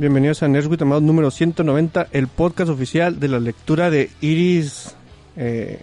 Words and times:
Bienvenidos 0.00 0.42
a 0.42 0.48
Nerdwit, 0.48 0.80
amado 0.80 1.02
número 1.02 1.30
190, 1.30 2.08
el 2.12 2.26
podcast 2.26 2.70
oficial 2.70 3.20
de 3.20 3.28
la 3.28 3.38
lectura 3.38 3.90
de 3.90 4.08
Iris 4.22 4.96
eh, 5.36 5.78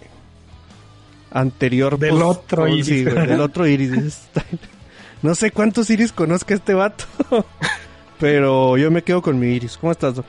anterior. 1.30 2.00
Del 2.00 2.18
post- 2.18 2.24
otro 2.24 2.64
oh, 2.64 2.68
Iris. 2.68 2.86
sí, 2.88 3.04
del 3.04 3.40
otro 3.42 3.68
Iris. 3.68 4.28
no 5.22 5.36
sé 5.36 5.52
cuántos 5.52 5.92
Iris 5.92 6.12
conozca 6.12 6.56
este 6.56 6.74
vato, 6.74 7.06
pero 8.20 8.76
yo 8.76 8.90
me 8.90 9.04
quedo 9.04 9.22
con 9.22 9.38
mi 9.38 9.50
Iris. 9.50 9.78
¿Cómo 9.78 9.92
estás, 9.92 10.16
Doc? 10.16 10.26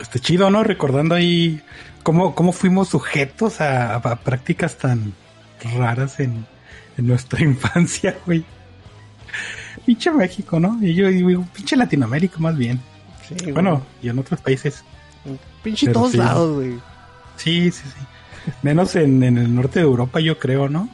Este 0.00 0.18
chido, 0.18 0.48
¿no? 0.50 0.64
Recordando 0.64 1.14
ahí 1.14 1.60
cómo, 2.02 2.34
cómo 2.34 2.52
fuimos 2.52 2.88
sujetos 2.88 3.60
a, 3.60 3.96
a 3.96 4.16
prácticas 4.16 4.78
tan 4.78 5.12
raras 5.76 6.18
en, 6.18 6.46
en 6.96 7.06
nuestra 7.06 7.42
infancia, 7.42 8.16
güey. 8.24 8.42
Pinche 9.86 10.10
México, 10.12 10.60
¿no? 10.60 10.78
Y 10.80 10.94
yo 10.94 11.08
digo, 11.08 11.44
pinche 11.54 11.76
Latinoamérica 11.76 12.38
más 12.38 12.56
bien. 12.56 12.80
Sí, 13.28 13.34
güey. 13.40 13.52
Bueno, 13.52 13.82
y 14.02 14.08
en 14.08 14.18
otros 14.18 14.40
países. 14.40 14.84
pinche 15.62 15.86
pero 15.86 16.00
todos 16.00 16.12
sí. 16.12 16.18
lados, 16.18 16.54
güey. 16.56 16.78
Sí, 17.36 17.70
sí, 17.70 17.82
sí. 17.84 18.50
Menos 18.62 18.94
en, 18.96 19.22
en 19.22 19.38
el 19.38 19.54
norte 19.54 19.78
de 19.80 19.84
Europa, 19.84 20.20
yo 20.20 20.38
creo, 20.38 20.68
¿no? 20.68 20.88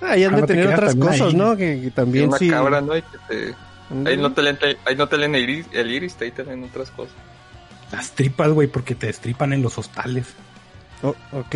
Ah, 0.00 0.16
y 0.16 0.24
han 0.24 0.32
Ah, 0.34 0.36
de 0.36 0.40
no 0.42 0.46
te 0.46 0.54
tener 0.54 0.66
creas, 0.66 0.78
otras 0.78 0.96
cosas, 0.96 1.20
ahí. 1.28 1.34
¿no? 1.34 1.56
Que, 1.56 1.80
que 1.80 1.90
también 1.90 2.28
una 2.28 2.38
sí. 2.38 2.48
cabra, 2.50 2.80
¿no? 2.80 2.96
Y 2.96 3.02
que 3.02 3.18
te- 3.28 3.54
Ándale. 3.90 4.16
ahí, 4.16 4.22
no 4.22 4.32
te 4.32 4.42
leen, 4.42 4.58
ahí 4.84 4.96
no 4.96 5.08
te 5.08 5.16
leen 5.18 5.34
el 5.34 5.42
iris, 5.48 5.66
el 5.72 5.90
iris, 5.90 6.16
ahí 6.20 6.30
te 6.32 6.44
leen 6.44 6.64
otras 6.64 6.90
cosas. 6.90 7.14
Las 7.92 8.10
tripas, 8.12 8.50
güey, 8.50 8.66
porque 8.68 8.94
te 8.94 9.06
destripan 9.06 9.52
en 9.52 9.62
los 9.62 9.78
hostales. 9.78 10.26
Oh, 11.02 11.14
ok. 11.32 11.54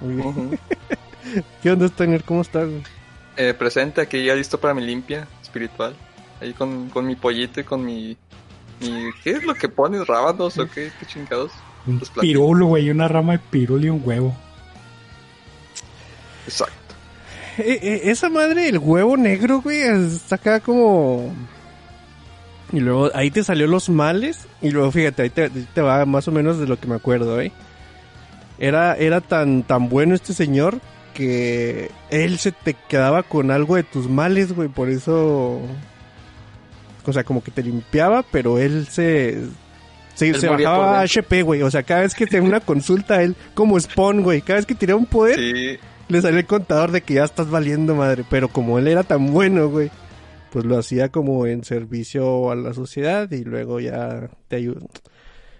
Muy 0.00 0.14
bien. 0.16 0.58
¿Qué 1.62 1.70
onda, 1.70 1.86
Steiner? 1.88 2.24
¿Cómo 2.24 2.42
estás? 2.42 2.68
güey? 2.68 2.82
Eh, 3.36 3.54
presente 3.54 4.00
aquí 4.00 4.24
ya 4.24 4.34
listo 4.34 4.58
para 4.60 4.74
mi 4.74 4.84
limpia 4.84 5.26
espiritual. 5.52 5.94
Ahí 6.40 6.54
con, 6.54 6.88
con 6.88 7.06
mi 7.06 7.14
pollito 7.14 7.60
y 7.60 7.64
con 7.64 7.84
mi, 7.84 8.16
mi... 8.80 9.10
¿Qué 9.22 9.32
es 9.32 9.44
lo 9.44 9.54
que 9.54 9.68
pones? 9.68 10.06
¿Rábanos 10.06 10.58
o 10.58 10.66
qué? 10.66 10.90
¿Qué 10.98 11.06
chingados? 11.06 11.52
Un 11.86 12.00
pirulo, 12.20 12.66
güey, 12.66 12.90
una 12.90 13.06
rama 13.06 13.32
de 13.34 13.38
pirul 13.38 13.84
y 13.84 13.90
un 13.90 14.02
huevo. 14.04 14.34
Exacto. 16.46 16.94
Eh, 17.58 17.78
eh, 17.82 18.00
esa 18.04 18.28
madre, 18.30 18.68
el 18.68 18.78
huevo 18.78 19.16
negro, 19.16 19.60
güey, 19.60 19.82
está 19.82 20.36
acá 20.36 20.60
como... 20.60 21.32
Y 22.72 22.80
luego 22.80 23.10
ahí 23.14 23.30
te 23.30 23.44
salió 23.44 23.66
los 23.66 23.90
males. 23.90 24.46
Y 24.62 24.70
luego 24.70 24.90
fíjate, 24.90 25.22
ahí 25.22 25.30
te, 25.30 25.50
te 25.50 25.80
va 25.82 26.06
más 26.06 26.26
o 26.26 26.32
menos 26.32 26.58
de 26.58 26.66
lo 26.66 26.80
que 26.80 26.86
me 26.88 26.94
acuerdo, 26.94 27.40
¿eh? 27.40 27.52
Era, 28.58 28.96
era 28.96 29.20
tan, 29.20 29.62
tan 29.62 29.88
bueno 29.88 30.14
este 30.14 30.32
señor 30.32 30.80
que 31.12 31.90
él 32.10 32.38
se 32.38 32.52
te 32.52 32.74
quedaba 32.88 33.22
con 33.22 33.50
algo 33.50 33.76
de 33.76 33.82
tus 33.82 34.08
males, 34.08 34.52
güey. 34.52 34.68
Por 34.68 34.88
eso... 34.88 35.60
O 37.04 37.12
sea, 37.12 37.24
como 37.24 37.42
que 37.42 37.50
te 37.50 37.62
limpiaba, 37.62 38.22
pero 38.22 38.58
él 38.58 38.86
se... 38.88 39.42
Se, 40.14 40.28
Él 40.28 40.40
bajaba 40.46 41.00
a. 41.00 41.02
HP, 41.04 41.42
güey. 41.42 41.62
O 41.62 41.70
sea, 41.70 41.82
cada 41.82 42.02
vez 42.02 42.14
que 42.14 42.26
tenía 42.26 42.46
una 42.46 42.60
consulta, 42.60 43.22
él 43.22 43.34
como 43.54 43.80
Spawn, 43.80 44.22
güey. 44.22 44.42
Cada 44.42 44.58
vez 44.58 44.66
que 44.66 44.74
tiraba 44.74 45.00
un 45.00 45.06
poder, 45.06 45.36
Sí, 45.36 45.78
le 46.08 46.20
salió 46.20 46.38
el 46.38 46.46
contador 46.46 46.92
de 46.92 47.00
que 47.00 47.14
ya 47.14 47.24
estás 47.24 47.48
valiendo 47.48 47.94
madre, 47.94 48.22
pero 48.28 48.48
como 48.48 48.78
él 48.78 48.88
era 48.88 49.04
tan 49.04 49.32
bueno, 49.32 49.68
güey, 49.70 49.90
pues 50.52 50.66
lo 50.66 50.76
hacía 50.78 51.08
como 51.08 51.46
en 51.46 51.64
servicio 51.64 52.50
a 52.50 52.54
la 52.56 52.74
sociedad 52.74 53.30
y 53.32 53.42
luego 53.42 53.80
ya 53.80 54.28
te 54.48 54.56
ayuda. 54.56 54.80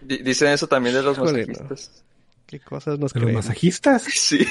di- 0.02 0.18
dicen 0.18 0.48
eso 0.48 0.66
también 0.66 0.94
de 0.96 1.02
los 1.02 1.16
Híjole, 1.16 1.46
masajistas. 1.46 2.04
¿Qué 2.46 2.60
cosas 2.60 2.98
nos 2.98 3.14
De 3.14 3.20
los 3.20 3.24
creemos? 3.24 3.46
masajistas. 3.46 4.02
Sí. 4.12 4.46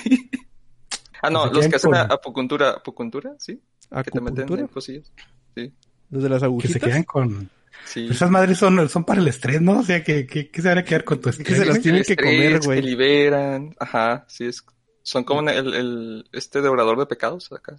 Ah, 1.22 1.30
no, 1.30 1.46
los 1.48 1.68
que 1.68 1.76
hacen 1.76 1.92
con- 1.92 2.00
acupuntura, 2.12 2.72
acupuntura, 2.72 3.32
sí, 3.40 3.62
que 4.04 4.12
te 4.12 4.20
meten 4.22 4.40
¿Acupuntura? 4.44 4.62
en 4.62 4.68
cosillas. 4.68 5.12
Sí, 5.56 5.74
¿Desde 6.10 6.30
las 6.30 6.40
Que 6.40 6.46
agujitas? 6.46 6.74
se 6.74 6.80
quedan 6.80 7.04
con... 7.04 7.50
sí. 7.86 8.08
Esas 8.10 8.30
madres 8.32 8.58
son, 8.58 8.88
son 8.90 9.04
para 9.04 9.22
el 9.22 9.28
estrés, 9.28 9.62
¿no? 9.62 9.80
O 9.80 9.84
sea, 9.84 10.04
que, 10.04 10.26
que, 10.26 10.50
que 10.50 10.62
se 10.62 10.68
van 10.68 10.80
a 10.80 10.84
quedar 10.84 11.04
con 11.04 11.22
tu 11.22 11.30
Es 11.30 11.38
que 11.38 11.44
estrés. 11.44 11.60
se 11.60 11.66
las 11.66 11.82
tienen 11.82 12.04
que 12.04 12.16
comer, 12.16 12.34
estrés, 12.54 12.66
güey. 12.66 12.82
Que 12.82 12.88
liberan, 12.88 13.76
ajá, 13.80 14.26
sí 14.28 14.46
es. 14.46 14.64
Son 15.04 15.24
como 15.24 15.48
el, 15.50 15.74
el 15.74 16.30
este 16.32 16.62
devorador 16.62 16.98
de 17.00 17.06
pecados 17.06 17.52
acá. 17.52 17.76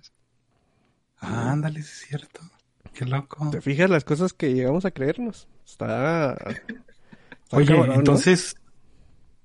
Ah, 1.19 1.53
ándale, 1.53 1.83
sí 1.83 1.91
es 1.93 2.09
cierto. 2.09 2.41
Qué 2.95 3.05
loco. 3.07 3.51
¿Te 3.51 3.61
fijas 3.61 3.89
las 3.89 4.05
cosas 4.05 4.33
que 4.33 4.53
llegamos 4.55 4.85
a 4.85 4.91
creernos? 4.91 5.47
Está... 5.65 6.33
está 6.35 7.57
Oye, 7.57 7.67
cabrón, 7.67 7.89
¿no? 7.89 7.95
entonces, 7.95 8.57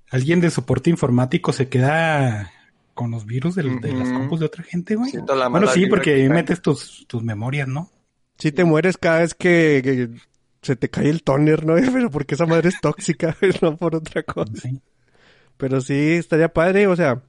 ¿alguien 0.10 0.42
de 0.42 0.50
soporte 0.50 0.90
informático 0.90 1.54
se 1.54 1.70
queda 1.70 2.52
con 2.98 3.12
los 3.12 3.26
virus 3.28 3.54
del- 3.56 3.80
de, 3.80 3.94
las 3.94 4.10
compus 4.12 4.40
de 4.40 4.48
otra 4.48 4.64
gente, 4.64 4.96
güey? 4.96 5.12
Siento 5.12 5.36
la 5.36 5.48
Bueno, 5.48 5.68
sí, 5.68 5.86
porque 5.86 6.16
que 6.16 6.22
ahí 6.24 6.30
metes 6.30 6.62
tus, 6.62 7.06
tus 7.08 7.24
memorias, 7.24 7.68
¿no? 7.68 7.92
Sí 8.40 8.52
te 8.52 8.64
mueres 8.66 8.98
cada 8.98 9.20
vez 9.20 9.36
que, 9.36 9.82
que 9.84 10.10
se 10.64 10.76
te 10.76 10.90
cae 10.90 11.10
el 11.10 11.22
toner, 11.24 11.64
¿no? 11.66 11.76
Pero 11.94 12.10
porque 12.10 12.34
esa 12.36 12.48
madre 12.48 12.70
es 12.70 12.82
tóxica, 12.82 13.38
no 13.62 13.78
por 13.78 13.96
otra 13.96 14.24
cosa. 14.24 14.52
Sí. 14.62 14.82
Pero 15.58 15.80
sí, 15.82 16.14
estaría 16.14 16.52
padre, 16.52 16.88
o 16.88 16.96
sea, 16.96 17.22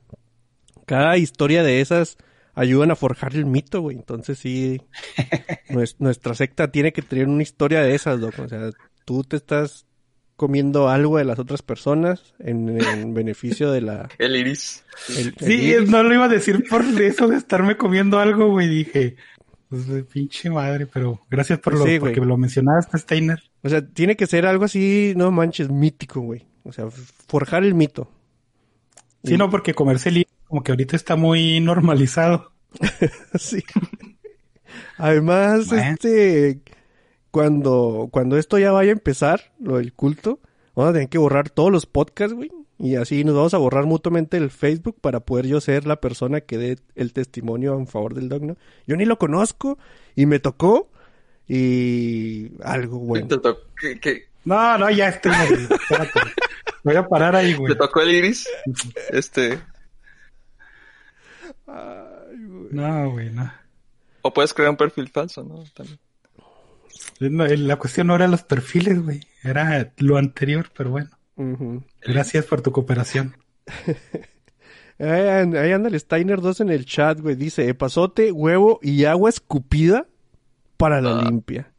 cada 0.87 1.17
historia 1.19 1.63
de 1.63 1.81
esas 1.83 2.17
ayudan 2.55 2.91
a 2.91 2.97
forjar 2.97 3.35
el 3.37 3.45
mito, 3.47 3.83
güey. 3.83 3.97
Entonces 3.97 4.39
sí, 4.39 4.81
nues- 5.69 5.97
nuestra 5.99 6.35
secta 6.35 6.71
tiene 6.73 6.93
que 6.95 7.03
tener 7.03 7.29
una 7.29 7.43
historia 7.43 7.83
de 7.83 7.95
esas, 7.95 8.19
loco. 8.19 8.43
O 8.43 8.49
sea, 8.49 8.71
tú 9.05 9.23
te 9.23 9.37
estás 9.37 9.85
comiendo 10.39 10.89
algo 10.89 11.19
de 11.19 11.25
las 11.27 11.39
otras 11.39 11.61
personas 11.63 12.33
en, 12.39 12.81
en 12.81 13.13
beneficio 13.15 13.71
de 13.73 13.81
la... 13.83 14.09
El 14.19 14.37
iris. 14.37 14.85
el- 15.11 15.27
el 15.27 15.35
Sí, 15.39 15.53
iris. 15.53 15.91
no 15.91 16.03
lo 16.03 16.15
iba 16.15 16.25
a 16.27 16.29
decir 16.29 16.65
por 16.71 16.83
eso 16.83 17.27
de 17.29 17.37
estarme 17.37 17.77
comiendo 17.77 18.19
algo, 18.21 18.49
güey. 18.51 18.69
Dije, 18.69 19.17
pues 19.69 19.87
de 19.89 20.05
pinche 20.05 20.49
madre, 20.49 20.87
pero 20.87 21.21
gracias 21.29 21.59
por 21.59 21.75
lo, 21.77 21.85
Sí, 21.85 21.99
porque 21.99 22.21
lo 22.21 22.37
mencionaste, 22.39 22.97
Steiner. 22.99 23.43
O 23.63 23.69
sea, 23.69 23.85
tiene 23.85 24.15
que 24.17 24.29
ser 24.29 24.47
algo 24.47 24.65
así, 24.65 25.13
no 25.17 25.31
manches, 25.33 25.69
mítico, 25.71 26.21
güey. 26.21 26.47
O 26.63 26.73
sea, 26.73 26.87
forjar 27.27 27.65
el 27.65 27.75
mito. 27.75 28.09
Sí, 29.25 29.37
no, 29.37 29.51
porque 29.51 29.75
comerse 29.75 30.11
el 30.11 30.25
como 30.47 30.63
que 30.63 30.71
ahorita 30.73 30.95
está 30.95 31.17
muy 31.17 31.59
normalizado. 31.61 32.53
Sí. 33.39 33.63
Además, 34.97 35.69
Bueno. 35.69 35.91
este, 35.93 36.61
cuando, 37.31 38.09
cuando 38.11 38.37
esto 38.39 38.59
ya 38.59 38.73
vaya 38.73 38.91
a 38.91 38.93
empezar, 38.93 39.53
lo 39.61 39.77
del 39.79 39.93
culto, 39.93 40.41
vamos 40.75 40.91
a 40.91 40.93
tener 40.95 41.09
que 41.09 41.19
borrar 41.19 41.51
todos 41.51 41.71
los 41.73 41.87
podcasts, 41.87 42.35
güey. 42.35 42.51
Y 42.81 42.95
así 42.95 43.25
nos 43.25 43.35
vamos 43.35 43.55
a 43.55 43.59
borrar 43.59 43.87
mutuamente 43.87 44.37
el 44.37 44.51
Facebook 44.51 44.97
para 45.01 45.21
poder 45.21 45.47
yo 45.49 45.61
ser 45.61 45.85
la 45.87 45.97
persona 46.01 46.41
que 46.43 46.59
dé 46.59 46.79
el 46.95 47.13
testimonio 47.13 47.75
en 47.75 47.89
favor 47.89 48.15
del 48.15 48.29
dogno. 48.29 48.57
Yo 48.87 48.97
ni 48.97 49.05
lo 49.05 49.19
conozco 49.19 49.79
y 50.15 50.27
me 50.27 50.39
tocó 50.39 50.89
y 51.49 52.53
algo 52.63 52.99
bueno. 53.01 53.27
Te, 53.27 53.39
to- 53.39 53.59
que- 53.81 53.99
que- 53.99 54.29
No, 54.45 54.79
no, 54.79 54.89
ya 54.91 55.09
estoy. 55.09 55.33
espérate. 55.33 56.21
Voy 56.85 56.95
a 56.95 57.07
parar 57.09 57.35
ahí, 57.35 57.53
te 57.53 57.59
güey. 57.59 57.77
tocó 57.77 58.01
el 58.01 58.11
iris. 58.15 58.49
Este. 59.11 59.59
No, 62.71 63.11
güey, 63.11 63.31
no. 63.31 63.53
O 64.23 64.33
puedes 64.33 64.55
crear 64.55 64.71
un 64.71 64.77
perfil 64.77 65.09
falso, 65.09 65.43
¿no? 65.43 65.65
También. 65.75 65.99
No, 67.21 67.47
La 67.47 67.77
cuestión 67.77 68.07
no 68.09 68.15
era 68.15 68.29
los 68.29 68.43
perfiles, 68.43 69.03
güey. 69.03 69.21
Era 69.43 69.93
lo 69.99 70.17
anterior, 70.19 70.71
pero 70.77 70.91
bueno. 70.91 71.11
Gracias 72.03 72.45
por 72.47 72.61
tu 72.63 72.73
cooperación. 72.73 73.37
Ahí 75.01 75.29
an- 75.29 75.57
ahí 75.57 75.71
anda 75.71 75.89
el 75.89 76.01
Steiner 76.01 76.41
2 76.41 76.61
en 76.63 76.71
el 76.71 76.85
chat, 76.85 77.21
güey. 77.21 77.37
Dice, 77.37 77.69
epazote, 77.69 78.33
huevo 78.33 78.81
y 78.83 79.05
agua 79.05 79.31
escupida 79.31 80.07
para 80.77 81.01
la 81.01 81.21
Ah. 81.21 81.23
limpia. 81.25 81.71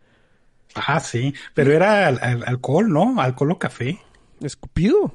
Ah, 0.76 1.02
sí. 1.02 1.34
Pero 1.54 1.74
era 1.74 2.08
al- 2.08 2.20
al- 2.22 2.44
alcohol, 2.48 2.88
¿no? 2.90 3.20
Alcohol 3.20 3.52
o 3.52 3.60
café. 3.60 4.00
¿Escupido? 4.40 5.14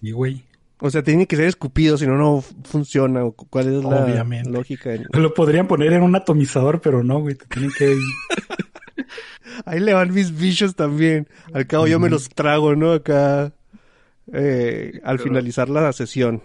Sí, 0.00 0.10
güey. 0.10 0.44
O 0.80 0.90
sea, 0.90 1.02
tiene 1.02 1.26
que 1.26 1.36
ser 1.36 1.46
escupido, 1.46 1.96
si 1.96 2.06
no, 2.06 2.16
no 2.18 2.42
funciona. 2.64 3.24
¿O 3.24 3.32
cu- 3.32 3.46
¿Cuál 3.48 3.68
es 3.78 3.82
la 3.82 4.04
Obviamente. 4.04 4.50
lógica? 4.50 4.90
Lo 5.14 5.32
podrían 5.32 5.66
poner 5.68 5.92
en 5.94 6.02
un 6.02 6.14
atomizador, 6.14 6.82
pero 6.82 7.02
no, 7.02 7.20
güey. 7.20 7.36
Te 7.36 7.46
tienen 7.46 7.70
que... 7.78 7.96
Ahí 9.64 9.80
le 9.80 9.94
van 9.94 10.12
mis 10.12 10.36
bichos 10.38 10.76
también. 10.76 11.28
Al 11.52 11.66
cabo 11.66 11.86
yo 11.86 11.98
me 11.98 12.10
los 12.10 12.28
trago, 12.28 12.76
¿no? 12.76 12.92
Acá, 12.92 13.52
eh, 14.32 15.00
al 15.04 15.16
Pero- 15.16 15.28
finalizar 15.30 15.68
la 15.68 15.92
sesión. 15.92 16.42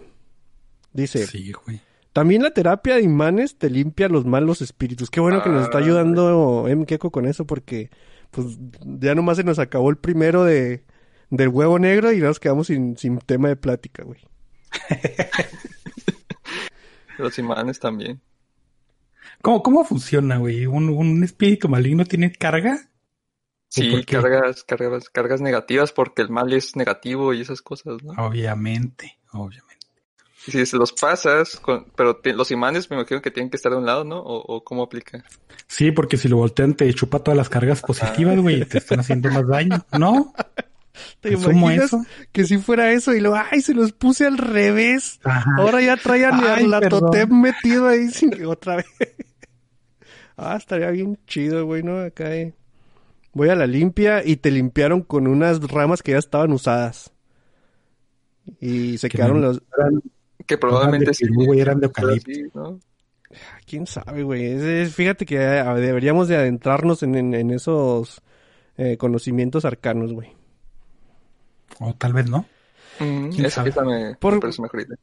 Dice, 0.94 1.28
Sí, 1.28 1.52
güey. 1.52 1.80
también 2.14 2.42
la 2.42 2.52
terapia 2.52 2.96
de 2.96 3.02
imanes 3.04 3.58
te 3.58 3.70
limpia 3.70 4.08
los 4.10 4.26
malos 4.26 4.62
espíritus. 4.62 5.12
Qué 5.12 5.20
bueno 5.20 5.44
que 5.44 5.50
nos 5.50 5.64
está 5.66 5.78
Ah, 5.78 5.82
ayudando 5.82 6.68
M. 6.68 6.86
Keko 6.88 7.12
con 7.12 7.28
eso 7.28 7.46
porque, 7.46 7.92
pues, 8.32 8.58
ya 8.84 9.14
nomás 9.14 9.38
se 9.38 9.44
nos 9.44 9.60
acabó 9.60 9.92
el 9.92 9.98
primero 9.98 10.44
de, 10.44 10.84
del 11.30 11.50
huevo 11.50 11.78
negro 11.78 12.12
y 12.12 12.20
nos 12.20 12.40
quedamos 12.40 12.68
sin, 12.68 12.98
sin 12.98 13.20
tema 13.20 13.50
de 13.50 13.58
plática, 13.58 14.04
güey. 14.04 14.22
Los 17.18 17.38
imanes 17.40 17.80
también. 17.80 18.22
¿Cómo, 19.42 19.64
cómo 19.64 19.84
funciona, 19.86 20.38
güey? 20.38 20.66
¿Un, 20.66 20.90
un 20.90 21.24
espíritu 21.24 21.70
maligno 21.70 22.06
tiene 22.06 22.32
carga? 22.32 22.90
Sí, 23.70 24.04
cargas, 24.06 24.64
cargas, 24.64 25.10
cargas 25.10 25.42
negativas 25.42 25.92
porque 25.92 26.22
el 26.22 26.30
mal 26.30 26.52
es 26.54 26.76
negativo 26.76 27.34
y 27.34 27.42
esas 27.42 27.62
cosas, 27.62 28.02
¿no? 28.04 28.14
Obviamente, 28.26 29.18
obviamente. 29.34 29.68
Y 30.48 30.52
si 30.52 30.66
se 30.66 30.78
los 30.78 30.94
pasas, 30.94 31.58
con, 31.60 31.86
pero 31.96 32.16
te- 32.16 32.32
los 32.34 32.52
imanes 32.52 32.90
me 32.90 32.96
imagino 32.96 33.22
que 33.22 33.32
tienen 33.32 33.50
que 33.50 33.58
estar 33.58 33.72
de 33.74 33.78
un 33.78 33.86
lado, 33.86 34.06
¿no? 34.06 34.20
¿O, 34.20 34.56
o 34.56 34.64
cómo 34.64 34.84
aplica? 34.84 35.24
Sí, 35.68 35.92
porque 35.92 36.16
si 36.16 36.30
lo 36.30 36.38
voltean 36.38 36.76
te 36.76 36.92
chupa 36.94 37.20
todas 37.20 37.38
las 37.38 37.50
cargas 37.50 37.82
positivas, 37.82 38.40
güey, 38.40 38.62
y 38.62 38.66
te 38.66 38.78
están 38.78 39.02
haciendo 39.02 39.30
más 39.30 39.46
daño. 39.46 39.86
¿No? 40.00 40.34
¿Te 41.20 41.34
imaginas 41.34 41.86
eso. 41.86 42.06
que 42.32 42.46
si 42.46 42.58
fuera 42.58 42.92
eso 42.92 43.14
y 43.14 43.20
luego, 43.20 43.38
ay, 43.52 43.62
se 43.62 43.74
los 43.74 43.92
puse 43.92 44.26
al 44.26 44.38
revés? 44.38 45.20
Ajá. 45.24 45.52
Ahora 45.58 45.82
ya 45.82 45.98
traían 45.98 46.40
Ay, 46.44 46.66
la 46.68 46.80
totem 46.82 47.40
metido 47.42 47.88
ahí 47.88 48.10
sin 48.10 48.32
que 48.32 48.46
otra 48.46 48.78
vez. 48.78 48.86
Ah, 50.38 50.56
estaría 50.58 50.90
bien 50.92 51.18
chido, 51.28 51.66
güey, 51.66 51.84
¿no? 51.84 52.00
Acá, 52.00 52.36
eh. 52.36 52.54
Voy 53.34 53.50
a 53.50 53.56
la 53.56 53.68
limpia 53.68 54.26
y 54.26 54.38
te 54.38 54.50
limpiaron 54.50 55.02
con 55.02 55.28
unas 55.28 55.62
ramas 55.70 56.02
que 56.02 56.14
ya 56.14 56.18
estaban 56.18 56.52
usadas. 56.54 57.12
Y 58.60 58.98
se 58.98 59.10
Que 59.10 59.18
quedaron 59.18 59.42
no- 59.42 59.52
eran- 59.52 60.02
Que 60.46 60.58
probablemente 60.58 61.12
de 61.12 61.18
pirú, 61.18 61.46
güey, 61.46 61.60
eran 61.60 61.80
de 61.80 61.88
eucalipto. 61.88 62.32
sí, 62.32 62.44
¿no? 62.54 62.80
¿Quién 63.66 63.86
sabe, 63.86 64.24
güey? 64.24 64.46
Es- 64.46 64.62
es- 64.64 64.96
fíjate 64.96 65.26
que 65.26 65.36
eh, 65.36 65.64
deberíamos 65.76 66.30
de 66.30 66.38
adentrarnos 66.38 67.04
en, 67.04 67.16
en- 67.16 67.34
en 67.34 67.52
esos 67.52 68.22
eh, 68.78 68.96
conocimientos 68.98 69.66
arcanos, 69.66 70.14
güey. 70.14 70.30
O 71.80 71.94
tal 71.94 72.14
vez 72.14 72.30
no. 72.30 72.46
Mm, 73.00 73.30
¿Quién 73.32 73.46
esa, 73.46 73.56
sabe? 73.58 73.70
esa 73.72 73.84
me, 73.84 74.16
Por- 74.16 74.36
me 74.36 74.40
parece 74.40 74.62
mejor 74.62 74.82
idea. 74.82 74.98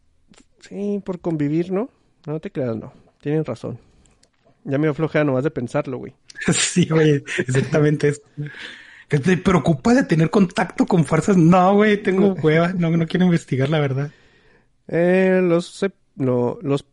Sí, 0.60 1.02
por 1.04 1.20
convivir, 1.20 1.70
¿no? 1.70 1.90
No 2.26 2.40
te 2.40 2.50
creas, 2.50 2.76
no. 2.76 2.92
Tienen 3.20 3.44
razón. 3.44 3.78
Ya 4.64 4.78
me 4.78 4.88
aflojea 4.88 5.25
nomás 5.25 5.44
de 5.44 5.50
pensarlo, 5.50 5.99
güey. 5.99 6.14
Sí, 6.52 6.87
güey, 6.88 7.22
exactamente 7.38 8.08
eso. 8.08 8.22
¿Que 9.08 9.19
te 9.19 9.37
preocupa 9.37 9.94
de 9.94 10.05
tener 10.05 10.31
contacto 10.31 10.87
con 10.87 11.05
fuerzas? 11.05 11.37
No, 11.37 11.75
güey, 11.75 12.02
tengo 12.02 12.34
hueva, 12.43 12.72
no, 12.72 12.90
no 12.90 13.06
quiero 13.06 13.26
investigar 13.26 13.69
la 13.69 13.81
verdad. 13.81 14.11
Eh, 14.88 15.40
los, 15.43 15.84
no, 16.16 16.58
los 16.62 16.87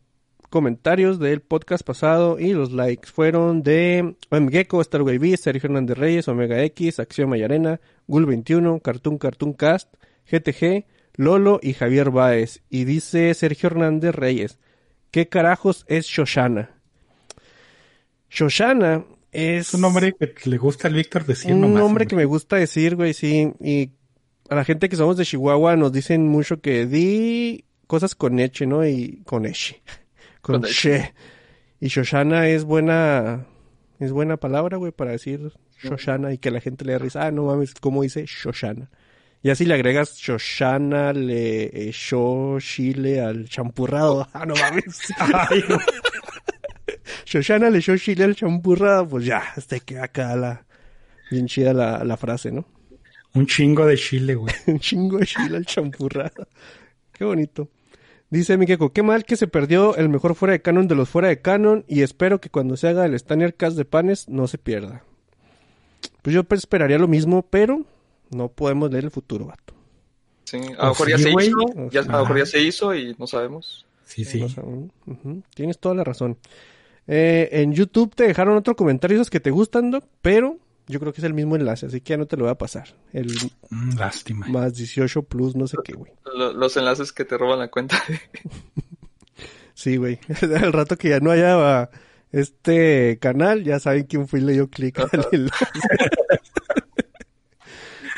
comentarios 0.50 1.18
del 1.18 1.40
podcast 1.40 1.82
pasado 1.82 2.38
y 2.38 2.52
los 2.52 2.72
likes 2.72 3.08
fueron 3.10 3.62
de 3.62 4.16
Gecko, 4.50 4.84
Starway 4.84 5.16
B, 5.16 5.36
Sergio 5.38 5.68
Hernández 5.68 5.96
Reyes, 5.96 6.28
Omega 6.28 6.62
X, 6.64 7.00
Acción 7.00 7.30
Mayarena, 7.30 7.80
Gul21, 8.06 8.82
Cartoon 8.82 9.16
Cartoon 9.16 9.54
Cast, 9.54 9.94
GTG, 10.30 10.84
Lolo 11.14 11.58
y 11.62 11.72
Javier 11.72 12.10
Baez. 12.10 12.62
Y 12.68 12.84
dice 12.84 13.32
Sergio 13.32 13.68
Hernández 13.68 14.14
Reyes, 14.14 14.58
¿qué 15.10 15.28
carajos 15.28 15.86
es 15.88 16.04
Shoshana? 16.06 16.81
Shoshana 18.32 19.04
es... 19.30 19.68
Es 19.68 19.74
un 19.74 19.82
nombre 19.82 20.14
que 20.14 20.48
le 20.50 20.56
gusta 20.58 20.88
al 20.88 20.94
Víctor 20.94 21.24
decir 21.26 21.52
Un 21.52 21.60
nomás. 21.60 21.80
nombre 21.82 22.06
que 22.06 22.14
hombre. 22.14 22.24
me 22.24 22.30
gusta 22.30 22.56
decir, 22.56 22.96
güey, 22.96 23.12
sí. 23.14 23.52
Y 23.60 23.90
a 24.48 24.54
la 24.54 24.64
gente 24.64 24.88
que 24.88 24.96
somos 24.96 25.16
de 25.16 25.24
Chihuahua 25.24 25.76
nos 25.76 25.92
dicen 25.92 26.26
mucho 26.28 26.60
que 26.60 26.86
di 26.86 27.64
cosas 27.86 28.14
con 28.14 28.38
eche, 28.40 28.66
¿no? 28.66 28.86
Y 28.86 29.22
con 29.24 29.46
eche. 29.46 29.82
Con, 30.40 30.60
Con 30.60 30.70
she. 30.70 31.12
Y 31.78 31.86
Shoshana 31.86 32.48
es 32.48 32.64
buena, 32.64 33.46
es 34.00 34.10
buena 34.10 34.36
palabra, 34.36 34.76
güey, 34.76 34.90
para 34.90 35.12
decir 35.12 35.52
Shoshana 35.80 36.32
y 36.32 36.38
que 36.38 36.50
la 36.50 36.60
gente 36.60 36.84
le 36.84 36.98
risa. 36.98 37.26
Ah, 37.26 37.30
no 37.30 37.44
mames, 37.44 37.74
¿cómo 37.74 38.02
dice 38.02 38.24
Shoshana? 38.26 38.90
Y 39.44 39.50
así 39.50 39.64
le 39.66 39.74
agregas 39.74 40.16
Shoshana, 40.16 41.12
le 41.12 41.88
echó 41.88 42.58
chile 42.58 43.20
al 43.20 43.48
champurrado. 43.48 44.26
Ah, 44.34 44.44
no 44.46 44.54
mames. 44.56 45.00
Ay, 45.18 45.62
no. 45.68 45.78
Shoshana 47.32 47.70
le 47.70 47.78
echó 47.78 47.96
chile 47.96 48.24
al 48.24 48.36
champurrado. 48.36 49.08
Pues 49.08 49.24
ya, 49.24 49.38
hasta 49.56 49.80
que 49.80 49.98
acá 49.98 50.36
la, 50.36 50.66
bien 51.30 51.46
chida 51.46 51.72
la, 51.72 52.04
la 52.04 52.18
frase, 52.18 52.52
¿no? 52.52 52.66
Un 53.32 53.46
chingo 53.46 53.86
de 53.86 53.96
chile, 53.96 54.34
güey. 54.34 54.54
Un 54.66 54.78
chingo 54.78 55.16
de 55.16 55.24
chile 55.26 55.56
al 55.56 55.64
champurrado. 55.64 56.46
Qué 57.12 57.24
bonito. 57.24 57.70
Dice 58.28 58.58
Mikeko, 58.58 58.92
qué 58.92 59.02
mal 59.02 59.24
que 59.24 59.36
se 59.36 59.46
perdió 59.46 59.96
el 59.96 60.10
mejor 60.10 60.34
fuera 60.34 60.52
de 60.52 60.60
canon 60.60 60.88
de 60.88 60.94
los 60.94 61.08
fuera 61.08 61.28
de 61.28 61.40
canon 61.40 61.84
y 61.88 62.02
espero 62.02 62.38
que 62.40 62.50
cuando 62.50 62.76
se 62.76 62.88
haga 62.88 63.06
el 63.06 63.14
Stanner 63.14 63.54
Cast 63.54 63.76
de 63.76 63.84
panes 63.86 64.28
no 64.28 64.46
se 64.46 64.58
pierda. 64.58 65.04
Pues 66.20 66.34
yo 66.34 66.44
pues, 66.44 66.60
esperaría 66.60 66.98
lo 66.98 67.08
mismo, 67.08 67.42
pero 67.42 67.84
no 68.30 68.48
podemos 68.48 68.90
leer 68.90 69.04
el 69.04 69.10
futuro, 69.10 69.46
vato. 69.46 69.74
Sí, 70.44 70.58
a 70.78 70.84
lo 70.84 70.88
mejor 70.90 71.08
ya 71.08 71.16
sí, 71.16 71.22
se 71.24 71.32
güey. 71.32 71.48
hizo, 71.48 71.90
ya, 71.90 72.00
a 72.00 72.04
lo 72.04 72.20
mejor 72.20 72.38
ya 72.38 72.46
se 72.46 72.60
hizo 72.60 72.94
y 72.94 73.16
no 73.18 73.26
sabemos. 73.26 73.86
Sí, 74.04 74.24
sí. 74.24 74.44
Tienes 75.54 75.78
toda 75.78 75.94
la 75.94 76.04
razón. 76.04 76.36
Eh, 77.08 77.48
en 77.52 77.72
YouTube 77.72 78.14
te 78.14 78.24
dejaron 78.26 78.56
otro 78.56 78.76
comentario 78.76 79.16
esos 79.16 79.30
que 79.30 79.40
te 79.40 79.50
gustan, 79.50 79.90
Doc, 79.90 80.04
pero 80.22 80.58
yo 80.88 81.00
creo 81.00 81.12
que 81.12 81.20
es 81.20 81.24
el 81.24 81.34
mismo 81.34 81.56
enlace, 81.56 81.86
así 81.86 82.00
que 82.00 82.10
ya 82.10 82.16
no 82.16 82.26
te 82.26 82.36
lo 82.36 82.44
voy 82.44 82.52
a 82.52 82.58
pasar. 82.58 82.94
El 83.12 83.28
Mm, 83.70 83.96
lástima. 83.98 84.46
más 84.48 84.74
18 84.74 85.22
plus 85.22 85.56
no 85.56 85.66
sé 85.66 85.76
qué, 85.84 85.92
güey. 85.94 86.12
Lo- 86.34 86.52
los 86.52 86.76
enlaces 86.76 87.12
que 87.12 87.24
te 87.24 87.36
roban 87.38 87.58
la 87.58 87.68
cuenta. 87.68 87.96
Sí, 89.74 89.96
güey. 89.96 90.18
Al 90.62 90.72
rato 90.72 90.96
que 90.98 91.08
ya 91.08 91.18
no 91.20 91.30
haya 91.30 91.88
este 92.30 93.18
canal, 93.20 93.64
ya 93.64 93.80
saben 93.80 94.04
quién 94.04 94.28
fue 94.28 94.40
y 94.40 94.42
le 94.42 94.52
dio 94.52 94.68
clic 94.68 94.98
al 95.00 95.08
enlace. 95.32 95.64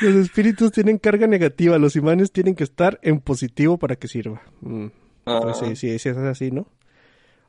Los 0.01 0.15
espíritus 0.15 0.73
tienen 0.73 0.97
carga 0.97 1.25
negativa, 1.27 1.77
los 1.77 1.95
imanes 1.95 2.31
tienen 2.33 2.53
que 2.55 2.65
estar 2.65 2.99
en 3.01 3.21
positivo 3.21 3.77
para 3.77 3.95
que 3.95 4.09
sirva. 4.09 4.41
Mm. 4.61 4.87
Ah, 5.25 5.53
sí, 5.57 5.75
sí, 5.77 5.97
sí, 5.97 6.09
es 6.09 6.17
así, 6.17 6.51
¿no? 6.51 6.67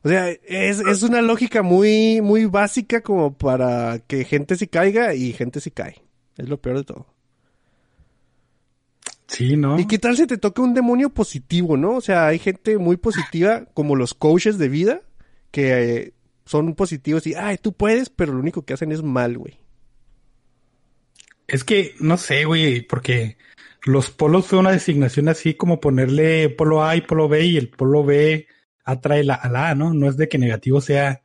O 0.07 0.09
sea, 0.09 0.29
es, 0.29 0.79
es 0.79 1.03
una 1.03 1.21
lógica 1.21 1.63
muy, 1.63 2.21
muy 2.21 2.45
básica 2.45 3.01
como 3.01 3.37
para 3.37 3.99
que 4.07 4.23
gente 4.23 4.55
sí 4.55 4.65
caiga 4.65 5.13
y 5.13 5.33
gente 5.33 5.59
sí 5.59 5.69
cae. 5.69 6.01
Es 6.37 6.47
lo 6.47 6.61
peor 6.61 6.77
de 6.77 6.83
todo. 6.85 7.07
Sí, 9.27 9.57
¿no? 9.57 9.77
¿Y 9.77 9.85
qué 9.85 9.99
tal 9.99 10.15
si 10.15 10.25
te 10.25 10.37
toca 10.37 10.61
un 10.61 10.73
demonio 10.73 11.09
positivo, 11.09 11.75
no? 11.75 11.97
O 11.97 11.99
sea, 11.99 12.27
hay 12.27 12.39
gente 12.39 12.77
muy 12.77 12.95
positiva, 12.95 13.65
como 13.73 13.97
los 13.97 14.13
coaches 14.13 14.57
de 14.57 14.69
vida, 14.69 15.01
que 15.51 15.73
eh, 15.73 16.13
son 16.45 16.73
positivos 16.75 17.27
y, 17.27 17.33
ay, 17.33 17.57
tú 17.57 17.73
puedes, 17.73 18.09
pero 18.09 18.31
lo 18.31 18.39
único 18.39 18.61
que 18.63 18.75
hacen 18.75 18.93
es 18.93 19.03
mal, 19.03 19.37
güey. 19.37 19.59
Es 21.49 21.65
que, 21.65 21.95
no 21.99 22.15
sé, 22.15 22.45
güey, 22.45 22.79
porque 22.79 23.35
los 23.83 24.09
polos 24.09 24.47
fue 24.47 24.59
una 24.59 24.71
designación 24.71 25.27
así 25.27 25.55
como 25.55 25.81
ponerle 25.81 26.47
polo 26.47 26.85
A 26.85 26.95
y 26.95 27.01
polo 27.01 27.27
B 27.27 27.45
y 27.45 27.57
el 27.57 27.67
polo 27.67 28.05
B 28.05 28.47
atrae 28.87 29.23
la, 29.23 29.35
a 29.35 29.49
la 29.49 29.69
A, 29.69 29.75
¿no? 29.75 29.93
No 29.93 30.09
es 30.09 30.17
de 30.17 30.27
que 30.29 30.37
negativo 30.39 30.81
sea 30.81 31.21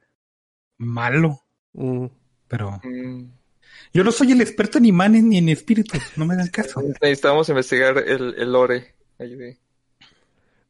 malo, 0.78 1.40
Mm. 1.74 2.06
pero 2.48 2.80
mm, 2.84 3.24
yo 3.94 4.04
no 4.04 4.12
soy 4.12 4.32
el 4.32 4.40
experto 4.42 4.76
en 4.78 4.84
imanes 4.86 5.22
ni 5.24 5.38
en 5.38 5.48
espíritus, 5.48 6.02
no 6.16 6.26
me 6.26 6.36
dan 6.36 6.48
caso. 6.48 6.82
necesitamos 7.02 7.48
investigar 7.48 7.96
el, 7.98 8.34
el 8.36 8.52
lore. 8.52 8.94
de- 9.18 9.58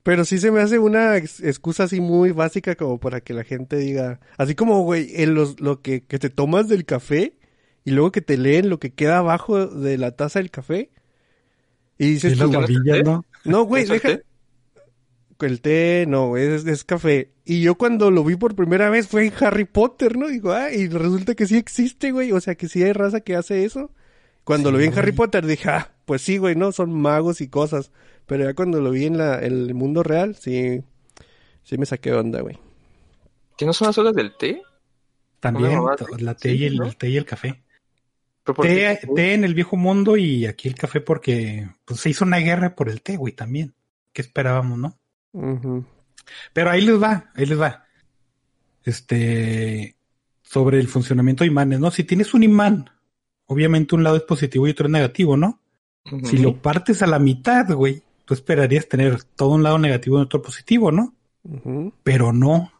Pero 0.04 0.25
sí 0.25 0.38
se 0.38 0.50
me 0.50 0.61
hace 0.61 0.78
una 0.78 1.16
ex- 1.16 1.40
excusa 1.40 1.84
así 1.84 2.00
muy 2.00 2.32
básica 2.32 2.75
como 2.76 2.99
para 3.00 3.20
que 3.20 3.34
la 3.34 3.44
gente 3.44 3.76
diga, 3.76 4.20
así 4.37 4.54
como, 4.54 4.82
güey, 4.82 5.11
en 5.22 5.34
los, 5.34 5.61
lo 5.61 5.80
que, 5.80 6.02
que 6.04 6.18
te 6.18 6.30
tomas 6.30 6.68
del 6.68 6.84
café 6.84 7.37
y 7.84 7.92
luego 7.92 8.12
que 8.12 8.20
te 8.22 8.37
leen 8.37 8.68
lo 8.68 8.78
que 8.78 8.92
queda 8.94 9.18
abajo 9.18 9.66
de 9.66 9.99
la 9.99 10.12
taza 10.16 10.38
del 10.40 10.50
café. 10.50 10.90
Y 11.99 12.06
dices 12.14 12.37
tú, 12.38 12.50
bombillas, 12.50 13.02
¿no? 13.04 13.25
no, 13.44 13.62
güey, 13.64 13.84
¿Eso 13.84 13.94
es 13.94 14.02
deja? 14.02 14.20
El 15.46 15.61
té, 15.61 16.04
no, 16.08 16.37
es, 16.37 16.66
es 16.66 16.84
café. 16.84 17.32
Y 17.44 17.62
yo 17.62 17.76
cuando 17.76 18.11
lo 18.11 18.25
vi 18.25 18.37
por 18.37 18.54
primera 18.54 18.90
vez 18.90 19.08
fue 19.08 19.26
en 19.26 19.32
Harry 19.40 19.64
Potter, 19.64 20.16
¿no? 20.16 20.28
Digo, 20.28 20.52
ah, 20.52 20.70
y 20.70 20.88
resulta 20.88 21.34
que 21.34 21.46
sí 21.46 21.56
existe, 21.56 22.12
güey. 22.12 22.32
O 22.32 22.40
sea, 22.40 22.54
que 22.54 22.68
sí 22.68 22.82
hay 22.82 22.92
raza 22.92 23.20
que 23.20 23.37
hace 23.37 23.64
eso. 23.64 23.90
Cuando 24.44 24.70
Sí, 24.70 24.72
lo 24.72 24.78
vi 24.78 24.87
en 24.87 24.99
Harry. 24.99 25.12
Potter 25.12 25.46
dije, 25.46 25.68
ah, 25.70 25.92
pues 26.04 26.22
sí, 26.22 26.38
güey, 26.38 26.56
¿no? 26.56 26.72
Son 26.72 26.92
magos 26.92 27.40
y 27.40 27.49
cosas. 27.49 27.90
Pero 28.26 28.44
ya 28.44 28.54
cuando 28.54 28.80
lo 28.80 28.90
vi 28.90 29.06
en 29.06 29.18
la, 29.18 29.38
en 29.38 29.52
el 29.52 29.75
mundo 29.75 30.02
real, 30.02 30.37
sí, 30.37 30.82
sí 31.62 31.78
me 31.78 31.87
saqué 31.87 32.11
de 32.11 32.16
onda, 32.16 32.40
güey. 32.40 32.58
¿Que 33.56 33.66
no 33.66 33.72
son 33.72 33.88
las 33.88 33.99
horas 33.99 34.14
del 34.14 34.37
té? 34.37 34.62
También 35.40 35.80
la 36.18 36.34
té 36.34 36.54
y 36.54 36.64
el, 36.64 36.76
¿no? 36.76 36.87
el 36.87 36.96
té 36.96 37.08
y 37.08 37.16
el 37.16 37.25
café. 37.25 37.62
¿Pero 38.44 38.54
por 38.54 38.66
Té, 38.66 39.00
té 39.14 39.34
en 39.34 39.44
el 39.44 39.54
viejo 39.54 39.76
mundo 39.76 40.16
y 40.16 40.46
aquí 40.46 40.68
el 40.68 40.75
café 40.75 41.00
porque 41.00 41.68
pues, 41.84 42.00
se 42.00 42.11
hizo 42.11 42.25
una 42.25 42.38
guerra 42.38 42.75
por 42.75 42.88
el 42.88 43.02
té, 43.02 43.16
güey, 43.16 43.32
también. 43.32 43.75
¿Qué 44.12 44.22
esperábamos, 44.22 44.78
no? 44.78 44.99
Pero 45.32 46.70
ahí 46.70 46.82
les 46.82 47.02
va, 47.02 47.30
ahí 47.34 47.46
les 47.46 47.60
va. 47.60 47.84
Este, 48.84 49.96
sobre 50.42 50.78
el 50.78 50.88
funcionamiento 50.88 51.44
de 51.44 51.48
imanes, 51.48 51.80
¿no? 51.80 51.90
Si 51.90 52.04
tienes 52.04 52.34
un 52.34 52.42
imán, 52.42 52.90
obviamente 53.46 53.94
un 53.94 54.04
lado 54.04 54.16
es 54.16 54.22
positivo 54.22 54.66
y 54.66 54.70
otro 54.70 54.86
es 54.86 54.92
negativo, 54.92 55.36
¿no? 55.36 55.60
Si 56.24 56.36
lo 56.36 56.60
partes 56.60 57.00
a 57.02 57.06
la 57.06 57.18
mitad, 57.18 57.72
güey, 57.72 58.02
tú 58.24 58.34
esperarías 58.34 58.88
tener 58.88 59.22
todo 59.22 59.50
un 59.50 59.62
lado 59.62 59.78
negativo 59.78 60.18
y 60.18 60.22
otro 60.22 60.42
positivo, 60.42 60.90
¿no? 60.90 61.14
Pero 62.02 62.32
no. 62.32 62.72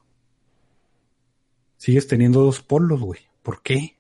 Sigues 1.77 2.09
teniendo 2.09 2.43
dos 2.43 2.61
polos, 2.61 3.01
güey. 3.01 3.21
¿Por 3.43 3.63
qué? 3.63 3.97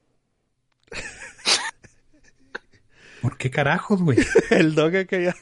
¿Por 3.23 3.39
qué 3.39 3.51
carajos, 3.51 4.03
güey? 4.03 4.19
El 4.51 4.75
dog 4.75 4.97
acá 4.97 5.19
ya, 5.19 5.37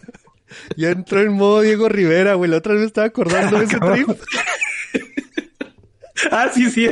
ya 0.77 0.91
entró 0.91 1.21
en 1.21 1.33
modo 1.33 1.61
Diego 1.61 1.89
Rivera, 1.89 2.35
güey. 2.35 2.51
La 2.51 2.59
otra 2.59 2.73
vez 2.73 2.81
me 2.81 2.87
estaba 2.87 3.07
acordando 3.07 3.59
de 3.59 3.65
ese 3.65 3.79
trip. 3.79 4.09
ah, 6.31 6.49
sí, 6.53 6.71
sí. 6.71 6.87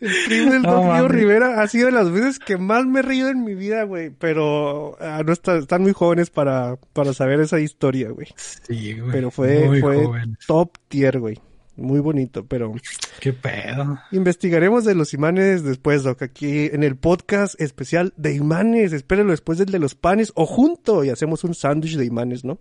El 0.00 0.14
primo 0.26 0.52
del 0.52 0.62
No, 0.62 0.82
mames. 0.84 1.10
Rivera 1.10 1.60
ha 1.62 1.68
sido 1.68 1.86
de 1.86 1.92
las 1.92 2.10
veces 2.10 2.38
que 2.38 2.56
más 2.56 2.86
me 2.86 3.00
he 3.00 3.02
reído 3.02 3.28
en 3.28 3.44
mi 3.44 3.54
vida, 3.54 3.82
güey. 3.82 4.10
Pero 4.10 4.96
ah, 5.00 5.22
no 5.26 5.32
está- 5.32 5.58
están 5.58 5.82
muy 5.82 5.92
jóvenes 5.92 6.30
para, 6.30 6.76
para 6.94 7.12
saber 7.12 7.40
esa 7.40 7.60
historia, 7.60 8.08
güey. 8.10 8.28
Sí, 8.36 8.94
güey. 8.98 9.12
Pero 9.12 9.30
fue, 9.30 9.66
Muy 9.66 9.80
fue 9.80 10.04
joven. 10.04 10.38
top 10.46 10.78
tier, 10.88 11.18
güey. 11.20 11.38
Muy 11.80 12.00
bonito, 12.00 12.44
pero 12.46 12.74
Qué 13.20 13.32
pedo. 13.32 13.98
investigaremos 14.12 14.84
de 14.84 14.94
los 14.94 15.14
imanes 15.14 15.64
después, 15.64 16.02
Doc. 16.02 16.20
Aquí 16.22 16.66
en 16.66 16.82
el 16.82 16.96
podcast 16.96 17.58
especial 17.60 18.12
de 18.16 18.34
imanes. 18.34 18.92
Espérenlo 18.92 19.32
después 19.32 19.58
del 19.58 19.70
de 19.70 19.78
los 19.78 19.94
panes 19.94 20.30
o 20.34 20.44
junto 20.46 21.04
y 21.04 21.08
hacemos 21.10 21.42
un 21.44 21.54
sándwich 21.54 21.96
de 21.96 22.04
imanes, 22.04 22.44
¿no? 22.44 22.58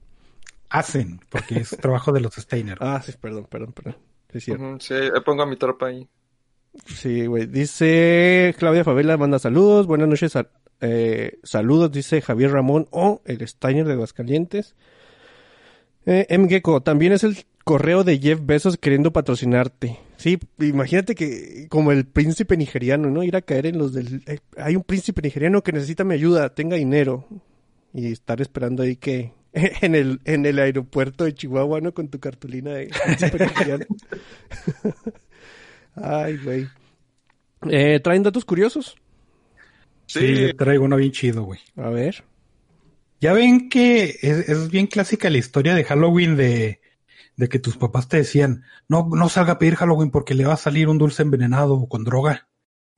Hacen, 0.69 1.19
porque 1.29 1.59
es 1.59 1.69
trabajo 1.81 2.11
de 2.13 2.21
los 2.21 2.33
Steiner. 2.35 2.77
Ah, 2.79 3.01
sí, 3.05 3.11
perdón, 3.19 3.45
perdón, 3.49 3.73
perdón. 3.73 3.97
Sí, 4.31 4.37
es 4.37 4.43
cierto. 4.45 4.63
Ujú, 4.63 4.79
sí, 4.79 4.93
le 4.93 5.21
pongo 5.21 5.43
a 5.43 5.45
mi 5.47 5.57
tropa 5.57 5.87
ahí. 5.87 6.07
Sí, 6.85 7.25
güey. 7.25 7.47
Dice 7.47 8.55
Claudia 8.57 8.83
Favela, 8.83 9.17
manda 9.17 9.39
saludos. 9.39 9.85
Buenas 9.87 10.07
noches. 10.07 10.31
eh, 10.81 11.39
saludos, 11.43 11.91
dice 11.91 12.21
Javier 12.21 12.51
Ramón 12.51 12.87
o 12.91 13.21
el 13.25 13.45
Steiner 13.47 13.85
de 13.85 13.93
Aguascalientes. 13.93 14.75
Eh, 16.05 16.25
M. 16.29 16.47
Gecko, 16.47 16.81
también 16.81 17.11
es 17.11 17.23
el 17.23 17.37
correo 17.69 18.03
de 18.03 18.17
Jeff 18.17 18.39
Bezos 18.43 18.77
queriendo 18.77 19.13
patrocinarte. 19.13 19.99
Sí, 20.17 20.39
imagínate 20.57 21.13
que 21.13 21.67
como 21.69 21.91
el 21.91 22.07
príncipe 22.07 22.57
nigeriano, 22.57 23.11
¿no? 23.11 23.21
Ir 23.21 23.35
a 23.35 23.43
caer 23.43 23.67
en 23.67 23.77
los 23.77 23.93
del... 23.93 24.23
eh, 24.25 24.39
hay 24.57 24.75
un 24.75 24.81
príncipe 24.81 25.21
nigeriano 25.21 25.61
que 25.61 25.71
necesita 25.71 26.03
mi 26.03 26.15
ayuda, 26.15 26.55
tenga 26.55 26.77
dinero. 26.77 27.27
Y 27.93 28.11
estar 28.11 28.41
esperando 28.41 28.81
ahí 28.81 28.95
que... 28.95 29.33
En 29.81 29.93
el, 29.93 30.19
en 30.25 30.47
el 30.47 30.57
aeropuerto 30.57 31.25
de 31.25 31.35
Chihuahua, 31.35 31.79
¿no? 31.79 31.93
Con 31.93 32.07
tu 32.09 32.19
cartulina 32.19 32.71
de 32.71 32.87
príncipe 33.05 33.37
nigeriano. 33.45 33.85
Ay, 35.95 36.37
güey. 36.37 36.67
Eh, 37.69 37.99
¿Traen 37.99 38.23
datos 38.23 38.45
curiosos? 38.45 38.95
Sí, 40.07 40.19
Sí, 40.21 40.41
yo 40.41 40.55
traigo 40.55 40.85
uno 40.85 40.97
bien 40.97 41.11
chido, 41.11 41.43
güey. 41.43 41.59
A 41.75 41.89
ver. 41.89 42.23
Ya 43.21 43.33
ven 43.33 43.69
que 43.69 44.17
es, 44.23 44.49
es 44.49 44.71
bien 44.71 44.87
clásica 44.87 45.29
la 45.29 45.37
historia 45.37 45.75
de 45.75 45.83
Halloween 45.83 46.35
de, 46.35 46.79
de 47.39 47.47
que 47.47 47.57
tus 47.57 47.77
papás 47.77 48.07
te 48.09 48.17
decían, 48.17 48.63
no, 48.89 49.07
no 49.11 49.29
salga 49.29 49.53
a 49.53 49.59
pedir 49.59 49.75
Halloween 49.75 50.11
porque 50.11 50.33
le 50.35 50.45
va 50.45 50.53
a 50.53 50.57
salir 50.57 50.89
un 50.89 50.97
dulce 50.97 51.21
envenenado 51.23 51.87
con 51.87 52.03
droga. 52.03 52.49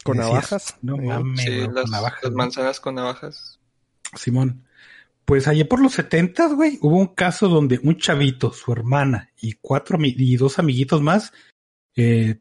Con 0.03 0.17
decías, 0.17 0.33
navajas. 0.33 0.77
No 0.81 0.98
mames, 0.98 1.41
sí, 1.41 1.57
las, 1.60 1.67
con 1.67 1.91
navajas. 1.91 2.31
manzanas 2.31 2.79
con 2.79 2.95
navajas. 2.95 3.60
Simón. 4.15 4.63
Pues 5.25 5.48
allí 5.48 5.63
por 5.63 5.79
los 5.79 5.93
setentas, 5.93 6.53
güey, 6.55 6.79
hubo 6.81 6.98
un 6.98 7.13
caso 7.13 7.48
donde 7.50 7.79
un 7.83 7.98
chavito, 7.98 8.51
su 8.51 8.71
hermana 8.74 9.29
y 9.39 9.53
cuatro 9.62 10.00
y 10.01 10.36
dos 10.38 10.57
amiguitos 10.57 11.03
más 11.03 11.31
eh, 11.95 12.39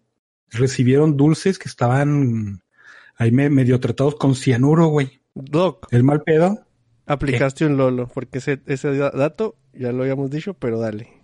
recibieron 0.48 1.18
dulces 1.18 1.58
que 1.58 1.68
estaban 1.68 2.62
ahí 3.16 3.30
me- 3.30 3.50
medio 3.50 3.78
tratados 3.78 4.16
con 4.16 4.34
cianuro, 4.34 4.86
güey. 4.86 5.20
Doc, 5.34 5.86
El 5.90 6.02
mal 6.02 6.22
pedo. 6.22 6.66
aplicaste 7.04 7.66
un 7.66 7.76
Lolo, 7.76 8.08
porque 8.08 8.38
ese, 8.38 8.62
ese 8.66 8.96
da- 8.96 9.10
dato 9.10 9.56
ya 9.74 9.92
lo 9.92 10.02
habíamos 10.02 10.30
dicho, 10.30 10.54
pero 10.54 10.80
dale. 10.80 11.19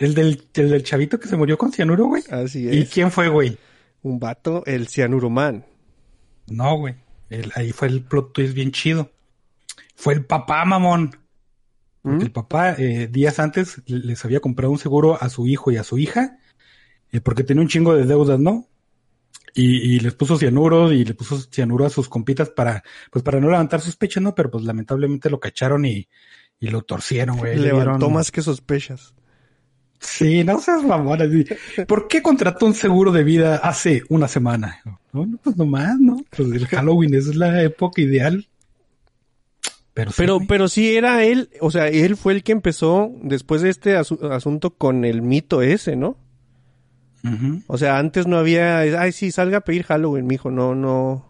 El 0.00 0.14
del, 0.14 0.42
el 0.54 0.70
del 0.70 0.82
chavito 0.82 1.20
que 1.20 1.28
se 1.28 1.36
murió 1.36 1.56
con 1.56 1.72
cianuro, 1.72 2.06
güey. 2.06 2.24
Así 2.30 2.64
¿Y 2.68 2.78
es. 2.80 2.90
quién 2.90 3.12
fue, 3.12 3.28
güey? 3.28 3.56
Un 4.02 4.18
vato, 4.18 4.64
el 4.66 4.88
cianuroman. 4.88 5.64
No, 6.48 6.76
güey. 6.78 6.96
El- 7.28 7.52
ahí 7.54 7.70
fue 7.70 7.86
el 7.88 8.02
plot 8.02 8.32
twist 8.32 8.54
bien 8.54 8.72
chido. 8.72 9.12
Fue 9.94 10.14
el 10.14 10.24
papá, 10.24 10.64
mamón. 10.64 11.16
¿Mm? 12.02 12.22
El 12.22 12.32
papá, 12.32 12.72
eh, 12.78 13.08
días 13.12 13.38
antes, 13.38 13.82
les 13.86 14.24
había 14.24 14.40
comprado 14.40 14.72
un 14.72 14.78
seguro 14.78 15.22
a 15.22 15.28
su 15.28 15.46
hijo 15.46 15.70
y 15.70 15.76
a 15.76 15.84
su 15.84 15.98
hija, 15.98 16.38
eh, 17.12 17.20
porque 17.20 17.44
tenía 17.44 17.60
un 17.62 17.68
chingo 17.68 17.94
de 17.94 18.06
deudas, 18.06 18.40
¿no? 18.40 18.66
Y, 19.54 19.96
y 19.96 20.00
les 20.00 20.14
puso 20.14 20.38
cianuro 20.38 20.92
y 20.92 21.04
le 21.04 21.12
puso 21.12 21.36
cianuro 21.42 21.84
a 21.84 21.90
sus 21.90 22.08
compitas 22.08 22.48
para, 22.48 22.82
pues 23.10 23.22
para 23.22 23.38
no 23.40 23.50
levantar 23.50 23.80
sospechas, 23.82 24.22
¿no? 24.22 24.34
Pero 24.34 24.50
pues 24.50 24.64
lamentablemente 24.64 25.28
lo 25.28 25.38
cacharon 25.40 25.84
y, 25.84 26.08
y 26.58 26.68
lo 26.68 26.80
torcieron, 26.82 27.36
güey. 27.36 27.56
Le 27.56 27.64
Levantó 27.66 28.06
dieron- 28.06 28.12
más 28.14 28.30
que 28.30 28.40
sospechas. 28.40 29.12
Sí, 30.00 30.42
no 30.44 30.58
seas 30.58 30.82
mamón. 30.82 31.20
así. 31.22 31.44
¿Por 31.86 32.08
qué 32.08 32.22
contrató 32.22 32.64
un 32.66 32.74
seguro 32.74 33.12
de 33.12 33.22
vida 33.22 33.56
hace 33.56 34.02
una 34.08 34.28
semana? 34.28 34.80
No, 35.12 35.26
no, 35.26 35.36
pues 35.42 35.56
nomás, 35.56 35.98
¿no? 36.00 36.24
Pues 36.34 36.50
el 36.52 36.66
Halloween 36.68 37.14
es 37.14 37.34
la 37.36 37.62
época 37.62 38.00
ideal. 38.00 38.48
Pero, 39.92 40.10
sí, 40.12 40.22
Pero, 40.48 40.68
sí 40.68 40.96
era 40.96 41.24
él, 41.24 41.50
o 41.60 41.70
sea, 41.70 41.88
él 41.88 42.16
fue 42.16 42.32
el 42.32 42.42
que 42.42 42.52
empezó 42.52 43.12
después 43.22 43.60
de 43.60 43.70
este 43.70 43.98
asu- 43.98 44.30
asunto 44.32 44.70
con 44.70 45.04
el 45.04 45.20
mito 45.20 45.62
ese, 45.62 45.96
¿no? 45.96 46.16
O 47.66 47.76
sea, 47.76 47.98
antes 47.98 48.26
no 48.26 48.38
había, 48.38 48.78
ay, 48.78 49.12
sí, 49.12 49.30
salga 49.30 49.58
a 49.58 49.60
pedir 49.60 49.82
Halloween, 49.82 50.26
mijo, 50.26 50.50
no, 50.50 50.74
no, 50.74 51.26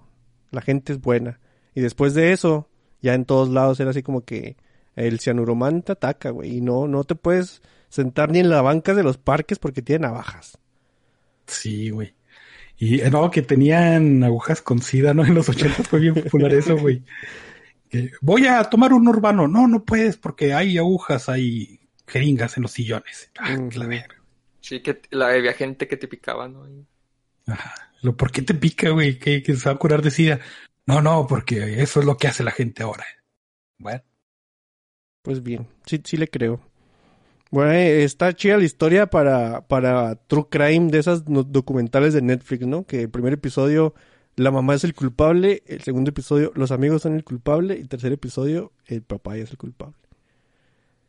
la 0.53 0.61
gente 0.61 0.93
es 0.93 1.01
buena. 1.01 1.41
Y 1.75 1.81
después 1.81 2.15
de 2.15 2.31
eso, 2.33 2.69
ya 3.03 3.15
en 3.15 3.25
todos 3.25 3.49
lados 3.49 3.81
era 3.81 3.91
así 3.91 4.01
como 4.05 4.21
que 4.25 4.57
el 4.95 5.19
cianuromán 5.19 5.83
te 5.83 5.91
ataca, 5.93 6.31
güey, 6.31 6.59
y 6.59 6.61
no, 6.61 6.87
no 6.87 7.03
te 7.03 7.17
puedes 7.17 7.61
sentar 7.91 8.31
ni 8.33 8.41
en 8.41 8.51
la 8.51 8.63
banca 8.63 8.95
de 8.95 9.03
los 9.05 9.19
parques 9.19 9.59
porque 9.61 9.83
tiene 9.83 10.07
navajas. 10.09 10.59
Sí, 11.47 11.91
güey. 11.91 12.15
Y 12.79 13.01
eh, 13.03 13.11
no, 13.11 13.31
que 13.31 13.43
tenían 13.43 14.25
agujas 14.25 14.63
con 14.63 14.83
sida, 14.83 15.15
¿no? 15.15 15.25
En 15.27 15.35
los 15.35 15.49
80 15.51 15.85
fue 15.85 16.01
bien 16.01 16.17
popular 16.17 16.55
eso, 16.55 16.79
güey. 16.79 17.05
Que, 17.89 18.13
Voy 18.23 18.47
a 18.47 18.65
tomar 18.65 18.93
un 18.93 19.09
urbano. 19.09 19.49
No, 19.49 19.69
no 19.69 19.85
puedes 19.85 20.17
porque 20.17 20.55
hay 20.55 20.79
agujas, 20.79 21.29
hay 21.29 21.81
jeringas 22.07 22.57
en 22.57 22.65
los 22.65 22.73
sillones. 22.73 23.33
Ah, 23.39 23.57
Ujú. 23.59 23.79
la 23.79 23.87
verga. 23.87 24.17
Sí, 24.61 24.81
que 24.83 25.03
la 25.11 25.29
había 25.29 25.53
gente 25.55 25.87
que 25.89 25.97
te 25.99 26.09
picaba, 26.09 26.49
¿no? 26.49 26.67
Ajá. 27.47 27.75
Lo, 28.03 28.17
¿Por 28.17 28.31
qué 28.33 28.41
te 28.43 28.55
pica, 28.55 28.91
güey? 28.91 29.19
¿Que, 29.19 29.43
que 29.43 29.55
se 29.57 29.69
va 29.69 29.75
a 29.75 29.79
curar 29.79 30.01
de 30.03 30.11
sida? 30.11 30.41
No, 30.87 31.01
no, 31.03 31.27
porque 31.27 31.83
eso 31.83 32.01
es 32.01 32.07
lo 32.07 32.17
que 32.17 32.29
hace 32.29 32.43
la 32.45 32.51
gente 32.53 32.83
ahora. 32.83 33.05
Bueno, 33.79 34.03
Pues 35.23 35.43
bien, 35.43 35.67
sí, 35.87 36.01
sí 36.05 36.17
le 36.19 36.29
creo. 36.29 36.61
Bueno, 37.51 37.73
eh, 37.73 38.05
está 38.05 38.33
chida 38.33 38.57
la 38.59 38.65
historia 38.65 39.07
para, 39.09 39.67
para 39.67 40.15
True 40.15 40.47
Crime 40.49 40.91
de 40.91 40.99
esas 40.99 41.25
documentales 41.27 42.15
de 42.15 42.23
Netflix, 42.23 42.67
¿no? 42.67 42.85
Que 42.85 43.03
el 43.03 43.11
primer 43.11 43.33
episodio, 43.33 43.95
la 44.37 44.51
mamá 44.53 44.75
es 44.75 44.85
el 44.85 44.95
culpable, 44.95 45.63
el 45.67 45.81
segundo 45.83 46.11
episodio, 46.11 46.53
los 46.55 46.71
amigos 46.71 47.03
son 47.03 47.15
el 47.17 47.25
culpable, 47.25 47.77
y 47.77 47.81
el 47.81 47.89
tercer 47.89 48.13
episodio, 48.13 48.73
el 48.87 49.03
papá 49.03 49.37
ya 49.37 49.45
es 49.45 49.51
el 49.51 49.59
culpable. 49.59 49.95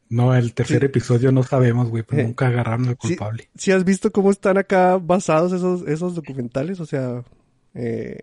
no, 0.09 0.35
el 0.35 0.53
tercer 0.53 0.79
Sí. 0.81 0.85
episodio 0.87 1.31
no 1.31 1.41
sabemos, 1.41 1.87
güey, 1.89 2.03
pues 2.03 2.19
Eh, 2.19 2.23
nunca 2.25 2.47
agarraron 2.47 2.85
al 2.89 2.97
sí. 3.01 3.07
culpable. 3.15 3.49
¿Sí 3.55 3.71
has 3.71 3.85
visto 3.85 4.11
cómo 4.11 4.29
están 4.29 4.57
acá 4.57 4.97
basados 4.97 5.53
esos, 5.53 5.87
esos 5.87 6.15
documentales? 6.15 6.81
O 6.81 6.85
sea, 6.85 7.23
eh, 7.75 8.17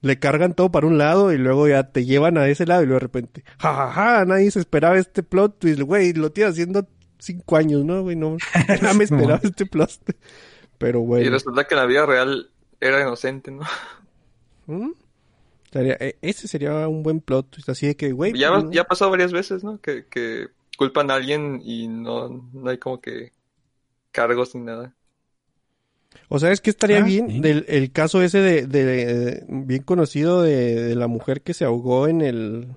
le 0.00 0.18
cargan 0.18 0.54
todo 0.54 0.72
para 0.72 0.88
un 0.88 0.98
lado 0.98 1.32
y 1.32 1.38
luego 1.38 1.68
ya 1.68 1.92
te 1.92 2.04
llevan 2.04 2.38
a 2.38 2.48
ese 2.48 2.66
lado 2.66 2.82
y 2.82 2.86
luego 2.86 2.96
de 2.98 3.04
repente, 3.06 3.44
jajaja, 3.58 4.24
nadie 4.24 4.50
se 4.50 4.58
esperaba 4.58 4.98
este 4.98 5.22
plot 5.22 5.60
twist, 5.60 5.80
güey, 5.82 6.12
lo 6.12 6.32
tiene 6.32 6.50
haciendo 6.50 6.88
cinco 7.18 7.56
años, 7.56 7.84
¿no, 7.84 8.02
güey? 8.02 8.16
No, 8.16 8.36
no 8.82 8.94
me 8.94 9.04
esperaba 9.04 9.40
este 9.42 9.66
plot. 9.66 9.90
Pero 10.78 11.00
Y 11.00 11.06
bueno. 11.06 11.30
resulta 11.30 11.64
que 11.66 11.74
en 11.74 11.80
la 11.80 11.86
vida 11.86 12.06
real 12.06 12.50
era 12.80 13.00
inocente, 13.00 13.50
¿no? 13.50 13.64
¿Mm? 14.66 14.92
Eh, 15.72 16.16
ese 16.22 16.48
sería 16.48 16.88
un 16.88 17.02
buen 17.02 17.20
plot 17.20 17.50
twist, 17.50 17.68
así 17.68 17.86
de 17.88 17.96
que, 17.96 18.12
güey. 18.12 18.32
Ya, 18.38 18.52
pues, 18.52 18.66
ya 18.70 18.82
ha 18.82 18.84
pasado 18.84 19.10
varias 19.10 19.32
veces, 19.32 19.64
¿no? 19.64 19.80
Que, 19.80 20.06
que 20.06 20.48
culpan 20.78 21.10
a 21.10 21.14
alguien 21.14 21.60
y 21.64 21.88
no, 21.88 22.28
no 22.52 22.70
hay 22.70 22.78
como 22.78 23.00
que 23.00 23.32
cargos 24.12 24.54
ni 24.54 24.62
nada. 24.62 24.94
O 26.30 26.38
sea, 26.38 26.52
es 26.52 26.60
que 26.60 26.70
estaría 26.70 26.98
Ah, 26.98 27.04
bien 27.04 27.28
sí. 27.28 27.40
del 27.40 27.64
el 27.68 27.92
caso 27.92 28.22
ese 28.22 28.38
de, 28.38 28.66
de- 28.66 29.44
bien 29.48 29.82
conocido 29.82 30.42
de, 30.42 30.74
de 30.84 30.94
la 30.94 31.06
mujer 31.06 31.42
que 31.42 31.52
se 31.54 31.64
ahogó 31.64 32.08
en 32.08 32.20
el 32.22 32.68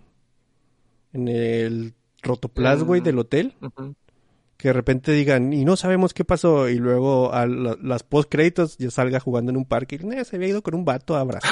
en 1.14 1.28
el 1.28 1.94
rotoplas, 2.22 2.84
güey, 2.84 3.02
Mm. 3.02 3.04
del 3.04 3.20
hotel, 3.20 3.54
Ujú. 3.62 3.96
Que 4.62 4.70
de 4.70 4.74
repente 4.74 5.12
digan, 5.12 5.52
y 5.54 5.66
no 5.66 5.76
sabemos 5.76 6.14
qué 6.14 6.24
pasó, 6.24 6.70
y 6.70 6.76
luego 6.78 7.34
a 7.34 7.48
la- 7.48 7.76
las 7.82 8.04
post 8.04 8.30
créditos 8.32 8.78
ya 8.78 8.92
salga 8.92 9.20
jugando 9.20 9.50
en 9.52 9.58
un 9.58 9.66
parque, 9.66 9.98
y 10.00 10.06
"Nah, 10.06 10.24
se 10.24 10.36
había 10.36 10.50
ido 10.50 10.62
con 10.62 10.76
un 10.76 10.86
vato 10.86 11.16
a 11.16 11.22
abrazar. 11.22 11.52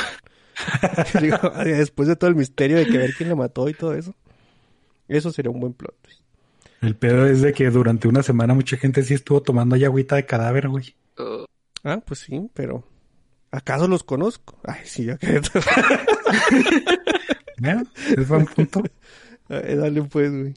Digo, 1.22 1.38
después 1.66 2.08
de 2.08 2.16
todo 2.16 2.30
el 2.30 2.36
misterio 2.36 2.78
de 2.78 2.86
que 2.86 2.98
ver 2.98 3.14
quién 3.16 3.30
le 3.30 3.36
mató 3.36 3.68
y 3.70 3.74
todo 3.74 3.96
eso. 3.96 4.14
Eso 5.08 5.32
sería 5.32 5.50
un 5.52 5.60
buen 5.60 5.74
plot. 5.74 5.96
El 6.82 6.96
pedo 6.96 7.26
es 7.26 7.42
de 7.42 7.52
que 7.52 7.70
durante 7.72 8.08
una 8.08 8.22
semana 8.24 8.54
mucha 8.54 8.78
gente 8.78 9.02
sí 9.04 9.14
estuvo 9.16 9.42
tomando 9.42 9.76
ahí 9.76 9.84
agüita 9.86 10.16
de 10.16 10.26
cadáver, 10.26 10.70
güey. 10.70 10.96
Uh, 11.18 11.46
Ah, 11.84 12.02
pues 12.06 12.20
sí, 12.22 12.50
pero 12.54 12.84
¿acaso 13.52 13.88
los 13.88 14.04
conozco? 14.04 14.60
Ay, 14.66 14.82
sí, 14.86 15.06
ya 15.06 15.18
que 15.18 15.42
es 18.18 18.28
buen 18.28 18.46
punto. 18.46 18.84
Ay, 19.50 19.76
dale 19.78 20.04
pues, 20.04 20.32
güey. 20.32 20.54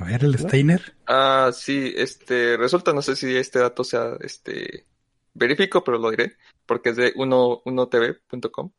A 0.00 0.04
ver, 0.04 0.24
el 0.24 0.38
Steiner. 0.38 0.94
Ah, 1.06 1.50
sí, 1.52 1.92
este, 1.94 2.56
resulta, 2.56 2.94
no 2.94 3.02
sé 3.02 3.16
si 3.16 3.36
este 3.36 3.58
dato 3.58 3.84
sea, 3.84 4.16
este, 4.20 4.86
verífico, 5.34 5.84
pero 5.84 5.98
lo 5.98 6.10
diré, 6.10 6.36
porque 6.64 6.90
es 6.90 6.96
de 6.96 7.12
1, 7.14 7.62
1tv.com. 7.64 8.72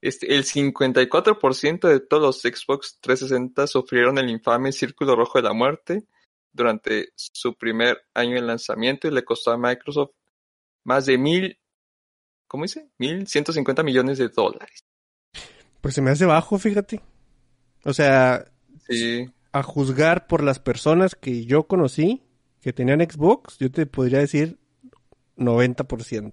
Este, 0.00 0.32
el 0.34 0.44
54% 0.44 1.88
de 1.88 2.00
todos 2.00 2.22
los 2.22 2.40
Xbox 2.40 3.00
360 3.00 3.66
sufrieron 3.66 4.18
el 4.18 4.30
infame 4.30 4.70
Círculo 4.70 5.16
Rojo 5.16 5.38
de 5.38 5.48
la 5.48 5.52
Muerte 5.52 6.04
durante 6.52 7.12
su 7.16 7.54
primer 7.56 8.06
año 8.14 8.36
de 8.36 8.42
lanzamiento 8.42 9.08
y 9.08 9.10
le 9.10 9.24
costó 9.24 9.50
a 9.50 9.58
Microsoft 9.58 10.12
más 10.84 11.06
de 11.06 11.18
mil 11.18 11.58
¿cómo 12.46 12.64
dice? 12.64 12.88
1.150 12.98 13.84
millones 13.84 14.18
de 14.18 14.28
dólares. 14.28 14.84
Pues 15.80 15.94
se 15.94 16.02
me 16.02 16.10
hace 16.10 16.26
bajo, 16.26 16.58
fíjate. 16.58 17.00
O 17.84 17.92
sea, 17.92 18.44
Sí, 18.88 19.30
a 19.52 19.62
juzgar 19.62 20.26
por 20.26 20.42
las 20.42 20.58
personas 20.58 21.14
que 21.14 21.44
yo 21.44 21.64
conocí 21.64 22.22
que 22.60 22.72
tenían 22.72 23.00
Xbox, 23.00 23.58
yo 23.58 23.70
te 23.70 23.86
podría 23.86 24.18
decir 24.18 24.58
90%. 25.38 26.32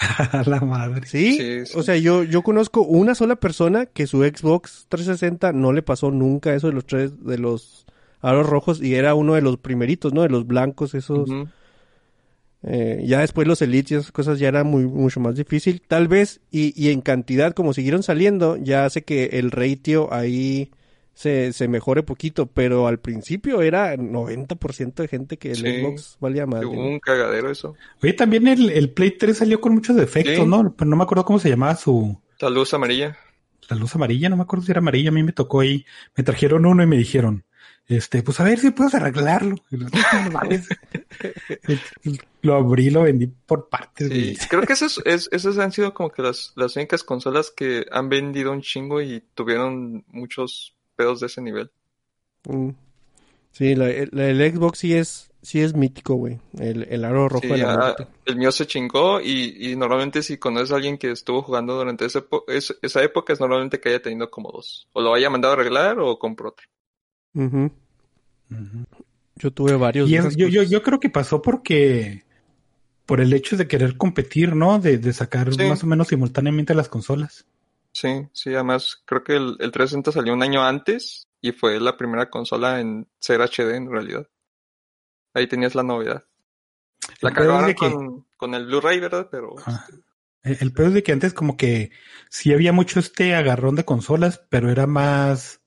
A 0.32 0.42
la 0.46 0.60
madre. 0.60 1.06
¿Sí? 1.06 1.36
Sí, 1.36 1.66
sí. 1.66 1.78
O 1.78 1.82
sea, 1.82 1.96
yo, 1.96 2.24
yo 2.24 2.42
conozco 2.42 2.80
una 2.82 3.14
sola 3.14 3.36
persona 3.36 3.84
que 3.86 4.06
su 4.06 4.22
Xbox 4.22 4.86
360 4.88 5.52
no 5.52 5.72
le 5.72 5.82
pasó 5.82 6.10
nunca 6.10 6.54
eso 6.54 6.68
de 6.68 6.72
los 6.72 6.86
tres, 6.86 7.22
de 7.22 7.36
los 7.36 7.86
aros 8.22 8.48
rojos 8.48 8.82
y 8.82 8.94
era 8.94 9.14
uno 9.14 9.34
de 9.34 9.42
los 9.42 9.58
primeritos, 9.58 10.14
¿no? 10.14 10.22
De 10.22 10.30
los 10.30 10.46
blancos, 10.46 10.94
esos. 10.94 11.28
Eh, 12.62 13.02
ya 13.06 13.20
después 13.20 13.48
los 13.48 13.62
Elites 13.62 13.90
y 13.90 13.94
esas 13.96 14.12
cosas 14.12 14.38
ya 14.38 14.48
era 14.48 14.64
muy, 14.64 14.86
mucho 14.86 15.20
más 15.20 15.34
difícil. 15.34 15.82
Tal 15.86 16.08
vez, 16.08 16.40
y, 16.50 16.72
y 16.82 16.90
en 16.90 17.02
cantidad, 17.02 17.52
como 17.52 17.74
siguieron 17.74 18.02
saliendo, 18.02 18.56
ya 18.56 18.86
hace 18.86 19.02
que 19.02 19.26
el 19.34 19.50
ratio 19.50 20.12
ahí 20.12 20.70
se, 21.20 21.52
se 21.52 21.68
mejore 21.68 22.02
poquito, 22.02 22.46
pero 22.46 22.86
al 22.86 22.98
principio 22.98 23.60
era 23.60 23.94
90% 23.94 24.94
de 24.94 25.06
gente 25.06 25.36
que 25.36 25.50
el 25.50 25.56
Sí. 25.58 25.82
Xbox 25.82 26.16
valía 26.18 26.46
más. 26.46 26.64
Hubo 26.64 26.82
un 26.82 26.98
cagadero 26.98 27.50
eso. 27.50 27.74
Oye, 28.02 28.14
también 28.14 28.48
el, 28.48 28.70
el 28.70 28.88
Play 28.88 29.10
3 29.18 29.36
salió 29.36 29.60
con 29.60 29.74
muchos 29.74 29.96
defectos, 29.96 30.36
Sí. 30.36 30.46
¿no? 30.46 30.74
Pero 30.74 30.88
no 30.88 30.96
me 30.96 31.02
acuerdo 31.02 31.26
cómo 31.26 31.38
se 31.38 31.50
llamaba 31.50 31.76
su... 31.76 32.18
La 32.40 32.48
luz 32.48 32.72
amarilla. 32.72 33.18
La 33.68 33.76
luz 33.76 33.94
amarilla, 33.94 34.30
no 34.30 34.38
me 34.38 34.44
acuerdo 34.44 34.64
si 34.64 34.70
era 34.72 34.78
amarilla, 34.78 35.10
a 35.10 35.12
mí 35.12 35.22
me 35.22 35.32
tocó 35.32 35.60
ahí, 35.60 35.84
me 36.16 36.24
trajeron 36.24 36.64
uno 36.64 36.82
y 36.82 36.86
me 36.86 36.96
dijeron, 36.96 37.44
este, 37.86 38.22
pues 38.22 38.40
a 38.40 38.44
ver 38.44 38.58
si 38.58 38.70
puedes 38.70 38.94
arreglarlo. 38.94 39.56
Y 39.70 39.76
lo, 42.40 42.54
abrí, 42.54 42.88
lo 42.88 43.02
vendí 43.02 43.26
por 43.26 43.68
partes. 43.68 44.08
Sí, 44.08 44.38
creo 44.48 44.62
que 44.62 44.72
esos, 44.72 45.02
es, 45.04 45.28
esos 45.32 45.58
han 45.58 45.70
sido 45.70 45.92
como 45.92 46.08
que 46.08 46.22
las, 46.22 46.54
las 46.56 46.76
únicas 46.76 47.04
consolas 47.04 47.52
que 47.54 47.84
han 47.92 48.08
vendido 48.08 48.52
un 48.52 48.62
chingo 48.62 49.02
y 49.02 49.22
tuvieron 49.34 50.06
muchos 50.08 50.74
pedos 51.00 51.20
de 51.20 51.26
ese 51.26 51.40
nivel. 51.40 51.70
Mm. 52.48 52.70
Sí, 53.52 53.74
la- 53.74 53.90
el, 53.90 54.10
el 54.18 54.52
Xbox 54.54 54.78
sí 54.78 54.94
es, 54.94 55.30
sí 55.42 55.60
es 55.60 55.74
mítico, 55.74 56.14
güey. 56.14 56.38
El, 56.58 56.84
el 56.90 57.04
aro 57.04 57.28
rojo 57.28 57.42
Sí, 57.42 57.48
de 57.48 57.58
la 57.58 57.74
ah, 57.74 57.96
el 58.26 58.36
mío 58.36 58.52
se 58.52 58.66
chingó 58.66 59.20
y, 59.20 59.70
y 59.70 59.76
normalmente 59.76 60.22
si 60.22 60.36
conoces 60.38 60.72
a 60.72 60.76
alguien 60.76 60.98
que 60.98 61.10
estuvo 61.10 61.42
jugando 61.42 61.74
durante 61.76 62.04
ese 62.04 62.22
es- 62.48 62.76
esa 62.82 63.02
época 63.02 63.32
es 63.32 63.40
normalmente 63.40 63.80
que 63.80 63.88
haya 63.88 64.02
tenido 64.02 64.30
como 64.30 64.52
dos. 64.52 64.86
O 64.92 65.00
lo 65.00 65.14
haya 65.14 65.30
mandado 65.30 65.54
a 65.54 65.56
arreglar 65.56 65.98
o 66.00 66.18
compró 66.18 66.50
otro. 66.50 66.66
Yo 69.36 69.50
tuve 69.52 69.76
varios. 69.76 70.08
Y 70.08 70.16
es- 70.16 70.36
yo, 70.36 70.48
yo, 70.48 70.60
cosas. 70.60 70.70
yo 70.70 70.82
creo 70.82 71.00
que 71.00 71.10
pasó 71.10 71.40
porque, 71.42 72.24
por 73.06 73.20
el 73.20 73.32
hecho 73.32 73.56
de 73.56 73.66
querer 73.66 73.96
competir, 73.96 74.54
¿no? 74.54 74.78
De, 74.78 74.98
de 74.98 75.12
sacar 75.12 75.52
Sí. 75.54 75.62
más 75.64 75.82
o 75.82 75.86
menos 75.86 76.08
simultáneamente 76.08 76.74
las 76.74 76.88
consolas. 76.88 77.46
Sí, 77.92 78.28
sí, 78.32 78.54
además 78.54 79.02
creo 79.04 79.24
que 79.24 79.36
el, 79.36 79.56
el 79.58 79.72
360 79.72 80.12
salió 80.12 80.32
un 80.32 80.42
año 80.42 80.62
antes 80.62 81.28
y 81.40 81.52
fue 81.52 81.80
la 81.80 81.96
primera 81.96 82.30
consola 82.30 82.80
en 82.80 83.08
ser 83.18 83.40
HD 83.40 83.74
en 83.74 83.90
realidad. 83.90 84.28
Ahí 85.34 85.46
tenías 85.46 85.74
la 85.74 85.82
novedad. 85.82 86.24
La 87.20 87.32
cagaron 87.32 87.72
con, 87.74 88.26
con 88.36 88.54
el 88.54 88.66
Blu-ray, 88.66 89.00
¿verdad? 89.00 89.28
Pero 89.30 89.56
Ah. 89.66 89.86
El, 90.42 90.56
el 90.60 90.72
peor 90.72 90.88
es 90.88 90.94
de 90.94 91.02
que 91.02 91.12
antes 91.12 91.34
como 91.34 91.56
que 91.56 91.90
sí 92.30 92.52
había 92.52 92.72
mucho 92.72 92.98
este 93.00 93.34
agarrón 93.34 93.74
de 93.74 93.84
consolas, 93.84 94.42
pero 94.48 94.70
era 94.70 94.86
más, 94.86 95.60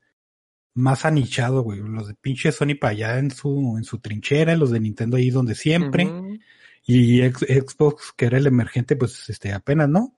más 0.73 1.05
anichado, 1.05 1.61
güey. 1.61 1.79
Los 1.79 2.07
de 2.07 2.15
pinche 2.15 2.51
Sony 2.51 2.75
para 2.79 2.91
allá 2.91 3.19
en 3.19 3.31
su, 3.31 3.75
en 3.77 3.83
su 3.83 3.99
trinchera, 3.99 4.55
los 4.55 4.71
de 4.71 4.79
Nintendo 4.79 5.17
ahí 5.17 5.29
donde 5.29 5.55
siempre, 5.55 6.09
y 6.85 7.21
Xbox, 7.21 8.13
que 8.17 8.25
era 8.25 8.37
el 8.37 8.47
emergente, 8.47 8.95
pues 8.95 9.29
este, 9.29 9.53
apenas, 9.53 9.89
¿no? 9.89 10.17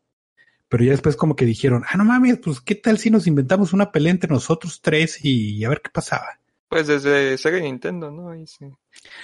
Pero 0.68 0.84
ya 0.84 0.92
después 0.92 1.16
como 1.16 1.36
que 1.36 1.46
dijeron, 1.46 1.84
ah, 1.88 1.98
no 1.98 2.06
mames, 2.06 2.40
pues 2.40 2.60
qué 2.62 2.76
tal 2.76 2.98
si 2.98 3.10
nos 3.10 3.28
inventamos 3.28 3.74
una 3.74 3.92
pelea 3.92 4.12
entre 4.12 4.30
nosotros 4.30 4.82
tres 4.82 5.24
y, 5.24 5.64
a 5.64 5.70
ver 5.70 5.82
qué 5.82 5.90
pasaba. 5.92 6.40
Pues 6.68 6.88
desde 6.88 7.38
Sega 7.38 7.60
y 7.60 7.62
Nintendo, 7.62 8.10
¿no? 8.10 8.32
Ahí 8.32 8.48
sí. 8.48 8.66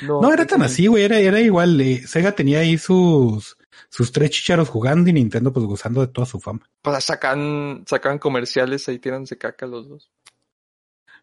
No 0.02 0.32
era 0.32 0.46
tan 0.46 0.62
así, 0.62 0.88
güey, 0.88 1.04
era, 1.04 1.20
era 1.20 1.40
igual. 1.40 1.82
eh, 1.82 2.06
Sega 2.06 2.34
tenía 2.34 2.60
ahí 2.60 2.78
sus, 2.78 3.58
sus 3.90 4.12
tres 4.12 4.30
chicharos 4.30 4.70
jugando 4.70 5.10
y 5.10 5.14
Nintendo 5.14 5.52
pues 5.52 5.66
gozando 5.66 6.02
de 6.02 6.08
toda 6.08 6.28
su 6.28 6.40
fama. 6.40 6.70
Pues 6.82 7.04
sacan, 7.04 7.84
sacan 7.88 8.20
comerciales 8.20 8.88
ahí 8.88 9.00
tirándose 9.00 9.38
caca 9.38 9.66
los 9.66 9.90
dos. 9.90 10.12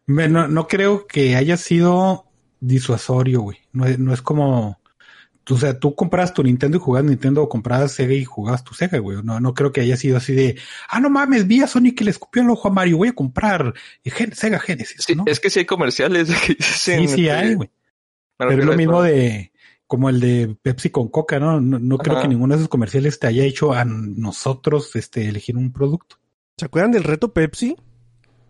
No, 0.05 0.47
no 0.47 0.67
creo 0.67 1.07
que 1.07 1.35
haya 1.35 1.55
sido 1.55 2.25
disuasorio, 2.59 3.41
güey. 3.41 3.59
No, 3.71 3.85
no 3.97 4.13
es 4.13 4.21
como... 4.21 4.78
O 5.55 5.57
sea, 5.57 5.79
tú 5.79 5.95
compras 5.95 6.33
tu 6.33 6.43
Nintendo 6.43 6.77
y 6.77 6.79
jugabas 6.79 7.09
Nintendo 7.09 7.43
o 7.43 7.49
comprabas 7.49 7.91
Sega 7.93 8.13
y 8.13 8.23
jugabas 8.25 8.63
tu 8.63 8.73
Sega, 8.73 8.97
güey. 8.99 9.17
No, 9.23 9.39
no 9.39 9.53
creo 9.53 9.71
que 9.71 9.81
haya 9.81 9.97
sido 9.97 10.17
así 10.17 10.33
de... 10.33 10.57
Ah, 10.89 10.99
no 10.99 11.09
mames, 11.09 11.47
vi 11.47 11.61
a 11.61 11.67
Sony 11.67 11.93
que 11.95 12.03
le 12.03 12.11
escupió 12.11 12.41
el 12.41 12.49
ojo 12.49 12.67
a 12.67 12.71
Mario. 12.71 12.97
Voy 12.97 13.07
a 13.09 13.13
comprar 13.13 13.73
Gen- 14.03 14.33
Sega 14.35 14.59
Genesis, 14.59 15.03
Sí, 15.05 15.15
¿no? 15.15 15.23
es 15.27 15.39
que 15.39 15.49
sí 15.49 15.59
hay 15.59 15.65
comerciales. 15.65 16.29
que 16.45 16.53
dicen, 16.55 17.01
sí, 17.01 17.15
sí 17.15 17.27
este, 17.27 17.31
hay, 17.31 17.53
güey. 17.55 17.69
Pero 18.37 18.51
es 18.51 18.65
lo 18.65 18.75
mismo 18.75 19.01
de... 19.01 19.51
Como 19.87 20.07
el 20.09 20.19
de 20.19 20.55
Pepsi 20.61 20.91
con 20.91 21.07
Coca, 21.07 21.39
¿no? 21.39 21.59
No, 21.59 21.79
no 21.79 21.97
creo 21.97 22.21
que 22.21 22.27
ninguno 22.27 22.53
de 22.53 22.59
esos 22.59 22.69
comerciales 22.69 23.17
te 23.19 23.25
haya 23.25 23.43
hecho 23.43 23.73
a 23.73 23.85
nosotros 23.85 24.95
este, 24.95 25.27
elegir 25.27 25.57
un 25.57 25.71
producto. 25.73 26.17
¿Se 26.57 26.65
acuerdan 26.65 26.91
del 26.91 27.03
reto 27.03 27.33
Pepsi? 27.33 27.75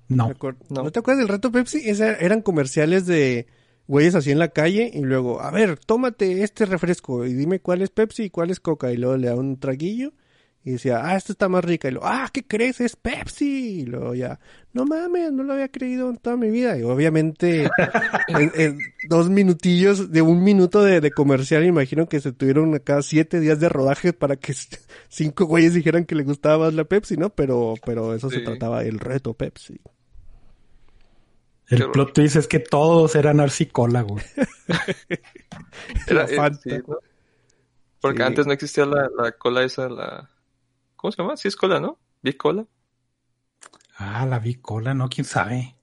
No. 0.09 0.27
¿Me 0.27 0.35
acuer- 0.35 0.57
No. 0.69 0.83
¿No 0.83 0.91
te 0.91 0.99
acuerdas 0.99 1.19
del 1.19 1.29
reto 1.29 1.49
Pepsi? 1.51 1.87
Esa- 1.89 2.15
eran 2.17 2.41
comerciales 2.41 3.05
de 3.05 3.47
güeyes 3.89 4.13
así 4.13 4.29
en 4.29 4.37
la 4.37 4.49
calle 4.49 4.91
y 4.93 5.01
luego, 5.01 5.41
a 5.41 5.49
ver, 5.49 5.79
tómate 5.79 6.43
este 6.43 6.65
refresco 6.65 7.25
y 7.25 7.33
dime 7.33 7.59
cuál 7.59 7.81
es 7.81 7.89
Pepsi 7.89 8.25
y 8.25 8.29
cuál 8.29 8.51
es 8.51 8.59
Coca. 8.59 8.91
Y 8.91 8.97
luego 8.97 9.17
le 9.17 9.27
da 9.27 9.35
un 9.35 9.59
traguillo 9.59 10.13
y 10.63 10.73
decía, 10.73 11.01
ah, 11.03 11.15
esta 11.17 11.31
está 11.31 11.49
más 11.49 11.65
rica. 11.65 11.87
Y 11.87 11.93
luego, 11.93 12.05
ah, 12.07 12.29
¿qué 12.31 12.43
crees? 12.45 12.81
Es 12.81 12.95
Pepsi. 12.95 13.79
Y 13.79 13.85
luego 13.87 14.13
ya, 14.13 14.39
no 14.73 14.85
mames, 14.85 15.31
no 15.31 15.41
lo 15.41 15.53
había 15.53 15.69
creído 15.69 16.07
en 16.11 16.17
toda 16.17 16.37
mi 16.37 16.51
vida. 16.51 16.77
Y 16.77 16.83
obviamente, 16.83 17.63
en, 18.27 18.51
en 18.53 18.77
dos 19.09 19.27
minutillos, 19.27 20.11
de 20.11 20.21
un 20.21 20.43
minuto 20.43 20.83
de, 20.83 21.01
de 21.01 21.09
comercial, 21.09 21.65
imagino 21.65 22.07
que 22.07 22.19
se 22.19 22.31
tuvieron 22.31 22.75
acá 22.75 23.01
siete 23.01 23.39
días 23.39 23.59
de 23.59 23.69
rodaje 23.69 24.13
para 24.13 24.35
que 24.35 24.53
cinco 25.09 25.45
güeyes 25.45 25.73
dijeran 25.73 26.05
que 26.05 26.13
le 26.13 26.23
gustaba 26.23 26.65
más 26.65 26.75
la 26.75 26.83
Pepsi, 26.83 27.17
¿no? 27.17 27.31
Pero, 27.31 27.73
pero 27.83 28.13
eso 28.13 28.29
se 28.29 28.41
trataba 28.41 28.83
el 28.83 28.99
reto 28.99 29.33
Pepsi. 29.33 29.81
El 31.69 31.79
Qué 31.79 31.87
plot 31.89 32.13
twist 32.13 32.35
es 32.35 32.47
que 32.47 32.59
todos 32.59 33.15
eran 33.15 33.39
güey. 34.01 34.23
Era- 36.07 36.23
La 36.23 36.25
eh, 36.25 36.35
Fanta. 36.35 36.59
sí, 36.63 36.69
¿no? 36.87 36.97
Porque 38.01 38.17
Sí. 38.17 38.23
antes 38.23 38.47
no 38.47 38.53
existía 38.53 38.85
la, 38.85 39.09
la 39.17 39.31
cola 39.33 39.63
esa, 39.63 39.89
la... 39.89 40.29
¿Cómo 40.95 41.11
se 41.11 41.21
llama? 41.21 41.37
Sí 41.37 41.47
es 41.47 41.55
cola, 41.55 41.79
¿no? 41.79 41.99
Big 42.21 42.37
Cola. 42.37 42.65
Ah, 43.97 44.25
la 44.25 44.39
vi 44.39 44.55
cola, 44.55 44.93
¿no? 44.93 45.09
¿Quién 45.09 45.25
sabe? 45.25 45.75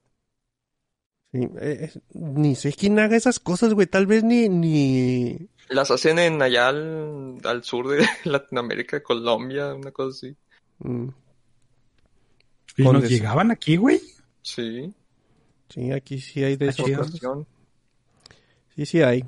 Sí, 1.32 1.40
eh, 1.60 1.78
es- 1.82 2.00
ni 2.14 2.54
sé 2.54 2.72
quién 2.72 2.98
haga 2.98 3.16
esas 3.16 3.38
cosas, 3.38 3.74
güey. 3.74 3.86
Tal 3.86 4.06
vez 4.06 4.24
ni, 4.24 4.48
ni... 4.48 5.48
Las 5.68 5.90
hacen 5.90 6.18
en 6.18 6.40
allá 6.42 6.68
al, 6.68 7.38
al 7.44 7.62
sur 7.64 7.88
de 7.88 8.06
Latinoamérica, 8.24 9.02
Colombia, 9.02 9.74
una 9.74 9.90
cosa 9.92 10.10
así. 10.16 10.36
mm, 10.78 11.08
Y 12.78 12.82
nos 12.82 13.08
llegaban 13.08 13.50
aquí, 13.50 13.76
güey. 13.76 14.00
Sí. 14.42 14.92
Sí, 15.68 15.92
aquí 15.92 16.20
sí 16.20 16.44
hay 16.44 16.56
de. 16.56 16.72
Sí, 18.74 18.86
sí 18.86 19.02
hay. 19.02 19.24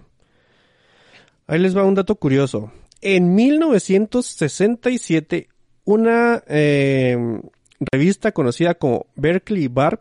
Ahí 1.46 1.58
les 1.58 1.76
va 1.76 1.84
un 1.84 1.94
dato 1.94 2.14
curioso. 2.16 2.72
En 3.00 3.34
1967, 3.34 5.48
una 5.84 6.42
eh, 6.46 7.40
revista 7.92 8.32
conocida 8.32 8.74
como 8.74 9.06
Berkeley 9.14 9.68
Barb 9.68 10.00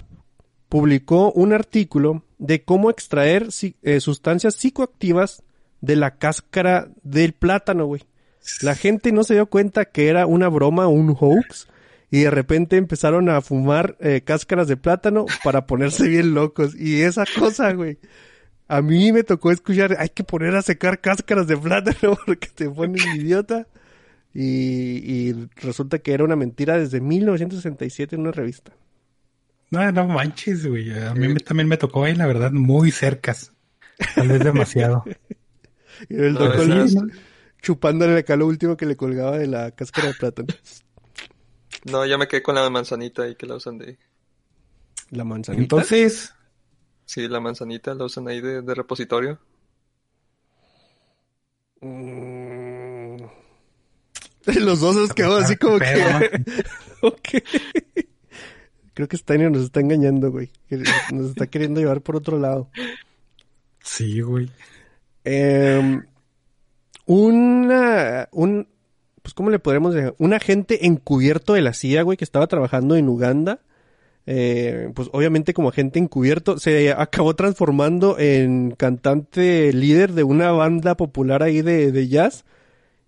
publicó 0.68 1.32
un 1.32 1.54
artículo 1.54 2.24
de 2.38 2.64
cómo 2.64 2.90
extraer 2.90 3.48
eh, 3.84 4.00
sustancias 4.00 4.56
psicoactivas 4.56 5.44
de 5.82 5.96
la 5.96 6.18
cáscara 6.18 6.90
del 7.04 7.34
plátano, 7.34 7.86
güey. 7.86 8.04
La 8.62 8.76
gente 8.76 9.12
no 9.12 9.24
se 9.24 9.36
dio 9.36 9.48
cuenta 9.48 9.86
que 9.86 10.08
era 10.08 10.26
una 10.26 10.48
broma, 10.48 10.88
un 10.88 11.16
hoax, 11.18 11.68
y 12.10 12.22
de 12.22 12.32
repente 12.32 12.78
empezaron 12.78 13.30
a 13.30 13.42
fumar 13.42 13.98
eh, 14.00 14.22
cáscaras 14.22 14.68
de 14.68 14.78
plátano 14.78 15.26
para 15.44 15.66
ponerse 15.66 16.08
bien 16.08 16.34
locos. 16.34 16.76
Y 16.76 17.02
esa 17.02 17.26
cosa, 17.38 17.74
güey. 17.74 17.98
A 18.70 18.82
mí 18.82 19.12
me 19.14 19.24
tocó 19.24 19.52
escuchar, 19.52 19.96
hay 20.00 20.10
que 20.10 20.24
poner 20.26 20.56
a 20.56 20.62
secar 20.62 21.00
cáscaras 21.00 21.48
de 21.48 21.58
plátano 21.58 22.18
porque 22.26 22.48
te 22.54 22.70
pones 22.70 23.06
idiota. 23.16 23.68
Y, 24.34 25.02
y 25.30 25.50
resulta 25.56 26.00
que 26.00 26.14
era 26.14 26.24
una 26.24 26.36
mentira 26.36 26.78
desde 26.78 27.02
1967 27.02 28.16
en 28.16 28.22
una 28.22 28.32
revista. 28.32 28.72
No, 29.72 29.92
no 29.92 30.08
manches, 30.08 30.66
güey. 30.68 30.92
A 30.98 31.14
mí 31.14 31.28
me- 31.28 31.40
también 31.40 31.68
me 31.68 31.78
tocó 31.78 32.04
ahí, 32.04 32.16
la 32.16 32.28
verdad, 32.28 32.52
muy 32.52 32.92
cercas. 32.92 33.52
Tal 34.16 34.28
vez 34.28 34.40
demasiado. 34.44 35.04
Y 36.10 36.16
el 36.16 36.34
No, 36.34 36.42
doctor 36.42 36.86
chupándole 37.60 38.20
acá 38.20 38.36
lo 38.36 38.46
último 38.46 38.78
que 38.78 38.86
le 38.86 38.96
colgaba 38.96 39.40
de 39.40 39.48
la 39.48 39.72
cáscara 39.72 40.10
de 40.10 40.14
plátano. 40.14 40.48
No, 41.92 42.06
ya 42.06 42.18
me 42.18 42.28
quedé 42.28 42.44
con 42.44 42.56
la 42.56 42.70
manzanita 42.70 43.28
y 43.28 43.36
que 43.36 43.46
la 43.46 43.56
usan 43.56 43.78
de... 43.78 43.98
La 45.10 45.24
manzanita. 45.24 45.62
Entonces, 45.62 46.34
Sí, 47.08 47.26
la 47.30 47.40
manzanita 47.40 47.96
la 47.96 48.04
usan 48.04 48.28
ahí 48.28 48.42
de, 48.42 48.62
de 48.62 48.76
repositorio. 48.76 49.40
Mm, 51.80 53.16
Los 54.60 54.82
dos 54.82 54.98
nos 54.98 55.14
quedó 55.14 55.38
así 55.38 55.56
como 55.56 55.80
Pero, 55.80 56.20
que... 56.20 56.44
ok. 57.02 57.30
Creo 58.94 59.08
que 59.08 59.16
Steiner 59.16 59.50
nos 59.50 59.64
está 59.64 59.80
engañando, 59.80 60.32
güey. 60.32 60.52
Nos 61.14 61.30
está 61.30 61.48
queriendo 61.48 61.80
llevar 61.80 62.02
por 62.02 62.18
otro 62.18 62.38
lado. 62.38 62.70
Sí, 63.82 64.20
güey. 64.20 64.52
Eh, 65.24 66.02
una... 67.06 68.28
Un... 68.34 68.68
Pues, 69.28 69.34
¿cómo 69.34 69.50
le 69.50 69.60
podremos 69.60 69.94
decir? 69.94 70.14
Un 70.20 70.32
agente 70.34 70.86
encubierto 70.86 71.52
de 71.54 71.60
la 71.62 71.74
CIA, 71.74 72.04
güey, 72.04 72.16
que 72.18 72.24
estaba 72.24 72.48
trabajando 72.48 72.96
en 72.96 73.10
Uganda. 73.10 73.60
eh, 74.26 74.90
pues 74.96 75.10
obviamente 75.12 75.54
como 75.54 75.68
agente 75.68 76.00
encubierto, 76.00 76.60
se 76.60 76.94
acabó 76.94 77.36
transformando 77.36 78.18
en 78.20 78.72
cantante 78.72 79.74
líder 79.74 80.14
de 80.14 80.24
una 80.24 80.52
banda 80.52 80.96
popular 80.96 81.44
ahí 81.44 81.62
de, 81.62 81.92
de 81.92 82.08
jazz 82.08 82.46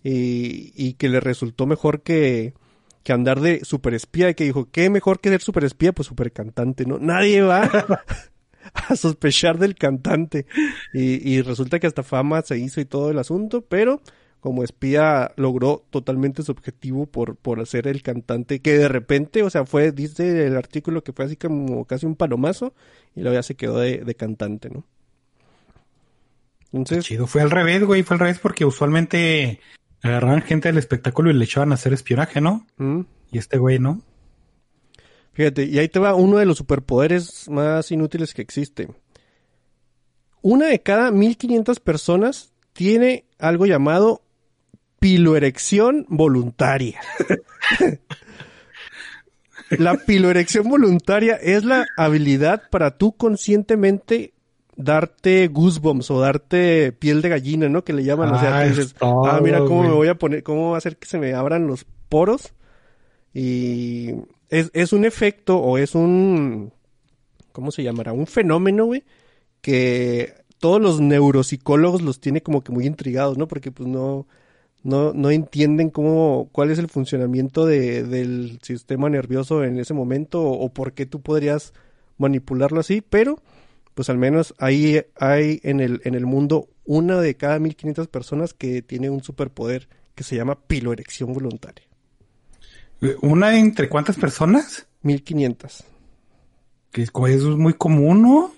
y, 0.03 0.73
y 0.75 0.95
que 0.95 1.07
le 1.07 1.21
resultó 1.21 1.65
mejor 1.65 2.01
que, 2.01 2.53
que 3.03 3.13
andar 3.13 3.39
de 3.39 3.63
super 3.63 3.93
espía 3.93 4.29
y 4.29 4.35
que 4.35 4.43
dijo, 4.43 4.67
¿qué 4.71 4.89
mejor 4.89 5.21
que 5.21 5.29
ser 5.29 5.39
super 5.41 5.63
espía? 5.63 5.93
Pues 5.93 6.09
super 6.09 6.33
cantante, 6.33 6.85
¿no? 6.85 6.99
Nadie 6.99 7.43
va 7.43 7.63
a 8.73 8.95
sospechar 8.97 9.57
del 9.57 9.75
cantante 9.75 10.45
y, 10.93 11.29
y 11.33 11.41
resulta 11.43 11.79
que 11.79 11.87
hasta 11.87 12.03
fama 12.03 12.41
se 12.41 12.57
hizo 12.59 12.81
y 12.81 12.85
todo 12.85 13.09
el 13.09 13.19
asunto, 13.19 13.61
pero 13.61 14.01
como 14.39 14.63
espía 14.63 15.31
logró 15.35 15.83
totalmente 15.89 16.43
su 16.43 16.51
objetivo 16.51 17.05
por, 17.05 17.35
por 17.35 17.65
ser 17.67 17.87
el 17.87 18.01
cantante 18.01 18.61
que 18.61 18.77
de 18.77 18.87
repente, 18.87 19.43
o 19.43 19.49
sea, 19.49 19.65
fue, 19.65 19.91
dice 19.91 20.47
el 20.47 20.55
artículo 20.55 21.03
que 21.03 21.13
fue 21.13 21.25
así 21.25 21.35
como 21.35 21.85
casi 21.85 22.05
un 22.05 22.15
palomazo 22.15 22.73
y 23.15 23.21
luego 23.21 23.35
ya 23.35 23.43
se 23.43 23.55
quedó 23.55 23.79
de, 23.79 23.97
de 23.97 24.15
cantante, 24.15 24.69
¿no? 24.69 24.85
Entonces, 26.71 27.05
Chido. 27.05 27.27
Fue 27.27 27.41
al 27.41 27.51
revés, 27.51 27.83
güey. 27.83 28.03
Fue 28.03 28.15
al 28.15 28.19
revés 28.19 28.39
porque 28.39 28.65
usualmente 28.65 29.59
agarraban 30.01 30.41
gente 30.41 30.69
del 30.69 30.77
espectáculo 30.77 31.31
y 31.31 31.33
le 31.33 31.45
echaban 31.45 31.71
a 31.71 31.75
hacer 31.75 31.93
espionaje, 31.93 32.41
¿no? 32.41 32.65
¿mm? 32.77 33.01
Y 33.31 33.37
este 33.37 33.57
güey, 33.57 33.79
¿no? 33.79 34.01
Fíjate, 35.33 35.65
y 35.65 35.79
ahí 35.79 35.87
te 35.87 35.99
va 35.99 36.15
uno 36.15 36.37
de 36.37 36.45
los 36.45 36.57
superpoderes 36.57 37.49
más 37.49 37.91
inútiles 37.91 38.33
que 38.33 38.41
existe. 38.41 38.89
Una 40.41 40.67
de 40.67 40.81
cada 40.81 41.11
1500 41.11 41.79
personas 41.79 42.53
tiene 42.73 43.25
algo 43.39 43.65
llamado 43.65 44.21
piloerección 44.99 46.05
voluntaria. 46.09 46.99
la 49.69 49.97
piloerección 49.97 50.67
voluntaria 50.67 51.35
es 51.35 51.63
la 51.63 51.85
habilidad 51.97 52.63
para 52.69 52.97
tú 52.97 53.15
conscientemente 53.15 54.33
darte 54.75 55.47
goosebumps 55.49 56.09
o 56.09 56.21
darte 56.21 56.93
piel 56.93 57.21
de 57.21 57.29
gallina, 57.29 57.67
¿no? 57.69 57.83
Que 57.83 57.93
le 57.93 58.03
llaman, 58.03 58.33
o 58.33 58.39
sea, 58.39 58.59
Ah, 58.59 58.63
tú 58.63 58.69
es 58.69 58.77
dices, 58.77 58.93
todo, 58.93 59.25
ah, 59.25 59.41
mira 59.41 59.59
cómo 59.59 59.83
me 59.83 59.91
voy 59.91 60.07
a 60.07 60.15
poner, 60.15 60.41
cómo 60.41 60.69
va 60.69 60.75
a 60.75 60.77
hacer 60.77 60.97
que 60.97 61.07
se 61.07 61.17
me 61.17 61.33
abran 61.33 61.67
los 61.67 61.85
poros. 62.07 62.53
Y 63.33 64.11
es, 64.49 64.71
es 64.73 64.93
un 64.93 65.05
efecto 65.05 65.57
o 65.57 65.77
es 65.77 65.95
un, 65.95 66.71
¿cómo 67.51 67.71
se 67.71 67.83
llamará? 67.83 68.13
Un 68.13 68.25
fenómeno, 68.25 68.85
güey, 68.85 69.03
que 69.61 70.33
todos 70.59 70.81
los 70.81 71.01
neuropsicólogos 71.01 72.01
los 72.01 72.19
tiene 72.19 72.41
como 72.41 72.61
que 72.63 72.71
muy 72.71 72.85
intrigados, 72.85 73.37
¿no? 73.37 73.47
Porque 73.47 73.71
pues 73.71 73.87
no, 73.87 74.27
no, 74.83 75.13
no 75.13 75.31
entienden 75.31 75.89
cómo, 75.89 76.49
cuál 76.51 76.71
es 76.71 76.79
el 76.79 76.87
funcionamiento 76.87 77.65
de, 77.65 78.03
del 78.03 78.59
sistema 78.61 79.09
nervioso 79.09 79.63
en 79.63 79.79
ese 79.79 79.93
momento 79.93 80.41
o, 80.41 80.65
o 80.65 80.69
por 80.69 80.93
qué 80.93 81.05
tú 81.05 81.21
podrías 81.21 81.73
manipularlo 82.17 82.79
así, 82.79 83.01
pero 83.01 83.41
pues 83.93 84.09
al 84.09 84.17
menos 84.17 84.53
ahí 84.59 85.01
hay 85.19 85.59
en 85.63 85.79
el, 85.79 86.01
en 86.05 86.15
el 86.15 86.25
mundo 86.25 86.69
una 86.85 87.19
de 87.19 87.35
cada 87.35 87.59
1500 87.59 88.07
personas 88.07 88.53
que 88.53 88.81
tiene 88.81 89.09
un 89.09 89.23
superpoder 89.23 89.89
que 90.15 90.23
se 90.23 90.35
llama 90.35 90.59
piloerección 90.59 91.33
voluntaria. 91.33 91.85
¿Una 93.21 93.57
entre 93.57 93.89
cuántas 93.89 94.17
personas? 94.17 94.87
1500. 95.03 95.83
Que 96.91 97.03
es 97.03 97.11
es 97.27 97.43
muy 97.43 97.73
común, 97.73 98.21
¿no? 98.21 98.53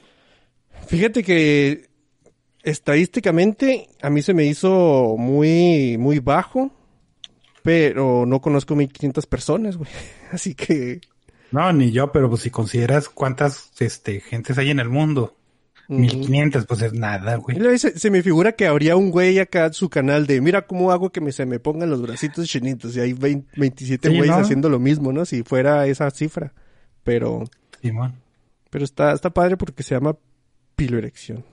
Fíjate 0.88 1.24
que 1.24 1.90
estadísticamente 2.64 3.90
a 4.02 4.10
mí 4.10 4.22
se 4.22 4.34
me 4.34 4.46
hizo 4.46 5.16
muy, 5.18 5.98
muy 5.98 6.20
bajo, 6.20 6.72
pero 7.64 8.26
no 8.26 8.42
conozco 8.42 8.76
1500 8.76 9.26
personas, 9.26 9.78
güey. 9.78 9.90
Así 10.32 10.56
que... 10.56 11.02
No, 11.52 11.72
ni 11.74 11.92
yo, 11.92 12.12
pero 12.12 12.30
pues 12.30 12.44
si 12.44 12.50
consideras 12.50 13.10
cuántas 13.10 13.72
este, 13.80 14.22
gentes 14.22 14.58
hay 14.58 14.70
en 14.70 14.80
el 14.80 14.88
mundo, 14.88 15.36
ujú. 15.90 16.00
1500, 16.00 16.66
pues 16.66 16.82
es 16.82 16.94
nada, 16.94 17.36
güey. 17.36 17.78
Se, 17.78 18.00
se 18.00 18.10
me 18.10 18.24
figura 18.24 18.54
que 18.54 18.68
habría 18.68 18.96
un 18.96 19.12
güey 19.12 19.38
acá 19.38 19.66
en 19.66 19.74
su 19.74 19.90
canal 19.90 20.28
de 20.28 20.40
mira 20.40 20.66
cómo 20.66 20.94
hago 20.94 21.12
que 21.12 21.20
me, 21.20 21.34
se 21.34 21.46
me 21.46 21.60
pongan 21.60 21.90
los 21.90 22.02
bracitos 22.02 22.48
chinitos 22.48 22.96
y 22.96 23.02
hay 23.02 23.12
20 23.12 23.52
27 23.58 24.08
Sí, 24.08 24.16
güeyes 24.16 24.34
¿no? 24.34 24.42
haciendo 24.42 24.70
lo 24.70 24.80
mismo, 24.80 25.12
¿no? 25.12 25.26
Si 25.26 25.44
fuera 25.44 25.86
esa 25.88 26.10
cifra. 26.12 26.54
Pero, 27.04 27.44
Simón. 27.82 28.16
pero 28.70 28.86
está, 28.86 29.12
está 29.12 29.32
padre 29.32 29.58
porque 29.58 29.84
se 29.84 29.96
llama 29.96 30.16
piloerección. 30.78 31.44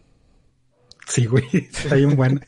Sí, 1.09 1.25
güey, 1.27 1.45
está 1.53 1.95
bien 1.95 2.15
buena. 2.17 2.41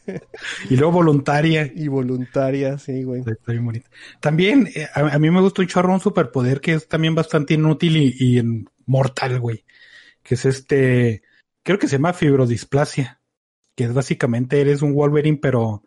Y 0.68 0.76
luego 0.76 0.92
voluntaria. 0.92 1.70
Y 1.74 1.88
voluntaria, 1.88 2.76
sí, 2.78 3.02
güey. 3.04 3.20
Está 3.26 3.52
bien 3.52 3.64
bonita. 3.64 3.88
También, 4.20 4.68
eh, 4.74 4.86
a, 4.94 5.00
a 5.14 5.18
mí 5.18 5.30
me 5.30 5.40
gusta 5.40 5.62
un 5.62 5.68
chorro 5.68 5.92
un 5.94 6.00
superpoder 6.00 6.60
que 6.60 6.74
es 6.74 6.86
también 6.86 7.14
bastante 7.14 7.54
inútil 7.54 7.96
y, 7.96 8.38
y 8.38 8.42
mortal, 8.86 9.40
güey. 9.40 9.64
Que 10.22 10.34
es 10.34 10.44
este, 10.44 11.22
creo 11.62 11.78
que 11.78 11.88
se 11.88 11.96
llama 11.96 12.12
fibrodisplasia. 12.12 13.20
Que 13.74 13.84
es 13.84 13.94
básicamente 13.94 14.60
eres 14.60 14.82
un 14.82 14.92
Wolverine, 14.92 15.38
pero 15.40 15.82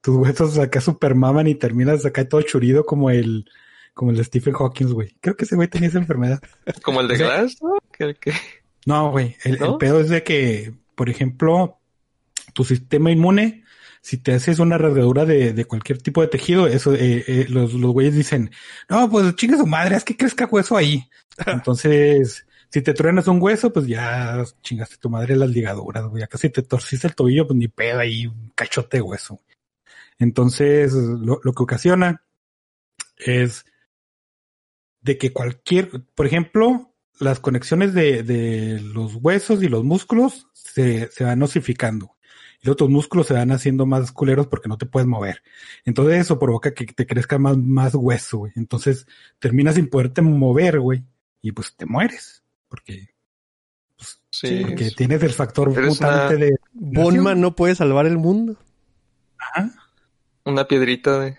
tus 0.00 0.16
huesos 0.18 0.58
acá 0.58 0.80
supermaman 0.80 1.46
y 1.46 1.54
terminas 1.54 2.04
acá 2.06 2.28
todo 2.28 2.42
churido 2.42 2.84
como 2.84 3.10
el, 3.10 3.48
como 3.94 4.10
el 4.10 4.16
de 4.16 4.24
Stephen 4.24 4.54
Hawking, 4.54 4.86
güey. 4.92 5.14
Creo 5.20 5.36
que 5.36 5.44
ese 5.44 5.54
güey 5.54 5.68
tenía 5.68 5.88
esa 5.90 5.98
enfermedad. 5.98 6.40
Como 6.82 7.00
el 7.02 7.08
de. 7.08 7.18
Glass, 7.18 7.62
¿no? 7.62 7.76
Que, 7.96 8.14
que- 8.16 8.32
No, 8.84 9.12
güey. 9.12 9.36
El, 9.44 9.62
el 9.62 9.76
pedo 9.78 10.00
es 10.00 10.08
de 10.08 10.24
que, 10.24 10.72
por 10.96 11.08
ejemplo, 11.08 11.78
tu 12.56 12.64
sistema 12.64 13.10
inmune, 13.10 13.64
si 14.00 14.16
te 14.16 14.32
haces 14.32 14.60
una 14.60 14.78
rasgadura 14.78 15.26
de, 15.26 15.52
de 15.52 15.64
cualquier 15.66 16.00
tipo 16.00 16.22
de 16.22 16.28
tejido, 16.28 16.66
eso, 16.66 16.94
eh, 16.94 17.22
eh, 17.28 17.46
los, 17.50 17.74
los 17.74 17.92
güeyes 17.92 18.14
dicen, 18.14 18.50
no, 18.88 19.10
pues 19.10 19.36
chinga 19.36 19.58
su 19.58 19.66
madre, 19.66 19.96
es 19.96 20.04
que 20.04 20.16
crezca 20.16 20.46
hueso 20.46 20.74
ahí. 20.74 21.06
Entonces, 21.46 22.46
si 22.70 22.80
te 22.80 22.94
truenas 22.94 23.28
un 23.28 23.42
hueso, 23.42 23.74
pues 23.74 23.86
ya 23.86 24.42
chingaste 24.62 24.96
tu 24.96 25.10
madre 25.10 25.36
las 25.36 25.50
ligaduras, 25.50 26.06
güey. 26.06 26.22
Acá 26.22 26.38
si 26.38 26.48
te 26.48 26.62
torciste 26.62 27.08
el 27.08 27.14
tobillo, 27.14 27.46
pues 27.46 27.58
ni 27.58 27.68
pedo 27.68 27.98
ahí, 27.98 28.26
un 28.26 28.52
cachote 28.54 28.96
de 28.96 29.02
hueso. 29.02 29.42
Entonces, 30.18 30.94
lo, 30.94 31.40
lo 31.42 31.52
que 31.52 31.62
ocasiona 31.62 32.24
es 33.18 33.66
de 35.02 35.18
que 35.18 35.34
cualquier, 35.34 35.90
por 36.14 36.26
ejemplo, 36.26 36.94
las 37.20 37.38
conexiones 37.38 37.92
de, 37.92 38.22
de 38.22 38.80
los 38.80 39.16
huesos 39.16 39.62
y 39.62 39.68
los 39.68 39.84
músculos 39.84 40.48
se, 40.54 41.10
se 41.10 41.24
van 41.24 41.42
osificando. 41.42 42.15
Y 42.66 42.68
los 42.68 42.72
otros 42.74 42.90
músculos 42.90 43.28
se 43.28 43.34
van 43.34 43.52
haciendo 43.52 43.86
más 43.86 44.10
culeros 44.10 44.48
porque 44.48 44.68
no 44.68 44.76
te 44.76 44.86
puedes 44.86 45.06
mover. 45.06 45.42
Entonces 45.84 46.18
eso 46.20 46.38
provoca 46.38 46.74
que 46.74 46.84
te 46.86 47.06
crezca 47.06 47.38
más, 47.38 47.56
más 47.56 47.94
hueso, 47.94 48.38
güey. 48.38 48.52
Entonces 48.56 49.06
terminas 49.38 49.76
sin 49.76 49.88
poderte 49.88 50.20
mover, 50.22 50.80
güey. 50.80 51.04
Y 51.42 51.52
pues 51.52 51.76
te 51.76 51.86
mueres. 51.86 52.42
Porque, 52.68 53.10
sí, 54.30 54.64
porque 54.66 54.90
tienes 54.90 55.22
el 55.22 55.30
factor 55.30 55.70
Eres 55.72 55.86
mutante 55.90 56.34
una- 56.36 56.44
de... 56.44 56.56
Bonman 56.72 57.40
no 57.40 57.54
puede 57.54 57.74
salvar 57.76 58.06
el 58.06 58.18
mundo. 58.18 58.56
Ajá. 59.38 59.70
una 60.44 60.66
piedrita 60.66 61.20
de, 61.20 61.38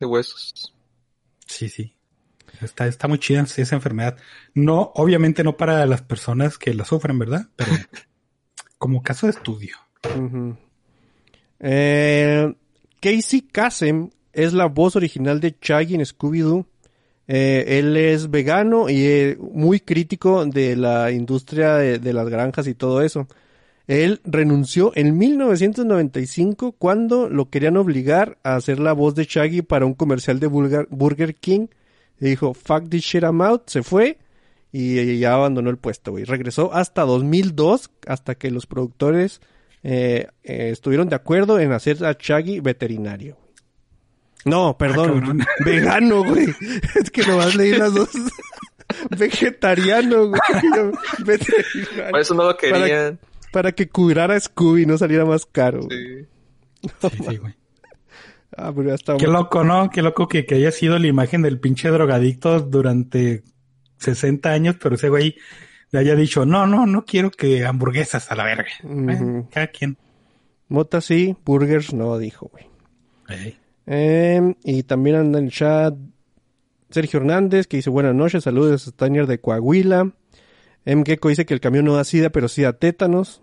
de 0.00 0.06
huesos. 0.06 0.74
Sí, 1.46 1.68
sí. 1.68 1.94
Está, 2.60 2.86
está 2.86 3.08
muy 3.08 3.18
chida 3.18 3.44
sí, 3.46 3.60
esa 3.62 3.74
enfermedad. 3.74 4.16
No, 4.54 4.92
obviamente 4.94 5.42
no 5.44 5.56
para 5.56 5.84
las 5.86 6.00
personas 6.02 6.56
que 6.56 6.72
la 6.72 6.84
sufren, 6.84 7.18
¿verdad? 7.18 7.48
Pero 7.56 7.72
como 8.78 9.02
caso 9.02 9.26
de 9.26 9.32
estudio. 9.32 9.76
Eh, 11.64 12.54
Casey 13.00 13.42
Kasem 13.42 14.10
es 14.32 14.52
la 14.52 14.66
voz 14.66 14.96
original 14.96 15.40
de 15.40 15.56
Shaggy 15.60 15.94
en 15.94 16.00
Scooby-Doo. 16.04 16.66
Eh, 17.28 17.78
él 17.78 17.96
es 17.96 18.30
vegano 18.30 18.88
y 18.88 19.04
eh, 19.04 19.38
muy 19.40 19.80
crítico 19.80 20.44
de 20.44 20.76
la 20.76 21.12
industria 21.12 21.76
de, 21.76 22.12
las 22.12 22.28
granjas 22.28 22.66
y 22.66 22.74
todo 22.74 23.02
eso. 23.02 23.28
Él 23.86 24.20
renunció 24.24 24.92
en 24.94 25.16
1995 25.18 26.72
cuando 26.72 27.28
lo 27.28 27.48
querían 27.48 27.76
obligar 27.76 28.38
a 28.42 28.56
hacer 28.56 28.80
la 28.80 28.92
voz 28.92 29.14
de 29.14 29.24
Shaggy 29.24 29.62
para 29.62 29.86
un 29.86 29.94
comercial 29.94 30.40
de 30.40 30.46
Burger, 30.46 31.34
King. 31.36 31.68
Dijo, 32.18 32.54
fuck 32.54 32.88
this 32.88 33.02
shit 33.02 33.22
I'm 33.22 33.40
out, 33.40 33.68
se 33.68 33.82
fue 33.82 34.18
y 34.70 35.18
ya 35.18 35.34
abandonó 35.34 35.70
el 35.70 35.76
puesto, 35.76 36.12
güey. 36.12 36.24
Regresó 36.24 36.72
hasta 36.72 37.02
2002, 37.02 37.90
hasta 38.06 38.36
que 38.36 38.50
los 38.50 38.66
productores 38.66 39.40
eh, 39.82 40.28
eh, 40.42 40.70
estuvieron 40.70 41.08
de 41.08 41.16
acuerdo 41.16 41.58
en 41.58 41.72
hacer 41.72 42.04
a 42.04 42.16
Shaggy 42.18 42.60
veterinario. 42.60 43.36
No, 44.44 44.76
perdón, 44.76 45.20
cabrón. 45.20 45.44
vegano, 45.64 46.24
güey. 46.24 46.46
Es 47.00 47.10
que 47.10 47.22
nomás 47.22 47.54
leí 47.54 47.72
las 47.72 47.94
dos. 47.94 48.10
Vegetariano, 49.18 50.28
güey. 50.28 50.40
Veterinario. 51.24 52.10
Por 52.10 52.20
eso 52.20 52.34
no 52.34 52.44
lo 52.44 52.56
querían. 52.56 53.18
Para 53.52 53.72
que 53.72 53.88
curara 53.88 54.34
a 54.34 54.40
Scooby 54.40 54.82
y 54.82 54.86
no 54.86 54.98
saliera 54.98 55.24
más 55.24 55.46
caro. 55.46 55.82
Sí, 55.82 56.26
sí, 57.00 57.36
güey. 57.36 57.54
Ah, 58.56 58.72
pero 58.74 58.88
ya 58.88 58.94
está 58.94 59.16
Qué 59.16 59.26
loco, 59.26 59.64
¿no? 59.64 59.90
Qué 59.90 60.02
loco 60.02 60.28
que, 60.28 60.44
que 60.44 60.56
haya 60.56 60.72
sido 60.72 60.98
la 60.98 61.06
imagen 61.06 61.42
del 61.42 61.58
pinche 61.58 61.88
drogadicto 61.88 62.60
durante 62.60 63.42
60 63.98 64.50
años, 64.50 64.76
pero 64.80 64.96
ese 64.96 65.08
güey 65.08 65.36
le 65.92 65.98
haya 66.00 66.16
dicho, 66.16 66.44
no, 66.44 66.66
no, 66.66 66.86
no 66.86 67.04
quiero 67.04 67.30
que 67.30 67.64
hamburguesas 67.64 68.30
a 68.32 68.34
la 68.34 68.44
verga. 68.44 68.66
Cada 69.50 69.68
quien. 69.68 69.96
Mota 70.68 71.00
sí, 71.00 71.36
burgers 71.44 71.92
no, 71.94 72.16
dijo, 72.18 72.48
güey. 72.50 72.66
Ey. 73.28 73.58
Em, 73.86 74.54
y 74.64 74.82
también 74.84 75.16
anda 75.16 75.38
en 75.38 75.46
el 75.46 75.50
chat 75.52 75.94
Sergio 76.90 77.20
Hernández, 77.20 77.66
que 77.66 77.76
dice 77.76 77.90
buenas 77.90 78.14
noches, 78.14 78.44
saludos 78.44 78.88
a 78.88 78.92
Tanier 78.92 79.26
de 79.26 79.40
Coahuila. 79.40 80.12
M. 80.84 81.02
Gecko 81.06 81.28
dice 81.28 81.46
que 81.46 81.54
el 81.54 81.60
camión 81.60 81.84
no 81.84 81.94
da 81.94 82.04
sida, 82.04 82.30
pero 82.30 82.48
sí 82.48 82.62
da 82.62 82.72
tétanos. 82.72 83.42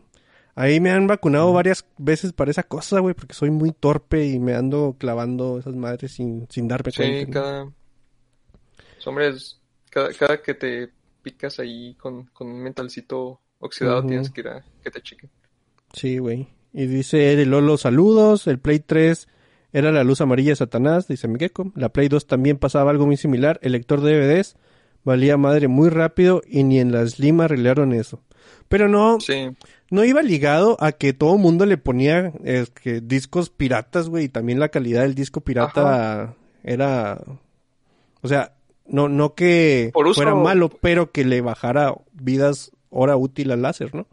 Ahí 0.56 0.80
me 0.82 0.92
han 0.92 1.08
vacunado 1.08 1.54
varias 1.54 1.86
veces 1.98 2.34
para 2.34 2.52
esa 2.52 2.64
cosa, 2.64 3.00
güey, 3.00 3.14
porque 3.16 3.34
soy 3.34 3.50
muy 3.50 3.72
torpe 3.72 4.26
y 4.26 4.40
me 4.40 4.56
ando 4.56 4.96
clavando 5.00 5.58
esas 5.60 5.74
madres 5.76 6.12
sin, 6.14 6.48
sin 6.50 6.68
darme 6.68 6.92
Sí, 6.92 6.98
cuenta. 6.98 7.26
¿no? 7.26 7.32
cada... 7.32 7.64
Pues, 8.96 9.08
hombre, 9.08 9.30
es- 9.30 9.62
cada, 9.90 10.12
cada 10.14 10.42
que 10.42 10.54
te 10.54 10.90
picas 11.22 11.60
ahí 11.60 11.96
con, 11.96 12.26
con 12.26 12.48
un 12.48 12.62
mentalcito 12.62 13.40
oxidado 13.60 14.06
tienes 14.06 14.30
que 14.30 14.42
ir 14.42 14.48
a 14.48 14.64
que 14.84 14.92
te 14.92 15.02
chequen. 15.02 15.30
Sí, 15.94 16.18
güey. 16.18 16.48
Y 16.74 16.86
dice 16.86 17.34
Ere 17.34 17.46
Lolo, 17.46 17.78
saludos. 17.78 18.48
El 18.48 18.60
Play 18.60 18.80
3 18.80 19.28
era 19.74 19.92
la 19.92 20.04
luz 20.04 20.22
amarilla 20.22 20.52
de 20.52 20.56
Satanás, 20.56 21.08
dice 21.08 21.28
Migueco. 21.28 21.72
La 21.76 21.90
Play 21.90 22.08
2 22.08 22.28
también 22.28 22.58
pasaba 22.58 22.92
algo 22.92 23.06
muy 23.06 23.18
similar. 23.18 23.60
El 23.62 23.74
lector 23.74 24.02
de 24.02 24.14
DVDs 24.14 24.56
valía 25.04 25.38
madre 25.38 25.68
muy 25.68 25.90
rápido 25.90 26.42
y 26.48 26.64
ni 26.64 26.80
en 26.80 26.92
la 26.92 27.06
Slim 27.08 27.42
arreglaron 27.42 27.94
eso. 27.94 28.22
Pero 28.68 28.88
no, 28.88 29.20
Sí, 29.20 29.50
no 29.90 30.04
iba 30.04 30.22
ligado 30.22 30.78
a 30.80 30.92
que 30.92 31.14
todo 31.14 31.36
el 31.36 31.42
mundo 31.42 31.66
le 31.66 31.78
ponía 31.78 32.32
eh, 32.44 32.66
que 32.82 33.02
discos 33.02 33.50
piratas, 33.50 34.10
güey, 34.10 34.26
y 34.26 34.30
también 34.30 34.60
la 34.60 34.70
calidad 34.70 35.02
del 35.02 35.16
disco 35.16 35.42
pirata 35.42 36.36
era, 36.64 37.22
o 38.22 38.28
sea, 38.28 38.54
no, 38.90 39.08
no 39.10 39.34
que 39.36 39.92
Por 39.94 40.08
uso- 40.08 40.22
fuera 40.22 40.36
malo, 40.36 40.70
pero 40.70 41.12
que 41.12 41.24
le 41.26 41.42
bajara 41.42 41.96
vidas 42.14 42.72
hora 42.90 43.16
útil 43.18 43.52
al 43.52 43.62
láser, 43.62 43.94
¿no? 43.96 44.08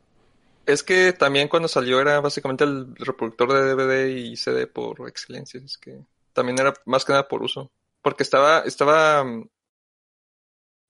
es 0.67 0.83
que 0.83 1.13
también 1.13 1.47
cuando 1.47 1.69
salió 1.69 2.01
era 2.01 2.19
básicamente 2.21 2.65
el 2.65 2.97
reproductor 2.97 3.53
de 3.53 3.63
DVD 3.75 4.09
y 4.09 4.37
CD 4.37 4.67
por 4.67 5.09
excelencia. 5.09 5.61
Es 5.65 5.79
que 5.79 6.01
también 6.33 6.59
era 6.59 6.75
más 6.87 7.05
que 7.05 7.13
nada 7.13 7.29
por 7.29 7.43
uso. 7.45 7.71
Porque 8.03 8.25
estaba, 8.25 8.61
estaba... 8.63 9.23
mm, 9.23 9.49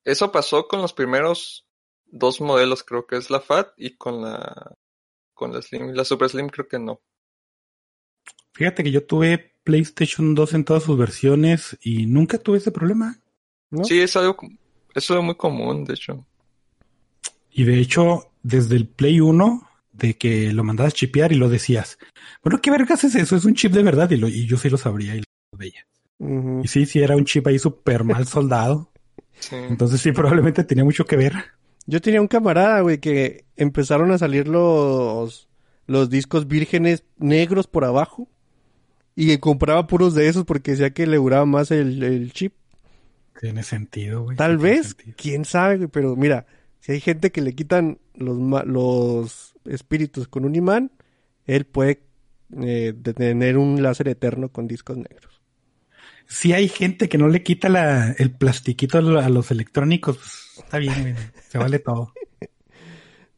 Eso 0.05 0.33
pasó 0.33 0.67
con 0.67 0.81
los 0.81 0.95
primeros 0.95 1.67
dos 2.07 2.41
modelos, 2.41 2.85
creo 2.85 3.07
que 3.07 3.17
es 3.17 3.29
la 3.31 3.41
FAT 3.41 3.75
y 3.77 3.97
con 3.97 4.23
la... 4.23 4.75
Con 5.35 5.53
la 5.53 5.61
Slim. 5.61 5.89
La 5.93 6.07
Super 6.07 6.31
Slim 6.31 6.49
creo 6.49 6.67
que 6.69 6.79
no. 6.79 7.03
Fíjate 8.53 8.83
que 8.83 8.91
yo 8.91 9.05
tuve 9.05 9.53
PlayStation 9.65 10.35
2 10.35 10.55
en 10.55 10.65
todas 10.65 10.85
sus 10.85 10.97
versiones 10.97 11.77
y 11.83 12.07
nunca 12.07 12.39
tuve 12.39 12.57
ese 12.59 12.73
problema. 12.73 13.19
¿No? 13.71 13.85
Sí, 13.85 14.01
es 14.01 14.17
algo... 14.17 14.37
Eso 14.95 15.19
es 15.19 15.25
muy 15.25 15.35
común, 15.35 15.85
de 15.85 15.95
hecho. 15.95 16.25
Y 17.51 17.65
de 17.65 17.79
hecho, 17.79 18.31
desde 18.43 18.77
el 18.77 18.87
Play 18.87 19.21
1, 19.21 19.67
de 19.93 20.17
que 20.17 20.53
lo 20.53 20.65
mandabas 20.65 20.95
chipear 20.95 21.33
y 21.33 21.37
lo 21.37 21.49
decías, 21.49 21.99
bueno, 22.43 22.61
¿qué 22.61 22.71
vergas 22.71 23.05
es 23.05 23.15
eso? 23.15 23.37
Es 23.37 23.45
un 23.45 23.55
chip 23.55 23.73
de 23.73 23.83
verdad. 23.83 24.11
Y, 24.11 24.17
lo, 24.17 24.29
y 24.29 24.47
yo 24.47 24.57
sí 24.57 24.69
lo 24.69 24.77
sabría 24.77 25.15
y 25.15 25.19
lo 25.19 25.59
veía. 25.59 25.87
Y 26.19 26.69
sí, 26.69 26.87
sí, 26.87 27.01
era 27.01 27.17
un 27.17 27.25
chip 27.25 27.47
ahí 27.47 27.59
súper 27.59 28.05
mal 28.05 28.27
soldado. 28.27 28.91
Sí. 29.39 29.57
Entonces 29.57 30.01
sí, 30.01 30.13
probablemente 30.13 30.65
tenía 30.65 30.85
mucho 30.85 31.05
que 31.05 31.17
ver. 31.17 31.35
Yo 31.87 32.01
tenía 32.01 32.21
un 32.21 32.29
camarada, 32.29 32.81
güey, 32.81 32.99
que 32.99 33.45
empezaron 33.57 34.11
a 34.11 34.19
salir 34.19 34.49
los, 34.49 35.49
los 35.87 36.11
discos 36.11 36.49
vírgenes 36.49 37.05
negros 37.19 37.67
por 37.67 37.85
abajo. 37.85 38.29
Y 39.15 39.29
que 39.29 39.41
compraba 39.41 39.87
puros 39.87 40.15
de 40.15 40.29
esos 40.29 40.45
porque 40.45 40.73
decía 40.73 40.91
que 40.91 41.07
le 41.07 41.17
duraba 41.17 41.47
más 41.47 41.71
el, 41.71 42.03
el 42.03 42.33
chip. 42.33 42.55
Tiene 43.41 43.63
sentido, 43.63 44.23
güey. 44.25 44.37
Tal 44.37 44.59
vez, 44.59 44.89
sentido. 44.89 45.15
quién 45.17 45.45
sabe, 45.45 45.77
güey, 45.77 45.89
pero 45.89 46.17
mira, 46.17 46.47
si 46.81 46.93
hay 46.93 47.01
gente 47.01 47.31
que 47.33 47.41
le 47.43 47.55
quitan 47.55 47.99
los, 48.15 48.39
los 48.67 49.55
espíritus 49.67 50.29
con 50.29 50.45
un 50.45 50.55
imán, 50.55 50.91
él 51.45 51.67
puede 51.67 52.03
eh, 52.61 52.95
tener 53.15 53.59
un 53.59 53.83
láser 53.83 54.09
eterno 54.09 54.51
con 54.51 54.67
discos 54.67 54.97
negros. 54.97 55.43
Si 56.29 56.53
hay 56.53 56.69
gente 56.69 57.09
que 57.09 57.19
no 57.19 57.29
le 57.29 57.43
quita 57.45 57.69
la, 57.69 58.11
el 58.19 58.33
plastiquito 58.33 58.99
a 58.99 59.01
lo- 59.03 59.21
a 59.21 59.29
los 59.29 59.51
electrónicos, 59.53 60.17
pues, 60.17 60.65
está 60.65 60.79
bien, 60.79 61.03
güey. 61.03 61.15
Se 61.49 61.59
vale 61.59 61.79
todo. 61.79 62.13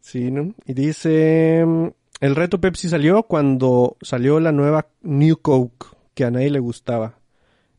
Sí, 0.01 0.31
¿no? 0.31 0.55
Y 0.65 0.73
dice, 0.73 1.63
mm, 1.67 1.89
el 2.21 2.35
reto 2.35 2.61
Pepsi 2.61 2.89
salió 2.89 3.25
cuando 3.25 3.99
salió 4.01 4.41
la 4.41 4.53
nueva 4.53 4.89
New 5.03 5.37
Coke, 5.43 5.87
que 6.15 6.25
a 6.25 6.31
nadie 6.31 6.51
le 6.51 6.61
gustaba. 6.61 7.18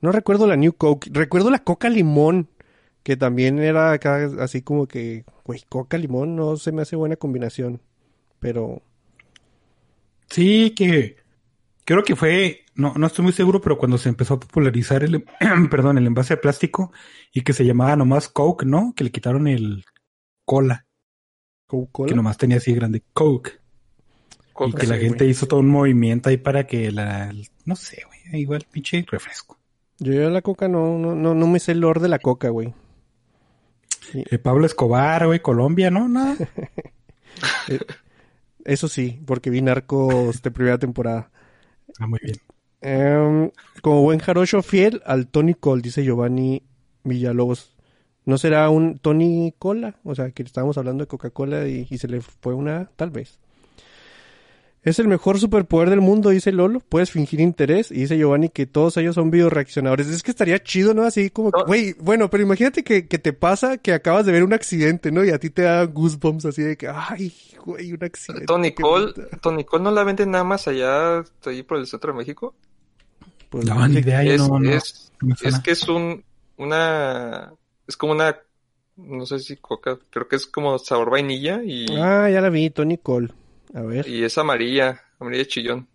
No 0.01 0.11
recuerdo 0.11 0.47
la 0.47 0.55
New 0.57 0.73
Coke, 0.73 1.09
recuerdo 1.13 1.49
la 1.49 1.63
Coca 1.63 1.89
Limón, 1.89 2.49
que 3.03 3.17
también 3.17 3.59
era 3.59 3.91
acá 3.93 4.29
así 4.41 4.61
como 4.61 4.87
que, 4.87 5.25
güey, 5.45 5.63
Coca 5.69 5.97
Limón 5.97 6.35
no 6.35 6.57
se 6.57 6.71
me 6.71 6.83
hace 6.83 6.95
buena 6.95 7.15
combinación, 7.17 7.81
pero 8.39 8.83
Sí, 10.29 10.73
que 10.75 11.17
creo 11.85 12.03
que 12.03 12.15
fue, 12.15 12.65
no, 12.75 12.93
no 12.95 13.07
estoy 13.07 13.23
muy 13.23 13.33
seguro, 13.33 13.61
pero 13.61 13.77
cuando 13.77 13.97
se 13.97 14.09
empezó 14.09 14.35
a 14.35 14.39
popularizar 14.39 15.03
el, 15.03 15.25
perdón, 15.71 15.97
el 15.97 16.07
envase 16.07 16.35
de 16.35 16.41
plástico 16.41 16.91
y 17.33 17.41
que 17.43 17.53
se 17.53 17.65
llamaba 17.65 17.95
nomás 17.95 18.29
Coke, 18.29 18.65
¿no? 18.65 18.93
Que 18.95 19.03
le 19.05 19.11
quitaron 19.11 19.47
el 19.47 19.85
cola, 20.45 20.87
que 22.05 22.15
Coca-Cola. 22.15 22.15
nomás 22.15 22.37
tenía 22.37 22.57
así 22.57 22.73
grande 22.73 23.03
Coke. 23.13 23.61
Y 24.61 24.73
que 24.75 24.87
la 24.87 24.97
sí, 24.97 24.99
gente 24.99 25.25
güey. 25.25 25.29
hizo 25.29 25.47
todo 25.47 25.59
un 25.61 25.69
movimiento 25.69 26.29
ahí 26.29 26.37
para 26.37 26.67
que 26.67 26.91
la, 26.91 27.33
no 27.65 27.75
sé, 27.75 28.03
güey, 28.07 28.41
igual 28.41 28.65
pinche 28.71 29.05
refresco. 29.09 29.58
Yo 29.99 30.13
ya 30.13 30.29
la 30.29 30.41
Coca 30.41 30.67
no, 30.67 30.97
no, 30.97 31.13
no, 31.13 31.35
no 31.35 31.47
me 31.47 31.59
sé 31.59 31.73
el 31.73 31.81
lore 31.81 32.01
de 32.01 32.07
la 32.07 32.19
Coca, 32.19 32.49
güey. 32.49 32.73
Eh, 34.13 34.37
Pablo 34.39 34.65
Escobar, 34.65 35.27
güey, 35.27 35.41
Colombia, 35.41 35.91
¿no? 35.91 36.07
Nada. 36.07 36.35
Eso 38.65 38.87
sí, 38.87 39.19
porque 39.25 39.49
vi 39.49 39.61
Narcos 39.61 40.41
de 40.41 40.51
primera 40.51 40.77
temporada. 40.77 41.31
Ah, 41.99 42.07
muy 42.07 42.19
bien. 42.21 42.37
Em, 42.81 43.51
como 43.81 44.01
buen 44.03 44.19
jarocho 44.19 44.61
fiel 44.61 45.01
al 45.05 45.27
Tony 45.27 45.53
Cole, 45.53 45.81
dice 45.81 46.03
Giovanni 46.03 46.63
Villalobos. 47.03 47.75
¿No 48.25 48.37
será 48.37 48.69
un 48.69 48.99
Tony 48.99 49.53
Cola? 49.57 49.95
O 50.03 50.15
sea, 50.15 50.31
que 50.31 50.43
estábamos 50.43 50.77
hablando 50.77 51.03
de 51.03 51.07
Coca-Cola 51.07 51.67
y, 51.67 51.87
y 51.89 51.97
se 51.97 52.07
le 52.07 52.21
fue 52.21 52.53
una, 52.53 52.89
tal 52.95 53.09
vez. 53.09 53.39
Es 54.81 54.97
el 54.97 55.09
mejor 55.09 55.37
superpoder 55.39 55.89
del 55.89 55.99
mundo, 55.99 56.29
dice 56.29 56.53
Lolo. 56.53 56.79
Puedes 56.79 57.11
fingir 57.11 57.41
interés. 57.41 57.91
Y 57.91 57.95
dice 57.95 58.17
Giovanni 58.17 58.47
que 58.49 58.65
todos 58.65 58.95
ellos 58.95 59.15
son 59.15 59.29
bioreaccionadores. 59.29 60.07
Es 60.07 60.23
que 60.23 60.31
estaría 60.31 60.63
chido, 60.63 60.93
¿no? 60.93 61.03
Así 61.03 61.29
como, 61.29 61.49
No. 61.49 61.65
güey, 61.65 61.93
bueno, 61.99 62.29
pero 62.29 62.43
imagínate 62.43 62.83
que, 62.83 63.05
que 63.07 63.19
te 63.19 63.33
pasa 63.33 63.77
que 63.77 63.91
acabas 63.93 64.25
de 64.25 64.31
ver 64.31 64.43
un 64.43 64.53
accidente, 64.53 65.11
¿no? 65.11 65.25
Y 65.25 65.31
a 65.31 65.37
ti 65.39 65.49
te 65.49 65.63
da 65.63 65.83
goosebumps 65.83 66.45
así 66.45 66.61
de 66.61 66.77
que, 66.77 66.87
ay, 66.87 67.33
güey, 67.65 67.91
un 67.91 68.03
accidente. 68.03 68.45
Tony 68.45 68.71
Cole, 68.73 69.07
puta". 69.13 69.37
Tony 69.41 69.63
Cole 69.65 69.83
no 69.83 69.91
la 69.91 70.03
venden 70.05 70.31
nada 70.31 70.45
más 70.45 70.67
allá, 70.69 71.23
ahí 71.45 71.63
por 71.63 71.77
el 71.77 71.85
centro 71.85 72.13
de 72.13 72.17
México. 72.19 72.55
Pues, 73.49 73.65
No, 73.65 73.85
ni 73.87 73.99
idea, 73.99 74.23
es, 74.23 74.39
no, 74.47 74.59
no, 74.59 74.71
es, 74.71 75.11
es 75.43 75.59
que 75.59 75.71
es 75.71 75.89
un, 75.89 76.23
una, 76.55 77.51
es 77.85 77.97
como 77.97 78.13
una, 78.13 78.37
no 78.95 79.25
sé 79.25 79.39
si 79.39 79.57
coca, 79.57 79.97
creo 80.09 80.27
que 80.27 80.35
es 80.37 80.45
como 80.45 80.77
sabor 80.79 81.09
vainilla 81.09 81.61
y, 81.65 81.85
Ah, 81.97 82.29
ya 82.29 82.39
la 82.41 82.49
vi, 82.49 82.69
Tony 82.69 82.97
Cole. 82.97 83.33
A 83.73 83.81
ver. 83.81 84.07
y 84.07 84.23
es 84.23 84.37
amarilla, 84.37 85.01
amarilla 85.19 85.45
chillón. 85.45 85.87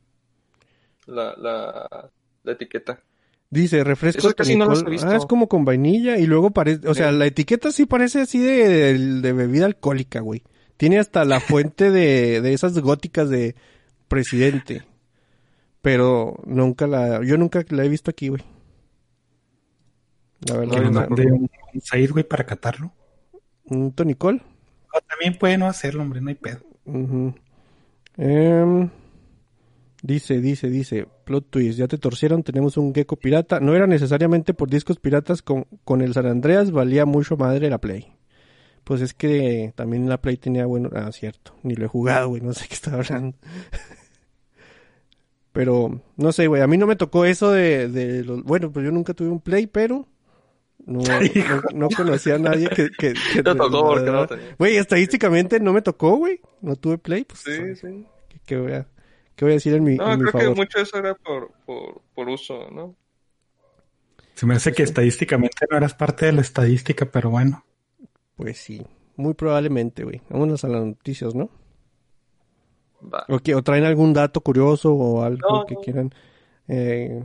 La, 1.06 1.34
la, 1.36 2.10
la 2.42 2.52
etiqueta. 2.52 3.00
Dice, 3.50 3.84
refresco 3.84 4.20
Esas 4.20 4.34
casi 4.34 4.56
no 4.56 4.66
Tony 4.66 4.86
he 4.86 4.90
visto. 4.90 5.08
Ah, 5.08 5.16
es 5.16 5.26
como 5.26 5.48
con 5.48 5.64
vainilla 5.64 6.18
y 6.18 6.26
luego 6.26 6.50
parece, 6.50 6.88
o 6.88 6.94
sea, 6.94 7.10
Sí. 7.12 7.18
la 7.18 7.26
etiqueta 7.26 7.70
sí 7.70 7.86
parece 7.86 8.20
así 8.22 8.38
de, 8.40 8.68
de, 8.68 8.98
de 9.20 9.32
bebida 9.32 9.66
alcohólica, 9.66 10.20
güey. 10.20 10.42
Tiene 10.76 10.98
hasta 10.98 11.24
la 11.24 11.40
fuente 11.40 11.90
de, 11.90 12.40
de 12.40 12.52
esas 12.52 12.76
góticas 12.80 13.28
de 13.28 13.54
presidente. 14.08 14.82
Pero 15.82 16.36
nunca 16.46 16.86
la, 16.86 17.22
yo 17.22 17.36
nunca 17.36 17.64
la 17.68 17.84
he 17.84 17.88
visto 17.88 18.10
aquí, 18.10 18.28
güey. 18.28 18.42
La 20.48 20.54
Que 20.54 20.58
verdad, 20.60 20.82
no. 20.90 21.00
mande 21.00 21.26
un, 21.32 21.50
seis, 21.82 22.10
güey, 22.10 22.24
para 22.24 22.44
catarlo. 22.44 22.92
un 23.66 23.92
Tony 23.92 24.14
Cole. 24.14 24.42
O 24.92 25.00
también 25.02 25.36
puede 25.38 25.58
no 25.58 25.66
hacerlo, 25.66 26.02
hombre, 26.02 26.20
no 26.20 26.28
hay 26.28 26.34
pedo. 26.36 26.60
Ujú. 26.86 27.34
Em, 28.16 28.90
dice, 30.02 30.40
dice, 30.40 30.68
dice, 30.68 31.06
plot 31.24 31.50
twist, 31.50 31.78
ya 31.78 31.88
te 31.88 31.98
torcieron, 31.98 32.42
tenemos 32.42 32.76
un 32.76 32.94
gecko 32.94 33.16
pirata. 33.16 33.60
No 33.60 33.74
era 33.74 33.86
necesariamente 33.86 34.54
por 34.54 34.70
discos 34.70 34.98
piratas, 34.98 35.42
con, 35.42 35.66
con 35.84 36.02
el 36.02 36.14
San 36.14 36.26
Andreas 36.26 36.70
valía 36.70 37.06
mucho 37.06 37.36
madre 37.36 37.70
la 37.70 37.78
Play. 37.78 38.12
Pues 38.84 39.00
es 39.00 39.14
que 39.14 39.72
también 39.74 40.08
la 40.08 40.20
Play 40.20 40.36
tenía 40.36 40.66
bueno, 40.66 40.90
ah, 40.94 41.10
cierto, 41.12 41.54
ni 41.62 41.74
lo 41.74 41.86
he 41.86 41.88
jugado, 41.88 42.28
güey, 42.28 42.42
no 42.42 42.52
sé 42.52 42.66
qué 42.68 42.74
estaba 42.74 42.98
hablando. 42.98 43.36
Pero, 45.52 46.00
no 46.16 46.32
sé, 46.32 46.48
güey, 46.48 46.62
a 46.62 46.66
mí 46.66 46.76
no 46.76 46.86
me 46.86 46.96
tocó 46.96 47.24
eso 47.24 47.52
de, 47.52 47.88
de 47.88 48.24
los, 48.24 48.42
bueno, 48.42 48.72
pues 48.72 48.84
yo 48.84 48.90
nunca 48.90 49.14
tuve 49.14 49.28
un 49.28 49.40
Play, 49.40 49.68
pero 49.68 50.08
no, 50.86 51.00
no, 51.02 51.62
no 51.74 51.88
conocía 51.90 52.34
a 52.34 52.38
nadie 52.38 52.68
que... 52.68 52.90
que, 52.90 53.14
que 53.32 53.42
Te 53.42 53.54
tocó 53.54 53.84
porque 53.86 54.10
no 54.10 54.26
tenía. 54.26 54.54
Güey, 54.58 54.76
estadísticamente 54.76 55.58
no 55.60 55.72
me 55.72 55.82
tocó, 55.82 56.16
güey. 56.16 56.40
No 56.60 56.76
tuve 56.76 56.98
play, 56.98 57.24
pues. 57.24 57.40
Sí, 57.40 57.74
sí. 57.76 58.06
¿Qué, 58.28 58.40
qué 58.44 58.56
voy 58.58 58.72
a, 58.72 58.86
¿Qué 59.34 59.44
voy 59.44 59.52
a 59.52 59.54
decir 59.54 59.74
en 59.74 59.84
mi, 59.84 59.96
No, 59.96 60.12
en 60.12 60.18
mi 60.18 60.30
creo 60.30 60.32
que 60.32 60.38
favor? 60.46 60.56
mucho 60.56 60.78
eso 60.78 60.98
era 60.98 61.14
por, 61.14 61.50
por, 61.66 62.02
por 62.14 62.28
uso, 62.28 62.70
¿no? 62.70 62.94
Se 64.34 64.46
me 64.46 64.54
hace 64.54 64.72
que 64.72 64.82
estadísticamente 64.82 65.64
no 65.70 65.76
eras 65.76 65.94
parte 65.94 66.26
de 66.26 66.32
la 66.32 66.40
estadística, 66.40 67.06
pero 67.06 67.30
bueno. 67.30 67.64
Pues 68.36 68.58
sí, 68.58 68.84
muy 69.16 69.34
probablemente, 69.34 70.02
güey. 70.04 70.20
Vámonos 70.28 70.64
a 70.64 70.68
las 70.68 70.84
noticias, 70.84 71.34
¿no? 71.34 71.48
Va. 73.02 73.24
O, 73.28 73.38
que- 73.38 73.54
o 73.54 73.62
traen 73.62 73.84
algún 73.84 74.12
dato 74.12 74.40
curioso 74.40 74.92
o 74.94 75.22
algo 75.22 75.48
No, 75.48 75.66
que 75.66 75.74
no. 75.74 75.80
quieran. 75.80 76.14
Eh, 76.68 77.22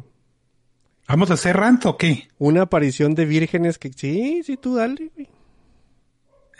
¿Vamos 1.10 1.32
a 1.32 1.34
hacer 1.34 1.58
rant 1.58 1.88
o 1.88 1.98
qué? 1.98 2.30
una 2.38 2.62
aparición 2.62 3.16
de 3.16 3.26
vírgenes 3.26 3.80
que... 3.80 3.92
Sí, 3.92 4.44
sí, 4.44 4.58
tú 4.58 4.76
dale, 4.76 5.12
güey. 5.16 5.28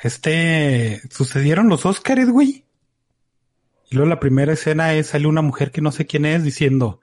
Este, 0.02 1.02
sucedieron 1.12 1.70
los 1.70 1.86
Óscares, 1.86 2.32
güey. 2.32 2.66
Y 3.92 3.96
luego 3.96 4.10
la 4.10 4.20
primera 4.20 4.54
escena 4.54 4.96
es, 4.96 5.08
sale 5.08 5.28
una 5.28 5.44
mujer 5.44 5.72
que 5.72 5.82
no 5.82 5.92
sé 5.92 6.08
quién 6.08 6.26
es 6.26 6.44
diciendo, 6.44 7.00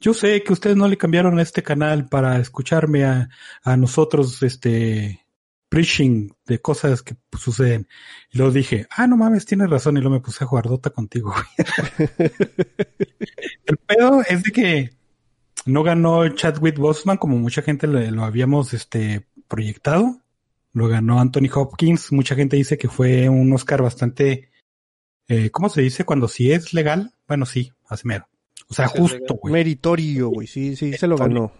yo 0.00 0.14
sé 0.14 0.42
que 0.42 0.54
ustedes 0.54 0.76
no 0.76 0.88
le 0.88 0.96
cambiaron 0.96 1.38
este 1.38 1.62
canal 1.62 2.08
para 2.08 2.38
escucharme 2.38 3.04
a, 3.04 3.28
a 3.62 3.76
nosotros, 3.76 4.42
este, 4.42 5.26
preaching 5.68 6.30
de 6.46 6.60
cosas 6.60 7.02
que 7.02 7.16
suceden. 7.38 7.88
Y 8.32 8.38
luego 8.38 8.52
dije, 8.52 8.86
ah, 8.90 9.06
no 9.06 9.18
mames, 9.18 9.44
tienes 9.44 9.68
razón. 9.68 9.96
Y 9.96 10.00
luego 10.00 10.16
me 10.16 10.22
puse 10.22 10.44
a 10.44 10.46
jugar 10.46 10.64
Dota 10.64 10.90
contigo, 10.90 11.32
güey. 11.32 11.68
El 13.66 13.76
pedo 13.78 14.22
es 14.28 14.42
de 14.42 14.50
que 14.50 14.96
no 15.66 15.82
ganó 15.82 16.26
Chadwick 16.28 16.78
Boseman 16.78 17.16
como 17.18 17.36
mucha 17.36 17.62
gente 17.62 17.86
le- 17.86 18.10
lo 18.10 18.24
habíamos, 18.24 18.72
este, 18.74 19.26
proyectado. 19.48 20.20
Lo 20.72 20.88
ganó 20.88 21.20
Anthony 21.20 21.48
Hopkins. 21.54 22.12
Mucha 22.12 22.34
gente 22.34 22.56
dice 22.56 22.76
que 22.78 22.88
fue 22.88 23.28
un 23.28 23.52
Oscar 23.52 23.82
bastante, 23.82 24.50
eh, 25.28 25.50
¿cómo 25.50 25.68
se 25.68 25.82
dice? 25.82 26.04
Cuando 26.04 26.28
sí 26.28 26.52
es 26.52 26.72
legal. 26.74 27.14
Bueno, 27.26 27.46
sí, 27.46 27.72
hace 27.88 28.06
mero. 28.06 28.28
O 28.68 28.74
sea, 28.74 28.86
justo, 28.88 29.34
güey. 29.34 29.52
Meritorio, 29.52 30.28
güey. 30.28 30.46
Sí, 30.46 30.76
sí, 30.76 30.92
se 30.94 31.06
lo 31.06 31.16
ganó. 31.16 31.52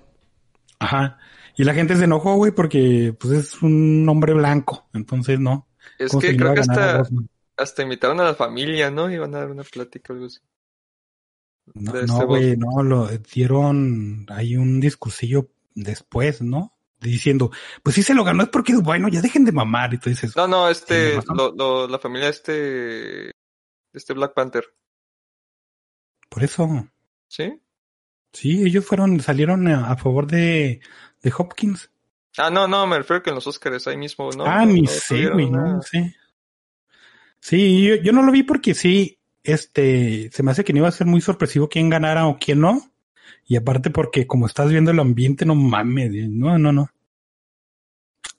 Ajá. 0.79 1.19
Y 1.57 1.65
la 1.65 1.73
gente 1.73 1.97
se 1.97 2.05
enojó, 2.05 2.35
güey, 2.35 2.53
porque 2.53 3.15
pues 3.19 3.33
es 3.33 3.63
un 3.63 4.07
hombre 4.09 4.35
blanco. 4.35 4.89
Entonces, 4.93 5.41
no. 5.41 5.67
Es 5.99 6.11
¿Cómo 6.11 6.21
se 6.21 6.33
que 6.33 6.37
creo 6.37 6.53
que 6.53 6.61
hasta, 6.61 7.05
hasta 7.57 7.83
invitaron 7.83 8.21
a 8.21 8.25
la 8.25 8.35
familia, 8.35 8.91
¿no? 8.91 9.11
Iban 9.11 9.35
a 9.35 9.39
dar 9.39 9.51
una 9.51 9.63
plática 9.63 10.13
o 10.13 10.17
algo 10.17 10.27
así. 10.27 10.41
No, 11.75 11.93
de 11.93 12.07
no, 12.07 12.15
este 12.15 12.25
güey, 12.25 12.57
no, 12.57 12.83
lo 12.83 13.09
dieron 13.09 14.27
ahí 14.31 14.57
un 14.57 14.81
discursillo 14.81 15.51
después, 15.75 16.43
¿no? 16.43 16.73
Diciendo, 17.01 17.51
pues 17.83 17.95
sí 17.97 18.03
se 18.03 18.15
lo 18.15 18.25
ganó, 18.25 18.43
es 18.43 18.49
porque 18.49 18.73
es 18.73 18.83
bueno, 18.83 19.09
ya 19.09 19.21
dejen 19.21 19.45
de 19.45 19.53
mamar. 19.53 19.93
Y 19.93 19.99
tú 19.99 20.09
dices, 20.09 20.35
No, 20.37 20.49
no, 20.49 20.69
este, 20.71 21.19
lo, 21.35 21.53
lo, 21.55 21.89
la 21.89 21.99
familia 21.99 22.29
este, 22.29 23.31
este 23.93 24.15
Black 24.15 24.33
Panther, 24.35 24.65
por 26.29 26.43
eso. 26.45 26.89
¿sí? 27.29 27.61
Sí, 28.33 28.63
ellos 28.65 28.85
fueron, 28.85 29.21
salieron 29.21 29.67
a, 29.69 29.91
a 29.91 29.97
favor 29.97 30.27
de, 30.27 30.81
de 31.23 31.33
Hopkins. 31.37 31.91
Ah, 32.39 32.51
no, 32.51 32.69
no, 32.69 32.87
me 32.87 32.99
refiero 32.99 33.23
que 33.23 33.31
en 33.31 33.37
los 33.37 33.47
Oscars 33.47 33.87
ahí 33.87 33.97
mismo, 33.97 34.31
¿no? 34.33 34.45
ah, 34.45 34.65
No, 34.65 34.73
ni 34.73 34.83
no 34.83 34.91
sé, 34.91 35.29
güey, 35.29 35.51
no 35.51 35.81
sé. 35.83 36.15
Sí, 37.41 37.87
yo, 37.87 37.95
yo 37.97 38.13
no 38.13 38.23
lo 38.23 38.33
vi 38.33 38.43
porque 38.43 38.75
sí, 38.75 39.16
este, 39.47 40.31
se 40.33 40.43
me 40.43 40.51
hace 40.51 40.65
que 40.65 40.73
no 40.73 40.81
iba 40.81 40.89
a 40.89 40.93
ser 40.93 41.07
muy 41.07 41.21
sorpresivo 41.21 41.69
quién 41.69 41.91
ganara 41.91 42.27
o 42.27 42.39
quién 42.39 42.61
no. 42.61 42.93
Y 43.47 43.57
aparte 43.57 43.91
porque 43.91 44.27
como 44.27 44.47
estás 44.47 44.71
viendo 44.71 44.91
el 44.91 45.01
ambiente, 45.01 45.45
no 45.47 45.55
mames, 45.55 46.11
no, 46.29 46.59
no, 46.59 46.73
no. 46.73 46.91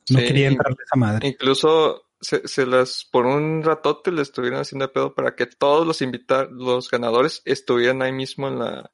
No 0.10 0.20
Sí, 0.20 0.24
quería 0.24 0.48
entrarle 0.48 0.78
esa 0.86 0.98
madre. 0.98 1.28
Incluso 1.28 2.04
se, 2.22 2.48
se 2.48 2.66
las, 2.66 3.06
por 3.12 3.26
un 3.26 3.64
ratote 3.64 4.12
le 4.12 4.22
estuvieron 4.22 4.60
haciendo 4.62 4.88
de 4.88 4.94
pedo 4.94 5.14
para 5.14 5.36
que 5.36 5.46
todos 5.46 5.86
los 5.86 6.02
invitados, 6.02 6.50
los 6.52 6.90
ganadores 6.90 7.42
estuvieran 7.46 8.02
ahí 8.02 8.12
mismo 8.12 8.48
en 8.48 8.60
la, 8.60 8.92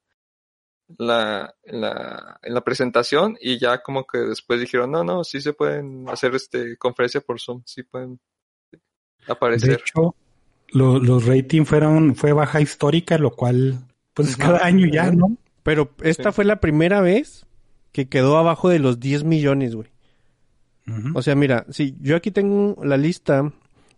la, 0.98 1.54
en 1.64 1.80
la, 1.80 2.38
en 2.42 2.54
la 2.54 2.60
presentación 2.62 3.36
y 3.40 3.58
ya 3.58 3.82
como 3.82 4.06
que 4.06 4.18
después 4.18 4.60
dijeron, 4.60 4.90
no, 4.92 5.04
no, 5.04 5.24
sí 5.24 5.40
se 5.40 5.52
pueden 5.52 6.08
hacer 6.08 6.34
este 6.34 6.76
conferencia 6.76 7.20
por 7.20 7.40
Zoom, 7.40 7.62
sí 7.66 7.82
pueden 7.84 8.20
De 9.52 9.72
aparecer. 9.72 9.74
hecho, 9.74 10.14
lo- 10.72 10.98
los 10.98 11.26
ratings 11.26 11.68
fueron, 11.68 12.14
fue 12.16 12.32
baja 12.32 12.60
histórica, 12.60 13.18
lo 13.18 13.30
cual, 13.30 13.78
pues 14.14 14.36
cada 14.36 14.64
año 14.64 14.86
ya, 14.86 15.10
¿no? 15.12 15.36
Pero 15.62 15.90
esta 16.02 16.30
Sí. 16.30 16.36
fue 16.36 16.44
la 16.44 16.60
primera 16.60 17.00
vez 17.00 17.46
que 17.92 18.08
quedó 18.08 18.36
abajo 18.36 18.68
de 18.68 18.78
los 18.80 19.00
10 19.00 19.24
millones, 19.24 19.74
güey. 19.74 19.88
O 21.14 21.22
sea, 21.22 21.34
mira, 21.34 21.64
si 21.70 21.96
yo 22.00 22.14
aquí 22.16 22.30
tengo 22.30 22.76
la 22.84 22.98
lista, 22.98 23.42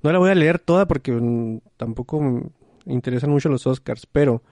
no 0.03 0.13
la 0.13 0.19
voy 0.21 0.31
a 0.31 0.35
leer 0.37 0.61
toda 0.61 0.87
porque 0.87 1.11
mm, 1.11 1.59
tampoco 1.77 2.21
me 2.21 2.43
interesan 2.87 3.31
mucho 3.31 3.49
los 3.49 3.67
Oscars, 3.67 4.07
pero 4.07 4.43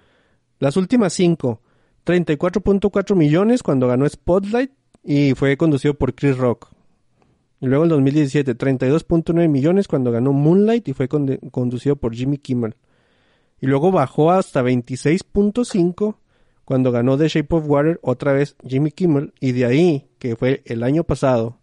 las 0.58 0.76
últimas 0.76 1.12
cinco, 1.12 1.60
34.4 2.04 3.14
millones 3.14 3.62
cuando 3.62 3.86
ganó 3.86 4.08
Spotlight 4.08 4.72
y 5.04 5.34
fue 5.34 5.56
conducido 5.56 5.94
por 5.94 6.14
Chris 6.14 6.36
Rock. 6.36 6.70
Y 7.64 7.66
luego 7.66 7.84
el 7.84 7.88
2017, 7.88 8.58
32.9 8.58 9.48
millones 9.48 9.88
cuando 9.88 10.12
ganó 10.12 10.34
Moonlight 10.34 10.86
y 10.86 10.92
fue 10.92 11.08
conducido 11.08 11.96
por 11.96 12.14
Jimmy 12.14 12.36
Kimmel. 12.36 12.74
Y 13.58 13.66
luego 13.66 13.90
bajó 13.90 14.32
hasta 14.32 14.62
26.5 14.62 16.16
cuando 16.66 16.92
ganó 16.92 17.16
The 17.16 17.28
Shape 17.28 17.56
of 17.56 17.64
Water 17.66 18.00
otra 18.02 18.34
vez 18.34 18.54
Jimmy 18.68 18.90
Kimmel. 18.90 19.32
Y 19.40 19.52
de 19.52 19.64
ahí, 19.64 20.08
que 20.18 20.36
fue 20.36 20.60
el 20.66 20.82
año 20.82 21.04
pasado, 21.04 21.56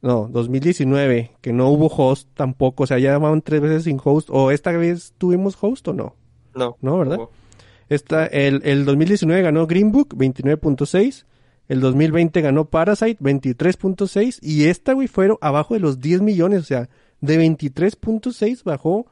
no, 0.00 0.26
2019, 0.32 1.32
que 1.42 1.52
no 1.52 1.68
hubo 1.68 1.88
host 1.88 2.30
tampoco. 2.32 2.84
O 2.84 2.86
sea, 2.86 2.98
ya 2.98 3.18
van 3.18 3.42
tres 3.42 3.60
veces 3.60 3.84
sin 3.84 4.00
host. 4.02 4.30
¿O 4.32 4.52
esta 4.52 4.72
vez 4.72 5.12
tuvimos 5.18 5.54
host 5.60 5.86
o 5.88 5.92
no? 5.92 6.16
No, 6.54 6.78
No, 6.80 6.96
¿verdad? 7.00 7.18
hubo. 7.18 7.30
Esta, 7.90 8.24
el, 8.24 8.62
el 8.64 8.86
2019 8.86 9.42
ganó 9.42 9.66
Green 9.66 9.92
Book, 9.92 10.14
29.6. 10.16 11.26
El 11.68 11.80
2020 11.80 12.40
ganó 12.40 12.66
Parasite, 12.66 13.18
23.6. 13.20 14.38
Y 14.42 14.66
esta, 14.66 14.92
güey, 14.92 15.08
fueron 15.08 15.38
abajo 15.40 15.74
de 15.74 15.80
los 15.80 16.00
10 16.00 16.20
millones. 16.20 16.60
O 16.60 16.64
sea, 16.64 16.88
de 17.20 17.38
23.6 17.38 18.64
bajó 18.64 19.06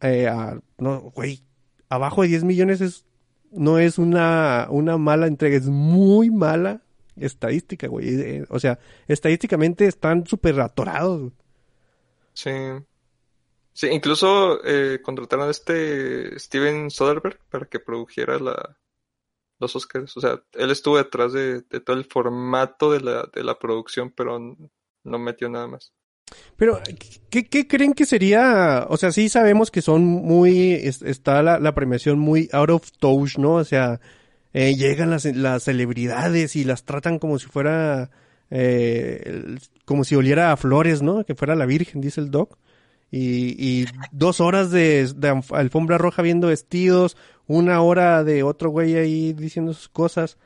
eh, 0.00 0.26
a... 0.26 0.60
No, 0.78 1.00
güey, 1.14 1.42
abajo 1.88 2.22
de 2.22 2.28
10 2.28 2.44
millones 2.44 2.80
es... 2.80 3.06
No 3.52 3.78
es 3.78 3.98
una, 3.98 4.68
una 4.70 4.96
mala 4.96 5.26
entrega, 5.26 5.56
es 5.56 5.66
muy 5.66 6.30
mala 6.30 6.82
estadística, 7.16 7.88
güey. 7.88 8.20
Eh, 8.20 8.44
O 8.48 8.60
sea, 8.60 8.78
estadísticamente 9.08 9.86
están 9.86 10.26
súper 10.26 10.60
atorados. 10.60 11.32
Sí. 12.32 12.50
Sí, 13.72 13.88
incluso 13.88 14.64
eh, 14.64 15.00
contrataron 15.02 15.48
a 15.48 15.50
este 15.50 16.38
Steven 16.38 16.90
Soderbergh 16.90 17.40
para 17.50 17.66
que 17.66 17.80
produjera 17.80 18.38
la, 18.38 18.76
los 19.60 19.76
Oscars. 19.76 20.16
O 20.16 20.20
sea, 20.20 20.42
él 20.54 20.70
estuvo 20.70 20.96
detrás 20.96 21.32
de, 21.32 21.62
todo 21.62 21.96
el 21.96 22.04
formato 22.04 22.90
de 22.90 23.00
la, 23.00 23.28
de 23.32 23.44
la 23.44 23.58
producción, 23.58 24.12
pero 24.16 24.38
no 25.04 25.18
metió 25.18 25.48
nada 25.48 25.68
más. 25.68 25.92
Pero, 26.56 26.80
¿qué, 27.30 27.66
creen 27.66 27.92
que 27.92 28.06
sería? 28.06 28.86
O 28.88 28.96
sea, 28.96 29.10
sí 29.10 29.28
sabemos 29.28 29.70
que 29.70 29.82
son 29.82 30.04
muy, 30.04 30.72
es- 30.72 31.02
está 31.02 31.42
la, 31.42 31.58
la 31.58 31.74
premiación 31.74 32.18
muy 32.18 32.48
out 32.52 32.70
of 32.70 32.90
touch, 32.98 33.36
¿no? 33.38 33.54
O 33.54 33.64
sea, 33.64 34.00
eh, 34.52 34.74
llegan 34.76 35.10
las, 35.10 35.24
las 35.24 35.64
celebridades 35.64 36.54
y 36.56 36.64
las 36.64 36.84
tratan 36.84 37.18
como 37.18 37.38
si 37.38 37.46
fuera, 37.46 38.10
eh, 38.50 39.56
como 39.84 40.04
si 40.04 40.14
oliera 40.14 40.52
a 40.52 40.56
flores, 40.56 41.02
¿no? 41.02 41.24
Que 41.24 41.34
fuera 41.34 41.56
la 41.56 41.66
Virgen, 41.66 42.00
dice 42.00 42.20
el 42.20 42.30
doc. 42.30 42.58
Y, 43.12 43.86
dos 44.12 44.40
horas 44.40 44.70
de, 44.70 45.12
de 45.16 45.32
alf- 45.32 45.52
alfombra 45.52 45.98
roja 45.98 46.22
viendo 46.22 46.46
vestidos, 46.46 47.16
una 47.52 47.82
hora 47.82 48.22
de 48.22 48.44
otro 48.44 48.70
güey 48.70 48.94
ahí 48.96 49.32
diciendo 49.32 49.72
sus 49.72 49.88
cosas. 49.88 50.38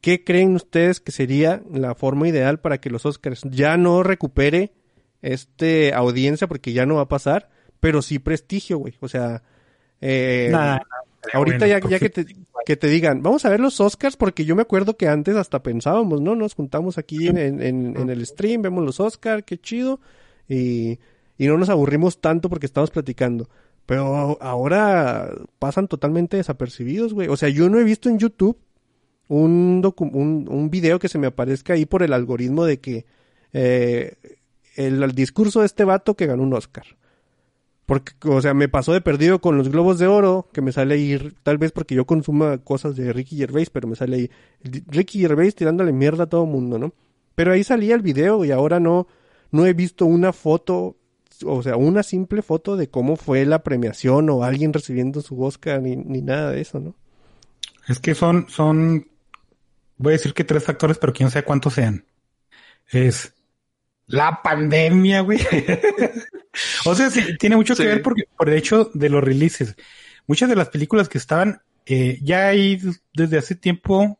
¿Qué 0.00 0.24
creen 0.24 0.54
ustedes 0.54 0.98
que 1.00 1.12
sería 1.12 1.60
la 1.70 1.94
forma 1.94 2.26
ideal 2.26 2.58
para 2.58 2.78
que 2.80 2.88
los 2.88 3.04
Oscars 3.04 3.42
ya 3.50 3.76
no 3.76 4.02
recupere 4.02 4.72
este 5.20 5.92
audiencia 5.92 6.46
porque 6.46 6.72
ya 6.72 6.86
no 6.86 6.94
va 6.96 7.02
a 7.02 7.08
pasar, 7.08 7.50
pero 7.80 8.00
sí 8.00 8.18
prestigio, 8.18 8.78
güey. 8.78 8.94
O 9.00 9.08
sea, 9.08 9.42
eh, 10.00 10.48
Nah, 10.50 10.78
ahorita 11.34 11.66
bueno, 11.66 11.88
ya, 11.90 11.98
que, 11.98 12.08
te, 12.08 12.24
que 12.64 12.76
te 12.76 12.86
digan, 12.86 13.22
vamos 13.22 13.44
a 13.44 13.50
ver 13.50 13.60
los 13.60 13.78
Oscars 13.80 14.16
porque 14.16 14.44
yo 14.44 14.56
me 14.56 14.62
acuerdo 14.62 14.96
que 14.96 15.08
antes 15.08 15.36
hasta 15.36 15.62
pensábamos, 15.62 16.20
¿no? 16.22 16.34
Nos 16.34 16.54
juntamos 16.54 16.96
aquí 16.96 17.28
en, 17.28 17.36
en, 17.36 17.60
en- 17.60 17.96
en 17.96 18.08
el 18.08 18.24
stream, 18.24 18.62
vemos 18.62 18.84
los 18.84 19.00
Oscars, 19.00 19.42
qué 19.44 19.58
chido, 19.58 20.00
y, 20.48 20.98
y 21.36 21.46
no 21.46 21.58
nos 21.58 21.68
aburrimos 21.68 22.20
tanto 22.20 22.48
porque 22.48 22.66
estamos 22.66 22.90
platicando. 22.90 23.48
Pero 23.88 24.36
ahora 24.42 25.32
pasan 25.58 25.88
totalmente 25.88 26.36
desapercibidos, 26.36 27.14
güey. 27.14 27.28
O 27.28 27.38
sea, 27.38 27.48
yo 27.48 27.70
no 27.70 27.78
he 27.78 27.84
visto 27.84 28.10
en 28.10 28.18
YouTube 28.18 28.58
un, 29.28 29.82
un, 29.96 30.68
video 30.68 30.98
que 30.98 31.08
se 31.08 31.16
me 31.16 31.28
aparezca 31.28 31.72
ahí 31.72 31.86
por 31.86 32.02
el 32.02 32.12
algoritmo 32.12 32.66
de 32.66 32.80
que 32.80 33.06
eh, 33.54 34.18
el, 34.76 35.10
discurso 35.12 35.60
de 35.60 35.66
este 35.66 35.84
vato 35.84 36.16
que 36.16 36.26
ganó 36.26 36.42
un 36.42 36.52
Oscar. 36.52 36.84
Porque, 37.86 38.12
o 38.28 38.42
sea, 38.42 38.52
me 38.52 38.68
pasó 38.68 38.92
de 38.92 39.00
perdido 39.00 39.40
con 39.40 39.56
los 39.56 39.70
globos 39.70 39.98
de 39.98 40.06
oro, 40.06 40.50
que 40.52 40.60
me 40.60 40.72
sale 40.72 40.92
ahí, 40.92 41.32
tal 41.42 41.56
vez 41.56 41.72
porque 41.72 41.94
yo 41.94 42.04
consuma 42.04 42.58
cosas 42.58 42.94
de 42.94 43.14
Ricky 43.14 43.38
Gervais, 43.38 43.70
pero 43.70 43.88
me 43.88 43.96
sale 43.96 44.16
ahí 44.16 44.30
Ricky 44.60 45.20
Gervais 45.20 45.54
tirándole 45.54 45.94
mierda 45.94 46.24
a 46.24 46.28
todo 46.28 46.44
mundo, 46.44 46.78
¿no? 46.78 46.92
Pero 47.34 47.52
ahí 47.52 47.64
salía 47.64 47.94
el 47.94 48.02
video 48.02 48.44
y 48.44 48.50
ahora 48.50 48.80
no, 48.80 49.06
no 49.50 49.64
he 49.64 49.72
visto 49.72 50.04
una 50.04 50.34
foto 50.34 50.98
o 51.44 51.62
sea, 51.62 51.76
una 51.76 52.02
simple 52.02 52.42
foto 52.42 52.76
de 52.76 52.88
cómo 52.88 53.16
fue 53.16 53.44
la 53.46 53.62
premiación 53.62 54.30
o 54.30 54.44
alguien 54.44 54.72
recibiendo 54.72 55.20
su 55.20 55.42
Oscar 55.42 55.82
ni, 55.82 55.96
ni 55.96 56.22
nada 56.22 56.52
de 56.52 56.60
eso, 56.60 56.80
¿no? 56.80 56.94
Es 57.88 57.98
que 57.98 58.14
son, 58.14 58.46
son, 58.48 59.08
voy 59.96 60.12
a 60.12 60.16
decir 60.16 60.34
que 60.34 60.44
tres 60.44 60.64
factores, 60.64 60.98
pero 60.98 61.12
quién 61.12 61.30
sabe 61.30 61.44
cuántos 61.44 61.74
sean. 61.74 62.04
Es 62.90 63.34
la 64.06 64.42
pandemia, 64.42 65.20
güey. 65.20 65.38
o 66.84 66.94
sea, 66.94 67.10
sí, 67.10 67.36
tiene 67.38 67.56
mucho 67.56 67.76
que 67.76 67.86
ver 67.86 68.02
porque, 68.02 68.24
por 68.36 68.48
el 68.48 68.56
hecho 68.56 68.90
de 68.94 69.08
los 69.08 69.22
releases. 69.22 69.76
Muchas 70.26 70.48
de 70.48 70.56
las 70.56 70.68
películas 70.70 71.08
que 71.08 71.18
estaban, 71.18 71.62
eh, 71.86 72.18
ya 72.22 72.48
hay 72.48 72.80
desde 73.14 73.38
hace 73.38 73.54
tiempo, 73.54 74.18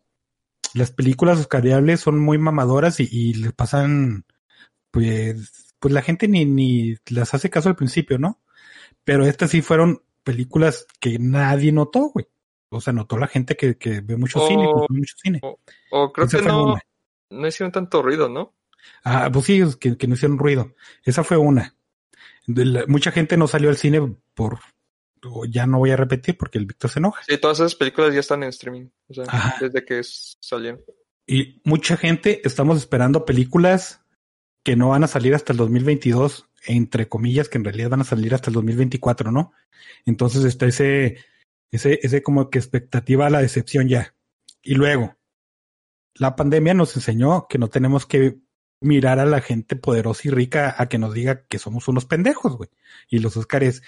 las 0.75 0.91
películas 0.91 1.39
oscariables 1.39 2.01
son 2.01 2.19
muy 2.19 2.39
mamadoras 2.39 3.01
y, 3.01 3.09
y 3.11 3.35
les 3.35 3.53
pasan, 3.53 4.25
pues, 4.91 5.68
pues 5.79 5.93
la 5.95 6.03
gente 6.03 6.29
ni, 6.29 6.45
ni 6.45 6.97
las 7.09 7.35
hace 7.35 7.51
caso 7.51 7.69
al 7.69 7.77
principio, 7.77 8.19
¿no? 8.19 8.41
Pero 9.05 9.25
estas 9.27 9.51
sí 9.51 9.63
fueron 9.63 10.03
películas 10.25 10.87
que 11.01 11.19
nadie 11.19 11.73
notó, 11.73 12.11
güey. 12.11 12.27
O 12.71 12.81
sea, 12.81 12.93
notó 12.93 13.17
la 13.17 13.29
gente 13.29 13.57
que, 13.57 13.79
que 13.79 14.01
ve 14.03 14.17
mucho 14.17 14.47
cine, 14.47 14.67
consume 14.67 14.99
mucho 14.99 15.15
cine. 15.23 15.41
O 15.91 16.13
creo 16.13 16.27
Esa 16.27 16.39
que 16.41 16.45
no, 16.45 16.65
una. 16.73 16.83
no 17.31 17.47
hicieron 17.47 17.73
tanto 17.73 18.03
ruido, 18.03 18.29
¿no? 18.29 18.55
Ah, 19.05 19.31
pues 19.33 19.47
sí, 19.47 19.63
que, 19.81 19.97
que 19.97 20.07
no 20.07 20.15
hicieron 20.15 20.39
ruido. 20.39 20.75
Esa 21.03 21.25
fue 21.25 21.37
una. 21.39 21.75
La- 22.47 22.85
mucha 22.87 23.11
gente 23.11 23.37
no 23.37 23.47
salió 23.47 23.71
al 23.71 23.77
cine 23.77 24.17
por, 24.35 24.59
ya 25.49 25.67
no 25.67 25.79
voy 25.79 25.91
a 25.93 25.97
repetir 25.97 26.37
porque 26.37 26.59
el 26.59 26.67
Víctor 26.67 26.91
se 26.91 26.99
enoja. 26.99 27.23
Sí, 27.27 27.39
todas 27.39 27.61
esas 27.61 27.75
películas 27.75 28.13
ya 28.13 28.21
están 28.21 28.43
en 28.43 28.51
streaming. 28.51 28.89
O 29.09 29.15
sea, 29.15 29.25
Ajá. 29.29 29.57
desde 29.61 29.85
que 29.85 30.01
salieron. 30.03 30.81
Y 31.27 31.61
mucha 31.65 31.97
gente 31.97 32.41
estamos 32.45 32.77
esperando 32.79 33.25
películas 33.25 34.03
que 34.69 34.77
no 34.77 34.91
van 34.91 35.03
a 35.03 35.09
salir 35.09 35.35
hasta 35.35 35.55
el 35.55 35.57
2022, 35.57 36.47
entre 36.67 37.09
comillas, 37.09 37.49
que 37.49 37.57
en 37.57 37.65
realidad 37.65 37.89
van 37.89 38.03
a 38.03 38.05
salir 38.05 38.35
hasta 38.35 38.51
el 38.51 38.55
2024, 38.55 39.33
¿no? 39.33 39.55
Entonces 40.05 40.45
está 40.45 40.67
ese, 40.67 41.17
ese, 41.71 42.01
ese 42.03 42.23
como 42.23 42.51
que 42.51 42.59
expectativa 42.59 43.27
a 43.27 43.31
la 43.31 43.41
decepción 43.41 43.89
ya. 43.89 44.15
Y 44.63 44.75
luego, 44.75 45.17
la 46.13 46.37
pandemia 46.37 46.75
nos 46.75 46.95
enseñó 46.97 47.47
que 47.49 47.57
no 47.57 47.69
tenemos 47.69 48.05
que 48.05 48.41
mirar 48.83 49.21
a 49.21 49.25
la 49.25 49.41
gente 49.41 49.75
poderosa 49.75 50.29
y 50.29 50.33
rica 50.33 50.75
a 50.77 50.87
que 50.87 50.99
nos 50.99 51.15
diga 51.15 51.47
que 51.47 51.59
somos 51.59 51.89
unos 51.89 52.05
pendejos, 52.05 52.59
güey. 52.59 52.69
Y 53.09 53.21
los 53.21 53.39
Óscares 53.39 53.83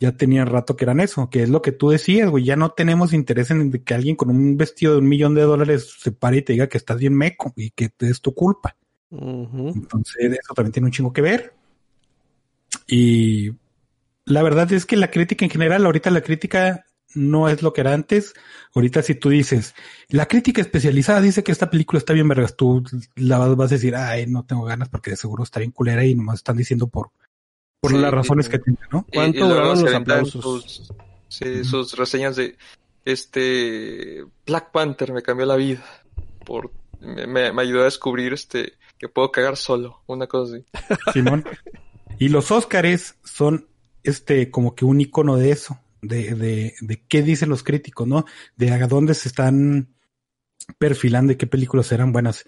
ya 0.00 0.16
tenían 0.16 0.48
rato 0.48 0.74
que 0.74 0.84
eran 0.84 0.98
eso, 0.98 1.30
que 1.30 1.44
es 1.44 1.48
lo 1.48 1.62
que 1.62 1.70
tú 1.70 1.90
decías, 1.90 2.28
güey. 2.28 2.42
Ya 2.42 2.56
no 2.56 2.72
tenemos 2.72 3.12
interés 3.12 3.52
en 3.52 3.70
que 3.70 3.94
alguien 3.94 4.16
con 4.16 4.30
un 4.30 4.56
vestido 4.56 4.94
de 4.94 4.98
un 4.98 5.08
millón 5.08 5.36
de 5.36 5.42
dólares 5.42 5.94
se 5.96 6.10
pare 6.10 6.38
y 6.38 6.42
te 6.42 6.54
diga 6.54 6.68
que 6.68 6.78
estás 6.78 6.98
bien 6.98 7.14
meco 7.14 7.52
y 7.54 7.70
que 7.70 7.92
es 8.00 8.20
tu 8.20 8.34
culpa. 8.34 8.76
Entonces, 9.10 10.16
eso 10.32 10.54
también 10.54 10.72
tiene 10.72 10.86
un 10.86 10.92
chingo 10.92 11.12
que 11.12 11.22
ver. 11.22 11.54
Y 12.86 13.52
la 14.24 14.42
verdad 14.42 14.70
es 14.72 14.86
que 14.86 14.96
la 14.96 15.10
crítica 15.10 15.44
en 15.44 15.50
general, 15.50 15.84
ahorita 15.86 16.10
la 16.10 16.20
crítica 16.20 16.84
no 17.14 17.48
es 17.48 17.62
lo 17.62 17.72
que 17.72 17.80
era 17.80 17.94
antes. 17.94 18.34
Ahorita 18.74 19.02
si 19.02 19.14
tú 19.14 19.30
dices, 19.30 19.74
la 20.08 20.26
crítica 20.26 20.60
especializada 20.60 21.20
dice 21.20 21.42
que 21.42 21.52
esta 21.52 21.70
película 21.70 21.98
está 21.98 22.12
bien 22.12 22.28
vergas, 22.28 22.56
tú 22.56 22.84
la 23.16 23.38
vas, 23.38 23.56
vas 23.56 23.72
a 23.72 23.74
decir, 23.76 23.96
ay, 23.96 24.26
no 24.26 24.44
tengo 24.44 24.64
ganas 24.64 24.88
porque 24.88 25.10
de 25.10 25.16
seguro 25.16 25.42
está 25.44 25.60
bien 25.60 25.72
culera 25.72 26.04
y 26.04 26.14
nomás 26.14 26.36
están 26.36 26.56
diciendo 26.56 26.86
por, 26.88 27.10
por 27.80 27.92
Sí, 27.92 27.98
las 27.98 28.12
razones 28.12 28.48
que 28.48 28.58
tenga, 28.58 28.86
¿no? 28.92 29.06
¿Cuánto 29.12 29.38
y 29.38 29.48
duraron 29.48 29.82
los 29.82 29.94
aplausos? 29.94 30.42
Sus, 30.44 30.92
sí, 31.28 31.44
Ujú. 31.60 31.64
sus 31.64 31.96
reseñas 31.96 32.36
de 32.36 32.56
este 33.06 34.24
Black 34.46 34.70
Panther 34.70 35.12
me 35.12 35.22
cambió 35.22 35.46
la 35.46 35.56
vida. 35.56 35.82
Por, 36.44 36.70
me, 37.00 37.26
me- 37.26 37.52
me 37.52 37.62
ayudó 37.62 37.80
a 37.82 37.84
descubrir 37.84 38.34
este 38.34 38.74
que 38.98 39.08
puedo 39.08 39.30
cagar 39.30 39.56
solo, 39.56 40.02
una 40.06 40.26
cosa 40.26 40.56
así. 40.56 40.64
Simón. 41.12 41.44
Y 42.18 42.28
los 42.28 42.50
Óscares 42.50 43.16
son 43.24 43.68
este 44.02 44.50
como 44.50 44.74
que 44.74 44.84
un 44.84 45.00
icono 45.00 45.36
de 45.36 45.50
eso, 45.52 45.78
de, 46.02 46.34
de, 46.34 46.74
de 46.80 47.02
qué 47.06 47.22
dicen 47.22 47.48
los 47.48 47.62
críticos, 47.62 48.06
¿no? 48.08 48.24
De 48.56 48.70
a 48.72 48.86
dónde 48.88 49.14
se 49.14 49.28
están 49.28 49.94
perfilando 50.78 51.32
y 51.32 51.36
qué 51.36 51.46
películas 51.46 51.92
eran 51.92 52.12
buenas. 52.12 52.44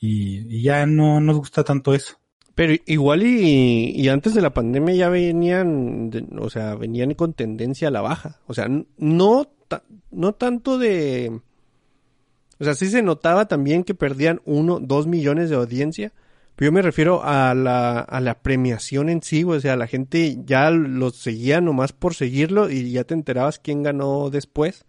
Y, 0.00 0.54
y 0.54 0.62
ya 0.62 0.86
no 0.86 1.20
nos 1.20 1.38
gusta 1.38 1.64
tanto 1.64 1.94
eso. 1.94 2.18
Pero 2.54 2.74
igual 2.86 3.22
y, 3.22 3.90
y 3.94 4.08
antes 4.08 4.34
de 4.34 4.42
la 4.42 4.52
pandemia 4.52 4.94
ya 4.94 5.08
venían, 5.08 6.10
de- 6.10 6.26
o 6.38 6.50
sea, 6.50 6.74
venían 6.74 7.14
con 7.14 7.32
tendencia 7.32 7.88
a 7.88 7.92
la 7.92 8.00
baja. 8.00 8.40
O 8.46 8.54
sea, 8.54 8.68
no, 8.96 9.48
ta- 9.68 9.84
no 10.10 10.32
tanto 10.34 10.76
de... 10.78 11.40
O 12.60 12.64
sea, 12.64 12.74
sí 12.74 12.88
se 12.90 13.02
notaba 13.02 13.46
también 13.48 13.84
que 13.84 13.94
perdían 13.94 14.40
uno, 14.44 14.80
dos 14.80 15.06
millones 15.06 15.50
de 15.50 15.56
audiencia. 15.56 16.12
Pero 16.56 16.70
yo 16.70 16.72
me 16.72 16.82
refiero 16.82 17.22
a 17.24 17.54
la, 17.54 18.00
a 18.00 18.20
la 18.20 18.40
premiación 18.42 19.08
en 19.08 19.22
sí, 19.22 19.44
o 19.44 19.60
sea, 19.60 19.76
la 19.76 19.86
gente 19.86 20.38
ya 20.44 20.70
lo 20.70 21.10
seguía 21.10 21.60
nomás 21.60 21.92
por 21.92 22.14
seguirlo 22.14 22.68
y 22.68 22.90
ya 22.92 23.04
te 23.04 23.14
enterabas 23.14 23.60
quién 23.60 23.82
ganó 23.84 24.28
después. 24.30 24.84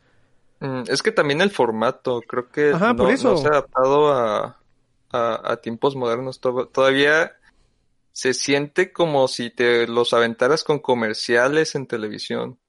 Mm, 0.60 0.84
es 0.90 1.02
que 1.04 1.12
también 1.12 1.42
el 1.42 1.52
formato, 1.52 2.26
creo 2.28 2.50
que 2.50 2.78
Ajá, 2.78 2.94
no, 2.94 2.96
por 2.96 3.12
eso. 3.12 3.30
no 3.30 3.36
se 3.38 3.48
ha 3.48 3.52
adaptado 3.52 4.12
a, 4.14 4.64
a, 5.12 5.52
a 5.54 5.58
tiempos 5.62 5.96
modernos. 5.96 6.40
To- 6.42 6.68
Todavía 6.68 7.34
se 8.14 8.34
siente 8.34 8.94
como 8.94 9.28
si 9.30 9.52
te 9.52 9.88
los 9.88 10.14
aventaras 10.14 10.64
con 10.64 10.80
comerciales 10.80 11.76
en 11.76 11.88
televisión. 11.88 12.60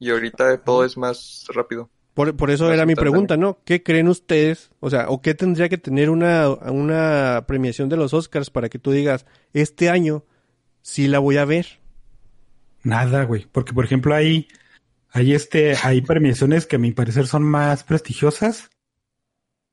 Y 0.00 0.10
ahorita 0.12 0.62
todo 0.64 0.84
es 0.84 0.96
más 0.98 1.46
rápido. 1.50 1.90
Por, 2.14 2.36
por 2.36 2.50
eso 2.50 2.70
era 2.70 2.84
mi 2.84 2.94
pregunta, 2.94 3.36
¿no? 3.36 3.58
¿Qué 3.64 3.82
creen 3.82 4.08
ustedes? 4.08 4.70
O 4.80 4.90
sea, 4.90 5.08
¿o 5.08 5.22
qué 5.22 5.34
tendría 5.34 5.68
que 5.68 5.78
tener 5.78 6.10
una, 6.10 6.48
una 6.48 7.44
premiación 7.46 7.88
de 7.88 7.96
los 7.96 8.12
Oscars 8.12 8.50
para 8.50 8.68
que 8.68 8.78
tú 8.78 8.90
digas, 8.90 9.24
este 9.54 9.88
año 9.88 10.24
sí 10.82 11.08
la 11.08 11.20
voy 11.20 11.38
a 11.38 11.46
ver? 11.46 11.80
Nada, 12.82 13.24
güey. 13.24 13.46
Porque, 13.50 13.72
por 13.72 13.84
ejemplo, 13.84 14.14
hay, 14.14 14.48
hay 15.10 15.34
este, 15.34 15.74
hay 15.82 16.02
premiaciones 16.02 16.66
que 16.66 16.76
a 16.76 16.80
mi 16.80 16.92
parecer 16.92 17.26
son 17.26 17.44
más 17.44 17.82
prestigiosas, 17.84 18.70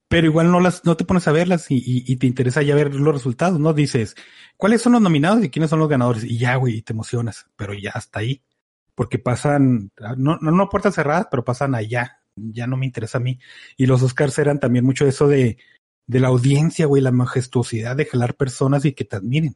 pero 0.07 0.25
igual 0.25 0.49
no 0.49 0.61
las, 0.61 0.85
no 0.85 0.95
te 0.95 1.05
pones 1.05 1.27
a 1.27 1.31
verlas 1.33 1.69
y, 1.69 1.75
y, 1.75 2.03
y 2.07 2.15
te 2.15 2.25
interesa 2.25 2.61
ya 2.61 2.73
ver 2.73 2.95
los 2.95 3.13
resultados, 3.13 3.59
¿no? 3.59 3.73
Dices, 3.73 4.15
¿cuáles 4.57 4.81
son 4.81 4.93
los 4.93 5.01
nominados 5.01 5.43
y 5.43 5.49
quiénes 5.49 5.69
son 5.69 5.79
los 5.79 5.89
ganadores? 5.89 6.23
Y 6.23 6.37
ya, 6.37 6.55
güey, 6.55 6.77
y 6.77 6.81
te 6.81 6.93
emocionas, 6.93 7.47
pero 7.57 7.73
ya 7.73 7.91
hasta 7.91 8.19
ahí. 8.19 8.43
Porque 8.95 9.19
pasan, 9.19 9.91
no, 10.17 10.37
no, 10.41 10.51
no 10.51 10.69
puertas 10.69 10.95
cerradas, 10.95 11.27
pero 11.29 11.45
pasan 11.45 11.75
allá. 11.75 12.18
Ya 12.51 12.67
no 12.67 12.77
me 12.77 12.85
interesa 12.85 13.17
a 13.17 13.21
mí. 13.21 13.39
Y 13.77 13.85
los 13.85 14.01
Oscars 14.01 14.37
eran 14.39 14.59
también 14.59 14.85
mucho 14.85 15.05
eso 15.05 15.27
de, 15.27 15.57
de 16.07 16.19
la 16.19 16.29
audiencia, 16.29 16.85
güey, 16.85 17.01
la 17.01 17.11
majestuosidad 17.11 17.95
de 17.95 18.05
jalar 18.05 18.35
personas 18.35 18.85
y 18.85 18.93
que 18.93 19.05
te 19.05 19.15
admiren. 19.15 19.55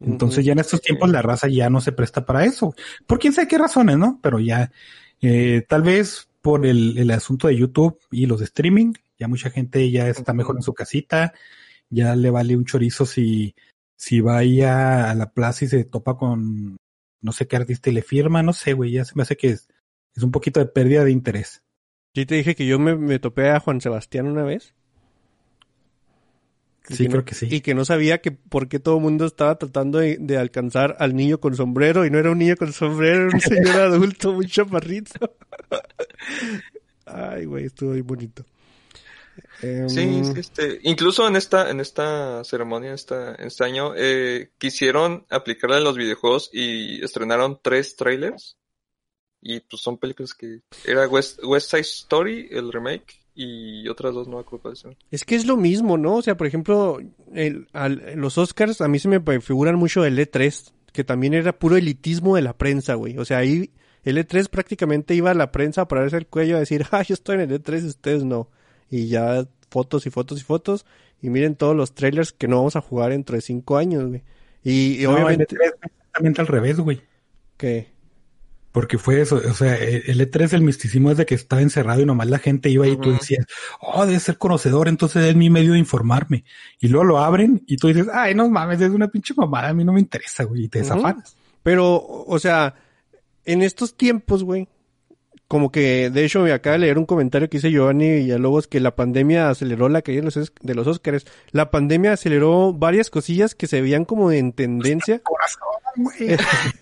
Entonces 0.00 0.44
ya 0.44 0.52
en 0.52 0.58
estos 0.58 0.80
tiempos 0.80 1.10
la 1.10 1.22
raza 1.22 1.48
ya 1.48 1.70
no 1.70 1.80
se 1.80 1.92
presta 1.92 2.26
para 2.26 2.44
eso. 2.44 2.74
Por 3.06 3.18
quién 3.18 3.32
sabe 3.32 3.46
qué 3.46 3.58
razones, 3.58 3.98
¿no? 3.98 4.18
Pero 4.22 4.40
ya, 4.40 4.72
eh, 5.20 5.64
tal 5.68 5.82
vez 5.82 6.28
por 6.40 6.66
el, 6.66 6.98
el 6.98 7.10
asunto 7.12 7.46
de 7.46 7.56
YouTube 7.56 7.98
y 8.10 8.26
los 8.26 8.40
de 8.40 8.46
streaming, 8.46 8.94
ya 9.18 9.28
mucha 9.28 9.50
gente 9.50 9.88
ya 9.90 10.08
está 10.08 10.32
mejor 10.32 10.56
en 10.56 10.62
su 10.62 10.74
casita, 10.74 11.32
ya 11.88 12.16
le 12.16 12.30
vale 12.30 12.56
un 12.56 12.64
chorizo 12.64 13.06
si, 13.06 13.54
si 13.96 14.20
va 14.20 14.38
ahí 14.38 14.62
a, 14.62 15.10
a 15.10 15.14
la 15.14 15.30
plaza 15.30 15.64
y 15.64 15.68
se 15.68 15.84
topa 15.84 16.16
con 16.16 16.76
no 17.20 17.32
sé 17.32 17.46
qué 17.46 17.56
artista 17.56 17.90
y 17.90 17.92
le 17.92 18.02
firma, 18.02 18.42
no 18.42 18.52
sé, 18.52 18.72
güey, 18.72 18.92
ya 18.92 19.04
se 19.04 19.12
me 19.14 19.22
hace 19.22 19.36
que 19.36 19.50
es, 19.50 19.68
es 20.14 20.22
un 20.22 20.32
poquito 20.32 20.58
de 20.58 20.66
pérdida 20.66 21.04
de 21.04 21.12
interés. 21.12 21.62
Sí 22.14 22.26
te 22.26 22.34
dije 22.34 22.54
que 22.54 22.66
yo 22.66 22.78
me, 22.78 22.94
me 22.96 23.18
topé 23.18 23.48
a 23.50 23.60
Juan 23.60 23.80
Sebastián 23.80 24.26
una 24.26 24.42
vez. 24.42 24.74
Y 26.88 26.94
Sí, 26.96 27.04
no- 27.04 27.10
creo 27.12 27.24
que 27.24 27.34
sí. 27.34 27.46
Y 27.50 27.60
que 27.60 27.74
no 27.74 27.84
sabía 27.84 28.20
que 28.20 28.32
por 28.32 28.68
qué 28.68 28.78
todo 28.80 28.96
el 28.96 29.02
mundo 29.02 29.24
estaba 29.24 29.56
tratando 29.56 29.98
de, 29.98 30.16
de 30.20 30.36
alcanzar 30.36 30.96
al 30.98 31.14
niño 31.14 31.38
con 31.40 31.54
sombrero 31.54 32.04
y 32.04 32.10
no 32.10 32.18
era 32.18 32.30
un 32.30 32.38
niño 32.38 32.56
con 32.56 32.72
sombrero, 32.72 33.26
era 33.28 33.34
un 33.34 33.40
señor 33.40 33.76
adulto, 33.80 34.32
muy 34.32 34.46
chaparrito. 34.46 35.12
Ay, 37.06 37.44
güey, 37.44 37.66
estuvo 37.66 37.90
muy 37.90 38.00
bonito. 38.02 38.44
Em, 39.62 39.88
Sí, 39.88 40.24
sí, 40.24 40.32
este, 40.40 40.80
incluso 40.82 41.26
en 41.28 41.36
esta, 41.36 41.70
en 41.70 41.80
esta 41.80 42.42
ceremonia, 42.44 42.88
en, 42.90 42.94
esta, 42.94 43.34
en 43.36 43.46
este 43.46 43.64
año, 43.64 43.92
eh, 43.96 44.50
quisieron 44.58 45.24
aplicarla 45.30 45.78
en 45.78 45.84
los 45.84 45.96
videojuegos 45.96 46.50
y 46.52 47.02
estrenaron 47.04 47.58
tres 47.62 47.96
trailers. 47.96 48.56
Y 49.42 49.60
pues 49.60 49.82
son 49.82 49.98
películas 49.98 50.34
que 50.34 50.60
era 50.86 51.08
West, 51.08 51.40
West 51.42 51.70
Side 51.70 51.80
Story, 51.82 52.48
el 52.52 52.72
remake, 52.72 53.20
y 53.34 53.88
otras 53.88 54.14
dos 54.14 54.28
no 54.28 54.36
me 54.36 54.42
acuerdo. 54.42 54.72
Es 55.10 55.24
que 55.24 55.34
es 55.34 55.46
lo 55.46 55.56
mismo, 55.56 55.98
¿no? 55.98 56.16
O 56.16 56.22
sea, 56.22 56.36
por 56.36 56.46
ejemplo, 56.46 57.00
el, 57.34 57.66
al- 57.72 58.12
los 58.16 58.38
Oscars 58.38 58.80
a 58.80 58.88
mí 58.88 58.98
se 59.00 59.08
me 59.08 59.20
figuran 59.40 59.74
mucho 59.76 60.04
el 60.04 60.18
E3, 60.18 60.72
que 60.92 61.02
también 61.04 61.34
era 61.34 61.58
puro 61.58 61.76
elitismo 61.76 62.36
de 62.36 62.42
la 62.42 62.56
prensa, 62.56 62.94
güey. 62.94 63.18
O 63.18 63.24
sea, 63.24 63.38
ahí 63.38 63.70
el 64.04 64.16
E3 64.18 64.48
prácticamente 64.48 65.14
iba 65.14 65.30
a 65.30 65.34
la 65.34 65.50
prensa 65.50 65.88
para 65.88 66.02
verse 66.02 66.18
el 66.18 66.26
cuello 66.26 66.56
a 66.56 66.60
decir, 66.60 66.86
ah, 66.92 67.02
yo 67.02 67.14
estoy 67.14 67.36
en 67.36 67.50
el 67.50 67.62
E3 67.62 67.82
y 67.82 67.86
ustedes 67.86 68.24
no. 68.24 68.48
Y 68.90 69.08
ya 69.08 69.46
fotos 69.70 70.06
y 70.06 70.10
fotos 70.10 70.40
y 70.40 70.44
fotos. 70.44 70.86
Y 71.20 71.30
miren 71.30 71.56
todos 71.56 71.74
los 71.74 71.94
trailers 71.94 72.32
que 72.32 72.46
no 72.48 72.56
vamos 72.58 72.76
a 72.76 72.80
jugar 72.80 73.10
dentro 73.10 73.34
de 73.36 73.42
cinco 73.42 73.76
años, 73.76 74.06
güey. 74.08 74.22
Y, 74.62 75.00
y 75.00 75.04
No, 75.04 75.14
obviamente... 75.14 75.46
el 75.54 75.60
E3 75.60 75.70
fue 75.78 75.86
exactamente 75.86 76.40
al 76.42 76.46
revés, 76.48 76.78
güey. 76.78 77.00
que 77.56 77.91
Porque 78.72 78.96
fue 78.96 79.20
eso, 79.20 79.36
o 79.36 79.52
sea, 79.54 79.76
el 79.76 80.18
E3 80.18 80.54
el 80.54 80.62
misticismo 80.62 81.10
es 81.10 81.18
de 81.18 81.26
que 81.26 81.34
estaba 81.34 81.60
encerrado 81.60 82.00
y 82.00 82.06
nomás 82.06 82.28
la 82.28 82.38
gente 82.38 82.70
iba 82.70 82.88
y 82.88 82.96
tú 82.96 83.10
Ujú. 83.10 83.18
decías, 83.18 83.44
oh, 83.80 84.06
debe 84.06 84.18
ser 84.18 84.38
conocedor, 84.38 84.88
entonces 84.88 85.26
es 85.26 85.36
mi 85.36 85.50
medio 85.50 85.72
de 85.74 85.78
informarme. 85.78 86.44
Y 86.80 86.88
luego 86.88 87.04
lo 87.04 87.18
abren 87.18 87.62
y 87.66 87.76
tú 87.76 87.88
dices, 87.88 88.06
ay, 88.10 88.34
no 88.34 88.48
mames, 88.48 88.80
es 88.80 88.88
una 88.90 89.08
pinche 89.08 89.34
mamada, 89.36 89.68
a 89.68 89.74
mí 89.74 89.84
no 89.84 89.92
me 89.92 90.00
interesa, 90.00 90.44
güey, 90.44 90.64
y 90.64 90.68
te 90.68 90.78
desafanas. 90.78 91.36
Pero, 91.62 92.02
o 92.02 92.38
sea, 92.38 92.74
en 93.44 93.60
estos 93.60 93.94
tiempos, 93.94 94.42
güey, 94.42 94.66
como 95.48 95.70
que, 95.70 96.08
de 96.08 96.24
hecho, 96.24 96.40
me 96.40 96.52
acaba 96.52 96.72
de 96.72 96.78
leer 96.80 96.96
un 96.96 97.04
comentario 97.04 97.50
que 97.50 97.58
hice 97.58 97.70
Giovanni 97.70 98.10
Villalobos 98.10 98.68
que 98.68 98.80
la 98.80 98.96
pandemia 98.96 99.50
aceleró 99.50 99.90
la 99.90 100.00
caída 100.00 100.20
de 100.20 100.24
los, 100.24 100.36
Os- 100.38 100.52
de 100.62 100.74
los 100.74 100.86
Oscars. 100.86 101.26
La 101.50 101.70
pandemia 101.70 102.14
aceleró 102.14 102.72
varias 102.72 103.10
cosillas 103.10 103.54
que 103.54 103.66
se 103.66 103.82
veían 103.82 104.06
como 104.06 104.32
en 104.32 104.52
tendencia. 104.54 105.18
Corazón, 105.22 105.60
güey. 105.96 106.38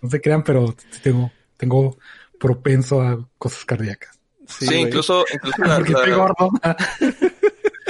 no 0.00 0.10
se 0.10 0.20
crean, 0.20 0.42
pero 0.44 0.74
sí 0.90 1.00
tengo, 1.02 1.30
tengo 1.56 1.96
propenso 2.38 3.00
a 3.02 3.26
cosas 3.38 3.64
cardíacas. 3.64 4.18
Sí, 4.46 4.66
güey. 4.66 4.82
incluso, 4.82 5.24
incluso 5.32 5.62
la- 5.64 5.76
Porque 5.76 5.92
la- 5.92 5.98
estoy 6.00 6.12
gordo. 6.14 6.50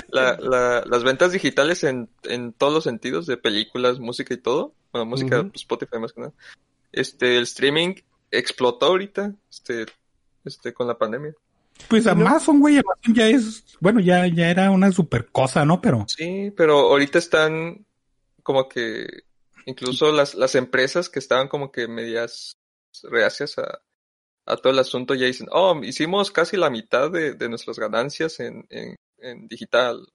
la- 0.09 0.36
la- 0.40 0.84
las 0.86 1.02
ventas 1.04 1.32
digitales 1.32 1.84
en, 1.84 2.09
en 2.24 2.52
todos 2.52 2.72
los 2.72 2.84
sentidos, 2.84 3.26
de 3.26 3.36
películas, 3.36 3.98
música 3.98 4.32
y 4.34 4.38
todo, 4.38 4.72
bueno, 4.92 5.04
música, 5.07 5.42
pues, 5.42 5.57
Spotify 5.62 5.98
más 5.98 6.12
que 6.12 6.20
nada, 6.22 6.32
este, 6.92 7.36
el 7.36 7.42
streaming 7.42 7.94
explotó 8.30 8.86
ahorita, 8.86 9.34
este, 9.50 9.86
este, 10.44 10.72
con 10.72 10.86
la 10.86 10.96
pandemia. 10.96 11.34
Pues 11.88 12.07
Amazon, 12.07 12.61
güey, 12.61 12.78
Amazon 12.78 13.14
ya 13.14 13.28
es, 13.28 13.62
bueno, 13.80 14.00
ya, 14.00 14.26
ya 14.28 14.48
era 14.50 14.70
una 14.70 14.90
super 14.92 15.26
cosa, 15.26 15.66
¿no? 15.66 15.80
Pero 15.82 16.07
Sí, 16.09 16.50
pero 16.57 16.78
ahorita 16.88 17.18
están 17.18 17.84
como 18.42 18.66
que, 18.68 19.24
incluso 19.66 20.10
las, 20.12 20.34
las 20.34 20.54
empresas 20.54 21.10
que 21.10 21.18
estaban 21.18 21.48
como 21.48 21.70
que 21.70 21.86
medias 21.88 22.56
reacias 23.02 23.58
a, 23.58 23.82
a 24.46 24.56
todo 24.56 24.72
el 24.72 24.78
asunto 24.78 25.14
ya 25.14 25.26
dicen, 25.26 25.48
oh, 25.50 25.78
hicimos 25.82 26.30
casi 26.30 26.56
la 26.56 26.70
mitad 26.70 27.10
de, 27.10 27.34
de 27.34 27.48
nuestras 27.48 27.78
ganancias 27.78 28.40
en, 28.40 28.64
en, 28.70 28.96
en 29.18 29.46
digital. 29.48 30.06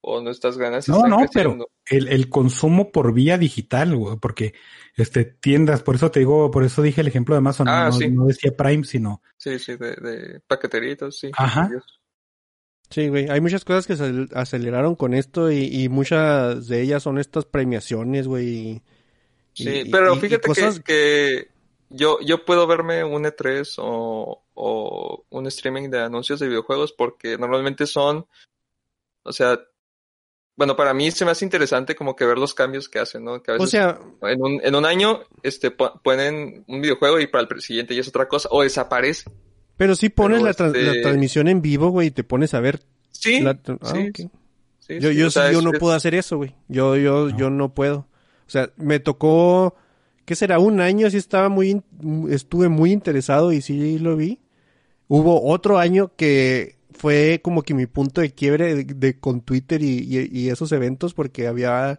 O 0.00 0.20
nuestras 0.20 0.56
ganancias 0.56 0.96
No, 0.96 1.08
no, 1.08 1.26
pero 1.34 1.58
el, 1.86 2.06
el 2.06 2.28
consumo 2.28 2.92
por 2.92 3.12
vía 3.12 3.36
digital, 3.36 3.96
güey, 3.96 4.16
porque 4.16 4.54
este 4.94 5.24
tiendas, 5.24 5.82
por 5.82 5.96
eso 5.96 6.12
te 6.12 6.20
digo, 6.20 6.52
por 6.52 6.62
eso 6.62 6.82
dije 6.82 7.00
el 7.00 7.08
ejemplo 7.08 7.34
de 7.34 7.38
Amazon, 7.40 7.66
Ah, 7.68 7.86
no, 7.86 7.92
sí. 7.92 8.08
no 8.08 8.26
decía 8.26 8.56
Prime, 8.56 8.84
sino 8.84 9.22
Sí, 9.36 9.58
sí, 9.58 9.74
de, 9.76 9.96
de 9.96 10.40
paqueteritos, 10.46 11.18
sí. 11.18 11.32
Ajá. 11.36 11.68
Sí, 12.90 13.08
güey. 13.08 13.28
Hay 13.28 13.40
muchas 13.40 13.64
cosas 13.64 13.86
que 13.86 13.96
se 13.96 14.04
acel- 14.04 14.30
aceleraron 14.34 14.94
con 14.94 15.12
esto 15.14 15.50
y, 15.52 15.64
y 15.84 15.88
muchas 15.88 16.68
de 16.68 16.80
ellas 16.82 17.02
son 17.02 17.18
estas 17.18 17.44
premiaciones, 17.44 18.26
güey. 18.26 18.46
y- 18.48 18.82
Sí, 19.52 19.68
y- 19.86 19.90
pero 19.90 20.14
y- 20.14 20.20
fíjate 20.20 20.46
cosas- 20.48 20.78
que, 20.80 20.84
que 20.84 21.48
yo, 21.90 22.18
yo 22.20 22.44
puedo 22.44 22.66
verme 22.66 23.02
un 23.04 23.24
E3 23.24 23.74
o, 23.78 24.42
o 24.54 25.24
un 25.30 25.46
streaming 25.48 25.90
de 25.90 26.00
anuncios 26.00 26.38
de 26.40 26.48
videojuegos 26.48 26.92
porque 26.92 27.36
normalmente 27.36 27.86
son, 27.86 28.26
o 29.24 29.32
sea, 29.32 29.58
bueno, 30.56 30.74
para 30.76 30.92
mí 30.94 31.10
se 31.10 31.24
me 31.24 31.30
hace 31.32 31.44
interesante 31.44 31.94
como 31.94 32.16
que 32.16 32.24
ver 32.24 32.38
los 32.38 32.54
cambios 32.54 32.88
que 32.88 32.98
hacen, 33.00 33.24
¿no? 33.24 33.42
Que 33.42 33.52
a 33.52 33.54
O 33.54 33.58
veces 33.58 33.70
sea, 33.70 33.98
en, 34.22 34.42
un, 34.42 34.60
en 34.62 34.74
un 34.74 34.84
año 34.84 35.20
este, 35.42 35.70
po- 35.70 36.00
ponen 36.02 36.64
un 36.68 36.80
videojuego 36.80 37.20
y 37.20 37.26
para 37.26 37.46
el 37.50 37.60
siguiente 37.60 37.94
ya 37.94 38.00
es 38.00 38.08
otra 38.08 38.26
cosa, 38.28 38.48
o 38.50 38.62
desaparece. 38.62 39.30
Pero 39.78 39.94
sí 39.94 40.10
pones 40.10 40.42
pero 40.42 40.44
la, 40.44 40.50
este- 40.50 40.82
la 40.82 41.02
transmisión 41.02 41.48
en 41.48 41.62
vivo, 41.62 41.88
güey, 41.88 42.08
y 42.08 42.10
te 42.10 42.24
pones 42.24 42.52
a 42.52 42.60
ver. 42.60 42.80
Sí, 43.10 43.40
la 43.40 43.58
ah, 43.80 43.92
sí, 43.94 44.10
sí, 44.14 44.28
Yo, 45.00 45.10
sí, 45.10 45.16
yo, 45.16 45.30
sí, 45.30 45.40
yo 45.52 45.62
no 45.62 45.72
es- 45.72 45.78
puedo 45.78 45.94
hacer 45.94 46.14
eso, 46.14 46.36
güey. 46.36 46.54
Yo, 46.68 46.96
yo, 46.96 47.30
yo 47.30 47.48
no 47.48 47.72
puedo. 47.72 48.00
O 48.46 48.50
sea, 48.50 48.70
me 48.76 49.00
tocó, 49.00 49.74
¿qué 50.26 50.34
será? 50.34 50.58
Un 50.58 50.80
año 50.80 51.08
sí 51.10 51.16
estaba 51.16 51.48
muy, 51.48 51.82
estuve 52.28 52.68
muy 52.68 52.92
interesado 52.92 53.52
y 53.52 53.62
sí 53.62 53.98
lo 53.98 54.16
vi. 54.16 54.38
Hubo 55.08 55.42
otro 55.50 55.78
año 55.78 56.12
que 56.16 56.76
fue 56.92 57.40
como 57.42 57.62
que 57.62 57.72
mi 57.74 57.86
punto 57.86 58.20
de 58.20 58.30
quiebre 58.32 58.74
de, 58.74 58.84
de- 58.84 59.18
con 59.18 59.40
Twitter 59.40 59.82
y, 59.82 59.98
y- 60.00 60.28
y 60.32 60.48
esos 60.50 60.72
eventos 60.72 61.14
porque 61.14 61.46
había 61.46 61.98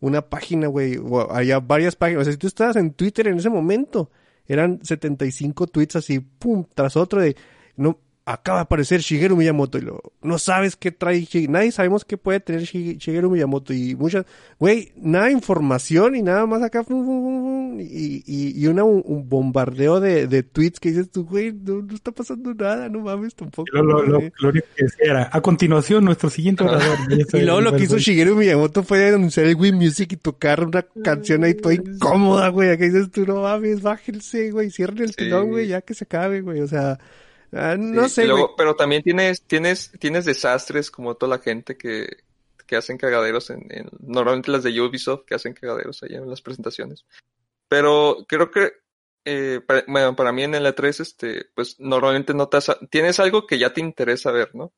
una 0.00 0.22
página, 0.22 0.66
güey, 0.68 0.98
había 1.30 1.60
varias 1.60 1.96
páginas. 1.96 2.22
O 2.22 2.24
sea, 2.24 2.32
si 2.32 2.38
tú 2.38 2.46
estabas 2.46 2.76
en 2.76 2.92
Twitter 2.92 3.26
en 3.28 3.38
ese 3.38 3.50
momento, 3.50 4.10
eran 4.52 4.80
75 4.82 5.66
tweets 5.68 5.96
así, 5.96 6.20
pum, 6.20 6.64
tras 6.74 6.96
otro 6.96 7.20
de, 7.20 7.36
no, 7.76 7.98
acaba 8.26 8.58
de 8.58 8.62
aparecer 8.62 9.00
Shigeru 9.00 9.36
Miyamoto 9.36 9.78
y 9.78 9.80
lo, 9.80 10.00
no 10.22 10.38
sabes 10.38 10.76
qué 10.76 10.92
trae, 10.92 11.26
nadie 11.48 11.72
sabemos 11.72 12.04
qué 12.04 12.16
puede 12.16 12.38
tener 12.38 12.62
Shi- 12.62 12.96
Shigeru 12.98 13.30
Miyamoto 13.30 13.72
y 13.72 13.96
muchas, 13.96 14.24
güey, 14.58 14.92
nada 14.96 15.26
de 15.26 15.32
información 15.32 16.14
y 16.14 16.22
nada 16.22 16.46
más 16.46 16.62
acá, 16.62 16.84
fum, 16.84 17.04
fum, 17.04 17.22
fum, 17.22 17.42
fum, 17.42 17.80
y, 17.80 18.22
y, 18.26 18.62
y 18.62 18.66
una, 18.68 18.84
un, 18.84 19.02
un 19.04 19.28
bombardeo 19.28 19.98
de, 20.00 20.26
de 20.28 20.42
tweets 20.44 20.78
que 20.78 20.90
dices 20.90 21.10
tú, 21.10 21.24
güey, 21.24 21.52
no, 21.52 21.82
no 21.82 21.94
está 21.94 22.12
pasando 22.12 22.54
nada, 22.54 22.88
no 22.88 23.00
mames 23.00 23.34
tampoco. 23.34 23.66
lo, 23.72 23.82
lo, 23.82 24.02
lo- 24.04 24.20
lo 24.38 24.48
único 24.50 24.66
que 24.76 24.84
decía 24.84 25.10
era, 25.10 25.30
a 25.32 25.40
continuación, 25.40 26.04
nuestro 26.04 26.30
siguiente 26.30 26.62
orador. 26.64 26.98
Y 27.32 27.40
luego 27.42 27.60
lo 27.60 27.74
que 27.76 27.84
hizo 27.84 27.98
Shigeru 27.98 28.36
Miyamoto 28.36 28.82
fue 28.84 29.08
anunciar 29.08 29.46
el 29.46 29.56
Wii 29.56 29.72
Music 29.72 30.12
y 30.12 30.16
tocar 30.16 30.62
una 30.64 30.82
canción 31.02 31.42
ahí 31.42 31.54
toda 31.54 31.74
incómoda, 31.74 32.48
güey. 32.48 32.70
Acá 32.70 32.84
dices 32.84 33.10
tú, 33.10 33.26
no 33.26 33.42
mames, 33.42 33.82
bájense, 33.82 34.50
güey, 34.52 34.70
cierren 34.70 34.98
el 35.02 35.08
Sí. 35.10 35.16
telón, 35.16 35.48
güey, 35.48 35.66
ya 35.68 35.80
que 35.80 35.94
se 35.94 36.04
acabe, 36.04 36.40
güey. 36.42 36.60
O 36.60 36.68
sea, 36.68 36.98
ah, 37.52 37.76
no 37.78 38.04
Sí, 38.08 38.14
sé, 38.16 38.26
luego- 38.26 38.54
pero 38.56 38.74
también 38.76 39.02
tienes, 39.02 39.42
tienes, 39.42 39.92
tienes 39.98 40.24
desastres 40.24 40.90
como 40.90 41.14
toda 41.16 41.36
la 41.36 41.42
gente 41.42 41.76
que, 41.76 42.08
que 42.66 42.76
hacen 42.76 42.98
cagaderos 42.98 43.50
en, 43.50 43.66
en- 43.70 43.90
normalmente 44.00 44.50
las 44.50 44.62
de 44.62 44.80
Ubisoft 44.80 45.24
que 45.26 45.34
hacen 45.34 45.54
cagaderos 45.54 46.02
allá 46.02 46.18
en 46.18 46.28
las 46.30 46.40
presentaciones. 46.42 47.04
Pero 47.68 48.24
creo 48.28 48.50
que 48.50 48.72
eh, 49.24 49.60
para, 49.66 49.84
bueno, 49.86 50.16
para 50.16 50.32
mí 50.32 50.42
en 50.44 50.54
el 50.54 50.64
E3, 50.66 51.00
este, 51.00 51.44
pues 51.54 51.78
normalmente 51.78 52.32
no 52.34 52.48
te 52.48 52.56
has- 52.56 52.76
tienes 52.90 53.20
algo 53.20 53.46
que 53.46 53.58
ya 53.58 53.72
te 53.72 53.80
interesa 53.80 54.30
ver, 54.32 54.54
¿no? 54.54 54.72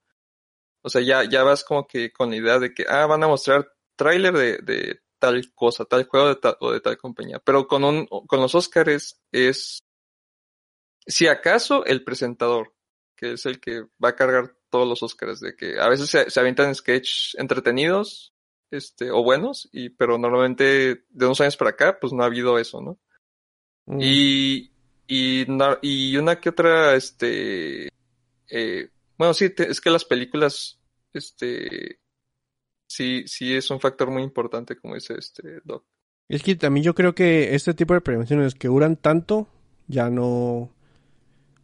O 0.83 0.89
sea, 0.89 1.01
ya, 1.01 1.23
ya 1.25 1.45
vas 1.45 1.62
como 1.64 1.87
que 1.87 2.12
con 2.12 2.31
la 2.31 2.37
idea 2.37 2.59
de 2.59 2.75
que, 2.75 2.85
ah, 2.89 3.07
van 3.07 3.23
a 3.23 3.29
mostrar 3.29 3.73
tráiler 3.95 4.35
de, 4.35 4.59
de 4.59 5.01
tal 5.20 5.53
cosa, 5.55 5.85
tal 5.85 6.05
juego 6.09 6.29
de 6.29 6.37
tal, 6.37 6.57
o 6.61 6.73
de 6.73 6.81
tal 6.81 6.97
compañía. 6.99 7.39
Pero 7.39 7.68
con 7.68 7.85
un, 7.85 8.07
con 8.07 8.41
los 8.41 8.55
Oscars 8.57 9.20
es, 9.31 9.79
si 11.07 11.26
acaso, 11.26 11.84
el 11.84 12.05
presentador, 12.05 12.74
que 13.16 13.32
es 13.32 13.46
el 13.46 13.61
que 13.61 13.82
va 14.03 14.11
a 14.11 14.16
cargar 14.16 14.57
todos 14.70 14.88
los 14.88 15.03
Oscars, 15.03 15.40
de 15.40 15.55
que 15.55 15.78
a 15.78 15.88
veces 15.88 16.09
se, 16.09 16.30
se 16.30 16.40
avientan 16.40 16.74
sketch 16.74 17.34
entretenidos, 17.36 18.34
este, 18.70 19.11
o 19.11 19.22
buenos, 19.22 19.68
y, 19.72 19.90
pero 19.90 20.16
normalmente 20.18 21.05
de 21.11 21.26
unos 21.26 21.40
años 21.40 21.57
para 21.57 21.70
acá, 21.70 21.98
pues 22.00 22.12
no 22.12 22.22
ha 22.22 22.26
habido 22.26 22.59
eso, 22.59 22.80
¿no? 22.80 22.98
Mm. 23.86 23.98
Y, 24.00 24.72
y, 25.07 25.44
na- 25.48 25.78
y 25.82 26.16
una 26.16 26.40
que 26.40 26.48
otra, 26.48 26.94
este, 26.94 27.88
eh, 28.48 28.88
bueno, 29.18 29.34
sí, 29.34 29.50
te- 29.50 29.70
es 29.70 29.80
que 29.80 29.90
las 29.90 30.05
películas, 30.05 30.80
este, 31.12 32.00
sí, 32.88 33.24
sí 33.26 33.55
es 33.55 33.70
un 33.70 33.80
factor 33.80 34.11
muy 34.11 34.22
importante, 34.22 34.76
como 34.76 34.94
dice 34.94 35.14
este 35.18 35.61
Doc. 35.64 35.84
Es 36.28 36.42
que 36.42 36.57
también 36.57 36.84
yo 36.84 36.94
creo 36.94 37.14
que 37.14 37.55
este 37.55 37.74
tipo 37.74 37.92
de 37.92 38.00
prevenciones 38.00 38.55
que 38.55 38.68
duran 38.68 38.96
tanto, 38.96 39.48
ya 39.86 40.09
no... 40.09 40.70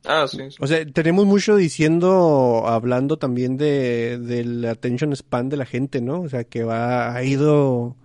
Ah, 0.04 0.26
sí, 0.28 0.38
sí. 0.50 0.56
O 0.60 0.66
sea, 0.66 0.84
tenemos 0.86 1.26
mucho 1.26 1.56
diciendo, 1.56 2.62
hablando 2.66 3.18
también 3.18 3.56
de, 3.56 4.18
del 4.18 4.64
attention 4.64 5.14
span 5.14 5.48
de 5.48 5.56
la 5.56 5.66
gente, 5.66 6.00
¿no? 6.00 6.20
O 6.22 6.28
sea, 6.28 6.44
que 6.44 6.64
va, 6.64 7.14
ha 7.14 7.22
ido 7.24 7.96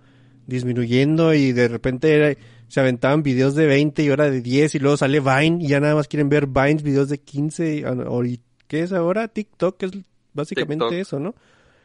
disminuyendo 0.46 1.32
y 1.34 1.52
de 1.52 1.68
repente 1.68 2.12
era- 2.14 2.36
se 2.68 2.80
aventaban 2.80 3.22
videos 3.22 3.54
de 3.54 3.66
20 3.66 4.02
y 4.02 4.08
ahora 4.08 4.30
de 4.30 4.40
10 4.42 4.74
y 4.74 4.78
luego 4.78 4.96
sale 4.96 5.20
Vine 5.20 5.62
y 5.64 5.68
ya 5.68 5.80
nada 5.80 5.94
más 5.94 6.08
quieren 6.08 6.28
ver 6.28 6.46
Vines, 6.46 6.82
videos 6.82 7.08
de 7.08 7.18
15 7.18 7.76
y- 7.76 7.84
o- 7.84 8.24
y- 8.24 8.40
¿qué 8.66 8.80
es 8.82 8.92
ahora? 8.92 9.28
TikTok 9.28 9.82
es 9.84 9.92
básicamente 10.32 10.84
TikTok. 10.86 10.98
eso, 11.00 11.20
¿no? 11.20 11.34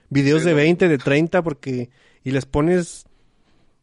Videos 0.10 0.42
Sí, 0.42 0.48
de 0.48 0.52
¿no? 0.54 0.58
20, 0.58 0.88
de 0.90 0.98
30 0.98 1.44
porque 1.44 1.90
y 2.24 2.32
les 2.32 2.46
pones 2.46 3.06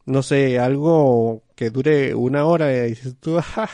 no 0.05 0.23
sé, 0.23 0.59
algo 0.61 1.43
que 1.57 1.71
dure 1.71 2.15
una 2.15 2.45
hora 2.45 2.73
y 2.87 2.91
dices 2.91 3.17
tú, 3.21 3.39
ajá, 3.39 3.69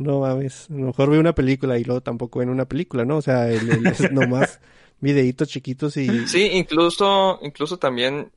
no 0.00 0.20
mames, 0.20 0.68
a 0.70 0.74
lo 0.74 0.86
mejor 0.86 1.10
veo 1.10 1.20
una 1.20 1.34
película 1.34 1.78
y 1.78 1.84
luego 1.84 2.00
tampoco 2.02 2.38
ven 2.40 2.48
una 2.50 2.66
película, 2.66 3.04
¿no? 3.04 3.18
O 3.18 3.22
sea, 3.22 3.50
el, 3.50 3.68
el- 3.70 3.88
es 3.88 4.10
nomás 4.10 4.60
videitos 5.00 5.48
chiquitos 5.48 5.96
y... 5.96 6.26
Sí, 6.26 6.48
incluso, 6.52 7.38
incluso 7.42 7.78
también, 7.78 8.30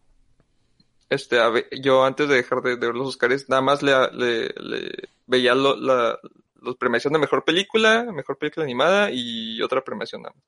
este, 1.09 1.39
a 1.39 1.49
ve- 1.49 1.67
yo 1.81 2.03
antes 2.03 2.27
de 2.27 2.35
dejar 2.35 2.61
de, 2.61 2.77
de 2.77 2.87
ver 2.87 2.95
los 2.95 3.07
Oscars, 3.09 3.47
nada 3.49 3.61
más 3.61 3.83
le, 3.83 3.93
le, 4.13 4.47
le 4.55 4.91
veía 5.27 5.55
lo- 5.55 5.75
la, 5.75 6.17
los 6.61 6.75
premiación 6.77 7.13
de 7.13 7.19
mejor 7.19 7.43
película, 7.43 8.05
mejor 8.13 8.37
película 8.37 8.63
animada 8.65 9.09
y 9.11 9.61
otra 9.61 9.83
premiación 9.83 10.23
nada 10.23 10.35
más. 10.35 10.43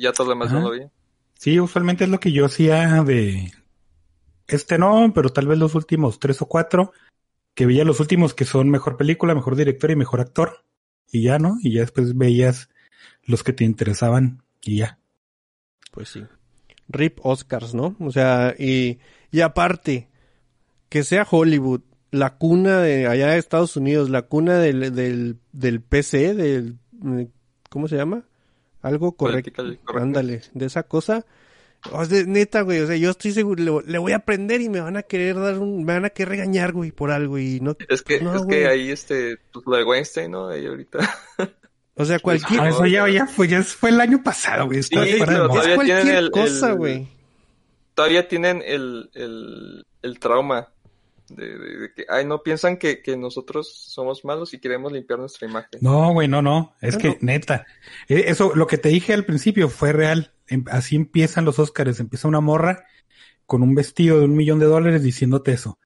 Ya 0.00 0.12
todo 0.12 0.26
lo 0.28 0.30
demás 0.34 0.50
no 0.52 0.58
Ajá. 0.58 0.68
lo 0.68 0.72
vi. 0.72 0.80
Sí, 1.38 1.60
usualmente 1.60 2.04
es 2.04 2.10
lo 2.10 2.18
que 2.20 2.32
yo 2.32 2.46
hacía 2.46 3.02
de... 3.04 3.52
Este 4.48 4.78
no, 4.78 5.10
pero 5.14 5.30
tal 5.30 5.46
vez 5.48 5.58
los 5.58 5.74
últimos 5.74 6.18
tres 6.20 6.40
o 6.40 6.46
cuatro, 6.46 6.92
que 7.56 7.66
veía 7.66 7.84
los 7.84 8.00
últimos 8.00 8.34
que 8.34 8.44
son 8.44 8.68
mejor 8.68 8.98
película, 8.98 9.34
mejor 9.34 9.56
director 9.56 9.90
y 9.90 9.96
mejor 9.96 10.20
actor. 10.20 10.62
Y 11.10 11.22
ya, 11.22 11.38
¿no? 11.38 11.56
Y 11.62 11.72
ya 11.72 11.80
después 11.80 12.16
veías 12.16 12.68
los 13.24 13.42
que 13.42 13.54
te 13.54 13.64
interesaban 13.64 14.42
y 14.62 14.76
ya. 14.76 14.98
Pues 15.90 16.10
sí. 16.10 16.22
Rip 16.88 17.18
Oscars, 17.22 17.74
¿no? 17.74 17.96
O 17.98 18.12
sea, 18.12 18.54
y, 18.58 18.98
y 19.30 19.40
aparte, 19.40 20.10
que 20.90 21.02
sea 21.02 21.26
Hollywood, 21.28 21.80
la 22.10 22.36
cuna 22.36 22.82
de 22.82 23.06
allá 23.06 23.28
de 23.28 23.38
Estados 23.38 23.74
Unidos, 23.76 24.10
la 24.10 24.22
cuna 24.22 24.58
del, 24.58 24.94
del, 24.94 25.38
del 25.52 25.80
PC, 25.80 26.34
del, 26.34 26.76
¿cómo 27.70 27.88
se 27.88 27.96
llama? 27.96 28.24
Algo 28.82 29.12
correcto. 29.16 29.64
Ándale, 29.94 30.42
de 30.52 30.66
esa 30.66 30.82
cosa. 30.82 31.24
O 31.92 32.04
sea, 32.04 32.24
neta, 32.24 32.60
güey, 32.62 32.80
o 32.80 32.86
sea, 32.86 32.96
yo 32.96 33.10
estoy 33.10 33.32
seguro, 33.32 33.62
le, 33.82 33.90
le 33.92 33.98
voy 33.98 34.12
a 34.12 34.16
aprender 34.16 34.60
y 34.60 34.68
me 34.68 34.80
van 34.80 34.96
a 34.96 35.02
querer 35.02 35.36
dar 35.36 35.58
un, 35.58 35.84
me 35.84 35.94
van 35.94 36.04
a 36.04 36.10
querer 36.10 36.30
regañar, 36.30 36.72
güey, 36.72 36.90
por 36.92 37.10
algo 37.10 37.38
y 37.38 37.60
no. 37.60 37.76
Es 37.88 38.02
que, 38.02 38.20
no, 38.20 38.34
es 38.34 38.42
güey. 38.42 38.58
que 38.60 38.66
ahí, 38.68 38.90
este, 38.90 39.38
pues, 39.52 39.64
lo 39.66 39.76
de 39.76 39.84
Weinstein, 39.84 40.30
¿no? 40.30 40.48
Ahí 40.48 40.66
ahorita. 40.66 40.98
O 41.94 42.04
sea, 42.04 42.18
cualquier, 42.20 42.60
Ah, 42.60 42.68
eso 42.68 42.86
ya, 42.86 43.08
ya 43.08 43.26
fue, 43.26 43.48
ya 43.48 43.62
fue 43.62 43.90
el 43.90 44.00
año 44.00 44.22
pasado, 44.22 44.66
güey. 44.66 44.82
Sí, 44.82 44.94
es 44.94 45.18
todavía 45.18 45.48
tienen 45.48 45.74
cualquier 45.76 46.14
el- 46.16 46.30
cosa, 46.30 46.70
el- 46.70 46.76
güey. 46.76 47.08
Todavía 47.94 48.28
tienen 48.28 48.62
el, 48.66 49.10
el, 49.14 49.86
el 50.02 50.18
trauma 50.18 50.68
de, 51.28 51.58
de- 51.58 51.76
de 51.78 51.92
que, 51.94 52.06
ay, 52.08 52.24
no 52.24 52.42
piensan 52.42 52.76
que, 52.76 53.02
que 53.02 53.16
nosotros 53.16 53.72
somos 53.88 54.24
malos 54.24 54.54
y 54.54 54.58
queremos 54.60 54.92
limpiar 54.92 55.18
nuestra 55.18 55.48
imagen. 55.48 55.80
No, 55.80 56.12
güey, 56.12 56.28
no, 56.28 56.42
no. 56.42 56.74
Es 56.80 56.94
No, 56.94 57.00
que, 57.00 57.08
no. 57.08 57.16
neta, 57.20 57.66
eh, 58.08 58.24
eso, 58.28 58.52
lo 58.54 58.66
que 58.66 58.78
te 58.78 58.88
dije 58.88 59.12
al 59.14 59.24
principio 59.24 59.68
fue 59.68 59.92
real. 59.92 60.32
Em- 60.48 60.64
Así 60.70 60.96
empiezan 60.96 61.44
los 61.44 61.58
Óscares. 61.58 61.98
Empieza 62.00 62.28
una 62.28 62.40
morra 62.40 62.84
con 63.46 63.62
un 63.62 63.74
vestido 63.74 64.18
de 64.18 64.24
un 64.26 64.36
millón 64.36 64.58
de 64.58 64.66
dólares 64.66 65.02
diciéndote 65.02 65.52
eso. 65.52 65.78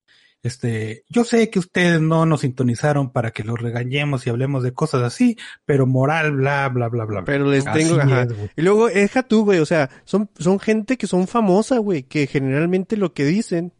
Este, 0.43 1.05
yo 1.11 1.25
sé 1.25 1.51
que 1.51 1.59
ustedes 1.59 2.01
no 2.01 2.25
nos 2.25 2.41
sintonizaron 2.41 3.13
para 3.13 3.31
que 3.31 3.45
los 3.45 3.61
regañemos 3.61 4.27
y 4.27 4.31
hablemos 4.31 4.63
de 4.63 4.73
cosas 4.73 5.03
así, 5.03 5.37
pero 5.67 5.87
moral, 5.87 6.33
bla, 6.33 6.67
bla, 6.71 6.89
bla, 6.89 7.05
bla. 7.05 7.25
Pero 7.27 7.45
les 7.51 7.67
Así 7.67 7.81
tengo, 7.81 8.01
ajá. 8.01 8.23
es, 8.23 8.33
güey. 8.35 8.51
Y 8.57 8.63
luego, 8.63 8.89
deja 8.89 9.23
tú, 9.23 9.45
güey, 9.45 9.59
o 9.59 9.67
sea, 9.67 9.91
son, 10.05 10.31
son 10.39 10.59
gente 10.59 10.97
que 10.97 11.07
son 11.07 11.29
famosa, 11.29 11.77
güey, 11.77 12.05
que 12.05 12.27
generalmente 12.27 12.97
lo 12.97 13.13
que 13.13 13.27
dicen 13.27 13.75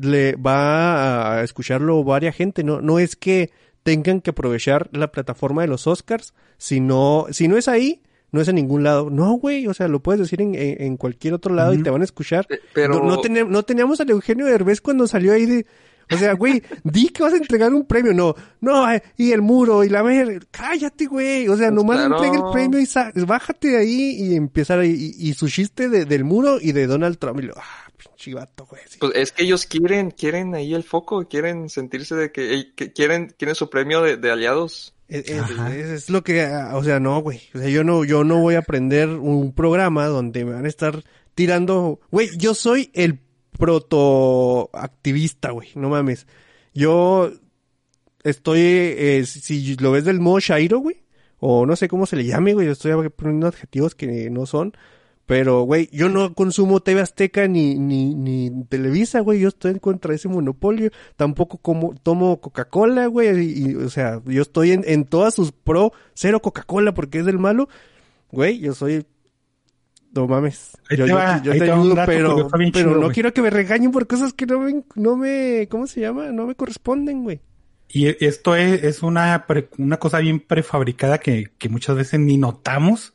le 0.00 0.36
va 0.36 1.34
a 1.38 1.42
escucharlo 1.44 2.02
varias 2.04 2.34
gente, 2.36 2.64
no, 2.64 2.80
no 2.80 2.98
es 2.98 3.16
que 3.16 3.50
tengan 3.82 4.20
que 4.20 4.30
aprovechar 4.30 4.88
la 4.92 5.10
plataforma 5.12 5.62
de 5.62 5.68
los 5.68 5.86
Oscars, 5.86 6.34
si 6.58 6.80
no, 6.80 7.26
si 7.30 7.48
no 7.48 7.56
es 7.56 7.68
ahí, 7.68 8.02
no 8.32 8.40
es 8.42 8.48
en 8.48 8.56
ningún 8.56 8.82
lado. 8.82 9.08
No, 9.08 9.32
güey, 9.34 9.66
o 9.66 9.74
sea, 9.74 9.88
lo 9.88 10.00
puedes 10.02 10.20
decir 10.20 10.42
en, 10.42 10.54
en, 10.54 10.82
en 10.82 10.96
cualquier 10.98 11.32
otro 11.34 11.54
lado 11.54 11.72
y 11.72 11.82
te 11.82 11.88
van 11.90 12.02
a 12.02 12.04
escuchar. 12.04 12.46
Eh, 12.50 12.58
Pero, 12.74 12.94
No, 13.02 13.16
no, 13.22 13.44
no 13.48 13.62
teníamos 13.62 14.00
al 14.00 14.10
Eugenio 14.10 14.44
Derbez 14.46 14.80
cuando 14.80 15.06
salió 15.06 15.32
ahí 15.32 15.46
de... 15.46 15.66
O 16.10 16.16
sea, 16.16 16.32
güey, 16.34 16.62
di 16.84 17.08
que 17.08 17.22
vas 17.22 17.32
a 17.34 17.36
entregar 17.36 17.72
un 17.72 17.86
premio. 17.86 18.12
No, 18.14 18.34
no, 18.60 18.90
eh, 18.92 19.02
y 19.16 19.32
el 19.32 19.40
muro, 19.42 19.84
y 19.84 19.88
la 19.90 20.02
ver... 20.02 20.46
Cállate, 20.50 21.06
güey. 21.06 21.48
O 21.48 21.56
sea, 21.56 21.68
Pues 21.68 21.76
nomás 21.76 21.98
claro. 21.98 22.16
entrega 22.22 22.46
el 22.46 22.52
premio 22.52 22.80
y 22.80 22.86
sa- 22.86 23.12
bájate 23.14 23.68
de 23.68 23.76
ahí 23.78 24.10
y 24.18 24.34
empezar 24.34 24.78
ahí. 24.80 25.14
Y, 25.18 25.30
y 25.30 25.34
su 25.34 25.48
chiste 25.48 25.88
de- 25.88 26.04
del 26.06 26.24
muro 26.24 26.58
y 26.60 26.72
de 26.72 26.86
Donald 26.86 27.18
Trump. 27.18 27.40
Y 27.40 27.42
lo, 27.44 27.54
ah, 27.56 27.87
pinche 28.18 28.34
vato, 28.34 28.66
güey. 28.66 28.82
sí. 28.88 28.98
pues 28.98 29.12
es 29.14 29.32
que 29.32 29.44
ellos 29.44 29.64
quieren, 29.66 30.10
quieren 30.10 30.54
ahí 30.54 30.74
el 30.74 30.82
foco, 30.84 31.26
quieren 31.28 31.68
sentirse 31.70 32.14
de 32.16 32.32
que, 32.32 32.72
quieren, 32.94 33.32
quieren 33.38 33.54
su 33.54 33.70
premio 33.70 34.02
de, 34.02 34.16
de 34.16 34.30
aliados. 34.30 34.94
Es, 35.08 35.28
es- 35.28 35.40
Ajá. 35.40 35.74
es- 35.74 35.86
es 35.86 36.10
lo 36.10 36.22
que, 36.22 36.42
ah, 36.42 36.72
o 36.74 36.82
sea, 36.84 37.00
no, 37.00 37.20
güey. 37.22 37.40
O 37.54 37.58
sea, 37.58 37.68
yo 37.68 37.84
no, 37.84 38.04
yo 38.04 38.24
no 38.24 38.40
voy 38.40 38.56
a 38.56 38.58
aprender 38.58 39.08
un 39.08 39.52
programa 39.54 40.06
donde 40.06 40.44
me 40.44 40.52
van 40.52 40.64
a 40.64 40.68
estar 40.68 41.02
tirando, 41.34 42.00
güey, 42.10 42.28
yo 42.36 42.54
soy 42.54 42.90
el 42.94 43.20
protoactivista, 43.56 45.50
güey, 45.50 45.68
no 45.74 45.88
mames. 45.88 46.26
Yo 46.74 47.32
estoy, 48.24 48.60
eh, 48.60 49.24
si 49.26 49.76
lo 49.76 49.92
ves 49.92 50.04
del 50.04 50.20
modo 50.20 50.40
Shairo, 50.40 50.78
güey, 50.80 51.02
o 51.38 51.66
no 51.66 51.76
sé 51.76 51.88
cómo 51.88 52.06
se 52.06 52.16
le 52.16 52.24
llame, 52.26 52.54
güey, 52.54 52.66
yo 52.66 52.72
estoy 52.72 53.08
poniendo 53.10 53.46
adjetivos 53.46 53.94
que 53.94 54.28
no 54.30 54.44
son, 54.46 54.72
pero, 55.28 55.60
güey, 55.64 55.90
yo 55.92 56.08
no 56.08 56.32
consumo 56.32 56.80
TV 56.80 57.02
Azteca 57.02 57.46
ni, 57.46 57.74
ni, 57.78 58.14
ni 58.14 58.64
Televisa, 58.64 59.20
güey, 59.20 59.40
yo 59.40 59.48
estoy 59.48 59.72
en 59.72 59.78
contra 59.78 60.08
de 60.12 60.16
ese 60.16 60.26
monopolio, 60.28 60.90
tampoco 61.16 61.58
como, 61.58 61.94
tomo 62.02 62.40
Coca-Cola, 62.40 63.06
güey, 63.08 63.38
y, 63.44 63.70
y, 63.70 63.74
o 63.74 63.90
sea, 63.90 64.22
yo 64.24 64.40
estoy 64.40 64.72
en, 64.72 64.84
en 64.86 65.04
todas 65.04 65.34
sus 65.34 65.52
pro, 65.52 65.92
cero 66.14 66.40
Coca-Cola 66.40 66.94
porque 66.94 67.18
es 67.18 67.26
del 67.26 67.38
malo, 67.38 67.68
güey, 68.32 68.58
yo 68.58 68.72
soy, 68.72 69.04
no 70.14 70.26
mames, 70.26 70.78
Ahí 70.90 70.96
yo, 70.96 71.04
te 71.04 71.10
yo- 71.10 71.16
va, 71.16 71.42
yo 71.42 71.52
ahí 71.52 71.58
te 71.58 71.70
ayudo, 71.70 71.94
pero, 72.06 72.48
pero 72.50 72.70
chido, 72.72 72.94
no 72.96 73.10
quiero 73.10 73.34
que 73.34 73.42
me 73.42 73.50
regañen 73.50 73.90
por 73.92 74.06
cosas 74.06 74.32
que 74.32 74.46
no 74.46 74.60
me, 74.60 74.82
no 74.94 75.16
me, 75.16 75.68
¿cómo 75.70 75.86
se 75.86 76.00
llama? 76.00 76.32
No 76.32 76.46
me 76.46 76.54
corresponden, 76.54 77.22
güey. 77.22 77.40
Y 77.90 78.06
esto 78.24 78.56
es, 78.56 78.82
es 78.82 79.02
una, 79.02 79.46
pre- 79.46 79.68
una 79.78 79.98
cosa 79.98 80.18
bien 80.20 80.40
prefabricada 80.40 81.18
que, 81.18 81.52
que 81.58 81.68
muchas 81.68 81.96
veces 81.96 82.18
ni 82.20 82.38
notamos, 82.38 83.12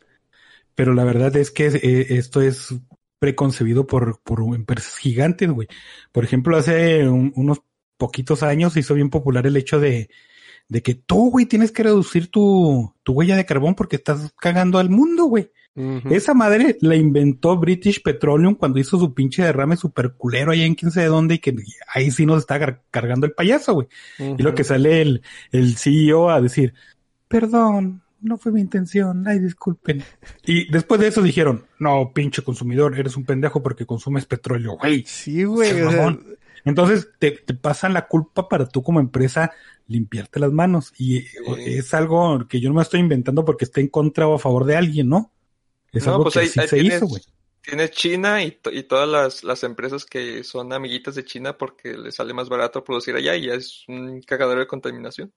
pero 0.75 0.93
la 0.93 1.03
verdad 1.03 1.35
es 1.35 1.51
que 1.51 1.67
eh, 1.67 2.07
esto 2.17 2.41
es 2.41 2.73
preconcebido 3.19 3.87
por, 3.87 4.19
por 4.23 4.41
empresas 4.55 4.97
gigantes, 4.97 5.49
güey. 5.49 5.67
Por 6.11 6.23
ejemplo, 6.23 6.57
hace 6.57 7.07
un- 7.07 7.31
unos 7.35 7.61
poquitos 7.97 8.43
años 8.43 8.73
se 8.73 8.81
hizo 8.81 8.95
bien 8.95 9.09
popular 9.09 9.47
el 9.47 9.55
hecho 9.55 9.79
de, 9.79 10.09
de 10.67 10.81
que 10.81 10.95
tú, 10.95 11.31
güey, 11.31 11.45
tienes 11.45 11.71
que 11.71 11.83
reducir 11.83 12.27
tu, 12.29 12.93
tu 13.03 13.13
huella 13.13 13.37
de 13.37 13.45
carbón 13.45 13.75
porque 13.75 13.95
estás 13.95 14.33
cagando 14.39 14.77
al 14.79 14.89
mundo, 14.89 15.25
güey. 15.25 15.51
Esa 16.11 16.35
madre 16.35 16.77
la 16.81 16.95
inventó 16.95 17.57
British 17.57 18.03
Petroleum 18.03 18.53
cuando 18.53 18.77
hizo 18.79 18.99
su 18.99 19.13
pinche 19.15 19.41
derrame 19.41 19.75
super 19.75 20.13
culero 20.13 20.51
allá 20.51 20.65
en 20.65 20.75
quién 20.75 20.91
sabe 20.91 21.07
dónde 21.07 21.35
y 21.35 21.39
que 21.39 21.55
ahí 21.95 22.11
sí 22.11 22.27
nos 22.27 22.41
está 22.41 22.83
cargando 22.91 23.25
el 23.25 23.31
payaso, 23.31 23.73
güey. 23.73 23.87
Y 24.37 24.43
lo 24.43 24.53
que 24.53 24.63
sale 24.65 25.01
el, 25.01 25.23
el 25.51 25.75
CEO 25.77 26.29
a 26.29 26.41
decir, 26.41 26.75
perdón, 27.27 28.03
no 28.23 28.37
fue 28.37 28.51
mi 28.51 28.61
intención, 28.61 29.27
ay, 29.27 29.39
disculpen. 29.39 30.03
Y 30.45 30.71
después 30.71 30.99
de 30.99 31.07
eso 31.07 31.21
dijeron, 31.21 31.65
no, 31.79 32.11
pinche 32.13 32.41
consumidor, 32.41 32.97
eres 32.97 33.15
un 33.17 33.25
pendejo 33.25 33.61
porque 33.61 33.85
consumes 33.85 34.25
petróleo, 34.25 34.77
güey. 34.77 35.03
Sí, 35.05 35.43
güey. 35.43 35.71
Entonces 36.65 37.09
te, 37.19 37.31
te 37.31 37.53
pasan 37.53 37.93
la 37.93 38.07
culpa 38.07 38.47
para 38.47 38.67
tú 38.67 38.81
como 38.83 38.99
empresa 39.01 39.51
limpiarte 39.87 40.39
las 40.39 40.51
manos. 40.51 40.93
Y 40.97 41.17
eh, 41.17 41.25
es 41.65 41.93
algo 41.93 42.47
que 42.47 42.59
yo 42.61 42.69
no 42.69 42.75
me 42.75 42.81
estoy 42.81 43.01
inventando 43.01 43.43
porque 43.43 43.65
esté 43.65 43.81
en 43.81 43.89
contra 43.89 44.27
o 44.27 44.35
a 44.35 44.39
favor 44.39 44.65
de 44.65 44.77
alguien, 44.77 45.09
¿no? 45.09 45.31
Es 45.91 46.05
No, 46.05 46.13
algo 46.13 46.23
pues 46.23 46.33
que 46.35 46.39
ahí- 46.39 46.47
sí 46.47 46.59
ahí 46.61 46.67
se 46.67 46.75
tienes- 46.77 46.97
hizo, 46.97 47.07
güey. 47.07 47.21
Tienes 47.61 47.91
China 47.91 48.43
y, 48.43 48.51
to- 48.51 48.73
y 48.73 48.83
todas 48.83 49.07
las, 49.07 49.43
las 49.45 49.63
empresas 49.63 50.05
que 50.05 50.43
son 50.43 50.73
amiguitas 50.73 51.15
de 51.15 51.23
China 51.23 51.57
porque 51.57 51.93
les 51.97 52.15
sale 52.15 52.33
más 52.33 52.49
barato 52.49 52.83
producir 52.83 53.15
allá 53.15 53.37
y 53.37 53.45
ya 53.47 53.53
es 53.53 53.83
un 53.87 54.21
cagadero 54.21 54.59
de 54.59 54.67
contaminación. 54.67 55.31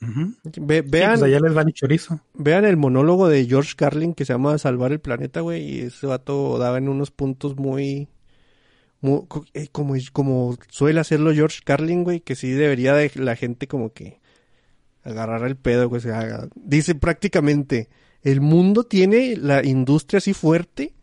Ve- 0.00 0.82
Sí, 0.82 0.88
pues 0.90 1.22
allá 1.22 1.40
les 1.40 1.54
van 1.54 1.68
y 1.68 1.72
chorizo. 1.72 2.20
vean 2.34 2.64
el 2.64 2.76
monólogo 2.76 3.28
de 3.28 3.46
George 3.46 3.72
Carlin 3.76 4.14
que 4.14 4.24
se 4.24 4.32
llama 4.34 4.58
Salvar 4.58 4.92
el 4.92 5.00
planeta, 5.00 5.40
güey, 5.40 5.62
y 5.62 5.80
ese 5.80 6.06
vato 6.06 6.58
daba 6.58 6.78
en 6.78 6.88
unos 6.88 7.10
puntos 7.10 7.56
muy, 7.56 8.08
eh, 9.54 9.68
como, 9.72 9.94
como 10.12 10.56
suele 10.68 11.00
hacerlo 11.00 11.32
George 11.32 11.60
Carlin, 11.64 12.04
güey, 12.04 12.20
que 12.20 12.34
sí 12.34 12.50
debería 12.50 12.94
de 12.94 13.10
la 13.16 13.36
gente 13.36 13.66
como 13.68 13.92
que 13.92 14.20
agarrar 15.02 15.44
el 15.44 15.56
pedo, 15.56 15.88
güey, 15.88 16.00
se 16.02 16.12
haga. 16.12 16.48
Dice 16.54 16.94
prácticamente, 16.94 17.88
el 18.22 18.40
mundo 18.40 18.84
tiene 18.84 19.36
la 19.36 19.64
industria 19.64 20.18
así 20.18 20.32
fuerte, 20.34 20.94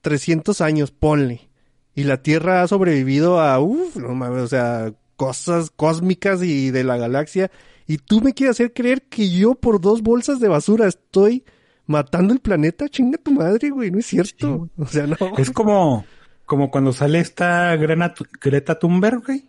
300 0.00 0.60
años, 0.60 0.90
ponle, 0.90 1.48
y 1.94 2.04
la 2.04 2.22
Tierra 2.22 2.62
ha 2.62 2.68
sobrevivido 2.68 3.40
a, 3.40 3.58
uff, 3.60 3.96
no 3.96 4.14
mames, 4.14 4.42
o 4.42 4.48
sea, 4.48 4.92
cosas 5.16 5.70
cósmicas 5.70 6.42
y 6.42 6.70
de 6.70 6.82
la 6.84 6.96
galaxia, 6.96 7.50
y 7.86 7.98
tú 7.98 8.20
me 8.20 8.32
quieres 8.34 8.56
hacer 8.56 8.72
creer 8.72 9.02
que 9.02 9.30
yo 9.30 9.54
por 9.54 9.80
dos 9.80 10.02
bolsas 10.02 10.40
de 10.40 10.48
basura 10.48 10.86
estoy 10.86 11.44
matando 11.86 12.32
el 12.32 12.40
planeta, 12.40 12.88
chinga 12.88 13.18
tu 13.18 13.32
madre, 13.32 13.70
güey, 13.70 13.90
no 13.90 13.98
es 13.98 14.06
cierto. 14.06 14.68
o 14.76 14.86
sea, 14.86 15.06
no. 15.06 15.16
Es 15.36 15.50
como, 15.50 16.04
como 16.46 16.70
cuando 16.70 16.92
sale 16.92 17.20
esta 17.20 17.76
Grena- 17.76 18.14
Greta 18.40 18.78
Thunberg, 18.78 19.24
güey. 19.24 19.48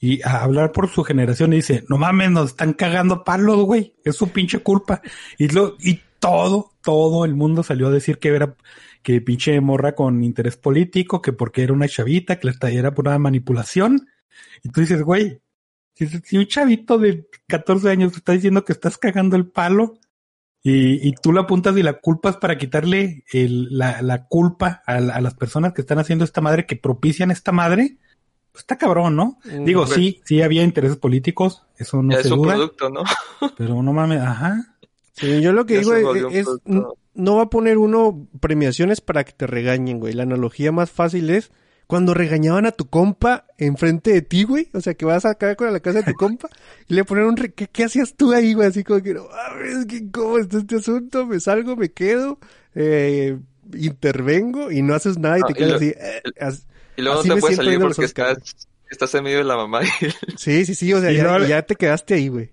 Y 0.00 0.20
a 0.22 0.42
hablar 0.42 0.72
por 0.72 0.90
su 0.90 1.02
generación 1.02 1.52
y 1.52 1.56
dice, 1.56 1.84
no 1.88 1.96
mames, 1.96 2.30
nos 2.30 2.50
están 2.50 2.74
cagando 2.74 3.24
palos, 3.24 3.64
güey. 3.64 3.94
Es 4.04 4.16
su 4.16 4.28
pinche 4.28 4.58
culpa. 4.58 5.00
Y 5.38 5.48
lo, 5.48 5.76
y 5.80 6.00
todo, 6.18 6.72
todo 6.82 7.24
el 7.24 7.34
mundo 7.34 7.62
salió 7.62 7.86
a 7.86 7.90
decir 7.90 8.18
que 8.18 8.28
era, 8.28 8.54
que 9.02 9.20
pinche 9.22 9.58
morra 9.60 9.94
con 9.94 10.22
interés 10.22 10.56
político, 10.56 11.22
que 11.22 11.32
porque 11.32 11.62
era 11.62 11.72
una 11.72 11.88
chavita, 11.88 12.38
que 12.38 12.50
la 12.60 12.70
era 12.70 12.92
por 12.94 13.06
una 13.06 13.18
manipulación. 13.18 14.08
Y 14.62 14.68
tú 14.70 14.80
dices, 14.80 15.02
güey, 15.02 15.40
si, 15.94 16.06
si 16.08 16.36
un 16.38 16.46
chavito 16.46 16.98
de 16.98 17.26
14 17.46 17.88
años 17.90 18.12
te 18.12 18.18
está 18.18 18.32
diciendo 18.32 18.64
que 18.64 18.72
estás 18.72 18.98
cagando 18.98 19.36
el 19.36 19.46
palo, 19.46 19.94
y, 20.62 21.06
y 21.06 21.12
tú 21.12 21.32
la 21.32 21.42
apuntas 21.42 21.76
y 21.76 21.82
la 21.82 22.00
culpas 22.00 22.38
para 22.38 22.56
quitarle 22.56 23.24
el- 23.32 23.76
la, 23.76 24.00
la 24.00 24.26
culpa 24.26 24.82
a, 24.86 24.98
la- 24.98 25.14
a 25.14 25.20
las 25.20 25.34
personas 25.34 25.74
que 25.74 25.82
están 25.82 25.98
haciendo 25.98 26.24
esta 26.24 26.40
madre, 26.40 26.64
que 26.66 26.76
propician 26.76 27.30
esta 27.30 27.52
madre, 27.52 27.98
pues 28.50 28.62
está 28.62 28.78
cabrón, 28.78 29.14
¿no? 29.14 29.38
Mm, 29.44 29.64
Digo, 29.64 29.86
sí, 29.86 30.22
sí 30.24 30.40
había 30.40 30.62
intereses 30.62 30.96
políticos, 30.96 31.66
eso 31.76 32.02
no 32.02 32.12
ya 32.14 32.22
se 32.22 32.28
es 32.28 32.32
un 32.32 32.38
duda, 32.42 32.54
producto, 32.54 32.88
¿no? 32.88 33.02
pero 33.58 33.82
no 33.82 33.92
mames, 33.92 34.20
ajá. 34.22 34.76
Sí, 35.12 35.42
yo 35.42 35.52
lo 35.52 35.66
que 35.66 35.74
Ya 35.74 35.80
digo 35.80 36.14
es, 36.14 36.46
es- 36.46 36.48
no 37.14 37.36
va 37.36 37.42
a 37.42 37.50
poner 37.50 37.78
uno 37.78 38.26
premiaciones 38.40 39.00
para 39.00 39.22
que 39.24 39.32
te 39.32 39.46
regañen, 39.46 40.00
güey. 40.00 40.14
La 40.14 40.24
analogía 40.24 40.72
más 40.72 40.90
fácil 40.90 41.30
es 41.30 41.52
cuando 41.86 42.14
regañaban 42.14 42.66
a 42.66 42.72
tu 42.72 42.86
compa 42.86 43.46
enfrente 43.58 44.12
de 44.12 44.22
ti, 44.22 44.44
güey. 44.44 44.68
O 44.72 44.80
sea, 44.80 44.94
que 44.94 45.04
vas 45.04 45.24
acá 45.24 45.54
con 45.56 45.72
la 45.72 45.80
casa 45.80 46.00
de 46.02 46.12
tu 46.12 46.14
compa 46.18 46.48
y 46.88 46.94
le 46.94 47.04
ponen 47.04 47.24
un... 47.24 47.36
re- 47.36 47.52
¿Qué, 47.52 47.68
qué 47.68 47.84
hacías 47.84 48.14
tú 48.16 48.32
ahí, 48.32 48.54
güey? 48.54 48.68
Así 48.68 48.84
como 48.84 49.02
que, 49.02 49.14
no, 49.14 49.26
mames, 49.28 49.86
que 49.86 50.10
cómo 50.10 50.38
está 50.38 50.58
este 50.58 50.76
asunto, 50.76 51.26
me 51.26 51.40
salgo, 51.40 51.76
me 51.76 51.90
quedo, 51.92 52.38
eh, 52.74 53.38
intervengo 53.74 54.70
y 54.70 54.82
no 54.82 54.94
haces 54.94 55.18
nada 55.18 55.38
y 55.38 55.42
Ah, 55.42 55.46
te 55.46 55.52
y 55.52 55.54
quedas 55.56 55.70
lo- 55.72 55.76
así. 55.76 55.88
eh, 55.96 56.22
as- 56.40 56.66
Y 56.96 57.02
luego 57.02 57.20
Así 57.20 57.28
no 57.28 57.34
te 57.36 57.40
puedes 57.40 57.56
salir 57.56 57.78
porque 57.80 58.04
estás, 58.04 58.38
estás 58.90 59.14
en 59.14 59.24
medio 59.24 59.38
de 59.38 59.44
la 59.44 59.56
mamá. 59.56 59.80
sí, 60.36 60.64
sí, 60.64 60.74
sí, 60.74 60.92
o 60.92 61.00
sea, 61.00 61.10
Y 61.12 61.16
ya, 61.16 61.24
luego- 61.24 61.44
ya 61.46 61.62
te 61.62 61.76
quedaste 61.76 62.14
ahí, 62.14 62.28
güey. 62.28 62.50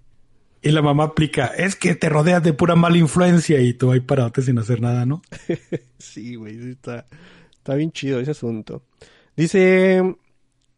Y 0.63 0.69
la 0.71 0.83
mamá 0.83 1.05
aplica, 1.05 1.47
es 1.47 1.75
que 1.75 1.95
te 1.95 2.07
rodeas 2.07 2.43
de 2.43 2.53
pura 2.53 2.75
mala 2.75 2.95
influencia 2.97 3.59
y 3.61 3.73
tú 3.73 3.91
ahí 3.91 3.99
paradote 3.99 4.43
sin 4.43 4.59
hacer 4.59 4.79
nada, 4.79 5.05
¿no? 5.07 5.21
Sí, 5.97 6.35
güey, 6.35 6.59
sí 6.59 6.69
está, 6.71 7.05
Está 7.53 7.75
bien 7.75 7.91
chido 7.91 8.19
ese 8.19 8.31
asunto. 8.31 8.83
Dice 9.35 10.15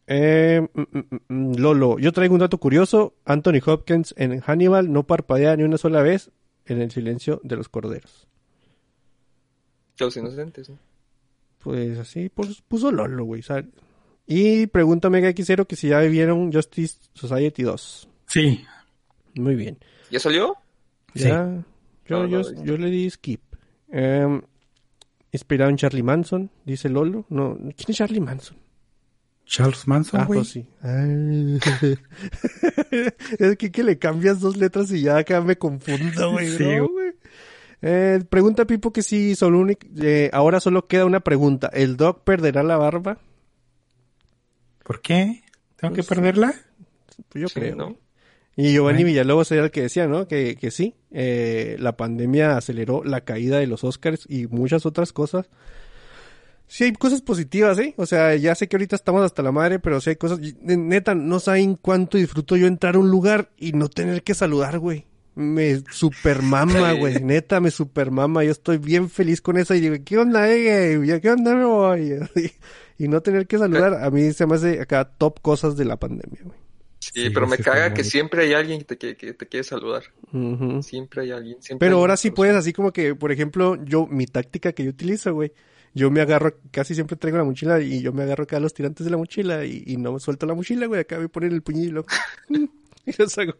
eh, 0.06 0.68
mm, 0.72 0.80
mm, 0.80 1.20
mm, 1.28 1.54
Lolo, 1.56 1.98
yo 1.98 2.12
traigo 2.12 2.34
un 2.34 2.40
dato 2.40 2.58
curioso. 2.58 3.14
Anthony 3.24 3.60
Hopkins 3.64 4.14
en 4.16 4.40
Hannibal 4.40 4.92
no 4.92 5.06
parpadea 5.06 5.56
ni 5.56 5.62
una 5.62 5.78
sola 5.78 6.02
vez 6.02 6.30
en 6.66 6.80
el 6.80 6.90
silencio 6.90 7.40
de 7.42 7.56
los 7.56 7.68
corderos. 7.68 8.26
Los 9.98 10.16
inocentes, 10.16 10.68
¿no? 10.68 10.78
Pues 11.58 11.98
así 11.98 12.28
pues, 12.28 12.60
puso 12.62 12.90
Lolo, 12.90 13.24
güey. 13.24 13.42
¿sabes? 13.42 13.66
Y 14.26 14.66
pregunta 14.66 15.10
Mega 15.10 15.30
X0 15.30 15.66
que 15.66 15.76
si 15.76 15.88
ya 15.88 16.00
vieron 16.00 16.52
Justice 16.52 16.98
Society 17.14 17.62
2. 17.62 18.08
Sí. 18.26 18.64
Muy 19.34 19.54
bien. 19.54 19.78
¿Ya 20.10 20.20
salió? 20.20 20.56
Sí. 21.14 21.24
Ya, 21.28 21.64
yo, 22.06 22.22
No, 22.22 22.26
yo, 22.26 22.42
no, 22.42 22.64
yo 22.64 22.76
le 22.76 22.90
di 22.90 23.08
skip. 23.10 23.40
Em, 23.90 24.42
inspirado 25.34 25.70
en 25.70 25.76
Charlie 25.76 26.02
Manson, 26.02 26.50
dice 26.64 26.88
Lolo. 26.88 27.26
No, 27.28 27.56
¿quién 27.58 27.86
es 27.88 27.96
Charlie 27.96 28.20
Manson? 28.20 28.56
Charles 29.46 29.86
Manson, 29.86 30.20
Ah, 30.20 30.24
güey. 30.24 30.38
pues 30.40 30.48
sí. 30.48 30.66
Ah. 30.82 31.04
es 33.38 33.56
que, 33.58 33.70
que 33.70 33.82
le 33.82 33.98
cambias 33.98 34.40
dos 34.40 34.56
letras 34.56 34.90
y 34.90 35.02
ya 35.02 35.18
acá 35.18 35.40
me 35.40 35.56
confundo, 35.56 36.30
güey. 36.32 36.48
Sí, 36.48 36.64
¿no, 36.76 36.88
güey? 36.88 37.12
Eh, 37.82 38.24
pregunta 38.30 38.64
Pipo 38.66 38.92
que 38.92 39.02
si 39.02 39.34
solo 39.34 39.60
únic- 39.60 39.86
eh, 40.02 40.30
ahora 40.32 40.60
solo 40.60 40.86
queda 40.86 41.04
una 41.04 41.20
pregunta. 41.20 41.68
¿El 41.72 41.96
Doc 41.98 42.24
perderá 42.24 42.62
la 42.62 42.78
barba? 42.78 43.18
¿Por 44.82 45.02
qué? 45.02 45.42
¿Tengo 45.76 45.94
Pues, 45.94 46.06
que 46.06 46.14
perderla? 46.14 46.54
Pues 47.28 47.42
yo 47.42 47.48
Sí, 47.48 47.54
creo. 47.54 47.76
¿no? 47.76 47.96
Y 48.56 48.72
Giovanni 48.72 48.98
Bueno. 49.02 49.06
Villalobos 49.08 49.50
era 49.52 49.64
el 49.64 49.70
que 49.70 49.82
decía, 49.82 50.06
¿no? 50.06 50.28
Que, 50.28 50.56
que 50.56 50.70
sí, 50.70 50.94
eh, 51.10 51.76
la 51.80 51.96
pandemia 51.96 52.56
aceleró 52.56 53.02
la 53.04 53.22
caída 53.22 53.58
de 53.58 53.66
los 53.66 53.82
Oscars 53.82 54.26
y 54.28 54.46
muchas 54.46 54.86
otras 54.86 55.12
cosas. 55.12 55.46
Sí 56.66 56.84
hay 56.84 56.92
cosas 56.92 57.20
positivas, 57.20 57.78
¿eh? 57.78 57.94
O 57.96 58.06
sea, 58.06 58.34
ya 58.36 58.54
sé 58.54 58.68
que 58.68 58.76
ahorita 58.76 58.96
estamos 58.96 59.22
hasta 59.24 59.42
la 59.42 59.52
madre, 59.52 59.78
pero 59.80 60.00
sí 60.00 60.10
hay 60.10 60.16
cosas... 60.16 60.38
y, 60.40 60.54
Neta, 60.64 61.14
no 61.14 61.38
saben 61.40 61.76
cuánto 61.76 62.16
disfruto 62.16 62.56
yo 62.56 62.66
entrar 62.66 62.94
a 62.94 62.98
un 62.98 63.10
lugar 63.10 63.50
y 63.58 63.72
no 63.72 63.88
tener 63.88 64.22
que 64.22 64.34
saludar, 64.34 64.78
güey. 64.78 65.04
Me 65.34 65.82
super 65.90 66.42
mama, 66.42 66.92
Sí. 66.92 66.98
güey. 67.00 67.22
Neta, 67.22 67.60
me 67.60 67.70
super 67.70 68.10
mama. 68.12 68.44
Yo 68.44 68.52
estoy 68.52 68.78
bien 68.78 69.10
feliz 69.10 69.40
con 69.40 69.56
eso 69.58 69.74
y 69.74 69.80
digo, 69.80 69.96
¿qué 70.04 70.16
onda, 70.16 70.48
eh? 70.50 70.96
güey? 70.96 71.20
¿Qué 71.20 71.30
onda 71.30 71.54
me 71.54 71.64
voy? 71.64 72.12
y 72.98 73.08
no 73.08 73.20
tener 73.20 73.46
que 73.46 73.58
saludar, 73.58 74.02
a 74.02 74.10
mí 74.10 74.32
se 74.32 74.46
me 74.46 74.54
hace 74.54 74.80
acá 74.80 75.04
top 75.04 75.40
cosas 75.42 75.76
de 75.76 75.84
la 75.84 75.96
pandemia, 75.98 76.40
güey. 76.44 76.63
Sí, 77.12 77.24
Sí, 77.24 77.30
pero 77.30 77.46
me 77.46 77.58
caga 77.58 77.92
que 77.92 78.02
siempre 78.02 78.44
hay 78.44 78.54
alguien 78.54 78.78
que 78.80 78.84
te, 78.84 78.96
que, 78.96 79.16
que 79.16 79.34
te 79.34 79.46
quiere 79.46 79.64
saludar. 79.64 80.04
Siempre 80.82 81.22
hay 81.22 81.32
alguien. 81.32 81.60
Siempre 81.60 81.86
Pero 81.86 81.96
hay 81.96 82.00
ahora 82.00 82.16
sí 82.16 82.30
puedes, 82.30 82.56
así 82.56 82.72
como 82.72 82.92
que, 82.92 83.14
por 83.14 83.30
ejemplo, 83.30 83.76
yo, 83.84 84.06
mi 84.06 84.26
táctica 84.26 84.72
que 84.72 84.84
yo 84.84 84.90
utilizo, 84.90 85.34
güey. 85.34 85.52
Yo 85.96 86.10
me 86.10 86.20
agarro, 86.20 86.56
casi 86.72 86.94
siempre 86.94 87.16
traigo 87.16 87.38
la 87.38 87.44
mochila 87.44 87.80
y 87.80 88.00
yo 88.00 88.12
me 88.12 88.24
agarro 88.24 88.44
acá 88.44 88.56
a 88.56 88.60
los 88.60 88.74
tirantes 88.74 89.04
de 89.04 89.10
la 89.12 89.16
mochila 89.16 89.64
y, 89.64 89.84
y 89.86 89.96
no 89.96 90.12
me 90.12 90.18
suelto 90.18 90.44
la 90.44 90.54
mochila, 90.54 90.86
güey. 90.86 91.02
Acá 91.02 91.18
me 91.18 91.28
ponen 91.28 91.52
el 91.52 91.62
puñilo. 91.62 92.04
y 93.06 93.12
los 93.16 93.38
hago. 93.38 93.54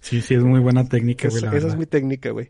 Sí, 0.00 0.20
sí, 0.20 0.34
es 0.34 0.42
muy 0.42 0.60
buena 0.60 0.88
técnica, 0.88 1.28
güey, 1.28 1.44
Esa, 1.44 1.68
es 1.68 1.76
mi 1.76 1.86
técnica, 1.86 2.30
güey. 2.30 2.48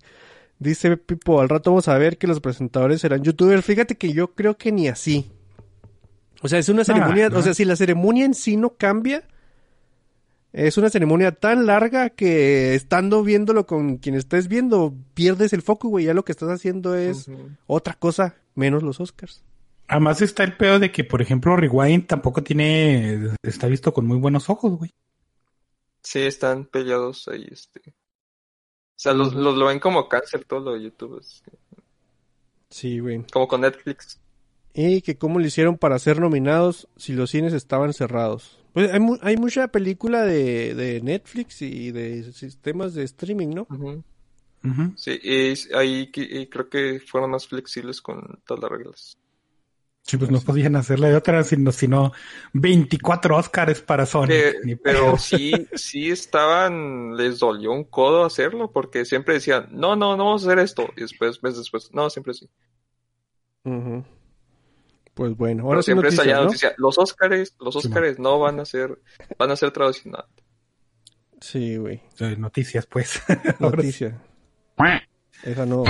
Dice 0.59 0.97
Pipo, 0.97 1.41
al 1.41 1.49
rato 1.49 1.71
vamos 1.71 1.87
a 1.89 1.97
ver 1.99 2.19
que 2.19 2.27
los 2.27 2.41
presentadores 2.41 3.03
serán 3.03 3.23
youtubers. 3.23 3.65
Fíjate 3.65 3.97
que 3.97 4.13
yo 4.13 4.35
creo 4.35 4.57
que 4.57 4.73
ni 4.73 4.89
así. 4.89 5.31
O 6.43 6.49
sea, 6.49 6.59
es 6.59 6.69
una 6.69 6.85
ceremonia, 6.85 7.29
no. 7.29 7.39
o 7.39 7.43
sea, 7.43 7.55
si 7.55 7.65
la 7.65 7.77
ceremonia 7.77 8.25
en 8.25 8.35
sí 8.35 8.57
no 8.57 8.77
cambia, 8.77 9.27
es 10.57 10.79
una 10.79 10.89
ceremonia 10.89 11.33
tan 11.33 11.67
larga 11.67 12.09
que 12.09 12.75
estando 12.75 13.23
viéndolo 13.23 13.67
con 13.67 13.99
quien 13.99 14.15
estés 14.15 14.49
viendo, 14.49 14.95
pierdes 15.13 15.53
el 15.53 15.61
foco, 15.61 15.89
güey. 15.89 16.07
Ya 16.07 16.15
lo 16.15 16.25
que 16.25 16.33
estás 16.33 16.49
haciendo 16.49 16.97
es 16.97 17.31
otra 17.67 17.93
cosa, 17.93 18.37
menos 18.55 18.83
los 18.83 18.99
Oscars. 18.99 19.45
Además 19.87 20.23
está 20.23 20.45
el 20.45 20.57
pedo 20.57 20.79
de 20.79 20.91
que, 20.91 21.05
por 21.05 21.21
ejemplo, 21.21 21.55
Rewind 21.57 22.07
tampoco 22.07 22.43
tiene... 22.43 23.35
Está 23.43 23.67
visto 23.67 23.93
con 23.93 24.07
muy 24.07 24.17
buenos 24.17 24.49
ojos, 24.49 24.79
güey. 24.79 24.95
Sí, 26.03 26.21
están 26.21 26.65
peleados 26.65 27.29
ahí, 27.29 27.47
este. 27.51 27.81
O 27.91 28.99
sea, 28.99 29.13
los, 29.13 29.35
los 29.35 29.57
lo 29.57 29.67
ven 29.67 29.79
como 29.79 30.09
cáncer 30.09 30.47
todo 30.47 30.61
lo 30.61 30.73
de 30.73 30.85
YouTube. 30.85 31.21
es 31.21 31.43
Sí, 32.71 32.99
güey. 32.99 33.27
Como 33.31 33.47
con 33.47 33.61
Netflix. 33.61 34.19
Y 34.73 35.03
que 35.03 35.19
cómo 35.19 35.39
le 35.39 35.49
hicieron 35.49 35.77
para 35.77 35.99
ser 35.99 36.19
nominados 36.19 36.89
si 36.97 37.13
los 37.13 37.31
cines 37.31 37.53
estaban 37.53 37.93
cerrados. 37.93 38.59
Pues 38.77 38.93
hay, 38.93 39.01
mu- 39.01 39.17
hay 39.23 39.39
mucha 39.39 39.69
película 39.69 40.23
de, 40.25 40.75
de 40.75 41.01
Netflix 41.01 41.63
y 41.63 41.93
de 41.93 42.31
sistemas 42.35 42.93
de 42.93 43.05
streaming, 43.05 43.49
¿no? 43.55 43.67
Sí, 44.97 45.19
y 45.23 45.55
ahí 45.75 46.11
y 46.15 46.47
creo 46.49 46.69
que 46.69 47.01
fueron 47.01 47.31
más 47.31 47.49
flexibles 47.49 48.03
con 48.03 48.39
todas 48.47 48.63
las 48.63 48.71
reglas. 48.71 49.19
Sí, 50.03 50.19
pues 50.19 50.31
no 50.31 50.41
podían 50.41 50.77
hacerle 50.77 51.09
de 51.09 51.17
otra, 51.17 51.43
sino, 51.43 51.73
sino 51.73 52.13
24 52.53 53.39
Oscars 53.39 53.81
para 53.81 54.05
Sonic. 54.05 54.29
Que- 54.37 54.55
Ni 54.63 54.77
pero 54.77 55.17
sí, 55.17 55.67
sí 55.75 56.11
estaban, 56.11 57.17
les 57.17 57.39
dolió 57.39 57.73
un 57.73 57.85
codo 57.85 58.27
hacerlo 58.27 58.71
porque 58.71 59.07
siempre 59.07 59.37
decían, 59.37 59.69
no, 59.73 59.97
no, 59.97 60.19
no 60.19 60.27
vamos 60.27 60.45
a 60.45 60.49
hacer 60.49 60.59
esto. 60.59 60.87
Y 60.99 61.01
después, 61.01 61.43
meses 61.43 61.61
después, 61.61 61.91
no, 61.95 62.11
siempre 62.11 62.35
sí. 62.35 62.47
Ujú. 63.65 64.05
Pues 65.17 65.35
bueno, 65.35 65.63
Pero 65.63 65.69
ahora 65.69 65.81
sí 65.81 65.87
siempre 65.87 66.11
noticias, 66.11 66.27
está 66.27 66.31
ya 66.31 66.41
¿no? 66.41 66.45
noticia. 66.45 66.75
Los 66.77 66.99
Óscares, 66.99 67.57
los 67.59 67.73
Sí, 67.73 67.89
Óscares 67.89 68.19
no 68.19 68.39
van 68.39 68.61
a 68.61 68.67
ser, 68.67 68.99
van 69.39 69.51
a 69.51 69.57
ser 69.57 69.71
traducidos. 69.71 70.27
Sí, 71.41 71.79
güey. 71.79 72.03
Noticias, 72.37 72.85
pues. 72.85 73.23
Ahora 73.59 73.81
sí. 73.81 73.87
Noticia. 73.87 74.21
Esa 75.43 75.65
no. 75.65 75.85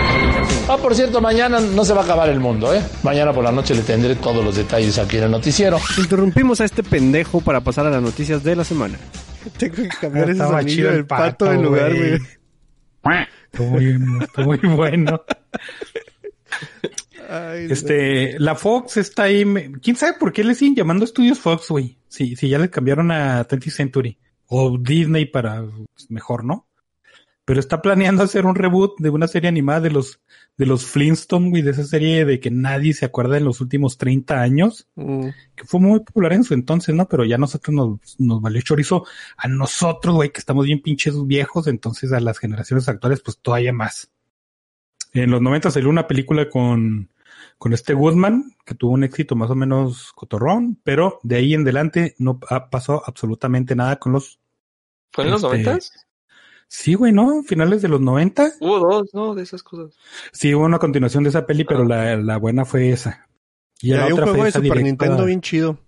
Ah, 0.68 0.76
por 0.80 0.94
cierto, 0.94 1.20
mañana 1.20 1.58
no 1.58 1.84
se 1.84 1.92
va 1.92 2.02
a 2.02 2.04
acabar 2.04 2.28
el 2.28 2.38
mundo, 2.38 2.72
¿eh? 2.72 2.80
Mañana 3.02 3.32
por 3.32 3.42
la 3.42 3.50
noche 3.50 3.74
le 3.74 3.82
tendré 3.82 4.14
todos 4.14 4.44
los 4.44 4.54
detalles 4.54 4.96
aquí 4.96 5.16
en 5.16 5.24
el 5.24 5.30
noticiero. 5.32 5.78
Interrumpimos 5.98 6.60
a 6.60 6.64
este 6.64 6.84
pendejo 6.84 7.40
para 7.40 7.60
pasar 7.62 7.84
a 7.86 7.90
las 7.90 8.02
noticias 8.02 8.44
de 8.44 8.54
la 8.54 8.62
semana. 8.62 8.96
Tengo 9.58 9.74
que 9.74 9.88
cambiar 9.88 10.30
ese 10.30 10.38
sonido 10.38 10.92
del 10.92 11.04
pato 11.04 11.50
en 11.50 11.64
lugar, 11.64 11.92
güey. 11.92 12.20
Estuvo 13.50 13.70
muy, 13.70 14.22
estuvo 14.22 14.44
muy 14.44 14.58
bueno. 14.76 15.20
Ay, 17.28 17.66
Este, 17.70 18.38
la 18.38 18.54
Fox 18.54 18.96
está 18.96 19.24
ahí. 19.24 19.44
¿Quién 19.82 19.96
sabe 19.96 20.14
por 20.18 20.32
qué 20.32 20.44
le 20.44 20.54
siguen 20.54 20.76
llamando 20.76 21.04
estudios 21.04 21.38
Fox, 21.38 21.68
güey? 21.68 21.98
Si, 22.08 22.36
si 22.36 22.48
ya 22.48 22.58
le 22.58 22.70
cambiaron 22.70 23.10
a 23.10 23.46
20th 23.46 23.70
Century 23.70 24.18
o 24.46 24.78
Disney 24.78 25.26
para 25.26 25.64
pues, 25.94 26.10
mejor, 26.10 26.44
¿no? 26.44 26.66
Pero 27.44 27.60
está 27.60 27.82
planeando 27.82 28.22
hacer 28.24 28.46
un 28.46 28.54
reboot 28.54 28.98
de 28.98 29.10
una 29.10 29.28
serie 29.28 29.48
animada 29.48 29.80
de 29.80 29.90
los 29.90 30.20
de 30.56 30.64
los 30.64 30.86
Flintstones, 30.86 31.50
güey, 31.50 31.62
de 31.62 31.72
esa 31.72 31.84
serie 31.84 32.24
de 32.24 32.40
que 32.40 32.50
nadie 32.50 32.94
se 32.94 33.04
acuerda 33.04 33.36
en 33.36 33.44
los 33.44 33.60
últimos 33.60 33.98
30 33.98 34.40
años, 34.40 34.88
Mm, 34.94 35.28
que 35.54 35.64
fue 35.64 35.80
muy 35.80 36.00
popular 36.00 36.32
en 36.32 36.44
su 36.44 36.54
entonces, 36.54 36.94
¿no? 36.94 37.06
Pero 37.08 37.24
ya 37.24 37.36
nosotros 37.36 37.74
nos, 37.74 38.18
nos 38.18 38.40
valió 38.40 38.62
chorizo 38.62 39.04
a 39.36 39.48
nosotros, 39.48 40.14
güey, 40.14 40.30
que 40.30 40.40
estamos 40.40 40.64
bien 40.64 40.80
pinches 40.80 41.14
viejos, 41.26 41.66
entonces 41.66 42.12
a 42.12 42.20
las 42.20 42.38
generaciones 42.38 42.88
actuales, 42.88 43.20
pues 43.20 43.38
todavía 43.38 43.72
más. 43.74 44.10
En 45.12 45.30
los 45.30 45.42
90 45.42 45.70
salió 45.70 45.90
una 45.90 46.06
película 46.06 46.48
con, 46.48 47.10
con 47.58 47.72
este 47.72 47.94
Woodman, 47.94 48.54
que 48.64 48.74
tuvo 48.74 48.92
un 48.92 49.04
éxito 49.04 49.34
más 49.36 49.50
o 49.50 49.54
menos 49.54 50.12
cotorrón, 50.14 50.78
pero 50.84 51.18
de 51.22 51.36
ahí 51.36 51.54
en 51.54 51.62
adelante 51.62 52.14
no 52.18 52.38
ha- 52.50 52.68
pasó 52.70 53.02
absolutamente 53.06 53.74
nada 53.74 53.96
con 53.96 54.12
los... 54.12 54.38
¿Fue 55.12 55.24
en 55.24 55.30
los 55.30 55.42
Este, 55.42 55.48
noventas? 55.62 55.92
Sí, 56.68 56.94
güey, 56.94 57.12
¿no? 57.12 57.42
Finales 57.44 57.80
de 57.80 57.88
los 57.88 58.00
90. 58.00 58.52
Hubo 58.60 58.78
dos, 58.80 59.10
¿no? 59.14 59.34
De 59.34 59.42
esas 59.44 59.62
cosas. 59.62 59.96
Sí, 60.32 60.52
hubo 60.54 60.64
una 60.64 60.78
continuación 60.78 61.22
de 61.22 61.30
esa 61.30 61.46
peli, 61.46 61.64
pero 61.64 61.84
la, 61.84 62.16
la 62.16 62.36
buena 62.38 62.64
fue 62.64 62.90
esa. 62.90 63.28
Y 63.80 63.88
Y 63.88 63.94
la 63.94 64.04
hay 64.04 64.06
un 64.08 64.12
otra 64.14 64.24
juego 64.24 64.36
fue 64.38 64.44
de 64.46 64.48
esa 64.50 64.58
Super 64.58 64.78
directa- 64.78 65.04
Nintendo 65.06 65.24
bien 65.24 65.40
chido. 65.40 65.78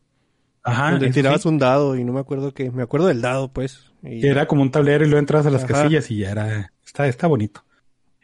Ajá, 0.62 0.90
donde 0.92 1.10
tirabas 1.10 1.42
sí. 1.42 1.48
un 1.48 1.58
dado 1.58 1.96
y 1.96 2.04
no 2.04 2.12
me 2.12 2.20
acuerdo 2.20 2.52
qué. 2.54 2.70
Me 2.70 2.82
acuerdo 2.82 3.06
del 3.08 3.20
dado, 3.22 3.52
pues. 3.52 3.90
Y- 4.02 4.26
Era 4.26 4.46
como 4.46 4.62
un 4.62 4.70
tablero 4.70 5.04
y 5.04 5.08
luego 5.08 5.18
entras 5.18 5.46
a 5.46 5.50
las 5.50 5.64
Ajá. 5.64 5.74
casillas 5.74 6.10
y 6.10 6.18
ya 6.18 6.30
era, 6.30 6.72
está, 6.86 7.08
está 7.08 7.26
bonito. 7.26 7.64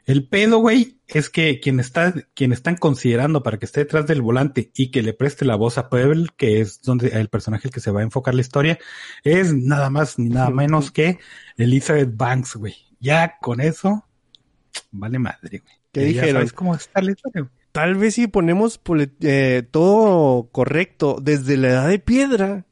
El 0.06 0.28
pedo, 0.28 0.58
güey, 0.58 0.98
es 1.08 1.30
que 1.30 1.60
quien 1.60 1.80
está, 1.80 2.12
quien 2.34 2.52
están 2.52 2.76
considerando 2.76 3.42
para 3.42 3.58
que 3.58 3.64
esté 3.64 3.80
detrás 3.80 4.06
del 4.06 4.20
volante 4.20 4.70
y 4.76 4.90
que 4.90 5.02
le 5.02 5.14
preste 5.14 5.44
la 5.46 5.56
voz 5.56 5.78
a 5.78 5.88
Pebble, 5.88 6.26
que 6.36 6.60
es 6.60 6.82
donde 6.82 7.08
el 7.08 7.28
personaje 7.28 7.68
el 7.68 7.72
que 7.74 7.80
se 7.80 7.90
va 7.90 8.00
a 8.00 8.04
enfocar 8.04 8.34
la 8.34 8.42
historia, 8.42 8.78
es 9.22 9.54
nada 9.54 9.88
más 9.88 10.18
ni 10.18 10.28
nada 10.28 10.50
menos 10.50 10.90
que 10.90 11.18
Elizabeth 11.56 12.14
Banks, 12.16 12.56
güey. 12.56 12.74
Ya 13.00 13.38
con 13.40 13.60
eso, 13.62 14.04
vale 14.90 15.18
madre, 15.18 15.58
güey. 15.64 15.74
¿Qué 15.92 16.00
Ya- 16.00 16.06
dijeron? 16.06 16.32
sabes 16.34 16.52
cómo 16.52 16.74
está 16.74 17.00
la 17.00 17.12
historia, 17.12 17.40
güey. 17.42 17.52
Tal 17.72 17.94
vez 17.96 18.14
si 18.14 18.26
ponemos 18.28 18.80
eh, 19.22 19.62
todo 19.70 20.48
correcto 20.52 21.18
desde 21.20 21.56
la 21.56 21.68
edad 21.68 21.88
de 21.88 21.98
piedra, 21.98 22.66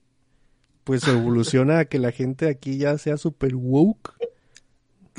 pues 0.85 1.07
evoluciona 1.09 1.81
a 1.81 1.85
que 1.87 1.99
la 1.99 2.13
gente 2.13 2.49
aquí 2.49 2.77
ya 2.77 2.97
sea 2.99 3.17
super 3.17 3.55
woke. 3.57 4.15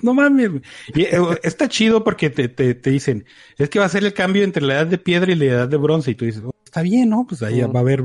No 0.04 0.14
mames. 0.14 0.52
Y, 0.94 1.04
eh, 1.04 1.18
está 1.42 1.68
chido 1.68 2.04
porque 2.04 2.30
te, 2.30 2.50
te, 2.50 2.76
te 2.76 2.90
dicen, 2.92 3.26
es 3.58 3.70
que 3.70 3.80
va 3.80 3.86
a 3.86 3.90
ser 3.90 4.04
el 4.04 4.14
cambio 4.14 4.44
entre 4.44 4.64
la 4.64 4.76
edad 4.76 4.88
de 4.88 4.98
piedra 4.98 5.32
y 5.32 5.36
la 5.36 5.46
edad 5.46 5.68
de 5.68 5.78
bronce. 5.78 6.12
Y 6.12 6.16
tú 6.16 6.26
dices, 6.26 6.44
"Oh, 6.46 6.54
está 6.66 6.82
bien, 6.82 7.10
¿no? 7.10 7.26
Pues 7.28 7.42
ahí 7.42 7.62
va 7.62 7.80
a 7.80 7.82
haber 7.82 8.04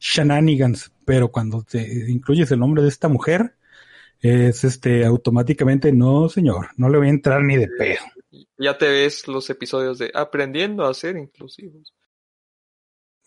shenanigans. 0.00 0.92
Pero 1.04 1.30
cuando 1.30 1.62
te 1.62 2.10
incluyes 2.10 2.50
el 2.50 2.58
nombre 2.58 2.82
de 2.82 2.88
esta 2.88 3.08
mujer, 3.08 3.54
es 4.20 4.64
este, 4.64 5.04
automáticamente, 5.04 5.92
no, 5.92 6.28
señor, 6.28 6.68
no 6.76 6.88
le 6.88 6.98
voy 6.98 7.06
a 7.06 7.10
entrar 7.10 7.42
ni 7.42 7.56
de 7.56 7.68
pedo. 7.68 8.00
Ya 8.58 8.76
te 8.76 8.88
ves 8.88 9.28
los 9.28 9.48
episodios 9.50 9.98
de 9.98 10.10
aprendiendo 10.14 10.84
a 10.84 10.94
ser 10.94 11.16
inclusivos. 11.16 11.94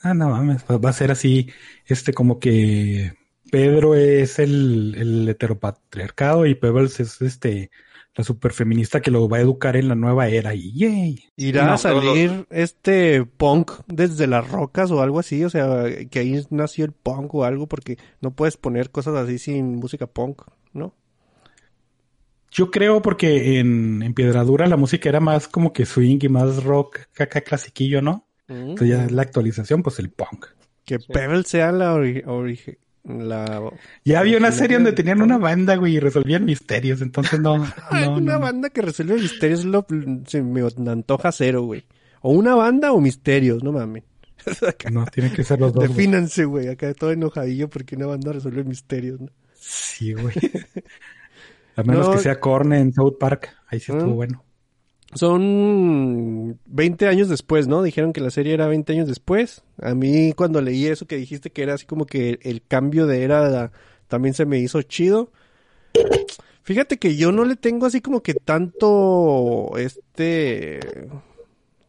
Ah, 0.02 0.14
no 0.14 0.30
mames, 0.30 0.64
va 0.70 0.78
va 0.78 0.90
a 0.90 0.94
ser 0.94 1.12
así, 1.12 1.52
este 1.86 2.14
como 2.14 2.40
que 2.40 3.14
Pedro 3.52 3.96
es 3.96 4.40
el, 4.40 4.96
el 4.98 5.30
heteropatriarcado 5.30 6.46
y 6.46 6.56
Pebbles 6.56 7.00
es 7.00 7.22
este 7.22 7.70
la 8.16 8.24
superfeminista 8.24 9.02
que 9.02 9.12
lo 9.12 9.30
va 9.30 9.38
a 9.38 9.42
educar 9.42 9.76
en 9.78 9.88
la 9.88 9.96
nueva 9.96 10.28
era 10.28 10.54
y 10.54 10.74
yay. 10.74 11.24
¿Irá 11.38 11.66
No, 11.66 11.74
a 11.74 11.78
salir 11.78 12.46
este 12.50 13.24
punk 13.24 13.72
desde 13.88 14.28
las 14.28 14.50
rocas 14.50 14.92
o 14.92 15.02
algo 15.02 15.20
así? 15.20 15.44
O 15.46 15.50
sea, 15.50 15.86
que 16.10 16.20
ahí 16.20 16.46
nació 16.50 16.86
el 16.86 16.92
punk 16.92 17.34
o 17.36 17.46
algo, 17.46 17.68
porque 17.68 17.98
no 18.20 18.32
puedes 18.32 18.58
poner 18.58 18.90
cosas 18.90 19.16
así 19.16 19.38
sin 19.38 19.76
música 19.76 20.08
punk, 20.08 20.42
¿no? 20.74 20.94
Yo 22.52 22.72
creo 22.72 23.02
porque 23.02 23.60
en, 23.60 24.02
en 24.02 24.14
Piedradura 24.14 24.66
la 24.68 24.76
música 24.78 25.08
era 25.08 25.20
más 25.20 25.48
como 25.48 25.72
que 25.72 25.86
swing 25.86 26.18
y 26.22 26.30
más 26.30 26.64
rock, 26.64 27.02
caca 27.14 27.42
clasiquillo, 27.42 28.02
¿no? 28.02 28.28
Entonces 28.48 28.90
ya 28.90 29.06
es 29.06 29.12
la 29.12 29.22
actualización, 29.22 29.84
pues 29.84 30.00
el 30.00 30.10
punk. 30.10 30.48
Que 30.84 30.98
Pebble 30.98 31.44
sea 31.44 31.72
la 31.72 31.94
ori- 31.96 32.24
origi- 32.26 32.80
la 33.04 33.72
Ya 34.06 34.20
había 34.20 34.38
una 34.38 34.52
serie 34.52 34.78
donde 34.78 34.94
tenían 34.94 35.22
una 35.22 35.38
banda, 35.38 35.76
güey, 35.76 35.96
y 35.96 36.00
resolvían 36.00 36.46
misterios, 36.46 37.02
entonces 37.02 37.40
no, 37.40 37.58
no, 37.92 38.16
una 38.18 38.34
no. 38.34 38.40
banda 38.40 38.70
que 38.70 38.82
resuelve 38.82 39.16
misterios 39.16 39.66
lo, 39.66 39.86
se 40.28 40.42
me 40.42 40.62
antoja 40.92 41.32
cero, 41.32 41.64
güey. 41.64 41.86
O 42.22 42.32
una 42.34 42.56
banda 42.56 42.92
o 42.92 43.00
misterios, 43.00 43.64
no 43.64 43.72
mames. 43.72 44.04
No, 44.92 45.06
tiene 45.06 45.32
que 45.34 45.44
ser 45.44 45.60
los 45.60 45.74
dos. 45.74 45.88
Defínanse, 45.90 46.46
güey. 46.46 46.68
Acá 46.70 46.94
todo 46.94 47.12
enojadillo 47.12 47.70
porque 47.70 47.96
una 47.96 48.08
banda 48.08 48.32
resuelve 48.34 48.64
misterios, 48.64 49.20
¿no? 49.20 49.28
Sí, 49.54 50.14
güey. 50.14 50.34
A 51.76 51.84
menos 51.84 52.08
No. 52.08 52.14
que 52.14 52.20
sea 52.20 52.40
Korn 52.40 52.74
en 52.74 52.94
South 52.94 53.18
Park. 53.20 53.50
Ahí 53.68 53.80
sí 53.80 53.92
estuvo 53.92 54.12
Mm. 54.12 54.16
bueno. 54.16 54.44
Son 55.14 56.60
20 56.66 57.08
años 57.08 57.30
después, 57.30 57.68
¿no? 57.68 57.82
Dijeron 57.82 58.14
que 58.14 58.22
la 58.22 58.30
serie 58.30 58.54
era 58.54 58.68
20 58.68 58.94
años 58.94 59.08
después. 59.08 59.64
A 59.82 59.96
mí 59.96 60.34
cuando 60.34 60.62
leí 60.62 60.86
eso 60.86 61.08
que 61.08 61.18
dijiste 61.18 61.50
que 61.50 61.64
era 61.64 61.74
así 61.74 61.86
como 61.86 62.06
que 62.06 62.40
el 62.44 62.62
cambio 62.62 63.08
de 63.08 63.24
era 63.24 63.72
también 64.08 64.34
se 64.34 64.46
me 64.46 64.60
hizo 64.60 64.82
chido. 64.84 65.32
Fíjate 66.62 66.98
que 66.98 67.16
yo 67.16 67.32
no 67.32 67.46
le 67.46 67.56
tengo 67.56 67.88
así 67.88 68.02
como 68.02 68.22
que 68.22 68.36
tanto 68.36 69.72
este 69.78 70.80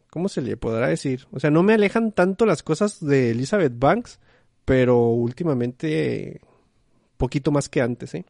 ¿cómo 0.09 0.27
se 0.27 0.41
le 0.41 0.57
podrá 0.57 0.87
decir? 0.87 1.27
O 1.31 1.39
sea, 1.39 1.51
no 1.51 1.63
me 1.63 1.73
alejan 1.73 2.11
tanto 2.11 2.45
las 2.45 2.63
cosas 2.63 3.03
de 3.05 3.31
Elizabeth 3.31 3.73
Banks, 3.77 4.19
pero 4.65 5.09
últimamente 5.09 6.41
poquito 7.17 7.51
más 7.51 7.69
que 7.69 7.81
antes, 7.81 8.15
¿eh? 8.15 8.25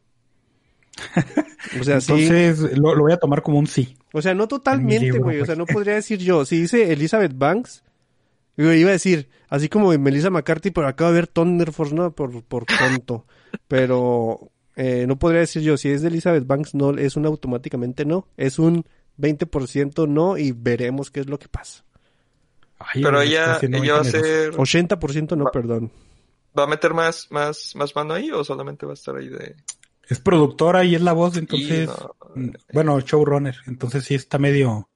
O 1.80 1.84
sea, 1.84 2.00
sí. 2.00 2.12
Entonces 2.12 2.76
lo, 2.78 2.94
lo 2.94 3.02
voy 3.02 3.12
a 3.12 3.16
tomar 3.16 3.42
como 3.42 3.58
un 3.58 3.66
sí. 3.66 3.96
O 4.12 4.20
sea, 4.20 4.34
no 4.34 4.46
totalmente, 4.48 5.18
güey. 5.18 5.40
O 5.40 5.46
sea, 5.46 5.54
no 5.54 5.64
podría 5.64 5.94
decir 5.94 6.18
yo. 6.18 6.44
Si 6.44 6.60
dice 6.60 6.92
Elizabeth 6.92 7.32
Banks, 7.34 7.82
yo 8.58 8.72
iba 8.74 8.90
a 8.90 8.92
decir, 8.92 9.28
así 9.48 9.68
como 9.70 9.96
Melissa 9.96 10.28
McCarthy, 10.28 10.70
pero 10.70 10.86
acabo 10.86 11.10
de 11.12 11.14
ver 11.16 11.26
Thunder 11.28 11.72
Force, 11.72 11.94
¿no? 11.94 12.12
Por, 12.14 12.42
por 12.44 12.66
tonto. 12.66 13.26
pero 13.68 14.50
eh, 14.76 15.06
no 15.08 15.18
podría 15.18 15.40
decir 15.40 15.62
yo. 15.62 15.76
Si 15.78 15.88
es 15.88 16.02
de 16.02 16.08
Elizabeth 16.08 16.46
Banks, 16.46 16.74
no, 16.74 16.90
es 16.98 17.16
un 17.16 17.24
automáticamente 17.26 18.04
no. 18.04 18.26
Es 18.36 18.58
un 18.58 18.84
20% 19.18 20.08
no 20.08 20.36
y 20.36 20.52
veremos 20.52 21.10
qué 21.10 21.20
es 21.20 21.26
lo 21.26 21.38
que 21.38 21.48
pasa. 21.48 21.84
Ay, 22.78 23.02
Pero 23.02 23.20
ella, 23.22 23.58
ella 23.62 23.94
va 23.94 24.00
a 24.00 24.04
ser, 24.04 24.52
80% 24.52 25.36
no, 25.36 25.44
Va- 25.44 25.50
perdón. 25.52 25.90
va 26.58 26.64
a 26.64 26.66
meter 26.66 26.92
más, 26.92 27.28
más, 27.30 27.74
más 27.76 27.94
mano 27.94 28.12
ahí 28.14 28.30
o 28.32 28.42
solamente 28.44 28.84
va 28.84 28.92
a 28.92 28.94
estar 28.94 29.14
ahí 29.16 29.28
de. 29.28 29.54
Es 30.08 30.18
productora 30.20 30.84
y 30.84 30.94
es 30.94 31.02
la 31.02 31.12
voz, 31.12 31.36
entonces. 31.36 31.88
no. 31.88 32.14
mm, 32.34 32.50
Bueno, 32.72 33.00
showrunner. 33.00 33.56
Entonces 33.66 34.04
sí 34.04 34.14
está 34.14 34.38
medio 34.38 34.88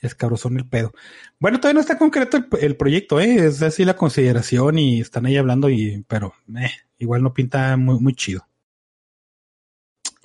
escabrosón 0.00 0.56
el 0.58 0.68
pedo. 0.68 0.92
Bueno, 1.38 1.58
todavía 1.60 1.74
no 1.74 1.80
está 1.80 1.98
concreto 1.98 2.36
el, 2.36 2.46
el 2.60 2.76
proyecto, 2.76 3.20
¿eh? 3.20 3.46
Es 3.46 3.62
así 3.62 3.84
la 3.84 3.96
consideración 3.96 4.78
y 4.78 5.00
están 5.00 5.26
ahí 5.26 5.36
hablando 5.36 5.70
y, 5.70 6.04
pero, 6.08 6.34
eh, 6.58 6.70
igual 6.98 7.22
no 7.22 7.32
pinta 7.32 7.76
muy, 7.76 7.98
muy 8.00 8.14
chido. 8.14 8.46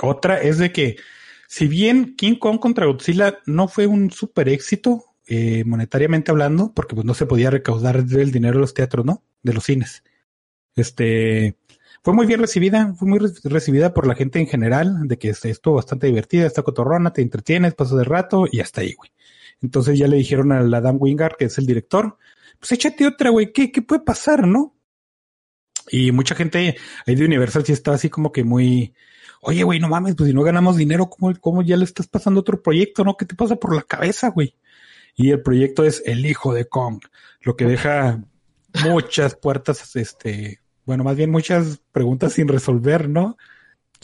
Otra 0.01 0.41
es 0.41 0.57
de 0.57 0.71
que, 0.71 0.97
si 1.47 1.67
bien 1.67 2.15
King 2.15 2.35
Kong 2.35 2.59
contra 2.59 2.85
Godzilla 2.85 3.39
no 3.45 3.67
fue 3.67 3.87
un 3.87 4.11
super 4.11 4.49
éxito, 4.49 5.05
eh, 5.27 5.63
monetariamente 5.65 6.31
hablando, 6.31 6.73
porque 6.73 6.95
pues 6.95 7.05
no 7.05 7.13
se 7.13 7.25
podía 7.25 7.49
recaudar 7.49 7.97
el 7.97 8.31
dinero 8.31 8.55
de 8.55 8.61
los 8.61 8.73
teatros, 8.73 9.05
¿no? 9.05 9.23
De 9.43 9.53
los 9.53 9.63
cines. 9.63 10.03
Este, 10.75 11.57
fue 12.03 12.13
muy 12.13 12.25
bien 12.25 12.39
recibida, 12.39 12.93
fue 12.95 13.07
muy 13.07 13.19
re- 13.19 13.31
recibida 13.43 13.93
por 13.93 14.07
la 14.07 14.15
gente 14.15 14.39
en 14.39 14.47
general, 14.47 15.07
de 15.07 15.17
que 15.17 15.29
estuvo 15.29 15.75
bastante 15.75 16.07
divertida, 16.07 16.45
está 16.45 16.63
cotorrona, 16.63 17.11
te 17.13 17.21
entretienes, 17.21 17.75
pasas 17.75 17.97
de 17.97 18.03
rato 18.03 18.45
y 18.51 18.59
hasta 18.59 18.81
ahí, 18.81 18.93
güey. 18.93 19.11
Entonces 19.61 19.97
ya 19.99 20.07
le 20.07 20.17
dijeron 20.17 20.51
al 20.51 20.73
Adam 20.73 20.97
Wingard, 20.99 21.35
que 21.37 21.45
es 21.45 21.57
el 21.57 21.65
director, 21.65 22.17
pues 22.59 22.71
échate 22.71 23.05
otra, 23.07 23.29
güey, 23.29 23.51
¿qué, 23.51 23.71
qué 23.71 23.81
puede 23.81 24.01
pasar, 24.01 24.47
no? 24.47 24.75
Y 25.91 26.11
mucha 26.11 26.35
gente 26.35 26.75
ahí 27.05 27.15
de 27.15 27.25
Universal 27.25 27.65
sí 27.65 27.73
estaba 27.73 27.95
así 27.95 28.09
como 28.09 28.31
que 28.31 28.43
muy, 28.43 28.93
oye, 29.41 29.63
güey, 29.63 29.79
no 29.79 29.89
mames, 29.89 30.15
pues 30.15 30.29
si 30.29 30.33
no 30.33 30.43
ganamos 30.43 30.77
dinero, 30.77 31.09
¿cómo, 31.09 31.33
cómo 31.39 31.61
ya 31.61 31.77
le 31.77 31.85
estás 31.85 32.07
pasando 32.07 32.41
otro 32.41 32.61
proyecto, 32.61 33.03
no? 33.03 33.17
¿Qué 33.17 33.25
te 33.25 33.35
pasa 33.35 33.55
por 33.55 33.75
la 33.75 33.81
cabeza, 33.81 34.29
güey? 34.29 34.55
Y 35.15 35.31
el 35.31 35.41
proyecto 35.41 35.83
es 35.83 36.03
El 36.05 36.25
Hijo 36.25 36.53
de 36.53 36.65
Kong, 36.67 37.01
lo 37.41 37.55
que 37.55 37.65
deja 37.65 38.23
muchas 38.85 39.35
puertas, 39.35 39.95
este, 39.95 40.59
bueno, 40.85 41.03
más 41.03 41.15
bien 41.15 41.29
muchas 41.31 41.81
preguntas 41.91 42.33
sin 42.33 42.47
resolver, 42.47 43.09
¿no? 43.09 43.37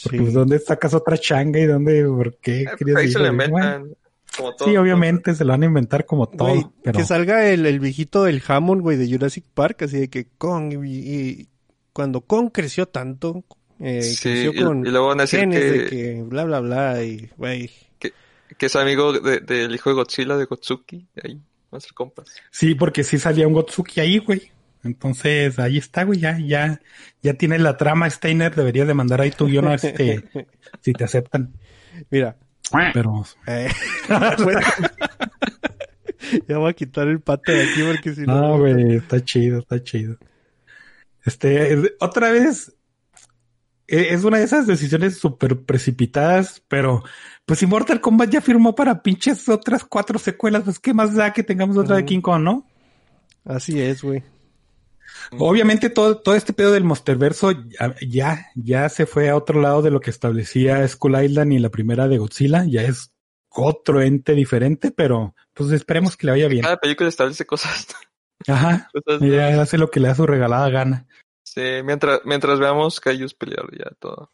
Porque 0.03 0.17
Sí. 0.17 0.23
pues, 0.23 0.33
¿dónde 0.33 0.59
sacas 0.59 0.93
otra 0.93 1.17
changa 1.17 1.59
y 1.59 1.65
dónde, 1.65 2.03
por 2.05 2.37
qué? 2.37 2.61
Eh, 2.63 2.67
querías 2.77 2.97
ahí 2.97 3.11
se 3.11 3.19
decir, 3.19 3.21
lo 3.21 3.33
bueno, 3.35 3.45
inventan. 3.57 3.95
Como 4.37 4.53
todo. 4.55 4.67
Sí, 4.67 4.75
obviamente 4.75 5.33
se 5.33 5.45
lo 5.45 5.51
van 5.53 5.63
a 5.63 5.65
inventar 5.67 6.05
como 6.05 6.27
todo, 6.27 6.49
Güey, 6.49 6.65
pero 6.83 6.99
Que 6.99 7.05
salga 7.05 7.47
el, 7.47 7.65
el 7.65 7.79
viejito 7.79 8.25
del 8.25 8.43
Hammond, 8.45 8.81
güey, 8.81 8.97
de 8.97 9.09
Jurassic 9.09 9.45
Park, 9.53 9.83
así 9.83 9.97
de 9.99 10.09
que 10.09 10.27
Kong, 10.37 10.73
y, 10.85 10.87
y 10.97 11.47
cuando 11.93 12.19
Kong 12.19 12.49
creció 12.51 12.85
tanto, 12.87 13.45
eh, 13.79 14.01
Sí, 14.01 14.17
creció 14.29 14.51
y, 14.53 14.61
con 14.63 14.85
y 14.85 14.89
luego 14.89 15.07
van 15.07 15.19
a 15.21 15.23
decir 15.23 15.39
genes 15.39 15.59
que, 15.59 15.71
de 15.71 15.85
que 15.87 16.23
bla, 16.23 16.43
bla, 16.43 16.59
bla, 16.59 17.01
y, 17.03 17.29
güey, 17.37 17.71
que 18.57 18.65
es 18.67 18.75
amigo 18.75 19.13
de- 19.13 19.39
del 19.39 19.73
hijo 19.73 19.89
de 19.89 19.95
Godzilla, 19.95 20.35
de 20.37 20.45
Gotsuki. 20.45 21.07
Ahí, 21.23 21.35
van 21.71 21.77
a 21.77 21.79
ser 21.79 21.93
compas. 21.93 22.27
sí, 22.51 22.75
porque 22.75 23.03
sí 23.05 23.17
salía 23.17 23.47
un 23.47 23.53
Gotsuki 23.53 24.01
ahí, 24.01 24.17
güey. 24.19 24.51
Entonces, 24.85 25.59
ahí 25.59 25.77
está, 25.77 26.03
güey, 26.03 26.19
ya, 26.19 26.37
ya, 26.39 26.79
ya 27.21 27.33
tiene 27.33 27.59
la 27.59 27.75
trama 27.75 28.09
Steiner, 28.09 28.55
deberías 28.55 28.87
de 28.87 28.93
mandar 28.93 29.19
ahí 29.19 29.31
tu 29.31 29.47
guion 29.47 29.65
ver 29.65 29.79
si 30.81 30.93
te, 30.93 31.03
aceptan. 31.03 31.53
mira, 32.11 32.37
Pero 32.93 33.25
eh, 33.47 33.69
ya 36.47 36.57
voy 36.59 36.69
a 36.69 36.73
quitar 36.73 37.07
el 37.07 37.19
pato 37.19 37.51
de 37.51 37.63
aquí 37.63 37.81
porque 37.83 38.13
si 38.13 38.21
no... 38.21 38.39
No, 38.39 38.59
güey, 38.59 38.95
está 38.97 39.23
chido, 39.23 39.59
está 39.59 39.81
chido. 39.83 40.17
Este, 41.25 41.73
es- 41.73 41.93
otra 41.99 42.31
vez, 42.31 42.75
e- 43.87 44.13
es 44.13 44.23
una 44.23 44.37
de 44.37 44.43
esas 44.43 44.67
decisiones 44.67 45.17
súper 45.17 45.59
precipitadas, 45.61 46.61
pero 46.67 47.03
pues 47.45 47.59
si 47.59 47.65
Mortal 47.65 48.01
Kombat 48.01 48.29
ya 48.29 48.41
firmó 48.41 48.75
para 48.75 49.01
pinches 49.01 49.49
otras 49.49 49.83
cuatro 49.83 50.19
secuelas, 50.19 50.63
pues 50.63 50.79
qué 50.79 50.93
más 50.93 51.15
da 51.15 51.33
que 51.33 51.43
tengamos 51.43 51.77
otra 51.77 51.95
de. 51.97 52.05
King 52.05 52.21
Kong, 52.21 52.43
¿no? 52.43 52.67
Así 53.43 53.81
es, 53.81 54.03
güey. 54.03 54.23
Obviamente 55.37 55.89
todo, 55.89 56.17
todo 56.17 56.35
este 56.35 56.53
pedo 56.53 56.71
del 56.71 56.83
Monsterverso 56.83 57.51
ya, 57.51 57.95
ya, 58.07 58.47
ya 58.55 58.89
se 58.89 59.05
fue 59.05 59.29
a 59.29 59.35
otro 59.35 59.61
lado 59.61 59.81
de 59.81 59.91
lo 59.91 59.99
que 60.01 60.09
establecía 60.09 60.87
Skull 60.87 61.23
Island 61.23 61.53
y 61.53 61.59
la 61.59 61.69
primera 61.69 62.07
de 62.07 62.17
Godzilla, 62.17 62.65
ya 62.67 62.81
es 62.83 63.11
otro 63.49 64.01
ente 64.01 64.33
diferente, 64.33 64.91
pero 64.91 65.33
pues 65.53 65.71
esperemos 65.71 66.17
que 66.17 66.27
le 66.27 66.33
vaya 66.33 66.47
bien. 66.47 66.63
Cada 66.63 66.77
película 66.77 67.09
establece 67.09 67.45
cosas. 67.45 67.87
Ajá, 68.47 68.89
cosas 68.93 69.21
ya 69.21 69.61
hace 69.61 69.77
lo 69.77 69.89
que 69.89 69.99
le 69.99 70.09
da 70.09 70.15
su 70.15 70.25
regalada 70.27 70.69
gana. 70.69 71.07
Sí, 71.43 71.61
mientras, 71.83 72.21
mientras 72.25 72.59
veamos 72.59 72.99
Kaijus 72.99 73.33
pelear 73.33 73.65
ya 73.71 73.89
todo. 73.99 74.29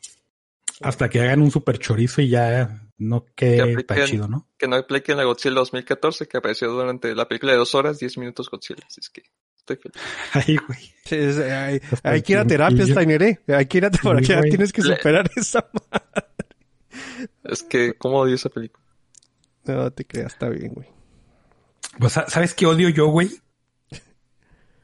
Hasta 0.81 1.09
que 1.09 1.21
hagan 1.21 1.41
un 1.41 1.51
super 1.51 1.77
chorizo 1.77 2.21
y 2.23 2.29
ya 2.29 2.81
no 2.97 3.23
Que 3.35 3.57
quede 3.57 3.83
tan 3.83 3.97
apliquen- 3.97 4.05
chido, 4.07 4.27
¿no? 4.27 4.47
Que 4.57 4.67
no 4.67 4.75
apliquen 4.77 5.17
la 5.17 5.23
Godzilla 5.25 5.55
2014 5.55 6.27
que 6.27 6.37
apareció 6.37 6.71
durante 6.71 7.13
la 7.13 7.27
película 7.27 7.51
de 7.51 7.59
dos 7.59 7.75
horas, 7.75 7.99
10 7.99 8.17
minutos 8.17 8.49
Godzilla. 8.49 8.83
Así 8.87 8.99
es 9.01 9.09
que. 9.11 9.21
Ay, 10.33 10.57
güey. 10.57 10.79
Hay, 11.51 11.81
hay 12.03 12.21
que 12.21 12.33
ir 12.33 12.39
a 12.39 12.45
terapia. 12.45 12.85
Steiner, 12.85 13.23
eh. 13.23 13.39
Hay 13.47 13.65
que 13.65 13.77
ir 13.79 13.85
a 13.85 13.91
terapia, 13.91 14.41
Sí, 14.43 14.49
tienes 14.49 14.71
que 14.73 14.81
Le- 14.81 14.95
superar 14.95 15.29
esa... 15.35 15.65
Es 17.43 17.63
que, 17.63 17.93
¿cómo 17.97 18.19
odio 18.19 18.35
esa 18.35 18.49
película? 18.49 18.83
No 19.65 19.91
te 19.91 20.05
creas, 20.05 20.33
está 20.33 20.49
bien, 20.49 20.73
güey. 20.73 20.87
Pues, 21.99 22.13
sa- 22.13 22.29
¿sabes 22.29 22.53
qué 22.53 22.65
odio 22.65 22.89
yo, 22.89 23.07
güey? 23.07 23.29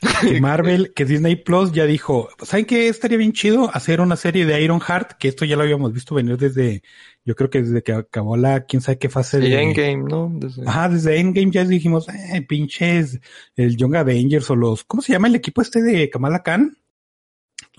Que 0.21 0.39
Marvel, 0.41 0.93
que 0.93 1.05
Disney 1.05 1.35
Plus 1.35 1.71
ya 1.71 1.85
dijo, 1.85 2.29
¿saben 2.43 2.65
qué 2.65 2.87
estaría 2.87 3.17
bien 3.17 3.33
chido? 3.33 3.69
Hacer 3.73 3.99
una 4.01 4.15
serie 4.15 4.45
de 4.45 4.61
Iron 4.61 4.79
Heart, 4.79 5.13
que 5.13 5.27
esto 5.27 5.43
ya 5.45 5.55
lo 5.55 5.63
habíamos 5.63 5.91
visto 5.93 6.13
venir 6.15 6.37
desde, 6.37 6.83
yo 7.25 7.35
creo 7.35 7.49
que 7.49 7.61
desde 7.63 7.81
que 7.81 7.93
acabó 7.93 8.37
la, 8.37 8.65
quién 8.65 8.81
sabe 8.81 8.99
qué 8.99 9.09
fase 9.09 9.39
de... 9.39 9.61
Endgame, 9.61 10.03
¿no? 10.03 10.29
Desde- 10.33 10.67
Ajá, 10.67 10.89
desde 10.89 11.19
Endgame 11.19 11.51
ya 11.51 11.65
dijimos, 11.65 12.07
eh, 12.09 12.41
pinches, 12.43 13.19
el 13.55 13.75
Young 13.75 13.95
Avengers 13.95 14.49
o 14.51 14.55
los, 14.55 14.83
¿cómo 14.83 15.01
se 15.01 15.13
llama 15.13 15.27
el 15.29 15.35
equipo 15.35 15.61
este 15.61 15.81
de 15.81 16.09
Kamala 16.09 16.43
Khan? 16.43 16.77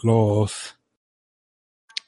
Los, 0.03 0.77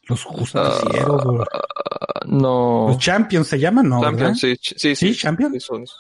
los 0.09 0.25
justicieros, 0.25 1.23
Ah, 1.53 2.21
no. 2.27 2.87
los 2.89 2.99
Champions 2.99 3.47
se 3.47 3.59
llaman, 3.59 3.89
¿no? 3.89 4.01
Champions, 4.01 4.41
sí, 4.41 4.57
sí, 4.61 4.75
Sí, 4.77 4.97
sí. 4.97 5.15
Champions. 5.15 5.55
sí, 5.55 5.61
son 5.61 5.83
esos. 5.85 5.99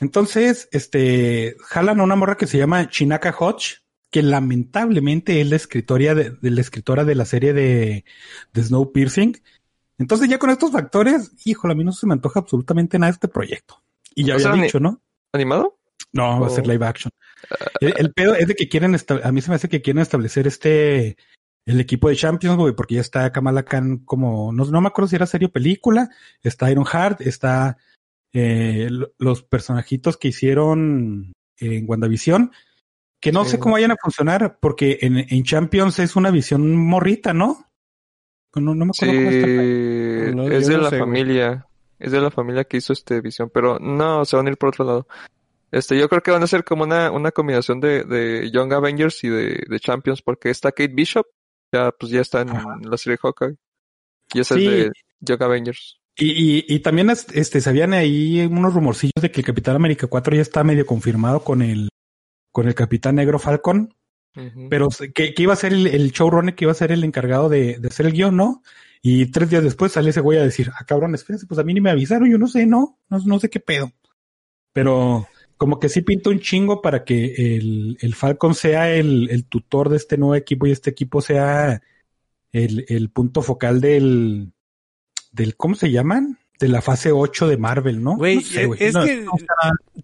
Entonces, 0.00 0.68
este, 0.72 1.56
jalan 1.60 2.00
a 2.00 2.04
una 2.04 2.16
morra 2.16 2.36
que 2.36 2.46
se 2.46 2.58
llama 2.58 2.88
Chinaka 2.88 3.34
Hodge, 3.38 3.82
que 4.10 4.22
lamentablemente 4.22 5.40
es 5.40 5.48
la 5.48 5.56
escritora 5.56 6.14
de, 6.14 6.30
de 6.30 6.50
la 6.50 6.60
escritora 6.60 7.04
de 7.04 7.14
la 7.14 7.24
serie 7.24 7.52
de, 7.52 8.04
de 8.52 8.62
Snow 8.62 8.92
Piercing. 8.92 9.36
Entonces 9.98 10.28
ya 10.28 10.38
con 10.38 10.50
estos 10.50 10.72
factores, 10.72 11.32
híjole, 11.44 11.74
a 11.74 11.76
mí 11.76 11.84
no 11.84 11.92
se 11.92 12.06
me 12.06 12.14
antoja 12.14 12.40
absolutamente 12.40 12.98
nada 12.98 13.12
este 13.12 13.28
proyecto. 13.28 13.82
Y 14.14 14.24
ya 14.24 14.34
había 14.34 14.50
dicho, 14.52 14.80
¿no? 14.80 15.00
¿Animado? 15.32 15.78
No, 16.12 16.40
va 16.40 16.46
a 16.46 16.50
ser 16.50 16.64
Oh. 16.66 16.72
live 16.72 16.84
action. 16.86 17.12
El, 17.80 17.94
el 17.98 18.12
pedo 18.12 18.34
es 18.34 18.48
de 18.48 18.54
que 18.56 18.68
quieren, 18.68 18.96
a 19.22 19.32
mí 19.32 19.40
se 19.42 19.50
me 19.50 19.56
hace 19.56 19.68
que 19.68 19.82
quieren 19.82 20.02
establecer 20.02 20.46
este, 20.46 21.16
el 21.66 21.80
equipo 21.80 22.08
de 22.08 22.16
Champions, 22.16 22.56
güey, 22.56 22.74
porque 22.74 22.96
ya 22.96 23.00
está 23.02 23.30
Kamala 23.30 23.64
Khan 23.64 23.98
como, 23.98 24.52
no, 24.52 24.64
no 24.64 24.80
me 24.80 24.88
acuerdo 24.88 25.08
si 25.08 25.16
era 25.16 25.26
serie 25.26 25.46
o 25.48 25.52
película, 25.52 26.10
está 26.42 26.70
Iron 26.70 26.84
Heart, 26.86 27.20
está 27.20 27.76
eh, 28.32 28.88
lo- 28.90 29.12
los 29.18 29.42
personajitos 29.42 30.16
que 30.16 30.28
hicieron 30.28 31.32
en 31.58 31.84
WandaVision, 31.88 32.52
que 33.20 33.32
no 33.32 33.44
Sí. 33.44 33.52
sé 33.52 33.58
cómo 33.58 33.74
vayan 33.74 33.90
a 33.92 33.96
funcionar, 34.00 34.58
porque 34.60 34.98
en, 35.02 35.18
en 35.18 35.42
Champions 35.44 35.98
es 35.98 36.16
una 36.16 36.30
visión 36.30 36.74
morrita, 36.76 37.32
¿no? 37.34 37.66
No, 38.54 38.74
no 38.74 38.86
me 38.86 38.92
Sí, 38.94 39.04
acuerdo 39.04 39.22
cómo 39.22 39.30
está. 39.36 40.34
No, 40.36 40.48
es 40.50 40.66
de 40.66 40.76
no 40.76 40.82
la 40.82 40.90
sé, 40.90 40.96
güey. 40.96 41.00
familia. 41.08 41.66
Es 41.98 42.12
de 42.12 42.20
la 42.20 42.30
familia 42.30 42.64
que 42.64 42.78
hizo 42.78 42.92
este 42.94 43.20
visión, 43.20 43.50
pero 43.52 43.78
no, 43.78 44.24
se 44.24 44.36
van 44.36 44.46
a 44.46 44.50
ir 44.50 44.56
por 44.56 44.70
otro 44.70 44.84
lado. 44.86 45.06
Este, 45.70 45.98
yo 45.98 46.08
creo 46.08 46.22
que 46.22 46.30
van 46.30 46.42
a 46.42 46.46
ser 46.48 46.64
como 46.64 46.82
una, 46.84 47.10
una 47.12 47.30
combinación 47.30 47.78
de, 47.78 48.04
de 48.04 48.50
Young 48.50 48.72
Avengers 48.72 49.22
y 49.22 49.28
de, 49.28 49.64
de 49.68 49.80
Champions, 49.80 50.22
porque 50.22 50.50
está 50.50 50.72
Kate 50.72 50.92
Bishop, 50.94 51.26
ya, 51.72 51.92
pues 51.92 52.10
ya 52.10 52.22
está 52.22 52.40
en 52.40 52.50
Ajá. 52.50 52.76
la 52.82 52.96
serie 52.96 53.18
Hawkeye. 53.22 53.56
Y 54.34 54.40
esa 54.40 54.54
Sí. 54.56 54.66
es 54.66 54.72
de 54.86 54.92
Young 55.20 55.42
Avengers. 55.42 55.99
Y, 56.16 56.58
y, 56.58 56.64
y 56.68 56.80
también 56.80 57.10
es- 57.10 57.26
este, 57.32 57.60
sabían 57.60 57.94
ahí 57.94 58.40
unos 58.44 58.74
rumorcillos 58.74 59.12
de 59.20 59.30
que 59.30 59.40
el 59.40 59.46
Capitán 59.46 59.76
América 59.76 60.06
4 60.06 60.34
ya 60.36 60.42
está 60.42 60.64
medio 60.64 60.84
confirmado 60.86 61.42
con 61.44 61.62
el, 61.62 61.88
con 62.52 62.68
el 62.68 62.74
Capitán 62.74 63.14
Negro 63.16 63.38
Falcon, 63.38 63.94
pero 64.68 64.90
se- 64.90 65.12
que, 65.12 65.34
que 65.34 65.42
iba 65.42 65.52
a 65.52 65.56
ser 65.56 65.72
el, 65.72 65.86
el 65.86 66.12
showrunner 66.12 66.54
que 66.54 66.64
iba 66.64 66.72
a 66.72 66.76
ser 66.76 66.92
el 66.92 67.04
encargado 67.04 67.48
de, 67.48 67.78
de 67.78 67.88
hacer 67.88 68.06
el 68.06 68.12
guion, 68.12 68.36
¿no? 68.36 68.62
Y 69.02 69.26
tres 69.26 69.50
días 69.50 69.64
después 69.64 69.92
sale 69.92 70.10
ese 70.10 70.20
güey 70.20 70.38
a 70.38 70.42
decir, 70.44 70.70
ah, 70.78 70.84
cabrón, 70.84 71.14
espérense, 71.14 71.46
pues 71.46 71.58
a 71.58 71.64
mí 71.64 71.72
ni 71.74 71.80
me 71.80 71.90
avisaron, 71.90 72.30
yo 72.30 72.38
no 72.38 72.46
sé, 72.46 72.66
no, 72.66 72.98
no, 73.08 73.18
no 73.18 73.38
sé 73.40 73.48
qué 73.48 73.58
pedo. 73.60 73.90
Pero 74.72 75.26
como 75.56 75.78
que 75.80 75.88
sí 75.88 76.02
pinta 76.02 76.30
un 76.30 76.38
chingo 76.40 76.80
para 76.82 77.04
que 77.04 77.56
el, 77.56 77.98
el 78.00 78.14
Falcon 78.14 78.54
sea 78.54 78.92
el, 78.94 79.28
el 79.30 79.46
tutor 79.46 79.88
de 79.88 79.96
este 79.96 80.16
nuevo 80.16 80.34
equipo 80.34 80.66
y 80.66 80.72
este 80.72 80.90
equipo 80.90 81.20
sea 81.20 81.82
el, 82.52 82.84
el 82.88 83.10
punto 83.10 83.42
focal 83.42 83.80
del, 83.80 84.52
del, 85.32 85.56
¿cómo 85.56 85.74
se 85.74 85.90
llaman? 85.90 86.38
De 86.58 86.68
la 86.68 86.82
fase 86.82 87.10
8 87.10 87.48
de 87.48 87.56
Marvel, 87.56 88.02
¿no? 88.02 88.16
Güey, 88.16 88.34
No 88.36 88.40
sé, 88.42 88.66
güey. 88.66 88.82
es 88.82 88.92
No, 88.92 89.04
que 89.04 89.16
no 89.22 89.32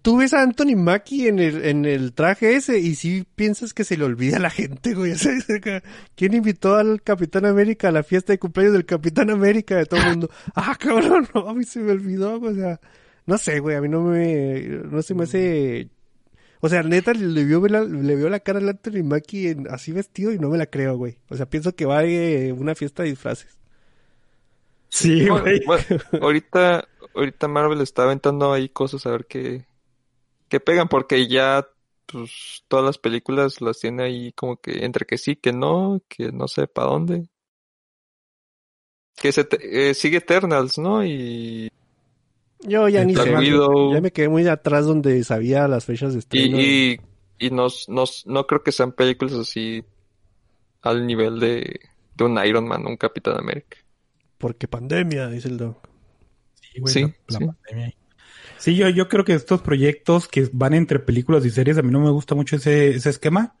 tú 0.01 0.17
ves 0.17 0.33
a 0.33 0.41
Anthony 0.41 0.75
Mackie 0.75 1.27
en 1.27 1.37
el, 1.37 1.63
en 1.65 1.85
el 1.85 2.13
traje 2.13 2.55
ese 2.55 2.79
y 2.79 2.95
sí 2.95 3.25
piensas 3.35 3.75
que 3.75 3.83
se 3.83 3.95
le 3.95 4.05
olvida 4.05 4.37
a 4.37 4.39
la 4.39 4.49
gente, 4.49 4.95
güey. 4.95 5.13
¿Quién 6.15 6.33
invitó 6.33 6.75
al 6.75 7.01
Capitán 7.03 7.45
América 7.45 7.89
a 7.89 7.91
la 7.91 8.01
fiesta 8.03 8.33
de 8.33 8.39
cumpleaños 8.39 8.73
del 8.73 8.85
Capitán 8.85 9.29
América 9.29 9.75
de 9.77 9.85
todo 9.85 9.99
el 10.01 10.07
mundo? 10.09 10.29
Ah, 10.55 10.75
cabrón, 10.79 11.27
no, 11.35 11.47
a 11.47 11.53
mí 11.53 11.63
se 11.63 11.79
me 11.79 11.91
olvidó, 11.91 12.39
o 12.39 12.53
sea, 12.53 12.79
no 13.27 13.37
sé, 13.37 13.59
güey, 13.59 13.75
a 13.75 13.81
mí 13.81 13.89
no 13.89 14.01
me, 14.01 14.61
no 14.89 15.01
se 15.03 15.13
me 15.13 15.23
hace, 15.25 15.89
o 16.59 16.69
sea, 16.69 16.81
neta, 16.81 17.13
le 17.13 17.43
vio 17.45 17.59
la, 17.67 17.83
le 17.83 18.15
vio 18.15 18.29
la 18.29 18.39
cara 18.39 18.57
al 18.59 18.69
Anthony 18.69 19.03
Mackie 19.03 19.49
en- 19.49 19.67
así 19.69 19.91
vestido 19.91 20.31
y 20.33 20.39
no 20.39 20.49
me 20.49 20.57
la 20.57 20.65
creo, 20.65 20.97
güey. 20.97 21.17
O 21.29 21.35
sea, 21.37 21.47
pienso 21.47 21.75
que 21.75 21.85
va 21.85 21.99
a 21.99 22.05
eh, 22.05 22.51
una 22.51 22.73
fiesta 22.73 23.03
de 23.03 23.09
disfraces. 23.09 23.56
Sí, 24.89 25.27
güey. 25.27 25.61
bueno, 25.65 25.83
ahorita, 26.21 26.87
ahorita 27.15 27.47
Marvel 27.47 27.81
está 27.81 28.03
aventando 28.03 28.53
ahí 28.53 28.69
cosas 28.69 29.05
a 29.05 29.11
ver 29.11 29.25
qué, 29.25 29.65
qué 30.49 30.59
pegan, 30.59 30.87
porque 30.87 31.27
ya, 31.27 31.67
pues, 32.05 32.63
todas 32.67 32.85
las 32.85 32.97
películas 32.97 33.61
las 33.61 33.79
tiene 33.79 34.03
ahí 34.03 34.31
como 34.33 34.57
que 34.57 34.85
entre 34.85 35.05
que 35.05 35.17
sí, 35.17 35.35
que 35.35 35.51
no, 35.53 36.01
que 36.07 36.31
no 36.31 36.47
sé 36.47 36.67
para 36.67 36.87
dónde. 36.89 37.27
Que 39.15 39.31
se 39.31 39.43
te- 39.43 39.89
eh, 39.89 39.93
sigue 39.93 40.17
Eternals, 40.17 40.77
¿no? 40.77 41.03
Y, 41.03 41.71
Yo 42.61 42.87
ya 42.87 43.03
ni 43.03 43.15
sé, 43.15 43.31
ya 43.31 44.01
me 44.01 44.11
quedé 44.11 44.29
muy 44.29 44.47
atrás 44.47 44.85
donde 44.85 45.23
sabía 45.23 45.67
las 45.67 45.85
fechas 45.85 46.13
de 46.13 46.19
estreno. 46.19 46.59
y, 46.59 46.99
y, 47.39 47.49
nos, 47.49 47.87
no 47.89 48.47
creo 48.47 48.63
que 48.63 48.71
sean 48.71 48.91
películas 48.91 49.33
así 49.33 49.83
al 50.81 51.05
nivel 51.05 51.39
de, 51.39 51.79
de 52.15 52.23
un 52.23 52.37
Iron 52.45 52.67
Man, 52.67 52.85
un 52.85 52.97
Capitán 52.97 53.37
América. 53.37 53.77
Porque 54.37 54.67
pandemia, 54.67 55.27
dice 55.27 55.47
el 55.47 55.57
doc. 55.57 55.87
Sí, 56.55 56.79
güey, 56.79 56.93
Sí, 56.93 57.01
la- 57.01 57.07
la 57.27 57.39
sí. 57.39 57.45
pandemia. 57.45 57.93
Sí, 58.57 58.75
yo, 58.75 58.89
yo 58.89 59.07
creo 59.07 59.23
que 59.25 59.33
estos 59.33 59.61
proyectos 59.61 60.27
que 60.27 60.49
van 60.51 60.73
entre 60.73 60.99
películas 60.99 61.45
y 61.45 61.49
series, 61.51 61.77
a 61.77 61.81
mí 61.83 61.91
no 61.91 61.99
me 61.99 62.09
gusta 62.11 62.33
mucho 62.35 62.55
ese, 62.55 62.89
ese 62.89 63.09
esquema, 63.09 63.55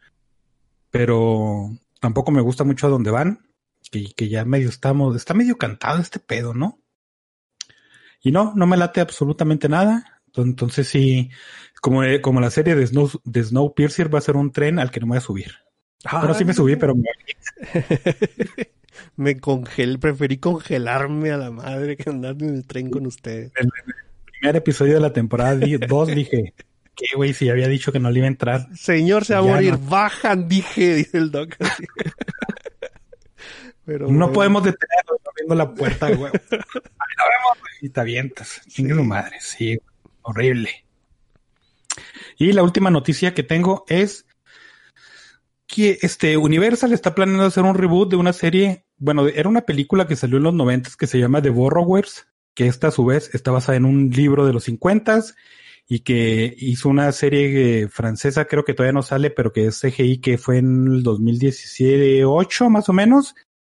pero 0.89 1.69
tampoco 1.99 2.31
me 2.31 2.41
gusta 2.41 2.63
mucho 2.63 2.87
a 2.87 2.89
dónde 2.89 3.11
van, 3.11 3.47
que, 3.91 4.05
que 4.15 4.29
ya 4.29 4.43
medio 4.45 4.69
estamos, 4.69 5.15
está 5.15 5.33
medio 5.33 5.57
cantado 5.57 6.01
este 6.01 6.19
pedo, 6.19 6.53
¿no? 6.53 6.79
Y 8.21 8.31
no, 8.31 8.53
no 8.55 8.65
me 8.67 8.77
late 8.77 8.99
absolutamente 9.01 9.69
nada. 9.69 10.21
Enton- 10.33 10.47
Entonces 10.49 10.87
sí, 10.87 11.29
como, 11.81 12.03
eh, 12.03 12.19
como 12.21 12.41
la 12.41 12.49
serie 12.49 12.75
de 12.75 12.85
Snow, 12.87 13.09
de 13.23 13.43
Snowpiercer 13.43 14.13
va 14.13 14.17
a 14.19 14.21
ser 14.23 14.35
un 14.35 14.51
tren 14.51 14.79
al 14.79 14.89
que 14.91 14.99
no 14.99 15.05
me 15.05 15.11
voy 15.11 15.17
a 15.19 15.21
subir. 15.21 15.51
Bueno, 16.11 16.33
sí 16.33 16.43
me 16.45 16.53
subí, 16.53 16.75
pero 16.75 16.95
me- 16.95 17.03
me 19.15 19.39
congelé, 19.39 19.97
preferí 19.97 20.37
congelarme 20.37 21.31
a 21.31 21.37
la 21.37 21.51
madre 21.51 21.97
que 21.97 22.09
andar 22.09 22.35
en 22.39 22.55
el 22.55 22.67
tren 22.67 22.89
con 22.89 23.05
ustedes. 23.05 23.51
el 23.55 23.69
primer 24.25 24.55
episodio 24.55 24.95
de 24.95 24.99
la 24.99 25.13
temporada 25.13 25.55
2 25.55 26.07
dije, 26.15 26.53
¿qué 26.95 27.05
güey? 27.15 27.33
Si 27.33 27.49
había 27.49 27.67
dicho 27.67 27.91
que 27.91 27.99
no 27.99 28.11
le 28.11 28.19
iba 28.19 28.25
a 28.25 28.29
entrar. 28.29 28.67
Señor, 28.75 29.25
se 29.25 29.33
va 29.33 29.39
a 29.39 29.43
morir. 29.43 29.73
no. 29.73 29.79
Bajan, 29.79 30.47
dije, 30.47 30.95
dice 30.95 31.17
el 31.17 31.31
doc. 31.31 31.55
así. 31.59 31.85
Pero 33.87 34.09
No 34.09 34.33
podemos 34.33 34.65
detenerlo 34.65 35.17
abriendo 35.29 35.55
la 35.55 35.73
puerta, 35.73 36.09
güey. 36.13 36.31
Ahí 36.51 36.51
lo 36.51 36.59
vemos, 36.59 37.59
güey, 37.61 37.73
y 37.83 37.89
te 37.89 37.99
avientas. 38.01 38.61
Chingue 38.67 38.93
su 38.93 39.03
madre, 39.05 39.37
sí, 39.39 39.79
horrible. 40.23 40.85
Y 42.37 42.51
la 42.51 42.63
última 42.63 42.91
noticia 42.91 43.33
que 43.33 43.43
tengo 43.43 43.85
es 43.87 44.25
que 45.67 45.99
este 46.01 46.35
Universal 46.35 46.91
está 46.91 47.15
planeando 47.15 47.45
hacer 47.45 47.63
un 47.63 47.75
reboot 47.75 48.09
de 48.09 48.17
una 48.17 48.33
serie, 48.33 48.85
bueno, 48.97 49.27
era 49.27 49.49
una 49.49 49.61
película 49.61 50.07
que 50.07 50.15
salió 50.15 50.37
en 50.37 50.43
los 50.43 50.53
noventas 50.53 50.95
que 50.95 51.07
se 51.07 51.19
llama 51.19 51.41
The 51.41 51.49
Borrowers, 51.49 52.27
que 52.53 52.67
esta 52.67 52.87
a 52.87 52.91
su 52.91 53.05
vez 53.05 53.33
está 53.33 53.51
basada 53.51 53.77
en 53.77 53.85
un 53.85 54.09
libro 54.09 54.45
de 54.45 54.53
los 54.53 54.65
cincuentas 54.65 55.35
y 55.87 55.99
que 55.99 56.53
hizo 56.57 56.89
una 56.89 57.11
serie 57.11 57.83
eh, 57.83 57.87
francesa, 57.87 58.45
creo 58.45 58.65
que 58.65 58.73
todavía 58.73 58.93
no 58.93 59.03
sale, 59.03 59.29
pero 59.29 59.53
que 59.53 59.67
es 59.67 59.79
CGI, 59.79 60.17
que 60.19 60.37
fue 60.37 60.57
en 60.57 60.87
el 60.87 61.03
2017, 61.03 62.25
8 62.25 62.69
más 62.69 62.89
o 62.89 62.93
menos. 62.93 63.35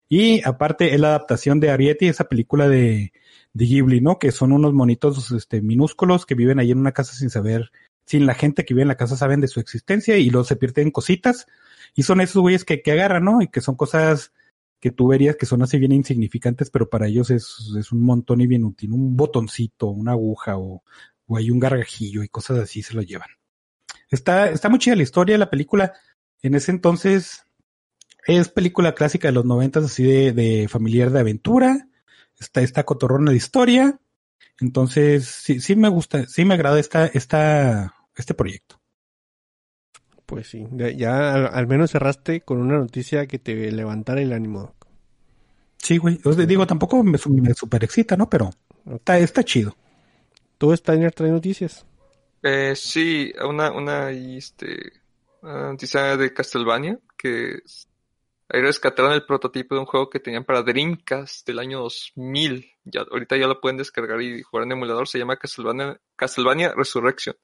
Y 0.07 0.41
aparte 0.47 0.93
es 0.93 0.99
la 1.01 1.09
adaptación 1.09 1.59
de 1.59 1.70
Ariety, 1.70 2.07
esa 2.07 2.30
película 2.30 2.70
de, 2.70 3.11
de 3.53 3.65
Ghibli, 3.65 3.99
¿no? 3.99 4.20
Que 4.20 4.32
son 4.32 4.53
unos 4.53 4.74
monitos 4.74 5.32
este, 5.32 5.61
minúsculos 5.61 6.26
que 6.26 6.36
viven 6.36 6.59
ahí 6.59 6.72
en 6.72 6.78
una 6.78 6.93
casa 6.93 7.13
sin 7.13 7.30
saber, 7.30 7.72
sin 8.05 8.26
la 8.26 8.36
gente 8.36 8.63
que 8.63 8.74
vive 8.74 8.84
en 8.84 8.88
la 8.88 8.95
casa 8.95 9.18
saben 9.18 9.41
de 9.41 9.49
su 9.49 9.59
existencia 9.59 10.18
y 10.18 10.30
luego 10.30 10.45
se 10.45 10.55
pierden 10.55 10.91
cositas. 10.91 11.47
Y 11.93 12.03
son 12.03 12.22
esos 12.22 12.41
güeyes 12.41 12.63
que, 12.63 12.82
que 12.82 12.91
agarran, 12.93 13.26
¿no? 13.26 13.41
Y 13.41 13.49
que 13.49 13.59
son 13.59 13.76
cosas 13.76 14.32
que 14.80 14.91
tú 14.91 15.07
verías 15.07 15.36
que 15.36 15.45
son 15.45 15.63
así 15.63 15.80
bien 15.80 15.91
insignificantes, 15.91 16.69
pero 16.69 16.89
para 16.89 17.07
ellos 17.07 17.30
es, 17.32 17.73
es 17.78 17.91
un 17.91 18.03
montón 18.03 18.41
y 18.41 18.47
bien 18.47 18.63
útil. 18.63 18.91
Un 18.91 19.15
botoncito, 19.15 19.88
una 19.88 20.11
aguja 20.11 20.57
o, 20.57 20.84
o 21.25 21.38
hay 21.38 21.51
un 21.51 21.59
gargajillo 21.59 22.23
y 22.23 22.30
cosas 22.30 22.59
así 22.59 22.84
se 22.84 22.93
lo 22.93 23.01
llevan. 23.01 23.30
Está, 24.09 24.49
está 24.49 24.69
muy 24.69 24.80
chida 24.80 24.95
la 24.95 25.03
historia, 25.03 25.38
la 25.38 25.49
película. 25.49 25.93
En 26.41 26.55
ese 26.55 26.71
entonces 26.71 27.45
es 28.25 28.49
película 28.49 28.93
clásica 28.93 29.28
de 29.28 29.34
los 29.34 29.45
noventas, 29.45 29.86
así 29.86 30.03
de, 30.03 30.32
de 30.34 30.67
familiar 30.67 31.11
de 31.11 31.19
aventura. 31.19 31.88
Está 32.39 32.61
esta 32.61 32.84
cotorrona 32.84 33.32
de 33.32 33.38
historia. 33.38 33.99
Entonces, 34.59 35.25
sí, 35.25 35.59
sí 35.59 35.75
me 35.75 35.89
gusta, 35.89 36.25
sí 36.28 36.45
me 36.45 36.53
agrada 36.53 36.80
esta, 36.80 37.05
esta, 37.07 37.95
este 38.15 38.34
proyecto. 38.34 38.80
Pues 40.28 40.49
sí, 40.49 40.67
ya, 40.97 41.34
al, 41.34 41.49
al 41.53 41.67
menos 41.67 41.91
cerraste 41.91 42.41
con 42.41 42.59
una 42.59 42.78
noticia 42.78 43.25
que 43.28 43.39
te 43.39 43.71
levantara 43.71 44.21
el 44.21 44.34
ánimo. 44.34 44.75
Sí, 45.78 45.97
güey. 45.97 46.19
Os 46.25 46.36
digo, 46.45 46.67
tampoco 46.67 47.01
me, 47.01 47.17
me 47.41 47.53
super 47.53 47.82
excita, 47.82 48.17
¿no? 48.17 48.30
Pero 48.30 48.49
está, 48.93 49.17
está 49.19 49.41
chido. 49.43 49.75
¿Tú, 50.57 50.75
Steiner, 50.75 51.13
trae 51.13 51.32
noticias? 51.32 51.86
Eh, 52.43 52.73
sí, 52.75 53.32
una, 53.41 53.71
una, 53.71 54.11
este, 54.11 54.91
una 55.41 55.71
noticia 55.71 56.17
de 56.17 56.34
Castlevania, 56.34 56.99
que 57.17 57.59
ahí 58.49 58.61
rescataron 58.61 59.13
el 59.13 59.25
prototipo 59.25 59.75
de 59.75 59.82
un 59.82 59.88
juego 59.88 60.09
que 60.09 60.19
tenían 60.19 60.43
para 60.43 60.61
Dreamcast 60.61 61.47
del 61.47 61.59
año 61.59 61.80
2000. 61.80 62.69
Ya, 62.84 63.05
ahorita 63.09 63.38
ya 63.38 63.47
lo 63.47 63.61
pueden 63.61 63.78
descargar 63.78 64.21
y 64.21 64.41
jugar 64.41 64.65
en 64.65 64.73
emulador, 64.73 65.07
se 65.07 65.19
llama 65.19 65.38
Castlevania, 65.38 66.01
Castlevania 66.17 66.73
Resurrection. 66.75 67.36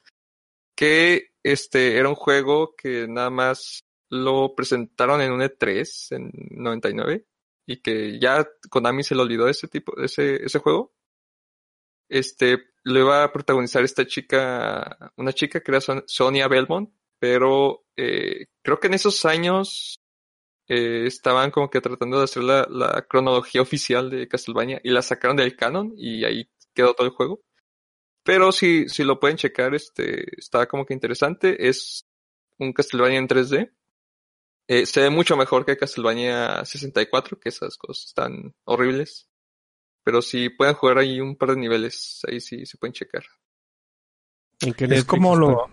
Que, 0.84 1.30
este, 1.44 1.98
era 1.98 2.10
un 2.10 2.16
juego 2.16 2.76
que 2.76 3.08
nada 3.08 3.30
más 3.30 3.84
lo 4.10 4.54
presentaron 4.56 5.22
en 5.22 5.32
un 5.32 5.42
E3 5.42 6.12
en 6.12 6.32
99 6.52 7.26
y 7.66 7.78
que 7.82 8.20
ya 8.20 8.46
Konami 8.70 9.04
se 9.04 9.16
le 9.16 9.22
olvidó 9.22 9.48
ese 9.48 9.68
tipo, 9.68 9.98
ese, 10.02 10.44
ese 10.46 10.60
juego 10.60 10.94
este, 12.10 12.58
lo 12.84 13.00
iba 13.00 13.24
a 13.24 13.32
protagonizar 13.32 13.84
esta 13.84 14.06
chica, 14.06 15.12
una 15.18 15.34
chica 15.34 15.62
que 15.62 15.72
era 15.72 15.82
Son- 15.82 16.04
Sonia 16.08 16.48
Belmont, 16.48 16.90
pero 17.20 17.86
eh, 17.96 18.48
creo 18.62 18.80
que 18.80 18.88
en 18.88 18.94
esos 18.96 19.26
años 19.26 20.00
eh, 20.68 21.06
estaban 21.08 21.52
como 21.52 21.70
que 21.70 21.82
tratando 21.82 22.18
de 22.20 22.26
hacer 22.26 22.44
la, 22.44 22.68
la 22.70 23.04
cronología 23.10 23.62
oficial 23.62 24.10
de 24.10 24.28
Castlevania 24.28 24.82
y 24.84 24.92
la 24.92 25.02
sacaron 25.02 25.38
del 25.38 25.56
canon 25.56 25.94
y 25.98 26.26
ahí 26.26 26.50
quedó 26.74 26.94
todo 26.96 27.08
el 27.08 27.14
juego. 27.14 27.42
Pero 28.24 28.52
si, 28.52 28.88
si 28.88 29.04
lo 29.04 29.20
pueden 29.20 29.38
checar, 29.38 29.76
este, 29.76 30.40
está 30.40 30.66
como 30.68 30.86
que 30.86 30.94
interesante. 30.94 31.68
Es 31.68 32.06
un 32.58 32.72
Castlevania 32.74 33.20
en 33.20 33.28
3D. 33.28 33.72
Eh, 34.68 34.86
se 34.86 35.02
ve 35.02 35.10
mucho 35.10 35.36
mejor 35.36 35.66
que 35.66 35.78
Castlevania 35.78 36.64
64, 36.64 37.40
que 37.40 37.50
esas 37.50 37.78
cosas 37.78 38.06
están 38.06 38.56
horribles. 38.64 39.28
Pero 40.04 40.22
si 40.22 40.50
pueden 40.50 40.74
jugar 40.74 41.00
ahí 41.00 41.20
un 41.20 41.36
par 41.36 41.50
de 41.50 41.58
niveles, 41.58 42.22
ahí 42.28 42.40
sí 42.40 42.66
se 42.66 42.78
pueden 42.78 42.94
checar. 42.94 43.24
¿En 44.62 44.74
qué 44.74 44.86
Es 44.86 45.06
como 45.06 45.34
está? 45.34 45.46
lo... 45.46 45.70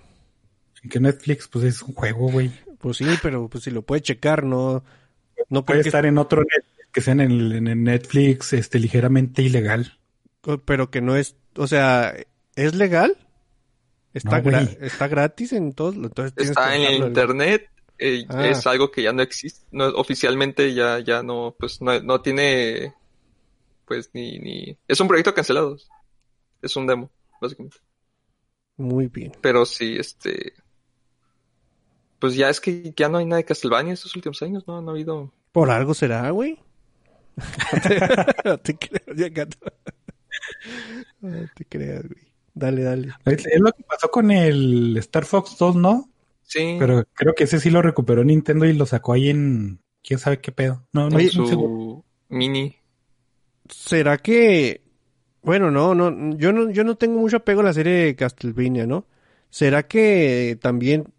Que 0.88 0.98
Netflix, 0.98 1.46
pues 1.46 1.64
es 1.64 1.82
un 1.82 1.94
juego, 1.94 2.30
güey. 2.30 2.50
Pues 2.78 2.96
sí, 2.96 3.06
pero 3.22 3.48
pues 3.48 3.64
si 3.64 3.70
lo 3.70 3.82
puede 3.82 4.02
checar, 4.02 4.44
no... 4.44 4.84
No 5.48 5.64
Puede 5.64 5.80
estar 5.80 6.06
en 6.06 6.18
otro 6.18 6.42
Netflix, 6.42 6.88
que 6.92 7.00
sea 7.00 7.12
en 7.12 7.20
el, 7.20 7.52
en 7.52 7.66
el 7.68 7.82
Netflix 7.82 8.52
este, 8.52 8.78
ligeramente 8.78 9.42
ilegal. 9.42 9.98
pero 10.64 10.90
que 10.90 11.00
no 11.00 11.16
es, 11.16 11.34
o 11.56 11.66
sea, 11.66 12.14
¿es 12.64 12.74
legal? 12.74 13.16
Está, 14.12 14.40
No, 14.40 14.50
gra- 14.50 14.76
está 14.80 15.08
gratis 15.08 15.52
en 15.52 15.72
todos, 15.72 15.94
entonces 15.94 16.32
Está 16.36 16.70
que 16.70 16.76
en 16.76 16.82
el 16.82 17.06
internet, 17.08 17.68
eh, 17.98 18.24
Ah. 18.28 18.48
es 18.48 18.66
algo 18.66 18.90
que 18.90 19.02
ya 19.02 19.12
no 19.12 19.22
existe, 19.22 19.66
no, 19.70 19.86
oficialmente 19.88 20.74
ya, 20.74 20.98
ya 21.00 21.22
no, 21.22 21.54
pues 21.58 21.80
no, 21.80 22.00
no 22.00 22.20
tiene, 22.20 22.94
pues 23.86 24.10
ni, 24.12 24.38
ni, 24.38 24.76
es 24.88 25.00
un 25.00 25.06
proyecto 25.08 25.32
cancelado, 25.34 25.76
es 26.62 26.76
un 26.76 26.86
demo, 26.86 27.10
básicamente. 27.40 27.76
Muy 28.76 29.06
bien. 29.08 29.32
Pero 29.40 29.64
sí, 29.66 29.96
este, 29.98 30.54
pues 32.18 32.34
ya 32.34 32.48
es 32.50 32.60
que 32.60 32.92
ya 32.96 33.08
no 33.08 33.18
hay 33.18 33.26
nada 33.26 33.36
de 33.38 33.44
Castlevania 33.44 33.92
estos 33.92 34.16
últimos 34.16 34.42
años, 34.42 34.66
no, 34.66 34.80
no 34.82 34.90
ha 34.90 34.94
habido. 34.94 35.32
Por 35.52 35.70
algo 35.70 35.94
será, 35.94 36.30
güey. 36.30 36.58
no 38.44 38.58
te, 38.58 38.76
creas. 38.76 39.48
No 41.20 41.46
te 41.54 41.64
creas, 41.64 42.02
güey. 42.08 42.29
Dale, 42.54 42.82
dale. 42.82 43.08
Es, 43.24 43.46
es 43.46 43.60
lo 43.60 43.72
que 43.72 43.82
pasó 43.84 44.10
con 44.10 44.30
el 44.30 44.96
Star 44.98 45.24
Fox 45.24 45.56
2, 45.58 45.76
¿no? 45.76 46.10
Sí, 46.42 46.76
Pero 46.78 47.04
creo 47.14 47.34
que 47.34 47.44
ese 47.44 47.60
sí 47.60 47.70
lo 47.70 47.80
recuperó 47.80 48.24
Nintendo 48.24 48.66
y 48.66 48.72
lo 48.72 48.84
sacó 48.84 49.12
ahí 49.12 49.30
en... 49.30 49.80
¿Quién 50.02 50.18
sabe 50.18 50.40
qué 50.40 50.50
pedo? 50.50 50.84
No, 50.92 51.08
no 51.08 51.16
Oye, 51.16 51.28
seguro. 51.28 51.48
su 51.48 52.04
mini, 52.28 52.74
¿Será 53.68 54.18
que... 54.18 54.82
Bueno, 55.42 55.70
no, 55.70 55.94
no, 55.94 56.36
yo 56.36 56.52
no, 56.52 56.70
yo 56.70 56.84
no 56.84 56.96
tengo 56.96 57.18
mucho 57.20 57.38
apego 57.38 57.60
a 57.60 57.64
la 57.64 57.72
serie 57.72 57.92
de 57.92 58.16
Castlevania, 58.16 58.86
¿no? 58.86 59.06
¿Será 59.48 59.86
que 59.86 60.58
también, 60.60 61.12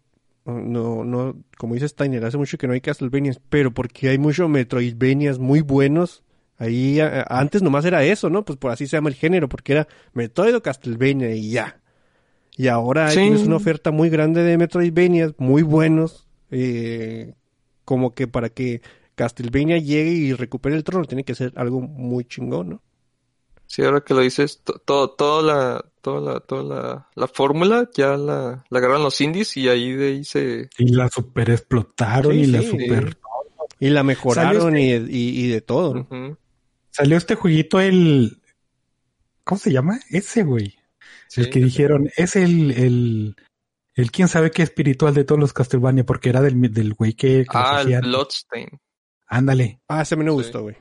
no, 0.44 1.04
no, 1.04 1.42
como 1.58 1.74
dice 1.74 1.88
Steiner, 1.88 2.24
hace 2.24 2.38
mucho 2.38 2.58
que 2.58 2.66
no 2.66 2.72
hay 2.74 2.80
Castlevanias, 2.80 3.40
pero 3.48 3.72
porque 3.72 4.10
hay 4.10 4.18
muchos 4.18 4.48
Metroidvanias 4.48 5.38
muy 5.38 5.60
buenos, 5.60 6.22
ahí 6.62 7.00
a- 7.00 7.22
a- 7.28 7.40
antes 7.40 7.62
nomás 7.62 7.84
era 7.84 8.04
eso, 8.04 8.30
¿no? 8.30 8.44
Pues 8.44 8.58
por 8.58 8.70
así 8.70 8.86
se 8.86 8.96
llama 8.96 9.08
el 9.08 9.14
género, 9.14 9.48
porque 9.48 9.72
era 9.72 9.88
Metroid 10.14 10.54
o 10.56 10.62
Castlevania 10.62 11.34
y 11.34 11.50
ya. 11.50 11.80
Y 12.56 12.68
ahora 12.68 13.08
Sí. 13.10 13.18
tienes 13.20 13.42
una 13.42 13.56
oferta 13.56 13.90
muy 13.90 14.10
grande 14.10 14.42
de 14.42 14.58
Metroidvanias, 14.58 15.32
muy 15.38 15.62
buenos, 15.62 16.26
eh, 16.50 17.34
como 17.84 18.14
que 18.14 18.26
para 18.28 18.48
que 18.50 18.82
Castlevania 19.14 19.78
llegue 19.78 20.10
y 20.12 20.32
recupere 20.34 20.76
el 20.76 20.84
trono 20.84 21.04
tiene 21.06 21.24
que 21.24 21.34
ser 21.34 21.52
algo 21.56 21.80
muy 21.80 22.24
chingón, 22.24 22.68
¿no? 22.70 22.82
sí, 23.66 23.80
ahora 23.82 24.02
que 24.02 24.12
lo 24.12 24.20
dices, 24.20 24.60
to- 24.64 24.78
todo, 24.84 25.12
toda 25.12 25.42
la, 25.42 25.84
toda 26.02 26.20
la, 26.20 26.40
toda 26.40 26.62
la, 26.62 27.08
la 27.14 27.26
fórmula 27.26 27.88
ya 27.96 28.18
la, 28.18 28.62
la 28.68 28.78
agarraron 28.78 29.02
los 29.02 29.18
indies 29.22 29.56
y 29.56 29.66
ahí 29.70 29.92
de 29.92 30.06
ahí 30.08 30.24
se, 30.24 30.68
Y 30.76 30.88
la 30.92 31.08
super 31.08 31.48
explotaron 31.48 32.32
Sí, 32.34 32.40
y 32.40 32.46
la 32.46 32.60
super... 32.62 33.16
Y 33.80 33.88
la 33.88 34.02
mejoraron 34.02 34.76
y, 34.76 34.92
y- 34.92 35.06
y 35.44 35.48
de 35.48 35.60
todo. 35.62 35.94
¿no? 35.94 36.00
Ujú. 36.02 36.36
Salió 36.92 37.16
este 37.16 37.34
jueguito 37.34 37.80
el... 37.80 38.38
¿Cómo 39.44 39.58
se 39.58 39.72
llama? 39.72 39.98
Ese, 40.10 40.44
güey. 40.44 40.76
el 41.36 41.50
que 41.50 41.58
dijeron, 41.58 42.08
es 42.16 42.36
el, 42.36 42.70
el, 42.70 43.36
el 43.94 44.10
quién 44.12 44.28
sabe 44.28 44.50
qué 44.52 44.62
espiritual 44.62 45.14
de 45.14 45.24
todos 45.24 45.40
los 45.40 45.52
Castlevania, 45.52 46.04
porque 46.04 46.28
era 46.28 46.40
del, 46.40 46.60
del 46.72 46.94
güey 46.94 47.14
que, 47.14 47.42
que 47.44 47.46
Ah, 47.58 47.78
el 47.80 47.86
hacía. 47.86 48.00
Bloodstain. 48.00 48.68
Ándale. 49.26 49.80
Ah, 49.88 50.02
ese 50.02 50.14
me 50.14 50.24
Sí. 50.24 50.30
gustó, 50.30 50.62
güey. 50.62 50.76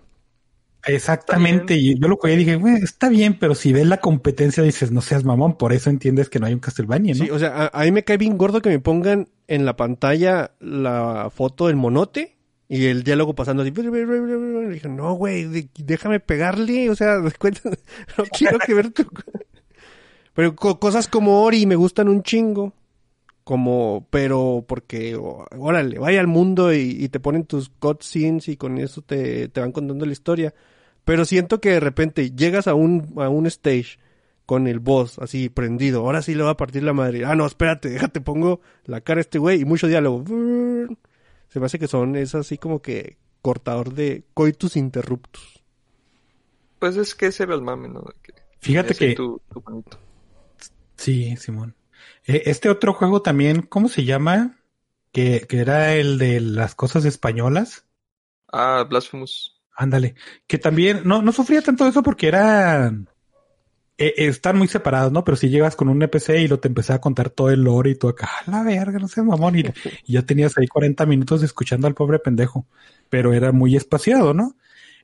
Exactamente. 0.86 1.76
Y 1.76 2.00
yo 2.00 2.08
lo 2.08 2.18
jugué 2.18 2.34
y 2.34 2.38
dije, 2.38 2.56
güey, 2.56 2.76
está 2.76 3.10
bien, 3.10 3.38
pero 3.40 3.56
si 3.56 3.72
ves 3.72 3.86
la 3.88 3.98
competencia 3.98 4.64
dices, 4.64 4.92
no 4.92 5.02
seas 5.02 5.24
mamón, 5.24 5.58
por 5.58 5.74
eso 5.74 5.90
entiendes 5.90 6.30
que 6.30 6.40
no 6.40 6.48
hay 6.48 6.54
un 6.54 6.60
Castlevania, 6.60 7.14
¿no? 7.14 7.24
Sí, 7.24 7.30
o 7.30 7.40
sea, 7.40 7.70
a, 7.74 7.82
a 7.82 7.84
mí 7.86 7.92
me 7.92 8.04
cae 8.04 8.18
bien 8.18 8.38
gordo 8.38 8.62
que 8.62 8.70
me 8.70 8.80
pongan 8.80 9.30
en 9.48 9.66
la 9.66 9.76
pantalla 9.76 10.52
la 10.60 11.30
foto 11.34 11.68
del 11.68 11.76
monote 11.76 12.38
y 12.74 12.86
el 12.86 13.04
diálogo 13.04 13.36
pasando 13.36 13.64
así. 13.64 13.72
Le 13.72 14.70
dije, 14.70 14.88
no, 14.88 15.14
güey, 15.14 15.70
déjame 15.78 16.20
pegarle, 16.22 16.90
o 16.90 16.96
sea, 16.96 17.18
cuenta- 17.38 17.70
no 18.18 18.24
quiero 18.38 18.60
que 18.60 18.74
ver 18.74 18.92
tu... 18.92 19.06
Pero 20.34 20.56
co- 20.56 20.80
cosas 20.80 21.08
como 21.08 21.44
Ori 21.44 21.66
me 21.66 21.76
gustan 21.76 22.08
un 22.08 22.24
chingo. 22.24 22.74
Como, 23.44 24.08
pero 24.12 24.64
porque, 24.68 25.16
órale, 25.18 25.98
vaya 26.00 26.20
al 26.22 26.28
mundo 26.28 26.72
y, 26.74 26.96
y 27.04 27.10
te 27.10 27.20
ponen 27.20 27.44
tus 27.46 27.70
cutscenes 27.70 28.48
y 28.48 28.56
con 28.56 28.78
eso 28.78 29.02
te, 29.02 29.50
te 29.50 29.60
van 29.60 29.72
contando 29.72 30.06
la 30.06 30.12
historia. 30.14 30.54
Pero 31.04 31.26
siento 31.26 31.60
que 31.60 31.72
de 31.72 31.80
repente 31.80 32.32
llegas 32.32 32.68
a 32.68 32.76
un, 32.76 33.14
a 33.18 33.28
un 33.30 33.48
stage 33.48 33.98
con 34.46 34.68
el 34.68 34.80
boss 34.80 35.18
así 35.20 35.50
prendido. 35.50 36.02
Ahora 36.02 36.22
sí 36.22 36.36
le 36.36 36.44
va 36.44 36.52
a 36.52 36.58
partir 36.58 36.84
la 36.84 36.94
madre. 36.94 37.26
Ah, 37.26 37.36
no, 37.36 37.46
espérate, 37.46 37.90
déjate, 37.90 38.22
pongo 38.22 38.62
la 38.86 39.02
cara 39.02 39.18
a 39.20 39.22
este 39.22 39.40
güey 39.40 39.62
y 39.62 39.66
mucho 39.66 39.88
diálogo. 39.88 40.24
Se 41.52 41.60
me 41.60 41.68
hace 41.68 41.78
que 41.80 41.88
son, 41.88 42.16
es 42.16 42.34
así 42.34 42.58
como 42.58 42.82
que 42.82 43.18
cortador 43.44 43.94
de 43.94 44.26
coitus 44.34 44.76
interruptus. 44.76 45.64
Pues 46.80 46.98
es 46.98 47.16
que 47.16 47.28
ese 47.28 47.44
era 47.44 47.54
el 47.56 47.62
mame, 47.62 47.88
¿no? 47.90 48.04
Que 48.24 48.34
Fíjate 48.60 48.96
que, 48.96 49.14
tu- 49.14 49.42
tu 49.54 49.62
manito. 49.62 49.98
sí, 50.98 51.36
Simón. 51.38 51.76
Eh, 52.26 52.44
Este 52.46 52.70
otro 52.70 52.94
juego 52.94 53.22
también, 53.22 53.62
¿cómo 53.64 53.90
se 53.90 54.06
llama? 54.06 54.60
Que, 55.12 55.42
que 55.48 55.60
era 55.60 55.94
el 55.96 56.18
de 56.18 56.40
las 56.42 56.76
cosas 56.76 57.06
españolas. 57.06 57.86
Ah, 58.54 58.84
Blasphemous. 58.90 59.62
Ándale. 59.76 60.16
Que 60.48 60.58
también, 60.60 61.02
no, 61.06 61.22
no 61.22 61.32
sufría 61.32 61.62
tanto 61.62 61.88
eso 61.88 62.04
porque 62.04 62.28
era, 62.28 62.92
eh, 64.08 64.14
están 64.18 64.58
muy 64.58 64.68
separados, 64.68 65.12
¿no? 65.12 65.24
Pero 65.24 65.36
si 65.38 65.50
llegas 65.50 65.76
con 65.76 65.90
un 65.90 65.98
NPC 66.02 66.30
y 66.42 66.48
lo 66.48 66.60
te 66.60 66.68
empezaba 66.68 66.98
a 66.98 67.02
contar 67.02 67.30
todo 67.30 67.50
el 67.50 67.62
lore 67.64 67.92
y 67.92 67.96
tú 67.96 68.08
acá, 68.10 68.30
"A 68.46 68.52
la 68.52 68.64
verga, 68.64 69.00
no 69.00 69.08
sé, 69.08 69.22
mamón. 69.22 69.58
Y, 69.58 69.64
y 70.08 70.14
ya 70.14 70.22
tenías 70.24 70.58
ahí 70.58 70.68
40 70.68 71.06
minutos 71.06 71.44
escuchando 71.44 71.88
al 71.88 71.94
pobre 71.94 72.20
pendejo. 72.20 72.66
Pero 73.10 73.34
era 73.34 73.52
muy 73.52 73.76
espaciado, 73.76 74.34
¿no? 74.34 74.56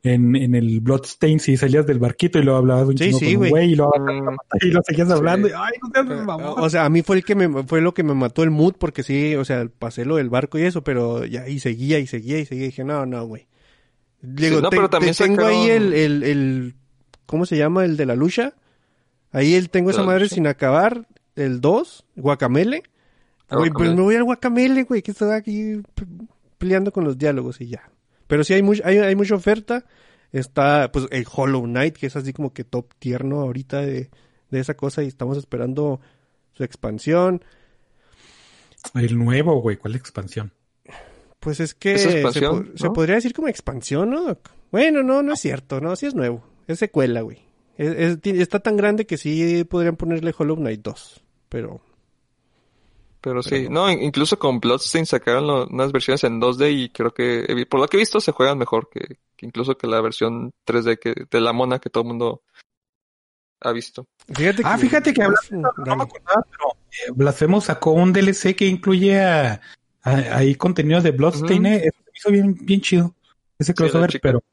En, 0.04 0.36
en 0.36 0.54
el 0.54 0.80
Bloodstain 0.80 1.40
sí 1.40 1.58
salías 1.58 1.86
del 1.88 1.98
barquito 2.00 2.38
y 2.40 2.44
luego 2.44 2.60
hablabas 2.60 2.88
un 2.88 2.98
Sí, 2.98 3.06
chingo 3.06 3.20
sí, 3.20 3.34
con 3.34 3.44
un 3.44 3.50
güey. 3.50 3.72
y 3.72 3.76
luego 3.76 3.92
Mm, 3.98 4.36
y 4.62 4.68
lo 4.68 4.82
seguías 4.84 5.10
hablando 5.10 5.48
Sí. 5.48 5.54
y 5.54 5.58
ay, 5.60 5.74
no 5.82 5.90
seas 5.92 6.26
mamón. 6.26 6.54
O 6.58 6.70
sea, 6.70 6.86
a 6.86 6.90
mí 6.90 7.02
fue 7.02 7.18
el 7.18 7.26
que 7.26 7.34
me, 7.36 7.64
fue 7.64 7.82
lo 7.82 7.94
que 7.96 8.04
me 8.04 8.14
mató 8.14 8.44
el 8.44 8.52
mood 8.52 8.76
porque 8.80 9.02
sí, 9.04 9.36
o 9.36 9.44
sea, 9.44 9.68
pasé 9.80 10.06
lo 10.06 10.16
del 10.18 10.30
barco 10.30 10.58
y 10.60 10.62
eso, 10.64 10.84
pero 10.84 11.26
ya, 11.26 11.48
y 11.50 11.60
seguía 11.60 11.98
y 12.00 12.06
seguía 12.08 12.38
y 12.40 12.46
seguía 12.46 12.66
y 12.66 12.68
dije, 12.68 12.84
no, 12.84 13.06
no, 13.08 13.26
güey. 13.26 13.48
Digo, 14.22 14.58
Sí, 14.58 14.62
no, 14.64 14.70
te- 14.70 14.78
pero 14.78 14.90
también 14.90 15.14
te 15.16 15.24
tengo 15.24 15.42
sacaron- 15.42 15.62
ahí 15.64 15.70
el, 15.72 15.94
el, 15.94 16.24
el, 16.24 16.76
¿cómo 17.26 17.46
se 17.46 17.58
llama? 17.58 17.84
El 17.84 17.98
de 17.98 18.06
la 18.06 18.16
lucha. 18.16 18.54
Ahí 19.32 19.56
el 19.56 19.70
tengo 19.70 19.90
¿De 19.90 19.94
esa 19.94 20.04
madre 20.04 20.30
sin 20.30 20.48
acabar, 20.48 21.08
el 21.36 21.62
2, 21.62 22.06
Guacamele. 22.16 22.84
Güey, 23.50 23.70
pues 23.72 23.94
me 23.94 24.02
voy 24.02 24.16
al 24.16 24.24
Guacamele, 24.24 24.84
güey, 24.84 25.02
que 25.02 25.12
estaba 25.12 25.36
aquí 25.36 25.82
peleando 26.58 26.92
con 26.92 27.04
los 27.04 27.18
diálogos 27.18 27.62
y 27.62 27.68
ya. 27.68 27.90
Pero 28.28 28.44
sí 28.44 28.54
hay, 28.54 28.62
much- 28.62 28.82
hay, 28.84 28.98
hay 28.98 29.16
mucha 29.16 29.36
oferta. 29.36 29.86
Está, 30.34 30.92
pues, 30.92 31.06
el 31.12 31.26
Hollow 31.34 31.64
Knight, 31.64 31.96
que 31.96 32.08
es 32.08 32.16
así 32.18 32.34
como 32.34 32.54
que 32.54 32.64
top 32.66 32.94
tierno 33.00 33.40
ahorita 33.42 33.82
de, 33.82 34.10
de 34.52 34.60
esa 34.60 34.74
cosa 34.76 35.02
y 35.04 35.08
estamos 35.08 35.38
esperando 35.38 36.02
su 36.54 36.64
expansión. 36.64 37.42
El 38.94 39.18
nuevo, 39.18 39.62
güey, 39.62 39.78
¿cuál 39.78 39.96
expansión? 39.96 40.52
Pues 41.40 41.60
es 41.60 41.74
que 41.74 41.94
Es 41.94 42.02
se, 42.02 42.32
se 42.32 42.42
¿no? 42.86 42.94
podría 42.94 43.16
decir 43.16 43.34
como 43.34 43.48
expansión, 43.48 44.10
¿no? 44.10 44.38
Bueno, 44.72 45.04
no, 45.04 45.22
no 45.24 45.34
es 45.34 45.40
cierto, 45.40 45.80
no, 45.80 45.96
sí 45.96 46.06
es 46.08 46.16
nuevo. 46.16 46.44
Es 46.68 46.80
secuela, 46.80 47.22
güey. 47.22 47.40
Es- 47.78 47.96
es- 47.96 48.22
ti- 48.22 48.42
está 48.42 48.60
tan 48.60 48.76
grande 48.76 49.06
que 49.06 49.18
sí 49.18 49.64
podrían 49.66 49.96
ponerle 49.96 50.34
Hollow 50.38 50.56
Knight 50.58 50.82
2, 50.82 51.22
pero... 51.50 51.80
Pero 53.22 53.42
sí, 53.44 53.50
Pero- 53.50 53.70
no, 53.72 53.90
in- 53.92 54.04
incluso 54.04 54.38
con 54.40 54.60
Bloodstain 54.60 55.06
sacaron 55.06 55.48
lo- 55.48 55.68
unas 55.68 55.92
versiones 55.92 56.24
en 56.24 56.40
2D 56.40 56.72
y 56.72 56.90
creo 56.90 57.14
que, 57.14 57.46
vi- 57.56 57.66
por 57.66 57.80
lo 57.80 57.88
que 57.88 57.98
he 57.98 58.00
visto, 58.00 58.20
se 58.22 58.32
juegan 58.32 58.58
mejor 58.58 58.90
que, 58.90 59.18
que 59.36 59.46
incluso 59.46 59.76
que 59.78 59.88
la 59.88 60.02
versión 60.02 60.54
3D 60.66 60.98
que, 61.00 61.14
de 61.30 61.42
la 61.42 61.52
mona 61.52 61.80
que 61.80 61.90
todo 61.90 62.04
el 62.04 62.08
mundo 62.10 62.42
ha 63.62 63.72
visto. 63.72 64.08
Fíjate 64.34 64.62
Ah, 64.64 64.78
fíjate 64.78 65.14
que 65.14 65.22
Mm, 65.22 65.62
No 65.62 65.72
me 65.78 65.86
dale. 65.86 66.04
acordaba, 66.04 66.46
pero 66.50 66.70
eh, 66.92 67.12
Blasphemous 67.16 67.66
sacó 67.66 67.92
un 67.92 68.14
DLC 68.14 68.56
que 68.56 68.66
incluye 68.68 69.20
a, 69.20 69.62
a- 70.04 70.38
ahí 70.38 70.54
contenido 70.56 71.02
de 71.02 71.12
Bloodstain. 71.12 71.66
Ujú. 71.66 71.74
eh, 71.76 71.82
Eso 71.88 71.98
se 71.98 72.12
me 72.12 72.18
hizo 72.18 72.32
bien, 72.32 72.66
bien 72.66 72.82
chido. 72.82 73.16
Ese 73.60 73.74
crossover, 73.74 74.12
chica. 74.12 74.22
pero, 74.22 74.44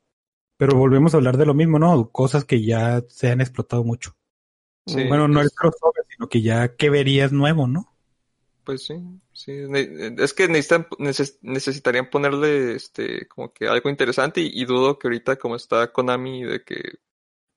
pero 0.66 0.78
volvemos 0.78 1.14
a 1.14 1.18
hablar 1.18 1.36
de 1.38 1.46
lo 1.46 1.54
mismo, 1.54 1.78
¿no? 1.78 2.10
Cosas 2.10 2.44
que 2.44 2.64
ya 2.64 3.02
se 3.08 3.30
han 3.30 3.40
explotado 3.40 3.84
mucho. 3.84 4.16
Sí, 4.86 5.02
bueno, 5.04 5.28
no 5.28 5.40
pues, 5.40 5.42
el 5.42 5.52
crossover, 5.52 6.04
sino 6.10 6.28
que 6.28 6.42
ya 6.42 6.76
que 6.76 6.90
verías 6.90 7.32
nuevo, 7.32 7.66
¿no? 7.68 7.96
Pues 8.64 8.86
sí, 8.86 8.94
sí. 9.32 9.52
Es 10.18 10.32
que 10.34 10.48
necesitan, 10.48 10.86
neces- 10.98 11.38
necesitarían 11.42 12.08
ponerle 12.10 12.74
este 12.74 13.28
como 13.28 13.52
que 13.52 13.68
algo 13.68 13.90
interesante 13.90 14.40
y, 14.40 14.50
y 14.54 14.64
dudo 14.64 14.98
que 14.98 15.08
ahorita 15.08 15.36
como 15.36 15.56
está 15.56 15.92
Konami 15.92 16.44
de 16.44 16.64
que 16.64 16.82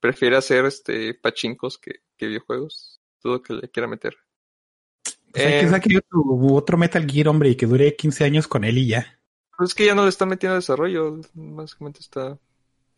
prefiere 0.02 0.38
hacer 0.38 0.66
este 0.66 1.14
pachincos 1.16 1.78
que, 1.80 2.04
que 2.18 2.28
videojuegos, 2.28 3.02
dudo 3.24 3.42
que 3.44 3.54
le 3.54 3.70
quiera 3.72 3.88
meter. 3.90 4.18
Pues 5.32 5.46
hay 5.46 5.56
que 5.56 5.68
Eh, 5.68 5.70
sacar 5.70 5.88
otro, 5.98 6.22
otro 6.54 6.78
Metal 6.78 7.10
Gear, 7.10 7.30
hombre, 7.30 7.50
y 7.50 7.56
que 7.56 7.66
dure 7.66 7.96
15 7.96 8.26
años 8.26 8.48
con 8.48 8.64
él 8.66 8.78
y 8.78 8.88
ya. 8.88 9.20
es 9.60 9.74
que 9.76 9.86
ya 9.86 9.96
no 9.96 10.04
le 10.04 10.10
están 10.10 10.30
metiendo 10.30 10.56
desarrollo, 10.56 11.20
básicamente 11.34 12.00
está 12.00 12.40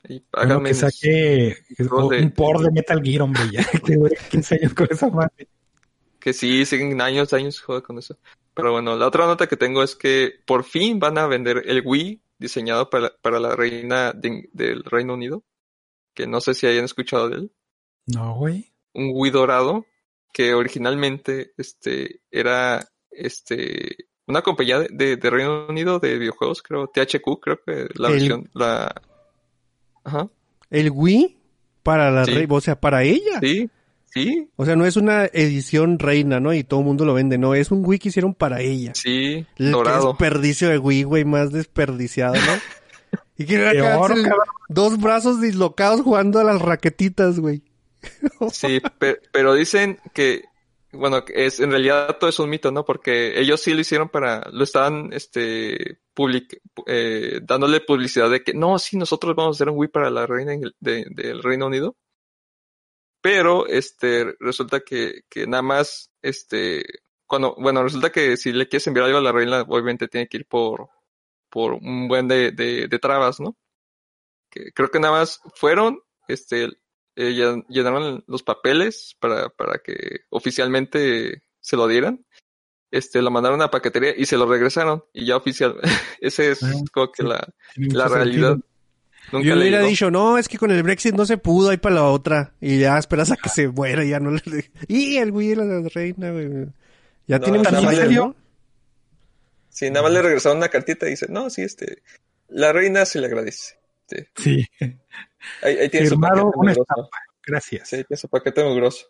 ahí, 0.07 0.23
Bueno, 0.31 0.63
que 0.63 0.73
saque 0.73 1.57
de- 1.77 1.87
un 2.21 2.31
por 2.31 2.61
de 2.61 2.71
Metal 2.71 3.01
Gear, 3.03 3.21
hombre, 3.23 3.43
ya. 3.51 3.65
Que 3.85 3.95
dure 3.95 4.17
15 4.31 4.55
años 4.55 4.73
con 4.73 4.87
esa 4.89 5.09
madre. 5.09 5.47
que 6.19 6.33
sí, 6.33 6.65
siguen 6.65 7.01
años, 7.01 7.33
años 7.33 7.59
joder 7.61 7.83
con 7.83 7.97
eso. 7.97 8.17
Pero 8.53 8.71
bueno, 8.71 8.95
la 8.97 9.07
otra 9.07 9.25
nota 9.25 9.47
que 9.47 9.55
tengo 9.57 9.83
es 9.83 9.95
que 9.95 10.33
por 10.45 10.63
fin 10.63 10.99
van 10.99 11.17
a 11.17 11.27
vender 11.27 11.63
el 11.65 11.81
Wii 11.85 12.21
diseñado 12.37 12.89
para, 12.89 13.13
para 13.21 13.39
la 13.39 13.55
reina 13.55 14.11
de- 14.13 14.49
del 14.53 14.83
Reino 14.83 15.13
Unido, 15.13 15.43
que 16.13 16.27
no 16.27 16.41
sé 16.41 16.53
si 16.53 16.67
hayan 16.67 16.85
escuchado 16.85 17.29
de 17.29 17.35
él. 17.37 17.51
No, 18.07 18.35
güey. 18.35 18.71
Un 18.93 19.11
Wii 19.13 19.31
dorado 19.31 19.85
que 20.33 20.53
originalmente 20.53 21.53
este 21.57 22.21
era 22.31 22.87
este 23.11 23.95
una 24.27 24.41
compañía 24.43 24.79
de, 24.79 24.87
de- 24.91 25.17
de 25.17 25.29
Reino 25.29 25.65
Unido 25.67 25.99
de 25.99 26.17
videojuegos, 26.19 26.61
creo, 26.61 26.87
THQ, 26.87 27.39
creo 27.41 27.59
que 27.65 27.87
la 27.95 28.07
El- 28.09 28.13
versión, 28.13 28.49
la... 28.53 28.93
Ajá, 30.09 30.27
El 30.69 30.91
Wii 30.91 31.37
para 31.83 32.11
la 32.11 32.25
Sí. 32.25 32.31
rey, 32.33 32.47
o 32.49 32.61
sea, 32.61 32.79
para 32.79 33.03
ella. 33.03 33.39
sí, 33.41 33.69
sí, 34.13 34.49
O 34.55 34.65
sea, 34.65 34.75
no 34.75 34.85
es 34.85 34.97
una 34.97 35.25
edición 35.25 35.99
reina, 35.99 36.39
¿no? 36.39 36.53
Y 36.53 36.63
todo 36.63 36.79
el 36.81 36.85
mundo 36.85 37.05
lo 37.05 37.13
vende, 37.13 37.37
no, 37.37 37.53
es 37.55 37.71
un 37.71 37.83
Wii 37.85 37.99
que 37.99 38.09
hicieron 38.09 38.33
para 38.33 38.61
ella. 38.61 38.91
sí, 38.95 39.45
El 39.57 39.71
dorado. 39.71 40.09
desperdicio 40.09 40.69
de 40.69 40.77
Wii, 40.77 41.03
güey, 41.03 41.25
más 41.25 41.51
desperdiciado, 41.51 42.33
¿no? 42.35 42.41
y 43.37 43.45
que 43.45 43.81
oro, 43.81 44.15
dos 44.67 44.99
brazos 44.99 45.41
dislocados 45.41 46.01
jugando 46.01 46.39
a 46.39 46.43
las 46.43 46.61
raquetitas, 46.61 47.39
güey. 47.39 47.61
Sí, 48.51 48.81
pe- 48.99 49.19
pero 49.31 49.53
dicen 49.53 49.99
que, 50.13 50.43
bueno, 50.91 51.23
que 51.25 51.45
es 51.45 51.59
en 51.59 51.71
realidad 51.71 52.17
todo 52.19 52.29
es 52.29 52.39
un 52.39 52.49
mito, 52.49 52.71
¿no? 52.71 52.85
Porque 52.85 53.39
ellos 53.39 53.61
sí 53.61 53.73
lo 53.73 53.81
hicieron 53.81 54.09
para, 54.09 54.47
lo 54.51 54.63
estaban, 54.63 55.11
este, 55.13 55.99
public, 56.19 56.61
eh, 56.85 57.39
dándole 57.43 57.79
publicidad 57.79 58.29
de 58.29 58.43
que, 58.43 58.53
no, 58.53 58.77
sí, 58.77 58.97
nosotros 58.97 59.33
vamos 59.37 59.55
a 59.55 59.57
hacer 59.57 59.69
un 59.69 59.77
Wii 59.77 59.89
para 59.89 60.09
la 60.09 60.27
reina 60.27 60.53
del 60.81 61.41
Reino 61.41 61.67
Unido. 61.67 61.95
Pero, 63.21 63.67
este, 63.67 64.35
resulta 64.41 64.81
que, 64.81 65.21
que 65.29 65.47
nada 65.47 65.61
más, 65.63 66.11
este, 66.21 66.83
cuando, 67.25 67.55
bueno, 67.57 67.83
resulta 67.83 68.11
que 68.11 68.35
si 68.35 68.51
le 68.51 68.67
quieres 68.67 68.87
enviar 68.87 69.05
algo 69.05 69.19
a 69.19 69.21
la 69.21 69.31
reina, 69.31 69.61
obviamente 69.61 70.09
tiene 70.09 70.27
que 70.27 70.37
ir 70.37 70.45
por, 70.45 70.89
por 71.49 71.73
un 71.75 72.09
buen 72.09 72.27
de, 72.27 72.51
de, 72.51 72.99
trabas, 72.99 73.39
¿no? 73.39 73.55
Creo 74.49 74.91
que 74.91 74.99
nada 74.99 75.19
más 75.19 75.39
fueron, 75.55 76.01
este, 76.27 76.65
eh, 77.15 77.31
llen- 77.31 77.65
llenaron 77.69 78.25
los 78.27 78.43
papeles 78.43 79.15
para, 79.21 79.47
para 79.49 79.79
que 79.79 80.25
oficialmente 80.29 81.43
se 81.61 81.77
lo 81.77 81.87
dieran. 81.87 82.25
Este, 82.91 83.21
lo 83.21 83.29
mandaron 83.31 83.61
a 83.61 83.69
paquetería 83.69 84.13
y 84.17 84.25
se 84.25 84.37
lo 84.37 84.45
regresaron. 84.47 85.03
Y 85.13 85.25
ya 85.25 85.37
oficial, 85.37 85.75
ese 86.21 86.51
es 86.51 86.63
Ah, 86.63 86.71
como 86.91 87.11
que 87.11 87.23
sí. 87.23 87.29
la, 87.29 87.47
la 87.75 88.03
mucho 88.05 88.15
realidad. 88.15 88.57
Nunca 89.31 89.47
Yo 89.47 89.53
le 89.55 89.61
hubiera 89.61 89.77
llegó. 89.79 89.89
dicho, 89.89 90.09
no, 90.11 90.37
es 90.39 90.47
que 90.47 90.57
con 90.57 90.71
el 90.71 90.81
Brexit 90.81 91.13
no 91.13 91.25
se 91.25 91.37
pudo, 91.37 91.69
ahí 91.69 91.77
para 91.77 91.95
la 91.95 92.05
otra. 92.05 92.55
Y 92.59 92.79
ya 92.79 92.97
esperas 92.97 93.31
a 93.31 93.35
que 93.37 93.49
se 93.49 93.67
muera, 93.67 94.03
y 94.03 94.09
ya 94.09 94.19
no 94.19 94.31
le... 94.31 94.41
Y 94.87 95.17
el 95.17 95.31
Wii 95.31 95.51
era 95.51 95.65
la 95.65 95.87
reina, 95.87 96.31
güey. 96.31 96.65
Ya 97.27 97.37
No, 97.37 97.43
tiene 97.43 97.59
años, 97.59 97.95
salió. 97.95 98.25
¿no? 98.25 98.35
Sí, 99.69 99.89
nada 99.91 100.01
más 100.03 100.11
le 100.13 100.21
regresaron 100.23 100.57
una 100.57 100.69
cartita 100.69 101.05
y 101.05 101.11
dice, 101.11 101.27
no, 101.29 101.49
sí, 101.51 101.61
este, 101.61 102.01
la 102.47 102.73
reina 102.73 103.05
se 103.05 103.19
le 103.21 103.27
agradece. 103.27 103.75
Este, 104.07 104.31
Sí. 104.35 104.65
ahí, 105.61 105.77
ahí 105.77 105.89
tiene 105.89 106.07
su 106.07 106.19
paquete 106.19 106.41
una. 106.55 106.73
Gracias. 107.45 107.87
Sí, 107.87 108.03
tiene 108.03 108.17
su 108.17 108.27
paquete 108.29 108.63
muy 108.63 108.75
grosso. 108.77 109.05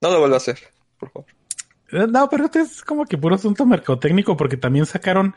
No 0.00 0.10
lo 0.10 0.18
vuelva 0.18 0.34
a 0.36 0.38
hacer, 0.38 0.58
por 0.98 1.10
favor. 1.12 1.28
Eh, 1.92 2.06
No, 2.08 2.28
pero 2.28 2.44
esto 2.46 2.58
es 2.60 2.82
como 2.82 3.04
que 3.04 3.18
puro 3.18 3.34
asunto 3.34 3.66
mercadotécnico 3.66 4.36
porque 4.36 4.56
también 4.56 4.86
sacaron, 4.86 5.34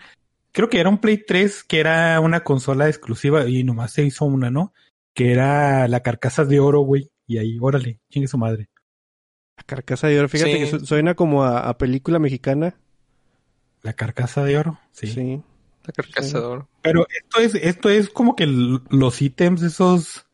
creo 0.51 0.69
que 0.69 0.79
era 0.79 0.89
un 0.89 0.97
Play 0.99 1.17
3 1.25 1.63
que 1.63 1.79
era 1.79 2.19
una 2.19 2.43
consola 2.43 2.87
exclusiva 2.87 3.47
y 3.47 3.63
nomás 3.63 3.91
se 3.93 4.03
hizo 4.03 4.25
una, 4.25 4.49
¿no? 4.49 4.73
Que 5.13 5.31
era 5.31 5.87
la 5.87 6.01
carcasa 6.01 6.45
de 6.45 6.59
oro, 6.59 6.81
güey. 6.81 7.09
Y 7.27 7.37
ahí, 7.37 7.57
órale, 7.61 7.99
chingue 8.09 8.27
su 8.27 8.37
madre. 8.37 8.69
La 9.57 9.63
carcasa 9.63 10.07
de 10.07 10.19
oro, 10.19 10.27
fíjate 10.29 10.53
Sí. 10.53 10.59
que 10.59 10.67
su- 10.67 10.85
suena 10.85 11.13
como 11.15 11.43
a, 11.43 11.69
a 11.69 11.77
película 11.77 12.19
mexicana. 12.19 12.75
La 13.81 13.93
carcasa 13.93 14.43
de 14.43 14.57
oro, 14.57 14.79
sí. 14.91 15.07
Sí. 15.07 15.41
La 15.85 15.93
carcasa 15.93 16.39
de 16.39 16.45
oro. 16.45 16.69
Pero 16.81 17.05
esto 17.09 17.39
es, 17.41 17.55
esto 17.55 17.89
es 17.89 18.09
como 18.09 18.35
que 18.35 18.45
los 18.47 19.21
ítems 19.21 19.61
esos 19.61 20.25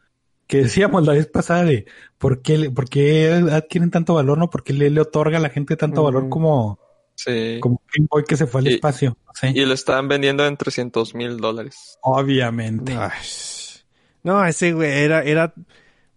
que 0.49 0.63
decíamos 0.63 1.05
la 1.05 1.13
vez 1.13 1.27
pasada 1.27 1.63
de 1.63 1.85
por 2.17 2.41
qué, 2.41 2.57
le- 2.57 2.71
por 2.71 2.89
qué 2.89 3.31
adquieren 3.51 3.91
tanto 3.91 4.15
valor, 4.15 4.37
¿no? 4.39 4.49
¿Por 4.49 4.63
qué 4.63 4.73
le, 4.73 4.89
le 4.89 4.99
otorga 4.99 5.37
a 5.37 5.41
la 5.41 5.49
gente 5.49 5.77
tanto 5.77 6.03
valor 6.03 6.27
como, 6.27 6.79
Sí. 7.15 7.59
como 7.61 7.81
Game 7.95 8.07
Boy 8.09 8.23
que 8.27 8.35
se 8.35 8.47
fue 8.47 8.61
al 8.61 8.67
Y- 8.67 8.73
espacio? 8.73 9.15
Sí. 9.35 9.47
Y 9.53 9.63
lo 9.65 9.73
estaban 9.75 10.07
vendiendo 10.07 10.45
en 10.47 10.57
300 10.57 11.13
mil 11.15 11.37
dólares. 11.37 11.97
Obviamente. 12.01 12.93
Ay, 12.97 13.11
No, 14.23 14.43
ese 14.43 14.73
güey 14.73 14.91
era, 14.91 15.21
era 15.23 15.53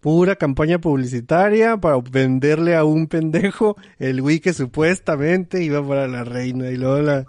pura 0.00 0.34
campaña 0.36 0.80
publicitaria 0.80 1.76
para 1.76 1.98
venderle 2.10 2.74
a 2.74 2.84
un 2.84 3.06
pendejo 3.08 3.76
el 3.98 4.20
Wii 4.22 4.40
que 4.40 4.52
supuestamente 4.54 5.62
iba 5.62 5.86
para 5.86 6.08
la 6.08 6.24
reina. 6.24 6.70
Y 6.70 6.76
luego 6.76 7.00
la, 7.02 7.26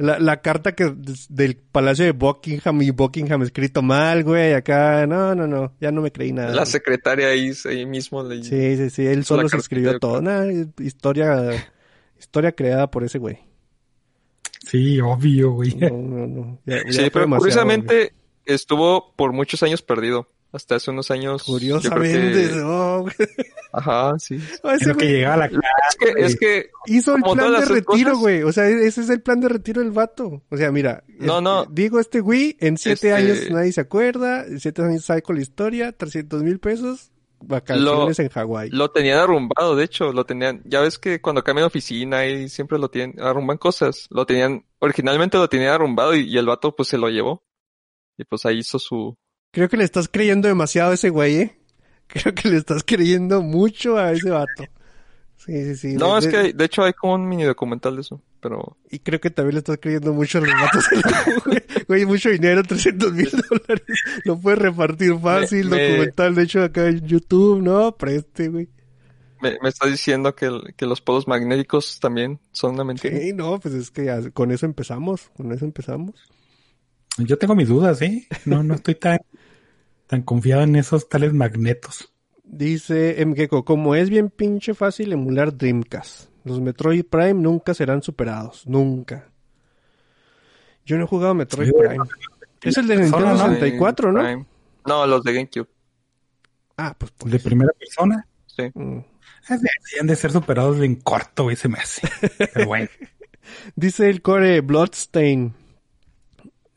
la, 0.00 0.18
la 0.18 0.40
carta 0.40 0.74
que 0.74 0.94
del 1.28 1.56
Palacio 1.56 2.06
de 2.06 2.12
Buckingham 2.12 2.80
y 2.82 2.90
Buckingham 2.90 3.42
escrito 3.42 3.82
mal, 3.82 4.24
güey. 4.24 4.54
Acá, 4.54 5.06
no, 5.06 5.34
no, 5.34 5.46
no, 5.46 5.74
ya 5.80 5.92
no 5.92 6.00
me 6.00 6.10
creí 6.10 6.32
nada. 6.32 6.54
La 6.54 6.64
secretaria 6.66 7.28
ahí, 7.28 7.52
ahí 7.66 7.84
mismo 7.84 8.22
le 8.22 8.42
Sí, 8.42 8.76
sí, 8.76 8.90
sí, 8.90 9.06
él 9.06 9.24
solo 9.24 9.48
se 9.48 9.58
escribió 9.58 9.98
todo. 9.98 10.22
Nah, 10.22 10.44
historia, 10.78 11.50
historia 12.18 12.52
creada 12.52 12.90
por 12.90 13.04
ese 13.04 13.18
güey. 13.18 13.38
Sí, 14.66 15.00
obvio, 15.00 15.52
güey. 15.52 15.74
No, 15.76 15.88
no, 15.90 16.26
no. 16.26 16.58
Ya- 16.66 16.82
ya 16.86 16.92
Sí, 17.04 17.10
pero 17.12 17.28
curiosamente 17.28 18.12
estuvo 18.46 19.12
por 19.16 19.32
muchos 19.32 19.62
años 19.62 19.82
perdido. 19.82 20.28
Hasta 20.52 20.74
hace 20.76 20.90
unos 20.90 21.10
años. 21.12 21.44
Curiosamente, 21.44 22.48
que- 22.50 22.56
no, 22.56 23.02
güey. 23.02 23.14
Ajá, 23.72 24.12
sí. 24.18 24.38
No, 24.64 24.72
ese 24.72 24.84
Creo 24.86 24.96
que 24.96 25.06
llegaba 25.06 25.34
a 25.34 25.36
la 25.38 25.46
Es 25.46 25.96
que, 25.98 26.12
es 26.24 26.36
que 26.38 26.70
hizo 26.86 27.14
el 27.14 27.22
plan 27.22 27.52
de 27.52 27.64
retiro, 27.64 27.84
cosas- 28.12 28.18
güey. 28.18 28.42
O 28.42 28.52
sea, 28.52 28.66
ese 28.68 29.00
es 29.02 29.10
el 29.10 29.22
plan 29.22 29.40
de 29.40 29.48
retiro 29.48 29.80
del 29.80 29.92
vato. 29.92 30.42
O 30.48 30.56
sea, 30.56 30.72
mira. 30.72 31.04
No, 31.06 31.34
este, 31.38 31.42
no. 31.44 31.64
Digo, 31.66 32.00
este 32.00 32.18
güey, 32.20 32.56
en 32.58 32.76
siete 32.78 33.10
Este- 33.10 33.12
años 33.12 33.38
nadie 33.50 33.72
se 33.72 33.80
acuerda. 33.80 34.44
En 34.44 34.58
siete 34.58 34.82
años 34.82 35.04
sabe 35.04 35.22
con 35.22 35.36
la 35.36 35.42
historia. 35.42 35.92
300 35.92 36.42
mil 36.42 36.58
pesos. 36.58 37.12
Vacaciones 37.42 38.18
en 38.18 38.28
Hawái. 38.28 38.68
lo 38.70 38.90
tenían 38.90 39.18
arrumbado, 39.18 39.74
de 39.74 39.84
hecho, 39.84 40.12
lo 40.12 40.26
tenían. 40.26 40.60
Ya 40.66 40.80
ves 40.80 40.98
que 40.98 41.22
cuando 41.22 41.42
cambian 41.42 41.62
de 41.62 41.68
oficina 41.68 42.26
y 42.26 42.50
siempre 42.50 42.78
lo 42.78 42.90
tienen, 42.90 43.18
arrumban 43.18 43.56
cosas. 43.56 44.08
Lo 44.10 44.26
tenían, 44.26 44.66
originalmente 44.78 45.38
lo 45.38 45.48
tenían 45.48 45.72
arrumbado 45.72 46.14
y, 46.14 46.28
y 46.28 46.36
el 46.36 46.44
vato 46.44 46.76
pues 46.76 46.88
se 46.90 46.98
lo 46.98 47.08
llevó. 47.08 47.42
Y 48.18 48.24
pues 48.24 48.44
ahí 48.44 48.58
hizo 48.58 48.78
su. 48.78 49.16
Creo 49.52 49.68
que 49.68 49.76
le 49.76 49.84
estás 49.84 50.08
creyendo 50.08 50.48
demasiado 50.48 50.92
a 50.92 50.94
ese 50.94 51.10
güey, 51.10 51.36
¿eh? 51.36 51.56
Creo 52.06 52.34
que 52.34 52.48
le 52.48 52.56
estás 52.56 52.82
creyendo 52.84 53.42
mucho 53.42 53.96
a 53.98 54.12
ese 54.12 54.30
vato. 54.30 54.64
Sí, 55.36 55.64
sí, 55.64 55.76
sí. 55.76 55.96
No, 55.96 56.20
De- 56.20 56.26
es 56.26 56.32
que 56.32 56.52
de 56.52 56.64
hecho 56.64 56.82
hay 56.82 56.92
como 56.92 57.14
un 57.14 57.28
mini 57.28 57.44
documental 57.44 57.94
de 57.96 58.02
eso, 58.02 58.20
pero 58.40 58.76
Y 58.90 58.98
creo 58.98 59.20
que 59.20 59.30
también 59.30 59.54
le 59.54 59.58
estás 59.60 59.78
creyendo 59.80 60.12
mucho 60.12 60.38
a 60.38 60.40
los 60.42 60.50
vatos. 60.52 60.84
güey. 61.46 61.62
Güey, 61.88 62.04
mucho 62.06 62.28
dinero, 62.30 62.62
300 62.62 63.12
mil 63.12 63.30
dólares. 63.30 63.84
Lo 64.24 64.38
puedes 64.38 64.58
repartir 64.60 65.18
fácil. 65.18 65.68
Me- 65.70 65.76
me- 65.76 65.88
documental, 65.88 66.34
de 66.34 66.42
hecho, 66.42 66.62
acá 66.62 66.86
en 66.88 67.06
YouTube, 67.06 67.62
¿no? 67.62 67.96
Preste, 67.96 68.48
güey. 68.48 68.68
me, 69.40 69.56
me 69.62 69.68
está 69.70 69.86
diciendo 69.86 70.34
que, 70.34 70.50
los 70.84 71.00
polos 71.00 71.26
magnéticos 71.26 71.98
también 72.00 72.38
son 72.52 72.74
una 72.74 72.84
mentira. 72.84 73.18
Sí, 73.18 73.32
no, 73.32 73.58
pues 73.58 73.74
es 73.74 73.90
que 73.90 74.04
ya 74.04 74.30
con 74.32 74.50
eso 74.52 74.66
empezamos. 74.66 75.30
Con 75.36 75.50
eso 75.52 75.64
empezamos. 75.64 76.14
Yo 77.26 77.38
tengo 77.38 77.54
mis 77.54 77.68
dudas, 77.68 78.00
¿eh? 78.02 78.26
No, 78.44 78.62
no 78.62 78.74
estoy 78.74 78.94
tan, 78.94 79.18
tan 80.06 80.22
confiado 80.22 80.62
en 80.62 80.76
esos 80.76 81.08
tales 81.08 81.32
magnetos. 81.32 82.12
Dice 82.44 83.24
Mgeko, 83.24 83.64
como 83.64 83.94
es 83.94 84.10
bien 84.10 84.28
pinche 84.28 84.74
fácil 84.74 85.12
emular 85.12 85.56
Dreamcast. 85.56 86.30
Los 86.44 86.60
Metroid 86.60 87.04
Prime 87.04 87.34
nunca 87.34 87.74
serán 87.74 88.02
superados. 88.02 88.66
Nunca. 88.66 89.30
Yo 90.84 90.96
no 90.96 91.04
he 91.04 91.06
jugado 91.06 91.34
Metroid 91.34 91.68
Sí, 91.68 91.72
Prime. 91.78 92.04
Es 92.62 92.76
el 92.76 92.86
de 92.86 92.96
Nintendo 92.96 93.18
Persona, 93.18 93.46
¿no? 93.46 93.54
64, 93.54 94.12
¿no? 94.12 94.20
Prime. 94.20 94.46
No, 94.86 95.06
los 95.06 95.22
de 95.22 95.32
GameCube. 95.32 95.68
Ah, 96.76 96.94
pues, 96.98 97.12
pues. 97.16 97.32
De 97.32 97.38
primera 97.38 97.70
persona. 97.78 98.26
Sí. 98.46 98.64
Mm. 98.74 99.00
Deberían 99.48 100.06
de 100.06 100.16
ser 100.16 100.32
superados 100.32 100.80
en 100.80 100.96
corto, 100.96 101.44
güey, 101.44 101.56
se 101.56 101.68
me 101.68 101.78
hace. 101.78 102.08
Pero 102.52 102.66
bueno. 102.66 102.88
Dice 103.76 104.08
el 104.08 104.22
core 104.22 104.60
Bloodstain. 104.60 105.54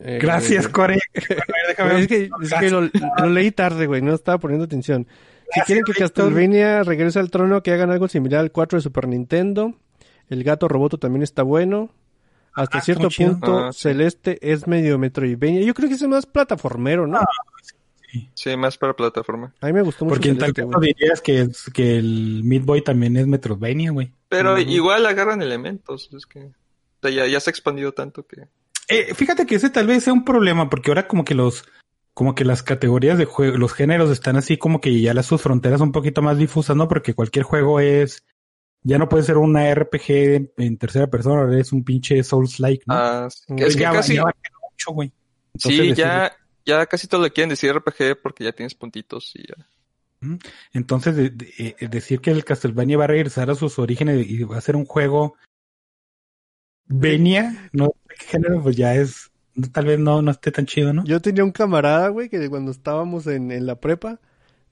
Eh, 0.05 0.19
Gracias, 0.21 0.67
Core. 0.67 0.99
A 1.77 1.83
ver, 1.85 1.95
Es 2.01 2.07
que, 2.07 2.29
déjame- 2.29 2.43
es 2.45 2.53
que 2.53 2.69
lo, 2.69 2.81
lo 2.81 3.29
leí 3.29 3.51
tarde, 3.51 3.87
güey, 3.87 4.01
no 4.01 4.13
estaba 4.13 4.37
poniendo 4.37 4.65
atención. 4.65 5.07
Si 5.53 5.61
quieren 5.61 5.83
que. 5.85 5.93
Castlevania 5.93 6.83
regrese 6.83 7.19
al 7.19 7.29
trono, 7.31 7.63
que 7.63 7.71
hagan 7.71 7.89
algo 7.91 8.07
similar 8.07 8.39
al 8.41 8.51
4 8.51 8.77
de 8.79 8.81
Super 8.83 9.07
Nintendo. 9.07 9.73
El 10.29 10.43
gato 10.43 10.67
roboto 10.67 10.97
también 10.97 11.21
está 11.23 11.43
bueno. 11.43 11.89
Hasta 12.53 12.79
Ah, 12.79 12.81
cierto 12.81 13.07
punto, 13.09 13.57
Ah, 13.65 13.73
sí. 13.73 13.81
Celeste 13.83 14.37
es 14.41 14.67
medio 14.67 14.97
Metroidvania. 14.99 15.61
Yo 15.61 15.73
creo 15.73 15.89
que 15.89 15.95
es 15.95 16.03
más 16.03 16.25
plataformero, 16.25 17.07
¿no? 17.07 17.17
Ah, 17.19 17.25
Sí, 18.35 18.55
más 18.55 18.77
para 18.77 18.93
plataforma. 18.95 19.53
A 19.59 19.65
mí 19.67 19.73
me 19.73 19.81
gustó 19.81 20.05
mucho 20.05 20.15
Porque 20.15 20.29
en 20.29 20.37
tal 20.37 20.53
caso 20.53 20.79
dirías 20.79 21.19
que, 21.19 21.49
que 21.73 21.97
el 21.97 22.41
Meat 22.43 22.63
Boy 22.63 22.83
también 22.83 23.17
es 23.17 23.25
Metroidvania, 23.25 23.89
güey. 23.91 24.11
Pero 24.29 24.53
Ujú. 24.53 24.61
igual 24.61 25.05
agarran 25.07 25.41
elementos. 25.41 26.09
Es 26.15 26.27
que 26.27 26.39
o 26.39 26.51
sea, 27.01 27.09
ya, 27.09 27.25
ya 27.25 27.39
se 27.39 27.49
ha 27.49 27.51
expandido 27.51 27.91
tanto 27.93 28.27
que. 28.27 28.43
Eh, 28.89 29.13
fíjate 29.15 29.45
que 29.45 29.55
ese 29.55 29.69
tal 29.69 29.87
vez 29.87 30.03
sea 30.03 30.13
un 30.13 30.25
problema, 30.25 30.69
porque 30.69 30.91
ahora 30.91 31.07
como 31.07 31.23
que 31.25 31.35
los, 31.35 31.63
como 32.13 32.35
que 32.35 32.45
las 32.45 32.63
categorías 32.63 33.17
de 33.17 33.25
juego, 33.25 33.57
los 33.57 33.73
géneros 33.73 34.11
están 34.11 34.35
así 34.35 34.57
como 34.57 34.81
que 34.81 34.99
ya 35.01 35.13
las 35.13 35.25
sus 35.25 35.41
fronteras 35.41 35.81
un 35.81 35.91
poquito 35.91 36.21
más 36.21 36.37
difusas, 36.37 36.75
¿no? 36.75 36.87
Porque 36.87 37.13
cualquier 37.13 37.43
juego 37.43 37.79
es, 37.79 38.23
ya 38.83 38.97
no 38.97 39.07
puede 39.09 39.23
ser 39.23 39.37
una 39.37 39.73
RPG 39.73 40.51
en 40.57 40.77
tercera 40.77 41.07
persona, 41.07 41.41
ahora 41.41 41.59
es 41.59 41.71
un 41.71 41.83
pinche 41.83 42.21
Souls-like, 42.23 42.83
¿no? 42.87 42.93
Ah, 42.95 43.27
sí. 43.29 43.53
Es 43.57 43.75
que 43.75 43.81
ya, 43.83 43.91
casi. 43.93 44.15
ya 44.15 44.23
mucho, 44.23 44.91
güey. 44.91 45.11
Entonces, 45.53 45.79
Sí, 45.81 45.87
decir- 45.89 45.95
ya, 46.03 46.33
ya 46.65 46.85
casi 46.87 47.07
todo 47.07 47.21
le 47.23 47.31
quieren 47.31 47.49
decir 47.49 47.71
RPG 47.73 48.21
porque 48.21 48.43
ya 48.43 48.51
tienes 48.51 48.75
puntitos 48.75 49.31
y 49.35 49.43
ya. 49.47 49.55
Entonces, 50.73 51.15
de- 51.17 51.29
de- 51.31 51.75
eh, 51.79 51.87
decir 51.89 52.21
que 52.21 52.31
el 52.31 52.45
Castlevania 52.45 52.97
va 52.97 53.03
a 53.03 53.07
regresar 53.07 53.49
a 53.49 53.55
sus 53.55 53.77
orígenes 53.77 54.25
y 54.25 54.43
va 54.43 54.57
a 54.57 54.61
ser 54.61 54.75
un 54.77 54.85
juego 54.85 55.35
Venia, 56.87 57.69
no 57.71 57.85
sé 57.85 58.15
qué 58.19 58.25
género, 58.25 58.61
pues 58.61 58.75
ya 58.75 58.95
es, 58.95 59.31
tal 59.71 59.85
vez 59.85 59.99
no, 59.99 60.21
no 60.21 60.31
esté 60.31 60.51
tan 60.51 60.65
chido, 60.65 60.93
¿no? 60.93 61.03
Yo 61.05 61.21
tenía 61.21 61.43
un 61.43 61.51
camarada, 61.51 62.09
güey, 62.09 62.29
que 62.29 62.49
cuando 62.49 62.71
estábamos 62.71 63.27
en, 63.27 63.51
en 63.51 63.65
la 63.65 63.79
prepa, 63.79 64.19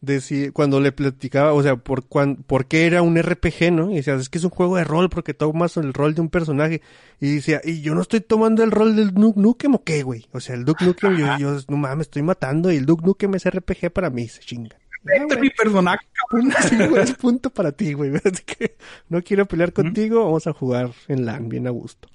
decía, 0.01 0.51
cuando 0.51 0.79
le 0.79 0.91
platicaba, 0.91 1.53
o 1.53 1.63
sea, 1.63 1.77
por, 1.77 2.05
cuan, 2.07 2.37
por 2.37 2.65
qué 2.65 2.87
era 2.87 3.01
un 3.01 3.17
RPG, 3.21 3.71
¿no? 3.71 3.91
Y 3.91 3.97
decía, 3.97 4.15
es 4.15 4.29
que 4.29 4.39
es 4.39 4.43
un 4.43 4.49
juego 4.49 4.77
de 4.77 4.83
rol 4.83 5.09
porque 5.09 5.33
tomas 5.33 5.77
el 5.77 5.93
rol 5.93 6.15
de 6.15 6.21
un 6.21 6.29
personaje. 6.29 6.81
Y 7.19 7.35
decía, 7.35 7.61
y 7.63 7.81
yo 7.81 7.95
no 7.95 8.01
estoy 8.01 8.21
tomando 8.21 8.63
el 8.63 8.71
rol 8.71 8.95
del 8.95 9.13
Duke 9.13 9.39
Nukem 9.39 9.75
o 9.75 9.83
qué, 9.83 10.03
güey. 10.03 10.27
O 10.33 10.39
sea, 10.39 10.55
el 10.55 10.65
Duke 10.65 10.85
Nukem, 10.85 11.17
yo, 11.17 11.37
yo, 11.37 11.57
no 11.69 11.77
mames, 11.77 12.07
estoy 12.07 12.23
matando 12.23 12.71
y 12.71 12.77
el 12.77 12.85
Duke 12.85 13.05
Nukem 13.05 13.35
es 13.35 13.45
RPG 13.49 13.91
para 13.91 14.09
mí, 14.09 14.27
se 14.27 14.41
chinga. 14.41 14.80
Ah, 15.07 15.13
Este 15.15 15.33
es 15.33 15.39
mi 15.41 15.47
güey, 15.47 15.55
personaje. 15.57 16.05
punto, 16.29 16.57
sí, 16.69 16.75
güey, 16.77 17.03
es 17.03 17.13
punto 17.17 17.49
para 17.49 17.71
ti, 17.71 17.93
güey. 17.93 18.11
Así 18.23 18.43
que 18.43 18.75
no 19.09 19.21
quiero 19.23 19.45
pelear 19.45 19.73
contigo, 19.73 20.23
vamos 20.25 20.47
a 20.47 20.53
jugar 20.53 20.91
en 21.07 21.25
LAN, 21.25 21.49
bien 21.49 21.67
a 21.67 21.71
gusto. 21.71 22.07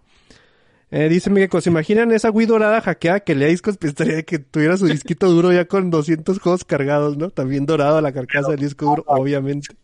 Eh, 0.93 1.09
dice 1.09 1.31
Miguel, 1.31 1.51
¿se 1.61 1.69
imaginan 1.69 2.13
esa 2.13 2.31
Wii 2.31 2.47
dorada 2.47 2.81
hackeada 2.81 3.21
que 3.21 3.35
le 3.35 3.47
discos? 3.49 3.77
Pensaría 3.77 4.23
que 4.23 4.39
tuviera 4.39 4.77
su 4.77 4.87
disquito 4.87 5.29
duro 5.29 5.53
ya 5.53 5.65
con 5.65 5.91
200 5.91 6.39
juegos 6.39 6.65
cargados, 6.65 7.17
¿no? 7.17 7.31
También 7.31 7.67
dorado 7.67 8.01
la 8.01 8.13
carcasa 8.13 8.51
del 8.51 8.61
disco 8.61 8.87
duro, 8.87 9.05
obviamente. 9.09 9.75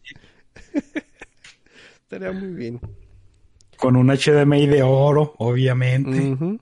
Estaría 2.03 2.31
muy 2.33 2.53
bien. 2.53 2.81
Con 3.79 3.97
un 3.97 4.09
HDMI 4.11 4.67
de 4.69 4.83
oro, 4.85 5.35
obviamente. 5.39 6.31
Ujú. 6.33 6.61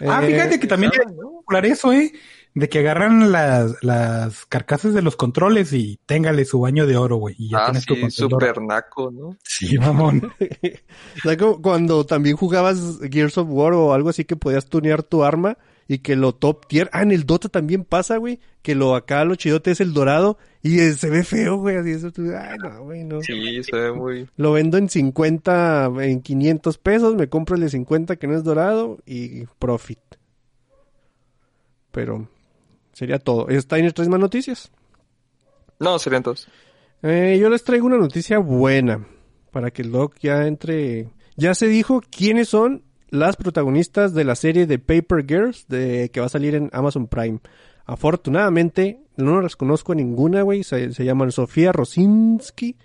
Ah, 0.00 0.20
Eh, 0.22 0.26
fíjate 0.32 0.60
que 0.60 0.66
también 0.66 0.92
popular 0.92 1.64
eso, 1.64 1.92
¿eh? 1.94 2.12
De 2.58 2.70
que 2.70 2.78
agarran 2.78 3.30
las, 3.32 3.74
las 3.82 4.46
carcasas 4.46 4.94
de 4.94 5.02
los 5.02 5.14
controles 5.14 5.74
y 5.74 6.00
téngale 6.06 6.46
su 6.46 6.58
baño 6.58 6.86
de 6.86 6.96
oro, 6.96 7.16
güey. 7.16 7.34
Y 7.38 7.50
ya 7.50 7.58
Ah, 7.58 7.64
tienes 7.66 7.84
tu 7.84 7.94
sí, 7.94 8.00
oro. 8.00 8.10
super 8.10 8.62
naco, 8.62 9.10
¿no? 9.10 9.36
Sí, 9.44 9.76
mamón. 9.78 10.32
O 10.38 11.20
sea, 11.22 11.36
como 11.36 11.60
cuando 11.60 12.06
también 12.06 12.34
jugabas 12.36 12.98
Gears 13.10 13.36
of 13.36 13.48
War 13.50 13.74
o 13.74 13.92
algo 13.92 14.08
así 14.08 14.24
que 14.24 14.36
podías 14.36 14.66
tunear 14.70 15.02
tu 15.02 15.22
arma 15.22 15.58
y 15.86 15.98
que 15.98 16.16
lo 16.16 16.34
top 16.34 16.66
tier. 16.66 16.88
Ah, 16.94 17.02
en 17.02 17.12
el 17.12 17.26
Dota 17.26 17.50
también 17.50 17.84
pasa, 17.84 18.16
güey. 18.16 18.40
Que 18.62 18.74
lo 18.74 18.94
acá 18.96 19.24
lo 19.26 19.34
chidote 19.34 19.72
es 19.72 19.82
el 19.82 19.92
dorado 19.92 20.38
y 20.62 20.80
eh, 20.80 20.94
se 20.94 21.10
ve 21.10 21.24
feo, 21.24 21.58
güey. 21.58 21.76
Así 21.76 21.90
eso. 21.90 22.10
tú- 22.10 22.32
Ay, 22.34 22.56
no, 22.58 22.84
güey, 22.84 23.04
no. 23.04 23.20
Sí, 23.22 23.62
se 23.64 23.76
ve 23.76 23.92
muy. 23.92 24.30
Lo 24.38 24.52
vendo 24.52 24.78
en 24.78 24.88
50, 24.88 25.92
en 26.00 26.22
500 26.22 26.78
pesos. 26.78 27.14
Me 27.16 27.28
compro 27.28 27.54
el 27.56 27.60
de 27.60 27.68
50 27.68 28.16
que 28.16 28.26
no 28.26 28.34
es 28.34 28.44
dorado 28.44 28.96
y 29.04 29.44
profit. 29.58 29.98
Pero 31.92 32.28
sería 32.96 33.18
todo. 33.18 33.48
¿Está 33.50 33.78
en 33.78 33.92
tres 33.92 34.08
más 34.08 34.18
noticias? 34.18 34.70
No, 35.78 35.98
serían 35.98 36.22
todos. 36.22 36.48
Eh, 37.02 37.36
yo 37.38 37.50
les 37.50 37.62
traigo 37.62 37.84
una 37.86 37.98
noticia 37.98 38.38
buena 38.38 39.06
para 39.50 39.70
que 39.70 39.82
el 39.82 39.92
doc 39.92 40.16
ya 40.18 40.46
entre. 40.46 41.10
Ya 41.36 41.54
se 41.54 41.68
dijo 41.68 42.00
quiénes 42.10 42.48
son 42.48 42.84
las 43.10 43.36
protagonistas 43.36 44.14
de 44.14 44.24
la 44.24 44.34
serie 44.34 44.66
de 44.66 44.78
Paper 44.78 45.26
Girls 45.28 45.68
de 45.68 46.10
que 46.10 46.20
va 46.20 46.26
a 46.26 46.30
salir 46.30 46.54
en 46.54 46.70
Amazon 46.72 47.06
Prime. 47.06 47.40
Afortunadamente 47.84 49.02
no 49.16 49.42
las 49.42 49.56
conozco 49.56 49.92
a 49.92 49.96
ninguna, 49.96 50.40
güey. 50.40 50.64
Se, 50.64 50.94
se 50.94 51.04
llaman 51.04 51.32
Sofía 51.32 51.72
Rosinski, 51.72 52.76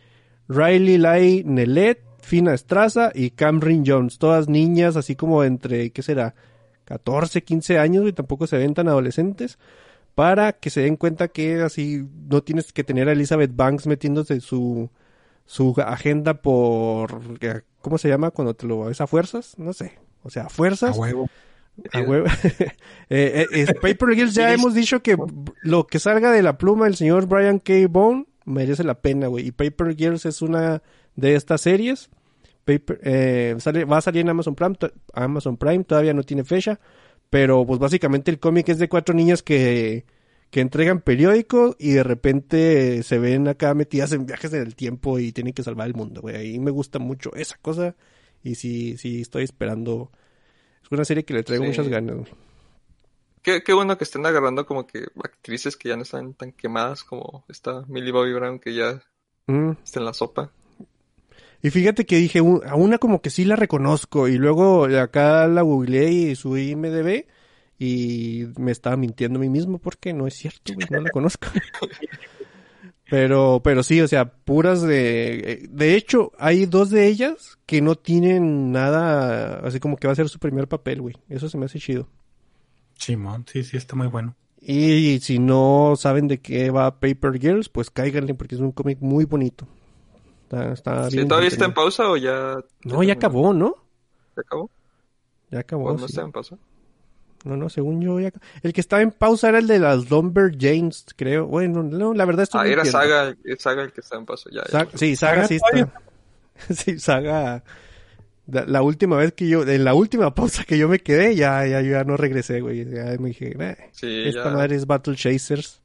Riley 0.49 0.97
Lai 0.97 1.43
Nelet, 1.45 2.03
Fina 2.21 2.53
Estraza 2.53 3.13
y 3.15 3.29
Camryn 3.29 3.85
Jones. 3.87 4.17
Todas 4.17 4.49
niñas, 4.49 4.97
así 4.97 5.15
como 5.15 5.45
entre, 5.45 5.91
¿qué 5.91 6.03
será? 6.03 6.35
14, 6.83 7.43
15 7.43 7.79
años, 7.79 8.05
y 8.09 8.11
tampoco 8.11 8.45
se 8.45 8.57
ven 8.57 8.73
tan 8.73 8.89
adolescentes 8.89 9.57
para 10.15 10.53
que 10.53 10.69
se 10.69 10.81
den 10.81 10.95
cuenta 10.97 11.27
que 11.29 11.61
así 11.61 12.05
no 12.29 12.41
tienes 12.43 12.73
que 12.73 12.83
tener 12.83 13.07
a 13.09 13.13
Elizabeth 13.13 13.55
Banks 13.55 13.87
metiéndose 13.87 14.39
su 14.41 14.89
su 15.45 15.73
agenda 15.85 16.35
por 16.35 17.21
¿cómo 17.81 17.97
se 17.97 18.09
llama 18.09 18.31
cuando 18.31 18.53
te 18.53 18.67
lo 18.67 18.85
ves 18.85 19.01
a 19.01 19.07
fuerzas? 19.07 19.57
No 19.57 19.73
sé, 19.73 19.99
o 20.23 20.29
sea, 20.29 20.43
a 20.43 20.45
A 20.47 20.49
fuerzas. 20.49 20.97
huevo. 20.97 21.29
A 21.93 22.01
huevo. 22.01 22.27
Eh, 23.09 23.41
eh, 23.41 23.47
es 23.51 23.73
Paper 23.73 24.15
Girls 24.15 24.33
ya 24.33 24.53
hemos 24.53 24.73
dicho 24.73 25.01
que 25.01 25.17
lo 25.63 25.85
que 25.87 25.99
salga 25.99 26.31
de 26.31 26.41
la 26.41 26.57
pluma 26.57 26.85
del 26.85 26.95
señor 26.95 27.25
Brian 27.27 27.59
K. 27.59 27.73
Bone 27.89 28.25
merece 28.45 28.85
la 28.85 28.95
pena, 29.01 29.27
güey. 29.27 29.47
Y 29.47 29.51
Paper 29.51 29.95
Girls 29.97 30.25
es 30.25 30.41
una 30.41 30.81
de 31.17 31.35
estas 31.35 31.59
series. 31.61 32.09
Paper, 32.63 33.01
eh, 33.03 33.55
sale, 33.59 33.83
va 33.83 33.97
a 33.97 34.01
salir 34.01 34.21
en 34.21 34.29
Amazon 34.29 34.55
Prime, 34.55 34.75
Amazon 35.13 35.57
Prime, 35.57 35.83
todavía 35.83 36.13
no 36.13 36.23
tiene 36.23 36.45
fecha. 36.45 36.79
Pero 37.31 37.65
pues 37.65 37.79
básicamente 37.79 38.29
el 38.29 38.39
cómic 38.39 38.69
es 38.69 38.77
de 38.77 38.89
cuatro 38.89 39.15
niñas 39.15 39.41
que, 39.41 40.05
que 40.51 40.59
entregan 40.59 40.99
periódico 41.01 41.75
y 41.79 41.91
de 41.93 42.03
repente 42.03 43.01
se 43.03 43.17
ven 43.17 43.47
acá 43.47 43.73
metidas 43.73 44.11
en 44.11 44.25
viajes 44.27 44.53
en 44.53 44.61
el 44.61 44.75
tiempo 44.75 45.17
y 45.17 45.31
tienen 45.31 45.53
que 45.53 45.63
salvar 45.63 45.87
el 45.87 45.95
mundo, 45.95 46.21
güey. 46.21 46.35
Ahí 46.35 46.59
me 46.59 46.71
gusta 46.71 46.99
mucho 46.99 47.33
esa 47.33 47.57
cosa 47.61 47.95
y 48.43 48.55
sí, 48.55 48.97
sí 48.97 49.21
estoy 49.21 49.43
esperando. 49.45 50.11
Es 50.83 50.91
una 50.91 51.05
serie 51.05 51.23
que 51.25 51.33
le 51.33 51.43
traigo 51.43 51.63
Sí. 51.63 51.69
muchas 51.69 51.87
ganas, 51.87 52.17
güey. 52.17 52.31
Qué, 53.43 53.63
qué 53.63 53.73
bueno 53.73 53.97
que 53.97 54.03
estén 54.03 54.25
agarrando 54.25 54.65
como 54.67 54.85
que 54.85 55.05
actrices 55.23 55.75
que 55.77 55.89
ya 55.89 55.95
no 55.95 56.03
están 56.03 56.33
tan 56.35 56.51
quemadas 56.51 57.03
como 57.03 57.43
esta 57.49 57.83
Millie 57.87 58.11
Bobby 58.11 58.33
Brown 58.33 58.59
que 58.59 58.75
ya 58.75 59.01
Mm. 59.47 59.71
está 59.83 59.99
en 59.99 60.05
la 60.05 60.13
sopa. 60.13 60.51
Y 61.63 61.69
fíjate 61.69 62.05
que 62.05 62.17
dije, 62.17 62.41
un- 62.41 62.61
a 62.67 62.75
una 62.75 62.97
como 62.97 63.21
que 63.21 63.29
sí 63.29 63.45
la 63.45 63.55
reconozco 63.55 64.27
y 64.27 64.37
luego 64.37 64.85
acá 64.85 65.47
la 65.47 65.61
googleé 65.61 66.11
y 66.11 66.35
subí 66.35 66.71
IMDB 66.71 67.25
y 67.77 68.45
me 68.57 68.71
estaba 68.71 68.97
mintiendo 68.97 69.37
a 69.37 69.41
mí 69.41 69.49
mismo 69.49 69.77
porque 69.79 70.13
no 70.13 70.27
es 70.27 70.35
cierto, 70.35 70.73
güey, 70.73 70.87
no 70.89 71.01
la 71.01 71.09
conozco. 71.11 71.47
pero, 73.09 73.61
pero 73.63 73.83
sí, 73.83 73.99
o 74.01 74.07
sea, 74.07 74.25
puras 74.25 74.81
de... 74.81 75.67
De 75.69 75.95
hecho, 75.95 76.31
hay 76.39 76.65
dos 76.65 76.89
de 76.89 77.07
ellas 77.07 77.57
que 77.65 77.81
no 77.81 77.95
tienen 77.95 78.71
nada, 78.71 79.59
así 79.65 79.79
como 79.79 79.97
que 79.97 80.07
va 80.07 80.13
a 80.13 80.15
ser 80.15 80.29
su 80.29 80.39
primer 80.39 80.67
papel, 80.67 81.01
güey. 81.01 81.15
Eso 81.27 81.49
se 81.49 81.57
me 81.57 81.65
hace 81.65 81.79
chido. 81.79 82.07
Simón, 82.97 83.45
sí, 83.51 83.63
sí, 83.63 83.77
está 83.77 83.95
muy 83.95 84.07
bueno. 84.07 84.35
Y 84.61 85.19
si 85.21 85.39
no 85.39 85.95
saben 85.97 86.27
de 86.27 86.39
qué 86.39 86.69
va 86.69 86.99
Paper 86.99 87.39
Girls, 87.39 87.67
pues 87.69 87.89
cáiganle 87.89 88.33
porque 88.35 88.55
es 88.55 88.61
un 88.61 88.71
cómic 88.71 88.99
muy 89.01 89.25
bonito. 89.25 89.67
Está, 90.51 90.73
está 90.73 91.09
Sí, 91.09 91.15
bien 91.15 91.27
¿Todavía 91.29 91.47
está 91.47 91.65
en 91.65 91.73
pausa 91.73 92.09
o 92.09 92.17
ya? 92.17 92.57
No, 92.83 93.03
ya 93.03 93.13
acabó, 93.13 93.53
¿no? 93.53 93.75
¿Ya 94.35 94.41
acabó? 94.41 94.69
Ya 95.49 95.59
acabó. 95.59 95.85
¿O 95.85 95.93
no 95.93 95.99
sí. 95.99 96.05
está 96.07 96.21
en 96.23 96.31
pausa? 96.33 96.57
No, 97.45 97.55
no, 97.55 97.69
según 97.69 98.01
yo 98.01 98.19
ya... 98.19 98.31
El 98.61 98.73
que 98.73 98.81
estaba 98.81 99.01
en 99.01 99.11
pausa 99.11 99.47
era 99.49 99.59
el 99.59 99.67
de 99.67 99.79
las 99.79 100.09
Lumberjanes, 100.09 101.05
creo. 101.15 101.47
Bueno, 101.47 101.83
no, 101.83 102.13
la 102.13 102.25
verdad 102.25 102.43
estoy 102.43 102.61
Ah, 102.61 102.67
era. 102.67 102.83
Saga, 102.85 103.33
el- 103.43 103.59
Saga 103.59 103.83
el 103.83 103.93
que 103.93 104.01
está 104.01 104.17
en 104.17 104.25
pausa. 104.25 104.49
Ya, 104.51 104.63
sí, 104.95 105.15
Saga 105.15 105.47
Saga 105.47 105.47
sí 105.47 105.55
está. 105.55 105.93
sí, 106.73 106.99
Saga... 106.99 107.63
La, 108.47 108.65
la 108.65 108.81
última 108.81 109.15
vez 109.15 109.31
que 109.33 109.47
yo... 109.47 109.63
En 109.63 109.85
la 109.85 109.93
última 109.93 110.35
pausa 110.35 110.65
que 110.65 110.77
yo 110.77 110.89
me 110.89 110.99
quedé, 110.99 111.33
ya, 111.35 111.65
ya, 111.65 111.79
yo 111.81 111.91
ya 111.91 112.03
no 112.03 112.17
regresé, 112.17 112.59
güey. 112.59 112.83
Ya 112.89 113.05
me 113.19 113.29
dije, 113.29 113.55
"Nah, 113.55 113.75
Sí, 113.93 114.23
esta 114.25 114.49
ya. 114.49 114.51
madre 114.51 114.75
es 114.75 114.85
Battle 114.85 115.15
Chasers. 115.15 115.79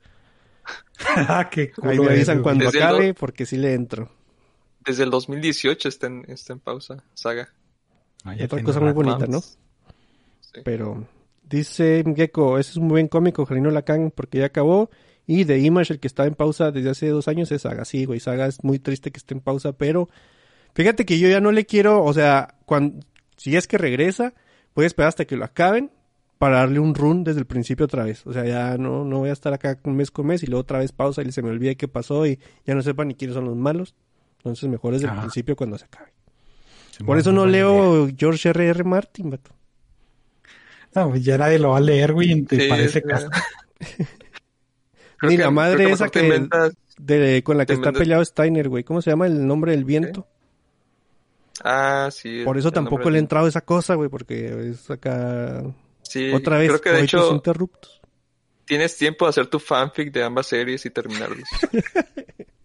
Ah, 0.99 1.49
qué 1.51 1.73
Ahí 1.83 2.01
me 2.01 2.09
avisan 2.11 2.43
cuando 2.43 2.69
acabe, 2.69 3.15
porque 3.15 3.47
sí 3.47 3.57
le 3.57 3.75
entro. 3.75 4.11
Desde 4.87 5.03
el 5.03 5.11
2018 5.11 5.89
está 5.89 6.07
en, 6.07 6.25
está 6.29 6.53
en 6.53 6.61
pausa, 6.61 7.03
Saga. 7.15 7.49
Ah, 8.25 8.35
Otra 8.43 8.63
cosa 8.63 8.81
muy 8.81 8.93
bonita, 8.93 9.27
¿no? 9.27 9.41
Sí. 9.41 10.61
Pero 10.65 11.07
dice 11.43 12.05
Gecko, 12.15 12.59
ese 12.59 12.71
es 12.71 12.77
un 12.77 12.89
buen 12.89 13.09
cómic, 13.09 13.39
ojalá 13.39 13.59
y 13.59 13.63
no 13.63 13.71
la 13.71 13.83
cagan 13.83 14.13
porque 14.15 14.39
ya 14.39 14.47
acabó. 14.47 14.91
Y 15.27 15.45
The 15.45 15.59
Image, 15.59 15.93
el 15.93 16.01
que 16.01 16.07
estaba 16.07 16.29
en 16.29 16.37
pausa 16.37 16.71
desde 16.71 16.91
hace 16.91 17.09
dos 17.09 17.27
años, 17.27 17.51
es 17.51 17.63
Saga. 17.63 17.85
Sí, 17.85 18.05
güey, 18.05 18.21
Saga 18.21 18.47
es 18.47 18.63
muy 18.63 18.79
triste 18.79 19.11
que 19.11 19.19
esté 19.19 19.35
en 19.35 19.41
pausa, 19.41 19.73
pero 19.73 20.09
fíjate 20.75 21.05
que 21.05 21.19
yo 21.19 21.29
ya 21.29 21.41
no 21.41 21.51
le 21.51 21.67
quiero, 21.67 22.05
o 22.05 22.13
sea, 22.15 22.55
cuando, 22.65 23.05
si 23.37 23.57
es 23.57 23.67
que 23.67 23.79
regresa, 23.79 24.35
voy 24.75 24.85
a 24.85 24.87
esperar 24.87 25.09
hasta 25.09 25.25
que 25.25 25.37
lo 25.37 25.45
acaben 25.45 25.91
para 26.39 26.59
darle 26.59 26.79
un 26.79 26.95
run 26.95 27.25
desde 27.25 27.41
el 27.41 27.47
principio 27.47 27.87
otra 27.87 28.05
vez. 28.05 28.27
O 28.27 28.33
sea, 28.33 28.45
ya 28.45 28.77
no, 28.79 29.05
no 29.05 29.19
voy 29.19 29.31
a 29.31 29.33
estar 29.33 29.53
acá 29.53 29.79
un 29.85 29.97
mes 29.97 30.11
con 30.11 30.27
mes 30.27 30.43
y 30.43 30.47
luego 30.47 30.61
otra 30.61 30.79
vez 30.79 30.93
pausa 30.93 31.23
y 31.23 31.33
se 31.33 31.43
me 31.43 31.51
olvida 31.51 31.75
qué 31.75 31.89
pasó 31.89 32.27
y 32.27 32.39
ya 32.65 32.75
no 32.75 32.83
sepa 32.83 33.05
ni 33.05 33.15
quiénes 33.15 33.35
son 33.35 33.47
los 33.47 33.57
malos. 33.57 33.95
Entonces 34.47 34.69
mejor 34.69 34.93
desde 34.95 35.09
el 35.09 35.19
principio 35.19 35.57
cuando 35.57 35.77
se 35.79 35.85
acabe. 35.87 36.13
Por 37.05 37.19
eso 37.19 37.33
no 37.33 37.45
leo 37.47 38.09
George 38.17 38.49
R. 38.49 38.69
R. 38.69 38.85
Martin, 38.85 39.31
vato. 39.31 39.51
No, 40.95 41.11
pues 41.11 41.23
ya 41.25 41.37
nadie 41.37 41.59
lo 41.59 41.71
va 41.71 41.77
a 41.79 41.81
leer, 41.81 42.13
güey, 42.15 42.43
te 42.45 42.59
Sí, 42.61 42.69
parece. 42.69 43.03
Creo 43.03 43.19
Ni 45.31 45.37
que- 45.37 45.43
la 45.43 45.51
madre 45.51 45.91
esa 45.91 46.09
que 46.09 46.21
inventas- 46.23 46.75
de, 46.99 47.43
con 47.45 47.59
la 47.59 47.67
que 47.67 47.75
está 47.75 47.89
inventas- 47.91 47.99
peleado 48.01 48.25
Steiner, 48.25 48.69
güey. 48.69 48.85
¿Cómo 48.85 49.03
se 49.03 49.11
llama 49.11 49.27
el 49.27 49.47
nombre 49.47 49.73
del 49.73 49.85
viento? 49.85 50.27
Ah, 51.65 52.09
sí. 52.13 52.43
Por 52.45 52.57
eso 52.59 52.71
tampoco 52.71 53.11
le 53.11 53.17
he 53.19 53.21
entrado 53.21 53.47
esa 53.49 53.61
cosa, 53.63 53.95
güey, 53.95 54.09
porque 54.09 54.71
es 54.71 54.91
acá 54.91 55.63
Sí, 56.03 56.31
otra 56.33 56.59
vez 56.59 56.69
creo 56.69 56.81
que 56.81 56.91
de 56.91 57.01
hecho 57.03 57.33
interruptus. 57.33 58.01
tienes 58.65 58.97
tiempo 58.97 59.25
de 59.27 59.31
hacer 59.31 59.47
tu 59.49 59.59
fanfic 59.59 60.13
de 60.13 60.23
ambas 60.23 60.47
series 60.47 60.85
y 60.87 60.91
terminarlos. 60.91 61.49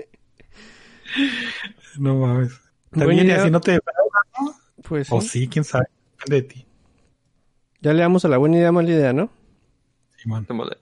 No 1.97 2.15
mames. 2.15 2.51
Buena 2.91 3.05
También 3.05 3.25
y 3.25 3.29
idea. 3.29 3.41
así 3.41 3.51
no 3.51 3.61
te... 3.61 3.79
Pues 4.83 5.07
sí. 5.07 5.13
O 5.15 5.21
sí, 5.21 5.47
quién 5.47 5.63
sabe. 5.63 5.85
Depende 6.19 6.35
de 6.35 6.41
ti, 6.47 6.65
Ya 7.81 7.93
le 7.93 8.01
damos 8.01 8.25
a 8.25 8.27
la 8.27 8.37
buena 8.37 8.57
idea, 8.57 8.71
mala 8.71 8.89
idea, 8.89 9.13
¿no? 9.13 9.29
Simón. 10.17 10.45
Démosle. 10.47 10.77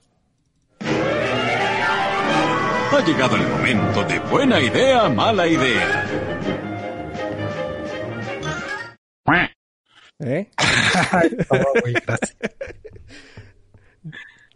Ha 2.92 3.04
llegado 3.06 3.36
el 3.36 3.48
momento 3.48 4.04
de 4.04 4.18
buena 4.18 4.60
idea, 4.60 5.08
mala 5.08 5.46
idea. 5.46 6.06
¿Eh? 10.22 10.50
No, 11.50 11.64
güey, 11.80 11.94
gracias. 11.94 12.36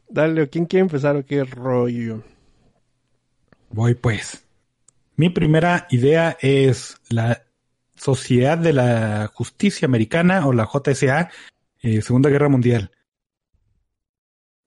Dale, 0.09 0.49
¿quién 0.49 0.67
quiere 0.67 0.83
empezar 0.83 1.17
o 1.17 1.25
qué 1.25 1.43
rollo? 1.45 2.23
Voy 3.71 3.95
pues. 3.95 4.44
Mi 5.17 5.31
primera 5.31 5.87
idea 5.91 6.37
es 6.41 6.97
la 7.09 7.45
Sociedad 7.95 8.59
de 8.59 8.73
la 8.73 9.31
Justicia 9.33 9.87
Americana 9.87 10.47
o 10.47 10.53
la 10.53 10.67
JSA, 10.67 11.31
eh, 11.83 12.03
Segunda 12.03 12.31
Guerra 12.31 12.49
Mundial. 12.49 12.91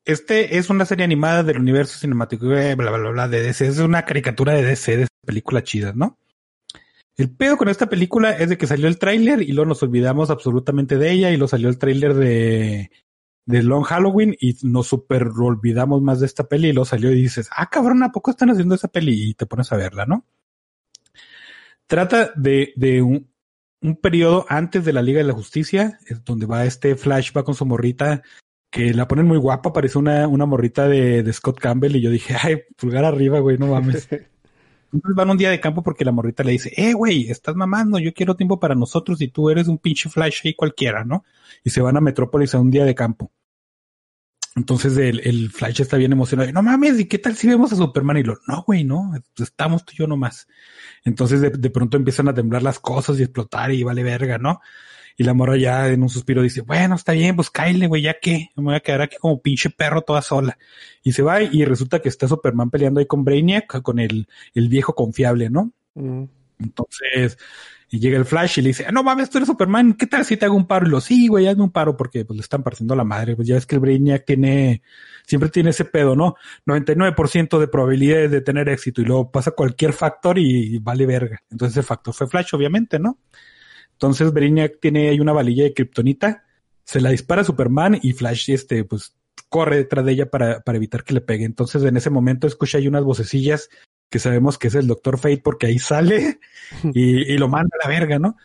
Este 0.05 0.57
es 0.57 0.69
una 0.69 0.85
serie 0.85 1.03
animada 1.03 1.43
del 1.43 1.59
universo 1.59 1.99
eh, 2.01 2.75
bla, 2.75 2.91
bla, 2.91 2.97
bla, 2.97 3.09
bla, 3.09 3.27
de 3.27 3.41
DC. 3.41 3.67
Es 3.67 3.79
una 3.79 4.05
caricatura 4.05 4.53
de 4.53 4.63
DC, 4.63 4.97
de 4.97 5.07
películas 5.25 5.63
chidas, 5.63 5.97
¿no? 5.97 6.17
El 7.17 7.29
pedo 7.29 7.57
con 7.57 7.67
esta 7.67 7.89
película 7.89 8.31
es 8.31 8.47
de 8.47 8.57
que 8.57 8.67
salió 8.67 8.87
el 8.87 8.99
tráiler 8.99 9.41
y 9.41 9.51
luego 9.51 9.67
nos 9.67 9.83
olvidamos 9.83 10.29
absolutamente 10.29 10.97
de 10.97 11.11
ella 11.11 11.29
y 11.29 11.35
luego 11.35 11.49
salió 11.49 11.67
el 11.67 11.77
tráiler 11.77 12.13
de, 12.13 12.89
de 13.45 13.63
Long 13.63 13.83
Halloween 13.83 14.37
y 14.39 14.55
nos 14.61 14.87
super 14.87 15.27
olvidamos 15.27 16.01
más 16.01 16.21
de 16.21 16.27
esta 16.27 16.47
peli 16.47 16.69
y 16.69 16.73
luego 16.73 16.85
salió 16.85 17.11
y 17.11 17.21
dices, 17.21 17.49
ah, 17.53 17.69
cabrón, 17.69 18.03
¿a 18.03 18.13
poco 18.13 18.31
están 18.31 18.51
haciendo 18.51 18.75
esa 18.75 18.87
peli? 18.87 19.29
Y 19.29 19.33
te 19.33 19.45
pones 19.45 19.73
a 19.73 19.77
verla, 19.77 20.05
¿no? 20.05 20.23
Trata 21.87 22.31
de, 22.35 22.73
de 22.75 23.01
un, 23.01 23.31
un 23.81 23.95
periodo 23.95 24.45
antes 24.49 24.85
de 24.85 24.93
la 24.93 25.01
Liga 25.01 25.19
de 25.19 25.27
la 25.27 25.33
Justicia, 25.33 25.99
es 26.05 26.23
donde 26.23 26.45
va 26.45 26.65
este 26.65 26.95
Flash, 26.95 27.31
va 27.35 27.43
con 27.43 27.55
su 27.55 27.65
morrita, 27.65 28.21
que 28.69 28.93
la 28.93 29.07
ponen 29.07 29.25
muy 29.25 29.37
guapa, 29.37 29.73
parece 29.73 29.97
una, 29.97 30.27
una 30.27 30.45
morrita 30.45 30.87
de, 30.87 31.23
de 31.23 31.33
Scott 31.33 31.59
Campbell, 31.59 31.95
y 31.95 32.01
yo 32.01 32.11
dije, 32.11 32.35
ay, 32.41 32.63
pulgar 32.75 33.05
arriba, 33.05 33.39
güey, 33.39 33.57
no 33.57 33.67
mames. 33.67 34.07
Entonces 34.93 35.15
van 35.15 35.29
un 35.29 35.37
día 35.37 35.49
de 35.49 35.59
campo 35.59 35.83
porque 35.83 36.05
la 36.05 36.11
morrita 36.11 36.43
le 36.43 36.53
dice, 36.53 36.71
eh, 36.75 36.93
güey, 36.93 37.29
estás 37.29 37.55
mamando, 37.55 37.99
yo 37.99 38.13
quiero 38.13 38.35
tiempo 38.35 38.59
para 38.59 38.75
nosotros 38.75 39.21
y 39.21 39.27
tú 39.27 39.49
eres 39.49 39.67
un 39.67 39.77
pinche 39.77 40.09
Flash 40.09 40.41
ahí 40.45 40.53
cualquiera, 40.53 41.03
¿no? 41.03 41.25
Y 41.63 41.71
se 41.71 41.81
van 41.81 41.97
a 41.97 42.01
Metrópolis 42.01 42.55
a 42.55 42.59
un 42.59 42.71
día 42.71 42.85
de 42.85 42.95
campo. 42.95 43.31
Entonces 44.57 44.97
el, 44.97 45.21
el 45.23 45.51
Flash 45.51 45.81
está 45.81 45.97
bien 45.97 46.11
emocionado. 46.11 46.51
No 46.51 46.63
mames, 46.63 46.99
¿y 46.99 47.05
qué 47.05 47.19
tal 47.19 47.35
si 47.35 47.47
vemos 47.47 47.71
a 47.71 47.75
Superman? 47.75 48.17
Y 48.17 48.23
lo, 48.23 48.39
no, 48.47 48.63
güey, 48.63 48.83
no, 48.83 49.13
estamos 49.37 49.85
tú 49.85 49.93
y 49.93 49.97
yo 49.97 50.07
nomás. 50.07 50.47
Entonces 51.05 51.41
de, 51.41 51.51
de 51.51 51.69
pronto 51.69 51.95
empiezan 51.95 52.27
a 52.27 52.33
temblar 52.33 52.63
las 52.63 52.79
cosas 52.79 53.19
y 53.19 53.23
explotar 53.23 53.71
y 53.71 53.83
vale 53.83 54.01
verga, 54.01 54.39
¿no? 54.39 54.59
Y 55.15 55.23
la 55.23 55.35
morra 55.35 55.57
ya 55.57 55.87
en 55.89 56.01
un 56.01 56.09
suspiro 56.09 56.41
dice, 56.41 56.61
bueno, 56.61 56.95
está 56.95 57.11
bien, 57.11 57.35
pues 57.35 57.51
cáile, 57.51 57.85
güey, 57.85 58.01
ya 58.01 58.19
que 58.19 58.49
me 58.55 58.63
voy 58.63 58.75
a 58.75 58.79
quedar 58.79 59.01
aquí 59.01 59.17
como 59.17 59.41
pinche 59.43 59.69
perro 59.69 60.01
toda 60.01 60.23
sola. 60.23 60.57
Y 61.03 61.11
se 61.11 61.21
va 61.21 61.41
y 61.43 61.63
resulta 61.63 62.01
que 62.01 62.09
está 62.09 62.27
Superman 62.27 62.71
peleando 62.71 62.99
ahí 62.99 63.05
con 63.05 63.23
Brainiac, 63.23 63.81
con 63.83 63.99
el, 63.99 64.27
el 64.55 64.69
viejo 64.69 64.95
confiable, 64.95 65.51
¿no? 65.51 65.71
Mm. 65.93 66.23
Entonces, 66.59 67.37
y 67.89 67.99
llega 67.99 68.17
el 68.17 68.25
Flash 68.25 68.59
y 68.59 68.61
le 68.61 68.67
dice, 68.69 68.85
"Ah, 68.87 68.91
no 68.91 69.03
mames, 69.03 69.29
tú 69.29 69.37
eres 69.37 69.47
Superman, 69.47 69.93
¿qué 69.93 70.07
tal 70.07 70.25
si 70.25 70.37
te 70.37 70.45
hago 70.45 70.55
un 70.55 70.67
paro? 70.67 70.87
Y 70.87 70.89
lo, 70.89 70.99
sí, 71.01 71.27
güey, 71.27 71.47
hazme 71.47 71.63
un 71.63 71.71
paro 71.71 71.95
porque 71.95 72.25
pues 72.25 72.35
le 72.37 72.41
están 72.41 72.63
partiendo 72.63 72.95
la 72.95 73.03
madre. 73.03 73.35
Pues 73.35 73.47
ya 73.47 73.55
ves 73.55 73.65
que 73.65 73.75
el 73.75 73.81
Brainiac 73.81 74.25
tiene, 74.25 74.81
siempre 75.25 75.49
tiene 75.49 75.69
ese 75.69 75.85
pedo, 75.85 76.15
¿no? 76.15 76.35
99% 76.65 77.59
de 77.59 77.67
probabilidades 77.67 78.31
de 78.31 78.41
tener 78.41 78.69
éxito 78.69 79.01
y 79.01 79.05
luego 79.05 79.31
pasa 79.31 79.51
cualquier 79.51 79.93
factor 79.93 80.37
y 80.37 80.79
vale 80.79 81.05
verga. 81.05 81.41
Entonces 81.49 81.77
el 81.77 81.83
factor 81.83 82.13
fue 82.13 82.27
Flash, 82.27 82.53
obviamente, 82.53 82.99
¿no? 82.99 83.19
Entonces 83.93 84.31
Brainiac 84.33 84.79
tiene 84.79 85.09
ahí 85.09 85.19
una 85.19 85.33
valilla 85.33 85.63
de 85.63 85.73
kriptonita, 85.73 86.43
se 86.83 87.01
la 87.01 87.09
dispara 87.09 87.41
a 87.41 87.45
Superman 87.45 87.99
y 88.01 88.13
Flash, 88.13 88.51
este, 88.51 88.83
pues 88.83 89.15
corre 89.49 89.77
detrás 89.77 90.05
de 90.05 90.11
ella 90.11 90.29
para, 90.29 90.59
para 90.61 90.77
evitar 90.77 91.03
que 91.03 91.13
le 91.13 91.21
pegue. 91.21 91.45
Entonces 91.45 91.83
en 91.83 91.97
ese 91.97 92.09
momento 92.09 92.47
escucha 92.47 92.77
ahí 92.77 92.87
unas 92.87 93.03
vocecillas 93.03 93.69
que 94.09 94.19
sabemos 94.19 94.57
que 94.57 94.67
es 94.67 94.75
el 94.75 94.87
Doctor 94.87 95.17
Fate 95.17 95.41
porque 95.43 95.67
ahí 95.67 95.79
sale 95.79 96.39
y, 96.93 97.33
y 97.33 97.37
lo 97.37 97.47
manda 97.47 97.75
a 97.81 97.87
la 97.87 97.93
verga, 97.93 98.19
¿no? 98.19 98.37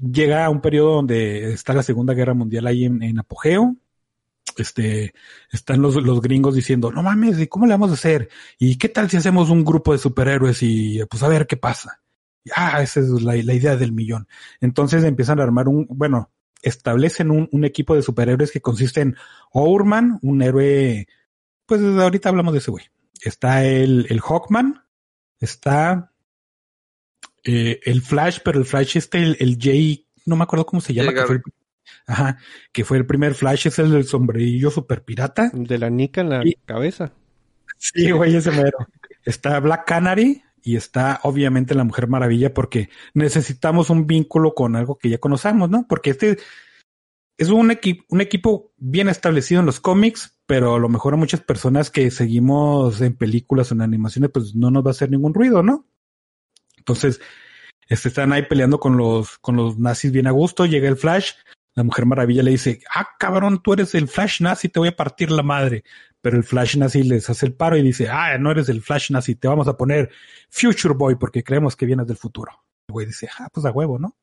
Llega 0.00 0.44
a 0.44 0.50
un 0.50 0.60
periodo 0.60 0.96
donde 0.96 1.52
está 1.52 1.74
la 1.74 1.82
Segunda 1.82 2.14
Guerra 2.14 2.34
Mundial 2.34 2.66
ahí 2.66 2.84
en, 2.84 3.02
en 3.02 3.18
apogeo. 3.18 3.76
Este, 4.56 5.14
están 5.50 5.80
los, 5.80 5.96
los 5.96 6.20
gringos 6.20 6.54
diciendo, 6.54 6.90
no 6.90 7.02
mames, 7.02 7.38
¿y 7.38 7.46
cómo 7.46 7.66
le 7.66 7.72
vamos 7.72 7.90
a 7.90 7.94
hacer? 7.94 8.28
¿Y 8.58 8.76
qué 8.76 8.88
tal 8.88 9.08
si 9.08 9.16
hacemos 9.16 9.50
un 9.50 9.64
grupo 9.64 9.92
de 9.92 9.98
superhéroes 9.98 10.62
y 10.62 11.00
pues 11.08 11.22
a 11.22 11.28
ver 11.28 11.46
qué 11.46 11.56
pasa? 11.56 12.02
Y, 12.44 12.50
ah, 12.56 12.82
esa 12.82 13.00
es 13.00 13.08
la, 13.22 13.34
la 13.36 13.54
idea 13.54 13.76
del 13.76 13.92
millón. 13.92 14.26
Entonces 14.60 15.04
empiezan 15.04 15.40
a 15.40 15.44
armar 15.44 15.68
un, 15.68 15.86
bueno, 15.88 16.30
establecen 16.62 17.30
un, 17.30 17.48
un 17.52 17.64
equipo 17.64 17.94
de 17.94 18.02
superhéroes 18.02 18.50
que 18.50 18.60
consiste 18.60 19.00
en 19.00 19.16
Ourman, 19.52 20.18
un 20.22 20.42
héroe, 20.42 21.06
pues 21.66 21.80
ahorita 21.80 22.28
hablamos 22.28 22.52
de 22.52 22.58
ese 22.58 22.70
güey. 22.70 22.84
Está 23.24 23.64
el, 23.64 24.06
el 24.10 24.20
Hawkman, 24.20 24.84
está 25.38 26.12
eh, 27.44 27.80
el 27.84 28.02
Flash, 28.02 28.38
pero 28.44 28.58
el 28.58 28.64
Flash 28.64 28.96
este, 28.96 29.18
el, 29.18 29.36
el 29.40 29.58
Jay, 29.60 30.06
no 30.26 30.36
me 30.36 30.44
acuerdo 30.44 30.66
cómo 30.66 30.80
se 30.80 30.94
llama, 30.94 31.12
que 31.14 31.22
fue 31.22 31.36
el, 31.36 31.42
ajá, 32.06 32.38
que 32.72 32.84
fue 32.84 32.96
el 32.98 33.06
primer 33.06 33.34
Flash, 33.34 33.66
es 33.66 33.78
el 33.78 33.90
del 33.90 34.04
sombrerillo 34.04 34.70
super 34.70 35.02
pirata. 35.04 35.50
De 35.52 35.78
la 35.78 35.90
nica 35.90 36.20
en 36.20 36.30
la 36.30 36.46
Y- 36.46 36.54
cabeza. 36.64 37.12
Sí, 37.78 38.10
güey, 38.12 38.36
ese 38.36 38.50
mero. 38.52 38.86
Está 39.24 39.58
Black 39.60 39.86
Canary 39.86 40.42
y 40.62 40.76
está 40.76 41.18
obviamente 41.24 41.74
la 41.74 41.82
Mujer 41.82 42.06
Maravilla 42.06 42.54
porque 42.54 42.90
necesitamos 43.14 43.90
un 43.90 44.06
vínculo 44.06 44.54
con 44.54 44.76
algo 44.76 44.96
que 44.98 45.08
ya 45.10 45.18
conocemos, 45.18 45.68
¿no? 45.68 45.86
Porque 45.88 46.10
este 46.10 46.38
es 47.38 47.48
un, 47.48 47.70
equipo 47.70 48.72
bien 48.76 49.08
establecido 49.08 49.60
en 49.60 49.66
los 49.66 49.80
cómics, 49.80 50.38
pero 50.46 50.74
a 50.74 50.78
lo 50.78 50.88
mejor 50.88 51.14
a 51.14 51.16
muchas 51.16 51.40
personas 51.40 51.90
que 51.90 52.10
seguimos 52.10 53.00
en 53.00 53.16
películas 53.16 53.70
o 53.70 53.74
en 53.74 53.82
animaciones, 53.82 54.30
pues 54.32 54.54
no 54.54 54.70
nos 54.70 54.84
va 54.84 54.90
a 54.90 54.92
hacer 54.92 55.10
ningún 55.10 55.34
ruido, 55.34 55.62
¿no? 55.62 55.86
Entonces, 56.76 57.20
este, 57.88 58.08
están 58.08 58.32
ahí 58.32 58.42
peleando 58.42 58.78
con 58.78 58.96
los, 58.96 59.38
con 59.38 59.56
los 59.56 59.78
nazis 59.78 60.12
bien 60.12 60.26
a 60.26 60.30
gusto, 60.30 60.66
llega 60.66 60.88
el 60.88 60.96
Flash, 60.96 61.32
la 61.74 61.84
Mujer 61.84 62.06
Maravilla 62.06 62.42
le 62.42 62.50
dice, 62.50 62.80
ah, 62.94 63.08
cabrón, 63.18 63.62
tú 63.62 63.72
eres 63.72 63.94
el 63.94 64.08
Flash 64.08 64.42
nazi, 64.42 64.68
te 64.68 64.78
voy 64.78 64.88
a 64.88 64.96
partir 64.96 65.30
la 65.30 65.42
madre. 65.42 65.84
Pero 66.20 66.36
el 66.36 66.44
Flash 66.44 66.76
nazi 66.76 67.02
les 67.02 67.28
hace 67.30 67.46
el 67.46 67.54
paro 67.54 67.76
y 67.76 67.82
dice, 67.82 68.08
ah, 68.08 68.36
no 68.38 68.50
eres 68.50 68.68
el 68.68 68.82
Flash 68.82 69.10
nazi, 69.10 69.34
te 69.36 69.48
vamos 69.48 69.68
a 69.68 69.76
poner 69.76 70.10
Future 70.50 70.94
Boy 70.94 71.16
porque 71.16 71.42
creemos 71.42 71.74
que 71.74 71.86
vienes 71.86 72.06
del 72.06 72.16
futuro. 72.16 72.52
El 72.88 72.92
güey 72.92 73.06
dice, 73.06 73.28
ah, 73.38 73.48
pues 73.52 73.64
a 73.64 73.70
huevo, 73.70 73.98
¿no? 73.98 74.16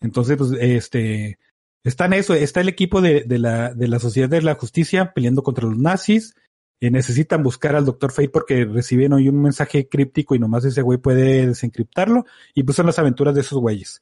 Entonces, 0.00 0.36
pues, 0.36 0.50
este, 0.60 1.38
está 1.84 2.06
en 2.06 2.14
eso, 2.14 2.34
está 2.34 2.60
el 2.60 2.68
equipo 2.68 3.00
de, 3.00 3.24
de 3.24 3.38
la, 3.38 3.72
de 3.74 3.88
la 3.88 3.98
Sociedad 3.98 4.28
de 4.28 4.42
la 4.42 4.54
Justicia 4.54 5.12
peleando 5.14 5.42
contra 5.42 5.68
los 5.68 5.78
nazis. 5.78 6.34
Eh, 6.80 6.90
necesitan 6.90 7.42
buscar 7.42 7.76
al 7.76 7.84
Doctor 7.84 8.10
Fate 8.10 8.30
porque 8.30 8.64
reciben 8.64 9.12
hoy 9.12 9.28
un 9.28 9.40
mensaje 9.40 9.88
críptico 9.88 10.34
y 10.34 10.38
nomás 10.38 10.64
ese 10.64 10.82
güey 10.82 10.98
puede 10.98 11.46
desencriptarlo. 11.46 12.24
Y 12.54 12.62
pues 12.64 12.76
son 12.76 12.86
las 12.86 12.98
aventuras 12.98 13.34
de 13.34 13.42
esos 13.42 13.58
güeyes. 13.58 14.00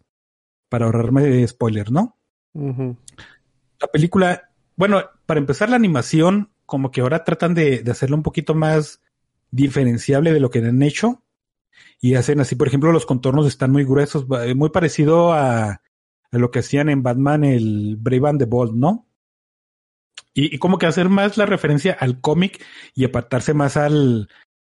Para 0.69 0.87
ahorrarme 0.87 1.47
spoiler, 1.47 1.91
¿no? 1.93 2.17
La 2.55 3.87
película, 3.93 4.51
bueno, 4.77 5.03
para 5.27 5.41
empezar 5.41 5.69
la 5.69 5.77
animación, 5.77 6.51
como 6.65 6.91
que 6.91 7.03
ahora 7.03 7.25
tratan 7.25 7.55
de, 7.55 7.83
de 7.83 7.91
hacerlo 7.91 8.17
un 8.17 8.23
poquito 8.23 8.55
más 8.55 9.03
diferenciable 9.51 10.33
de 10.33 10.41
lo 10.41 10.51
que 10.51 10.61
han 10.61 10.83
hecho. 10.83 11.23
Y 12.01 12.15
hacen 12.15 12.41
así, 12.41 12.55
por 12.57 12.69
ejemplo, 12.69 12.91
los 12.91 13.07
contornos 13.07 13.47
están 13.47 13.71
muy 13.71 13.85
gruesos, 13.85 14.27
muy 14.57 14.71
parecido 14.71 15.33
a 15.33 15.83
lo 16.39 16.51
que 16.51 16.61
hacían 16.61 16.89
en 16.89 17.03
Batman, 17.03 17.45
el 17.45 17.97
Brave 17.99 18.29
and 18.31 18.39
the 18.41 18.47
Bold, 18.47 18.75
¿no? 18.75 19.07
Y, 20.35 20.59
como 20.59 20.79
que 20.79 20.87
hacer 20.87 21.11
más 21.11 21.37
la 21.37 21.45
referencia 21.45 21.93
al 21.93 22.21
cómic 22.21 22.65
y 22.95 23.05
apartarse 23.05 23.53
más 23.53 23.77
al, 23.77 24.31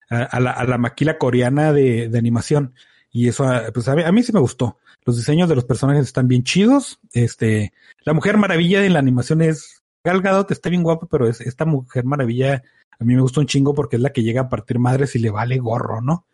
a, 0.09 0.39
la, 0.39 0.77
maquila 0.77 1.17
coreana 1.17 1.73
de, 1.73 2.09
de 2.09 2.17
animación. 2.19 2.75
Y 3.11 3.27
eso, 3.27 3.43
ah, 3.45 3.63
pues 3.73 3.87
a 3.87 3.95
mí, 3.95 4.03
a 4.03 4.11
mí 4.11 4.21
sí 4.21 4.31
me 4.33 4.39
gustó. 4.39 4.77
Los 5.03 5.17
diseños 5.17 5.49
de 5.49 5.55
los 5.55 5.65
personajes 5.65 6.05
están 6.05 6.27
bien 6.27 6.43
chidos. 6.43 6.99
Este, 7.11 7.73
la 8.03 8.13
Mujer 8.13 8.37
Maravilla 8.37 8.85
en 8.85 8.93
la 8.93 8.99
animación 8.99 9.41
es 9.41 9.83
Gal 10.03 10.21
Gadot, 10.21 10.51
está 10.51 10.69
bien 10.69 10.83
guapa, 10.83 11.07
pero 11.09 11.27
es, 11.27 11.41
esta 11.41 11.65
Mujer 11.65 12.05
Maravilla 12.05 12.61
a 12.99 13.03
mí 13.03 13.15
me 13.15 13.21
gusta 13.21 13.39
un 13.39 13.47
chingo 13.47 13.73
porque 13.73 13.95
es 13.95 14.01
la 14.01 14.11
que 14.11 14.23
llega 14.23 14.41
a 14.41 14.49
partir 14.49 14.79
madres 14.79 15.15
y 15.15 15.19
le 15.19 15.31
vale 15.31 15.57
gorro, 15.57 16.01
¿no? 16.01 16.27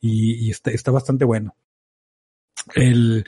Y, 0.00 0.46
y 0.46 0.50
está, 0.50 0.70
está 0.70 0.90
bastante 0.90 1.24
bueno. 1.24 1.56
El, 2.74 3.24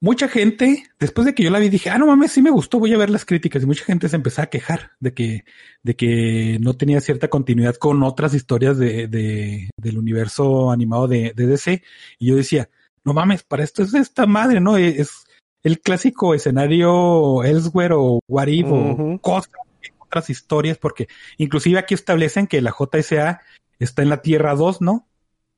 mucha 0.00 0.28
gente, 0.28 0.84
después 0.98 1.26
de 1.26 1.34
que 1.34 1.42
yo 1.42 1.50
la 1.50 1.58
vi, 1.58 1.68
dije, 1.68 1.90
ah, 1.90 1.98
no 1.98 2.06
mames, 2.06 2.32
sí 2.32 2.42
me 2.42 2.50
gustó, 2.50 2.78
voy 2.78 2.92
a 2.92 2.98
ver 2.98 3.10
las 3.10 3.24
críticas. 3.24 3.62
Y 3.62 3.66
mucha 3.66 3.84
gente 3.84 4.08
se 4.08 4.16
empezó 4.16 4.42
a 4.42 4.46
quejar 4.46 4.92
de 5.00 5.12
que, 5.14 5.44
de 5.82 5.96
que 5.96 6.58
no 6.60 6.76
tenía 6.76 7.00
cierta 7.00 7.28
continuidad 7.28 7.76
con 7.76 8.02
otras 8.02 8.34
historias 8.34 8.78
de, 8.78 9.08
de 9.08 9.70
del 9.76 9.98
universo 9.98 10.70
animado 10.70 11.08
de, 11.08 11.32
de, 11.34 11.46
DC. 11.46 11.82
Y 12.18 12.26
yo 12.26 12.36
decía, 12.36 12.70
no 13.04 13.12
mames, 13.12 13.42
para 13.42 13.64
esto 13.64 13.82
es 13.82 13.94
esta 13.94 14.26
madre, 14.26 14.60
¿no? 14.60 14.76
Es 14.76 15.24
el 15.62 15.80
clásico 15.80 16.34
escenario 16.34 17.42
Elsewhere 17.42 17.94
o 17.96 18.20
What 18.28 18.46
If 18.48 18.66
o 18.70 19.18
cosas, 19.20 19.52
otras 19.98 20.30
historias, 20.30 20.78
porque 20.78 21.08
inclusive 21.36 21.78
aquí 21.78 21.94
establecen 21.94 22.46
que 22.46 22.62
la 22.62 22.72
JSA 22.72 23.40
está 23.78 24.02
en 24.02 24.08
la 24.10 24.22
Tierra 24.22 24.54
2, 24.54 24.80
¿no? 24.80 25.06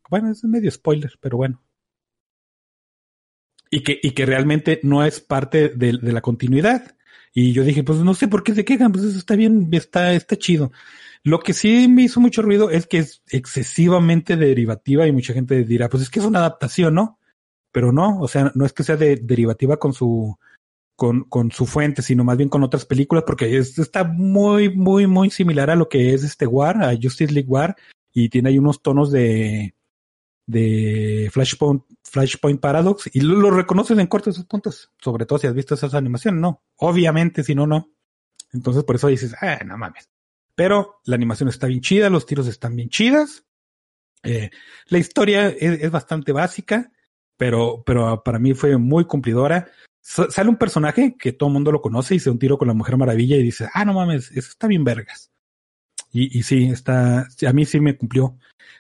Bueno, 0.09 0.31
es 0.31 0.43
medio 0.45 0.71
spoiler, 0.71 1.13
pero 1.21 1.37
bueno 1.37 1.61
y 3.71 3.83
que, 3.83 3.99
y 4.03 4.11
que 4.11 4.27
realmente 4.27 4.81
no 4.83 5.05
es 5.05 5.21
parte 5.21 5.69
de, 5.69 5.99
de, 6.01 6.13
la 6.13 6.21
continuidad. 6.21 6.97
Y 7.33 7.53
yo 7.53 7.63
dije, 7.63 7.85
pues 7.85 8.01
no 8.01 8.15
sé 8.15 8.27
por 8.27 8.43
qué 8.43 8.55
se 8.55 8.65
quejan, 8.65 8.91
pues 8.93 9.05
eso 9.05 9.19
está 9.19 9.37
bien, 9.37 9.69
está, 9.73 10.13
está 10.13 10.37
chido. 10.37 10.73
Lo 11.23 11.41
que 11.41 11.53
sí 11.53 11.87
me 11.89 12.03
hizo 12.03 12.21
mucho 12.21 12.43
ruido 12.43 12.71
es 12.71 12.87
que 12.87 12.99
es 12.99 13.23
excesivamente 13.31 14.37
derivativa 14.37 15.07
y 15.07 15.13
mucha 15.13 15.33
gente 15.33 15.65
dirá, 15.65 15.89
pues 15.89 16.03
es 16.03 16.11
que 16.11 16.19
es 16.19 16.25
una 16.25 16.41
adaptación, 16.41 16.95
¿no? 16.95 17.19
Pero 17.73 17.93
no, 17.93 18.19
o 18.21 18.27
sea, 18.27 18.51
no 18.55 18.67
es 18.67 18.73
que 18.73 18.83
sea 18.83 18.97
de, 18.97 19.17
derivativa 19.17 19.77
con 19.79 19.93
su, 19.93 20.37
con, 20.97 21.25
con 21.25 21.53
su 21.53 21.67
fuente, 21.67 22.03
sino 22.03 22.25
más 22.25 22.37
bien 22.37 22.49
con 22.49 22.65
otras 22.65 22.85
películas, 22.85 23.25
porque 23.25 23.57
es, 23.57 23.79
está 23.79 24.03
muy, 24.03 24.75
muy, 24.75 25.07
muy 25.07 25.31
similar 25.31 25.71
a 25.71 25.77
lo 25.77 25.89
que 25.89 26.15
es 26.15 26.25
este 26.25 26.47
War, 26.47 26.83
a 26.83 26.97
Justice 27.01 27.33
League 27.33 27.49
War, 27.49 27.77
y 28.13 28.29
tiene 28.29 28.49
ahí 28.49 28.59
unos 28.59 28.83
tonos 28.83 29.13
de, 29.13 29.75
de 30.47 31.31
Flashpoint, 31.33 32.61
Paradox 32.61 33.09
y 33.13 33.21
lo, 33.21 33.51
reconocen 33.51 34.01
en 34.01 34.07
cortos 34.07 34.37
sus 34.37 34.47
puntos, 34.47 34.91
sobre 34.99 35.27
todo 35.27 35.39
si 35.39 35.47
has 35.47 35.55
visto 35.55 35.75
esas 35.75 35.95
animaciones, 35.95 36.41
no. 36.41 36.63
Obviamente, 36.77 37.45
si 37.45 37.55
no, 37.55 37.67
no. 37.67 37.91
Entonces 38.53 38.85
por 38.85 38.97
eso 38.97 39.09
dices, 39.09 39.35
ah, 39.41 39.61
no 39.65 39.79
mames. 39.79 40.09
Pero 40.55 41.01
la 41.05 41.15
animación 41.15 41.49
está 41.49 41.67
bien 41.67 41.81
chida, 41.81 42.11
los 42.11 42.27
tiros 42.27 42.47
están 42.47 42.77
bien 42.77 42.89
chidas. 42.89 43.45
Eh, 44.23 44.51
la 44.89 44.99
historia 44.99 45.49
es, 45.49 45.91
bastante 45.91 46.33
básica, 46.33 46.91
pero, 47.37 47.83
pero 47.87 48.23
para 48.23 48.39
mí 48.39 48.55
fue 48.55 48.77
muy 48.77 49.05
cumplidora. 49.05 49.69
Sale 50.01 50.49
un 50.49 50.57
personaje 50.57 51.15
que 51.19 51.33
todo 51.33 51.49
el 51.49 51.55
mundo 51.55 51.73
lo 51.73 51.81
conoce 51.81 52.15
y 52.15 52.21
se 52.21 52.31
un 52.31 52.39
tiro 52.39 52.59
con 52.59 52.69
la 52.69 52.75
Mujer 52.75 52.97
Maravilla 52.97 53.37
y 53.37 53.43
dice, 53.43 53.69
ah, 53.73 53.85
no 53.85 53.95
mames, 53.95 54.31
eso 54.33 54.51
está 54.51 54.67
bien 54.67 54.83
vergas. 54.83 55.31
Y, 56.13 56.39
y 56.39 56.43
sí, 56.43 56.65
está, 56.71 57.29
a 57.47 57.53
mí 57.53 57.65
sí 57.65 57.81
me 57.81 57.97
cumplió. 57.97 58.37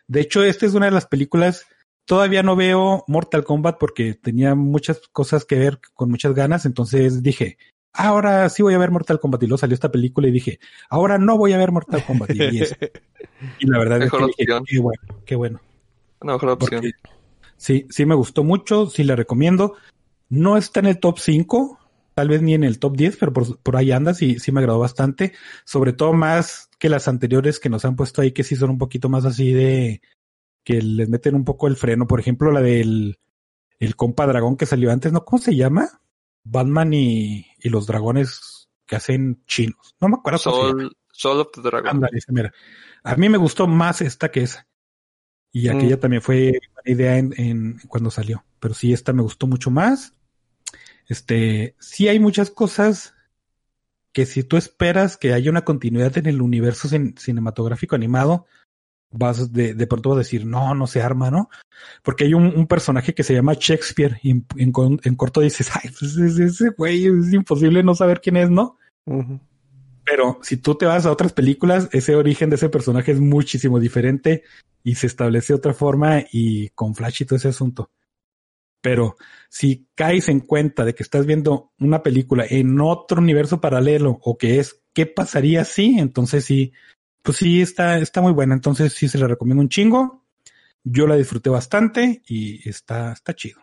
De 0.08 0.20
hecho, 0.20 0.42
esta 0.42 0.66
es 0.66 0.74
una 0.74 0.86
de 0.86 0.92
las 0.92 1.06
películas, 1.06 1.66
todavía 2.04 2.42
no 2.42 2.56
veo 2.56 3.04
Mortal 3.06 3.44
Kombat 3.44 3.78
porque 3.78 4.14
tenía 4.14 4.54
muchas 4.54 5.00
cosas 5.12 5.44
que 5.44 5.56
ver 5.58 5.78
con 5.94 6.10
muchas 6.10 6.34
ganas, 6.34 6.66
entonces 6.66 7.22
dije, 7.22 7.58
ahora 7.92 8.48
sí 8.48 8.62
voy 8.62 8.74
a 8.74 8.78
ver 8.78 8.90
Mortal 8.90 9.20
Kombat 9.20 9.42
y 9.42 9.46
luego 9.46 9.58
salió 9.58 9.74
esta 9.74 9.92
película 9.92 10.28
y 10.28 10.32
dije, 10.32 10.58
ahora 10.88 11.18
no 11.18 11.38
voy 11.38 11.52
a 11.52 11.58
ver 11.58 11.72
Mortal 11.72 12.04
Kombat 12.04 12.30
y, 12.30 12.42
y, 12.42 12.62
y 13.60 13.66
la 13.66 13.78
verdad 13.78 14.02
es 14.02 14.10
que 14.10 14.26
dije, 14.26 14.46
qué 14.66 14.78
bueno, 14.80 15.02
qué 15.24 15.36
bueno. 15.36 15.60
Una 16.20 16.34
mejor 16.34 16.50
opción. 16.50 16.80
Porque, 16.82 16.92
sí, 17.56 17.86
sí 17.90 18.04
me 18.04 18.14
gustó 18.14 18.44
mucho, 18.44 18.86
sí 18.86 19.04
la 19.04 19.16
recomiendo. 19.16 19.76
No 20.28 20.56
está 20.56 20.80
en 20.80 20.86
el 20.86 21.00
top 21.00 21.18
5, 21.18 21.79
tal 22.14 22.28
vez 22.28 22.42
ni 22.42 22.54
en 22.54 22.64
el 22.64 22.78
top 22.78 22.96
10, 22.96 23.16
pero 23.16 23.32
por, 23.32 23.58
por 23.58 23.76
ahí 23.76 23.92
anda, 23.92 24.14
sí, 24.14 24.38
sí 24.38 24.52
me 24.52 24.60
agradó 24.60 24.78
bastante. 24.78 25.32
Sobre 25.64 25.92
todo 25.92 26.12
más 26.12 26.70
que 26.78 26.88
las 26.88 27.08
anteriores 27.08 27.60
que 27.60 27.68
nos 27.68 27.84
han 27.84 27.96
puesto 27.96 28.22
ahí, 28.22 28.32
que 28.32 28.44
sí 28.44 28.56
son 28.56 28.70
un 28.70 28.78
poquito 28.78 29.08
más 29.08 29.24
así 29.24 29.52
de 29.52 30.02
que 30.64 30.82
les 30.82 31.08
meten 31.08 31.34
un 31.34 31.44
poco 31.44 31.66
el 31.66 31.76
freno. 31.76 32.06
Por 32.06 32.20
ejemplo, 32.20 32.50
la 32.52 32.60
del 32.60 33.18
el 33.78 33.96
compa 33.96 34.26
dragón 34.26 34.56
que 34.56 34.66
salió 34.66 34.92
antes, 34.92 35.12
¿no? 35.12 35.24
¿Cómo 35.24 35.40
se 35.42 35.56
llama? 35.56 36.02
Batman 36.44 36.92
y, 36.92 37.46
y 37.58 37.68
los 37.70 37.86
dragones 37.86 38.68
que 38.86 38.96
hacen 38.96 39.42
chinos. 39.46 39.94
No 40.00 40.08
me 40.08 40.16
acuerdo. 40.16 40.38
Soul, 40.38 40.96
Soul 41.12 41.40
of 41.40 41.48
the 41.54 41.62
Dragon. 41.62 42.00
Mira. 42.28 42.52
A 43.02 43.16
mí 43.16 43.28
me 43.28 43.38
gustó 43.38 43.66
más 43.66 44.02
esta 44.02 44.30
que 44.30 44.42
esa. 44.42 44.66
Y 45.52 45.68
aquella 45.68 45.96
mm. 45.96 46.00
también 46.00 46.22
fue 46.22 46.60
buena 46.74 46.96
idea 46.98 47.18
en, 47.18 47.34
en, 47.36 47.78
cuando 47.88 48.10
salió. 48.10 48.44
Pero 48.60 48.74
sí, 48.74 48.92
esta 48.92 49.12
me 49.12 49.22
gustó 49.22 49.46
mucho 49.46 49.70
más. 49.70 50.14
Este, 51.10 51.74
sí 51.80 52.06
hay 52.06 52.20
muchas 52.20 52.50
cosas 52.50 53.14
que 54.12 54.26
si 54.26 54.44
tú 54.44 54.56
esperas 54.56 55.16
que 55.16 55.32
haya 55.32 55.50
una 55.50 55.64
continuidad 55.64 56.16
en 56.18 56.26
el 56.26 56.40
universo 56.40 56.88
cin 56.88 57.16
cinematográfico 57.18 57.96
animado, 57.96 58.46
vas 59.10 59.52
de, 59.52 59.74
de 59.74 59.86
pronto 59.88 60.10
vas 60.10 60.16
a 60.16 60.20
decir, 60.20 60.46
no, 60.46 60.72
no 60.76 60.86
se 60.86 61.02
arma, 61.02 61.28
¿no? 61.32 61.50
Porque 62.04 62.24
hay 62.24 62.34
un, 62.34 62.46
un 62.46 62.68
personaje 62.68 63.12
que 63.12 63.24
se 63.24 63.34
llama 63.34 63.54
Shakespeare 63.58 64.20
y 64.22 64.30
en, 64.30 64.46
en, 64.56 64.72
en 65.02 65.14
corto 65.16 65.40
dices, 65.40 65.68
ay, 65.74 65.90
pues 65.98 66.16
ese 66.16 66.70
güey 66.70 67.06
es 67.06 67.32
imposible 67.32 67.82
no 67.82 67.96
saber 67.96 68.20
quién 68.20 68.36
es, 68.36 68.48
¿no? 68.48 68.78
Uh 69.06 69.22
-huh. 69.22 69.40
Pero 70.04 70.38
si 70.42 70.58
tú 70.58 70.76
te 70.76 70.86
vas 70.86 71.06
a 71.06 71.10
otras 71.10 71.32
películas, 71.32 71.88
ese 71.90 72.14
origen 72.14 72.50
de 72.50 72.56
ese 72.56 72.68
personaje 72.68 73.10
es 73.10 73.18
muchísimo 73.20 73.80
diferente 73.80 74.44
y 74.84 74.94
se 74.94 75.08
establece 75.08 75.54
de 75.54 75.58
otra 75.58 75.74
forma 75.74 76.22
y 76.30 76.68
con 76.70 76.94
Flash 76.94 77.22
y 77.22 77.24
todo 77.24 77.36
ese 77.36 77.48
asunto. 77.48 77.90
Pero 78.80 79.16
si 79.48 79.86
caes 79.94 80.28
en 80.28 80.40
cuenta 80.40 80.84
de 80.84 80.94
que 80.94 81.02
estás 81.02 81.26
viendo 81.26 81.72
una 81.78 82.02
película 82.02 82.46
en 82.48 82.80
otro 82.80 83.20
universo 83.20 83.60
paralelo 83.60 84.18
o 84.22 84.38
que 84.38 84.58
es 84.58 84.82
qué 84.94 85.06
pasaría 85.06 85.64
si, 85.64 85.98
entonces 85.98 86.44
sí, 86.44 86.72
pues 87.22 87.38
sí 87.38 87.60
está, 87.60 87.98
está 87.98 88.20
muy 88.20 88.32
buena. 88.32 88.54
Entonces 88.54 88.92
sí 88.92 89.08
se 89.08 89.18
la 89.18 89.28
recomiendo 89.28 89.62
un 89.62 89.68
chingo. 89.68 90.24
Yo 90.82 91.06
la 91.06 91.16
disfruté 91.16 91.50
bastante 91.50 92.22
y 92.26 92.66
está, 92.68 93.12
está 93.12 93.34
chido. 93.34 93.60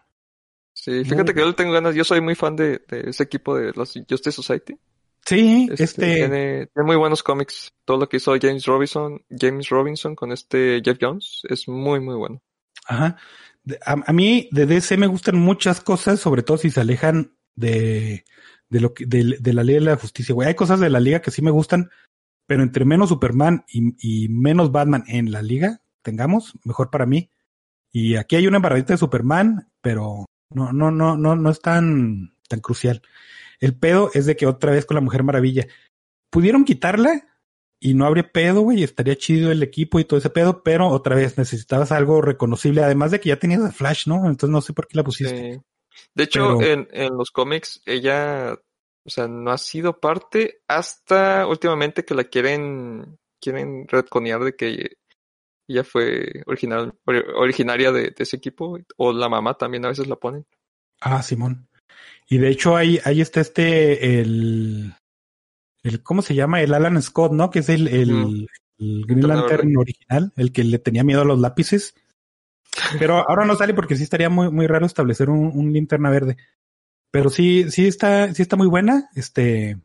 Sí, 0.74 1.04
fíjate 1.04 1.34
que 1.34 1.40
yo 1.40 1.48
le 1.48 1.54
tengo 1.54 1.74
ganas. 1.74 1.96
Yo 1.96 2.04
soy 2.04 2.22
muy 2.22 2.36
fan 2.36 2.56
de, 2.56 2.84
de 2.88 3.10
ese 3.10 3.24
equipo 3.24 3.56
de 3.56 3.74
los 3.74 3.94
Justice 4.08 4.32
Society. 4.32 4.78
Sí, 5.26 5.68
este, 5.72 5.84
este... 5.84 6.16
Tiene, 6.16 6.68
tiene, 6.68 6.86
muy 6.86 6.96
buenos 6.96 7.24
cómics. 7.24 7.74
Todo 7.84 7.98
lo 7.98 8.08
que 8.08 8.18
hizo 8.18 8.34
James 8.40 8.66
Robinson, 8.66 9.22
James 9.30 9.68
Robinson 9.70 10.16
con 10.16 10.32
este 10.32 10.82
Jeff 10.86 10.98
Jones 11.02 11.42
es 11.50 11.68
muy, 11.68 12.00
muy 12.00 12.16
bueno. 12.16 12.42
Ajá. 12.86 13.18
A, 13.86 14.14
mí 14.14 14.50
de 14.52 14.66
DC 14.66 14.98
me 14.98 15.08
gustan 15.08 15.38
muchas 15.38 15.82
cosas, 15.82 16.20
sobre 16.20 16.44
todo 16.44 16.58
si 16.58 16.70
se 16.70 16.82
alejan 16.82 17.36
de, 17.56 18.24
de 18.70 18.80
lo 18.80 18.94
de, 18.98 19.54
la 19.54 19.64
ley 19.64 19.76
de 19.76 19.82
la 19.82 19.96
justicia, 19.96 20.34
güey. 20.34 20.48
Hay 20.48 20.56
cosas 20.56 20.80
de 20.80 20.90
la 20.90 21.00
liga 21.00 21.22
que 21.22 21.32
sí 21.32 21.42
me 21.42 21.52
gustan, 21.52 21.90
pero 22.46 22.64
entre 22.64 22.86
menos 22.86 23.10
Superman 23.10 23.66
y, 23.68 23.96
y, 24.00 24.30
menos 24.30 24.72
Batman 24.72 25.04
en 25.08 25.32
la 25.32 25.42
liga 25.42 25.82
tengamos, 26.02 26.54
mejor 26.64 26.90
para 26.90 27.06
mí. 27.06 27.30
Y 27.92 28.16
aquí 28.16 28.36
hay 28.36 28.48
una 28.48 28.58
embarradita 28.58 28.94
de 28.94 28.98
Superman, 28.98 29.70
pero 29.82 30.26
no, 30.54 30.72
no, 30.72 30.92
no, 30.92 31.18
no, 31.18 31.36
no 31.36 31.50
es 31.50 31.60
tan, 31.60 32.34
tan 32.48 32.60
crucial. 32.62 33.02
El 33.60 33.76
pedo 33.76 34.12
es 34.14 34.26
de 34.26 34.36
que 34.36 34.46
otra 34.46 34.72
vez 34.72 34.86
con 34.86 34.96
la 34.96 35.02
Mujer 35.02 35.24
Maravilla. 35.24 35.68
Pudieron 36.30 36.66
quitarla 36.66 37.27
y 37.80 37.94
no 37.94 38.06
habría 38.06 38.32
pedo, 38.32 38.62
güey, 38.62 38.84
estaría 38.84 39.16
chido 39.16 39.52
el 39.52 39.62
equipo 39.62 40.00
y 40.00 40.06
todo 40.06 40.20
ese 40.20 40.30
pedo, 40.30 40.64
pero 40.64 40.88
otra 40.88 41.16
vez 41.16 41.38
necesitabas 41.38 41.92
algo 41.92 42.22
reconocible, 42.22 42.84
además 42.84 43.12
de 43.12 43.20
que 43.20 43.30
ya 43.30 43.40
tenías 43.40 43.62
a 43.62 43.72
Flash, 43.72 44.08
¿no? 44.08 44.18
Entonces 44.28 44.50
no 44.50 44.62
sé 44.62 44.74
por 44.74 44.88
qué 44.88 44.98
la 44.98 45.04
pusiste. 45.04 45.54
Sí. 45.54 45.62
De 46.14 46.24
hecho, 46.24 46.58
pero... 46.58 46.72
en, 46.72 46.88
en 46.92 47.16
los 47.16 47.32
cómics, 47.32 47.82
ella, 47.86 48.54
o 49.06 49.10
sea, 49.10 49.28
no 49.28 49.52
ha 49.52 49.58
sido 49.58 50.00
parte 50.00 50.62
hasta 50.68 51.46
últimamente 51.46 52.04
que 52.04 52.16
la 52.16 52.24
quieren, 52.24 53.18
quieren 53.40 53.88
retconear 53.88 54.44
de 54.44 54.56
que 54.56 54.98
ella 55.68 55.84
fue 55.84 56.44
original, 56.46 56.94
originaria 57.36 57.92
de, 57.92 58.12
de, 58.12 58.16
ese 58.18 58.38
equipo, 58.38 58.80
o 58.96 59.14
la 59.14 59.30
mamá 59.30 59.56
también 59.56 59.86
a 59.86 59.90
veces 59.90 60.08
la 60.08 60.16
ponen. 60.16 60.46
Ah, 61.02 61.22
Simón. 61.22 61.68
Y 62.30 62.38
de 62.38 62.50
hecho 62.50 62.76
ahí, 62.76 63.00
ahí 63.06 63.22
está 63.22 63.42
este, 63.42 64.20
el, 64.20 64.94
el, 65.88 66.04
¿cómo 66.04 66.22
se 66.22 66.36
llama? 66.36 66.62
El 66.62 66.74
Alan 66.74 67.02
Scott, 67.02 67.32
¿no? 67.32 67.50
Que 67.50 67.60
es 67.60 67.70
el, 67.70 67.88
el, 67.88 68.12
mm. 68.12 68.46
el 68.80 69.06
Green 69.06 69.28
Lantern 69.28 69.72
no, 69.72 69.82
original, 69.82 70.34
el 70.36 70.52
que 70.52 70.64
le 70.64 70.80
tenía 70.80 71.04
miedo 71.04 71.22
a 71.22 71.26
los 71.26 71.40
lápices. 71.40 71.96
Pero 73.00 73.28
ahora 73.28 73.46
no 73.46 73.56
sale 73.56 73.74
porque 73.74 73.96
sí 73.96 74.04
estaría 74.04 74.30
muy, 74.30 74.52
muy 74.52 74.68
raro 74.68 74.86
establecer 74.86 75.30
un, 75.30 75.52
un 75.54 75.74
linterna 75.74 76.10
verde. 76.10 76.38
Pero 77.12 77.30
sí, 77.30 77.72
sí 77.72 77.88
está, 77.88 78.34
sí 78.34 78.42
está 78.42 78.56
muy 78.56 78.68
buena. 78.68 79.10
Este, 79.16 79.80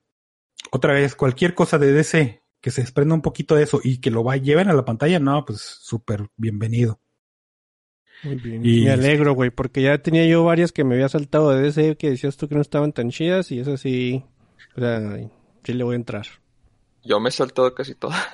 otra 0.70 0.92
vez, 0.92 1.14
cualquier 1.14 1.54
cosa 1.54 1.78
de 1.78 1.92
DC 1.92 2.42
que 2.60 2.70
se 2.70 2.82
desprenda 2.82 3.14
un 3.14 3.22
poquito 3.22 3.56
de 3.56 3.64
eso 3.64 3.80
y 3.82 3.98
que 3.98 4.10
lo 4.10 4.22
va, 4.22 4.36
lleven 4.36 4.68
a 4.68 4.72
la 4.72 4.84
pantalla, 4.84 5.18
no, 5.18 5.44
pues 5.44 5.60
súper 5.60 6.28
bienvenido. 6.36 7.00
Muy 8.22 8.36
bien. 8.36 8.64
Y 8.64 8.84
me 8.84 8.92
alegro, 8.92 9.34
güey, 9.34 9.50
porque 9.50 9.82
ya 9.82 9.98
tenía 9.98 10.24
yo 10.26 10.44
varias 10.44 10.70
que 10.70 10.84
me 10.84 10.94
había 10.94 11.08
saltado 11.08 11.50
de 11.50 11.60
DC 11.60 11.96
que 11.96 12.10
decías 12.10 12.36
tú 12.36 12.48
que 12.48 12.54
no 12.54 12.60
estaban 12.60 12.92
tan 12.92 13.10
chidas 13.10 13.50
y 13.50 13.58
eso 13.58 13.76
sí, 13.76 14.24
o 14.76 14.80
sea, 14.80 15.18
sí 15.64 15.72
le 15.72 15.84
voy 15.84 15.94
a 15.94 15.96
entrar. 15.96 16.26
Yo 17.04 17.20
me 17.20 17.28
he 17.28 17.32
saltado 17.32 17.74
casi 17.74 17.94
todas. 17.94 18.24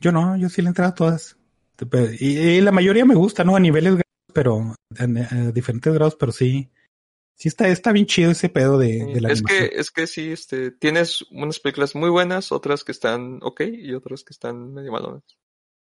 yo 0.00 0.12
no, 0.12 0.36
yo 0.36 0.48
sí 0.48 0.62
le 0.62 0.68
he 0.68 0.70
entrado 0.70 0.90
a 0.90 0.94
todas. 0.94 1.36
Y, 2.20 2.38
y, 2.38 2.60
la 2.60 2.72
mayoría 2.72 3.04
me 3.04 3.14
gusta, 3.14 3.44
¿no? 3.44 3.54
A 3.56 3.60
niveles 3.60 4.00
pero 4.32 4.74
en, 4.98 5.16
en, 5.16 5.52
diferentes 5.52 5.92
grados, 5.92 6.16
pero 6.16 6.32
sí. 6.32 6.70
Sí 7.34 7.48
está, 7.48 7.68
está 7.68 7.92
bien 7.92 8.06
chido 8.06 8.30
ese 8.30 8.48
pedo 8.48 8.78
de, 8.78 9.04
de 9.04 9.20
la 9.20 9.30
Es 9.30 9.40
animación. 9.40 9.68
que, 9.70 9.76
es 9.78 9.90
que 9.90 10.06
sí, 10.06 10.32
este, 10.32 10.70
tienes 10.70 11.22
unas 11.30 11.60
películas 11.60 11.94
muy 11.94 12.08
buenas, 12.08 12.50
otras 12.50 12.82
que 12.82 12.92
están 12.92 13.40
ok 13.42 13.60
y 13.72 13.92
otras 13.92 14.24
que 14.24 14.32
están 14.32 14.72
medio 14.72 14.90
malonas. 14.90 15.22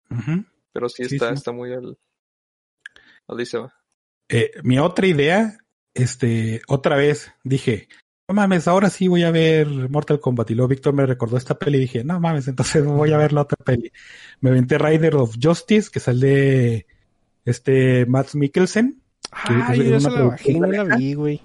Uh 0.09 0.15
-huh. 0.15 0.45
Pero 0.71 0.87
sí 0.87 1.03
está, 1.03 1.27
sí, 1.27 1.33
sí. 1.33 1.33
está 1.33 1.51
muy 1.51 1.73
al, 1.73 1.97
al 3.27 3.37
eh, 4.29 4.51
mi 4.63 4.79
otra 4.79 5.07
idea 5.07 5.57
este, 5.93 6.61
otra 6.67 6.95
vez 6.95 7.33
dije, 7.43 7.89
no 8.31 8.35
mames, 8.35 8.65
ahora 8.69 8.89
sí 8.89 9.09
voy 9.09 9.23
a 9.23 9.31
ver 9.31 9.67
Mortal 9.67 10.21
Kombat. 10.21 10.51
Y 10.51 10.55
luego 10.55 10.69
Víctor 10.69 10.93
me 10.93 11.05
recordó 11.05 11.35
esta 11.35 11.59
peli 11.59 11.77
y 11.77 11.81
dije, 11.81 12.03
no 12.05 12.17
mames, 12.17 12.47
entonces 12.47 12.85
voy 12.85 13.11
a 13.11 13.17
ver 13.17 13.33
la 13.33 13.41
otra 13.41 13.57
peli. 13.57 13.91
Me 14.39 14.51
aventé 14.51 14.77
Rider 14.77 15.15
of 15.15 15.35
Justice, 15.41 15.89
que 15.91 15.99
sale 15.99 16.87
este 17.43 18.05
Matt 18.05 18.33
Mikkelsen. 18.35 19.01
es 19.69 19.77
yo 19.77 19.97
una 19.97 20.09
la 20.09 20.23
bajé 20.23 20.53
no 20.53 20.67
la 20.67 20.95
vi, 20.95 21.13
güey. 21.13 21.41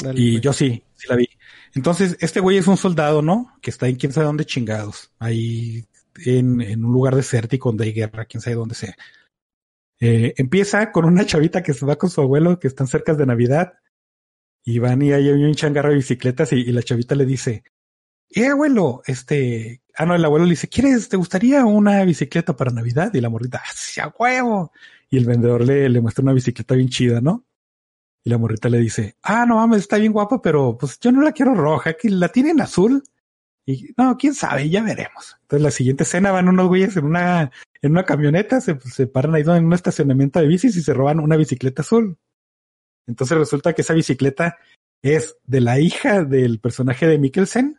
Dale, 0.00 0.20
Y 0.20 0.38
yo 0.38 0.52
sí, 0.52 0.84
sí 0.94 1.08
la 1.08 1.16
vi. 1.16 1.28
Entonces, 1.74 2.16
este 2.20 2.38
güey 2.38 2.58
es 2.58 2.68
un 2.68 2.76
soldado, 2.76 3.20
¿no? 3.20 3.52
Que 3.60 3.70
está 3.70 3.88
en 3.88 3.96
quién 3.96 4.12
sabe 4.12 4.26
dónde 4.26 4.44
chingados. 4.44 5.10
Ahí 5.18 5.86
en, 6.24 6.60
en 6.60 6.84
un 6.84 6.92
lugar 6.92 7.16
desértico 7.16 7.70
donde 7.70 7.86
hay 7.86 7.92
guerra, 7.92 8.26
quién 8.26 8.40
sabe 8.40 8.54
dónde 8.54 8.76
sea. 8.76 8.94
Eh, 9.98 10.34
empieza 10.36 10.92
con 10.92 11.04
una 11.04 11.26
chavita 11.26 11.64
que 11.64 11.74
se 11.74 11.84
va 11.84 11.96
con 11.96 12.10
su 12.10 12.20
abuelo, 12.20 12.60
que 12.60 12.68
están 12.68 12.86
cerca 12.86 13.14
de 13.14 13.26
Navidad. 13.26 13.72
Y 14.64 14.78
van 14.78 15.02
y 15.02 15.12
hay 15.12 15.28
un 15.28 15.54
changarro 15.54 15.90
de 15.90 15.96
bicicletas 15.96 16.52
y, 16.52 16.64
la 16.72 16.82
chavita 16.82 17.14
le 17.14 17.26
dice, 17.26 17.64
eh, 18.30 18.46
abuelo, 18.46 19.02
este, 19.06 19.82
ah, 19.96 20.06
no, 20.06 20.14
el 20.14 20.24
abuelo 20.24 20.46
le 20.46 20.52
dice, 20.52 20.68
¿quieres, 20.68 21.08
te 21.08 21.18
gustaría 21.18 21.64
una 21.66 22.02
bicicleta 22.04 22.56
para 22.56 22.70
Navidad? 22.72 23.12
Y 23.12 23.20
la 23.20 23.28
morrita, 23.28 23.62
¡ah, 23.64 23.72
sí, 23.74 24.00
huevo! 24.18 24.72
Y 25.10 25.18
el 25.18 25.26
vendedor 25.26 25.66
le, 25.66 25.88
le 25.88 26.00
muestra 26.00 26.22
una 26.22 26.32
bicicleta 26.32 26.74
bien 26.74 26.88
chida, 26.88 27.20
¿no? 27.20 27.44
Y 28.24 28.30
la 28.30 28.38
morrita 28.38 28.70
le 28.70 28.78
dice, 28.78 29.16
ah, 29.22 29.44
no 29.46 29.56
mames, 29.56 29.82
está 29.82 29.98
bien 29.98 30.12
guapa, 30.12 30.40
pero 30.40 30.78
pues 30.78 30.98
yo 30.98 31.12
no 31.12 31.20
la 31.20 31.32
quiero 31.32 31.54
roja, 31.54 31.92
que 31.92 32.08
la 32.08 32.28
tienen 32.30 32.60
azul. 32.62 33.04
Y 33.66 33.94
no, 33.98 34.16
quién 34.16 34.34
sabe, 34.34 34.68
ya 34.70 34.82
veremos. 34.82 35.36
Entonces 35.42 35.62
la 35.62 35.70
siguiente 35.70 36.04
escena 36.04 36.32
van 36.32 36.48
unos 36.48 36.68
güeyes 36.68 36.96
en 36.96 37.04
una, 37.04 37.50
en 37.82 37.92
una 37.92 38.04
camioneta, 38.04 38.62
se, 38.62 38.80
se 38.80 39.06
paran 39.06 39.34
ahí 39.34 39.42
en 39.42 39.66
un 39.66 39.72
estacionamiento 39.74 40.40
de 40.40 40.46
bicis 40.46 40.76
y 40.76 40.82
se 40.82 40.94
roban 40.94 41.20
una 41.20 41.36
bicicleta 41.36 41.82
azul. 41.82 42.18
Entonces 43.06 43.36
resulta 43.36 43.72
que 43.72 43.82
esa 43.82 43.94
bicicleta 43.94 44.58
es 45.02 45.36
de 45.44 45.60
la 45.60 45.78
hija 45.78 46.24
del 46.24 46.60
personaje 46.60 47.06
de 47.06 47.18
Mikkelsen. 47.18 47.78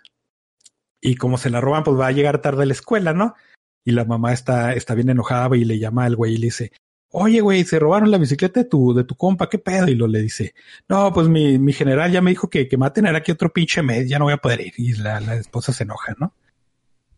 Y 1.02 1.15
como 1.15 1.38
se 1.38 1.49
la 1.49 1.61
roban, 1.61 1.84
pues 1.84 1.99
va 1.99 2.07
a 2.07 2.11
llegar 2.11 2.41
tarde 2.41 2.64
a 2.64 2.65
la 2.65 2.73
escuela, 2.73 3.14
¿no? 3.14 3.35
Y 3.84 3.91
la 3.91 4.06
mamá 4.06 4.34
está, 4.34 4.73
está 4.73 4.95
bien 4.95 5.10
enojada 5.10 5.56
y 5.56 5.65
le 5.65 5.80
llama 5.80 6.06
al 6.06 6.15
güey 6.15 6.34
y 6.34 6.38
le 6.38 6.47
dice, 6.47 6.72
oye, 7.10 7.41
güey, 7.41 7.64
se 7.64 7.80
robaron 7.80 8.11
la 8.11 8.18
bicicleta 8.18 8.61
de 8.61 8.69
tu, 8.69 8.93
de 8.93 9.03
tu 9.03 9.15
compa, 9.15 9.47
¿qué 9.49 9.57
pedo? 9.57 9.88
Y 9.88 9.95
lo 9.95 10.07
le 10.07 10.22
dice, 10.22 10.53
no, 10.89 11.14
pues 11.14 11.27
mi, 11.27 11.57
mi 11.60 11.73
general 11.73 12.11
ya 12.11 12.22
me 12.22 12.31
dijo 12.31 12.49
que, 12.49 12.68
que 12.68 12.77
va 12.77 12.88
a 12.88 12.93
tener 12.93 13.15
aquí 13.15 13.31
otro 13.31 13.53
pinche 13.53 13.81
mes, 13.81 14.10
ya 14.10 14.19
no 14.19 14.26
voy 14.26 14.34
a 14.34 14.38
poder 14.38 14.61
ir. 14.61 14.73
Y 14.77 14.93
la, 14.93 15.19
la 15.19 15.35
esposa 15.35 15.72
se 15.72 15.84
enoja, 15.84 16.15
¿no? 16.19 16.34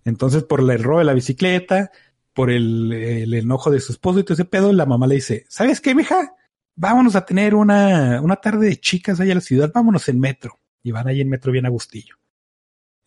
Entonces, 0.05 0.43
por 0.43 0.59
el 0.59 0.83
robo 0.83 0.99
de 0.99 1.05
la 1.05 1.13
bicicleta, 1.13 1.91
por 2.33 2.51
el, 2.51 2.93
el 2.93 3.33
enojo 3.33 3.71
de 3.71 3.79
su 3.79 3.91
esposo 3.91 4.19
y 4.19 4.23
todo 4.23 4.35
ese 4.35 4.45
pedo, 4.45 4.71
la 4.71 4.85
mamá 4.85 5.07
le 5.07 5.15
dice, 5.15 5.45
¿sabes 5.49 5.81
qué, 5.81 5.95
mija? 5.95 6.35
Vámonos 6.79 7.15
a 7.15 7.25
tener 7.25 7.55
una, 7.55 8.21
una 8.21 8.35
tarde 8.35 8.67
de 8.67 8.79
chicas 8.79 9.19
allá 9.19 9.31
a 9.31 9.35
la 9.35 9.41
ciudad, 9.41 9.71
vámonos 9.73 10.07
en 10.09 10.19
metro. 10.19 10.59
Y 10.83 10.91
van 10.91 11.07
ahí 11.07 11.21
en 11.21 11.29
metro 11.29 11.51
bien 11.51 11.65
a 11.65 11.69
gustillo. 11.69 12.15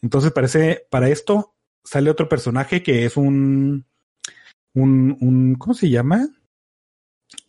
Entonces, 0.03 0.33
parece, 0.33 0.87
para 0.91 1.09
esto 1.09 1.55
sale 1.85 2.11
otro 2.11 2.29
personaje 2.29 2.83
que 2.83 3.05
es 3.05 3.17
un, 3.17 3.87
un, 4.75 5.17
un, 5.21 5.55
¿cómo 5.55 5.73
se 5.73 5.89
llama? 5.89 6.29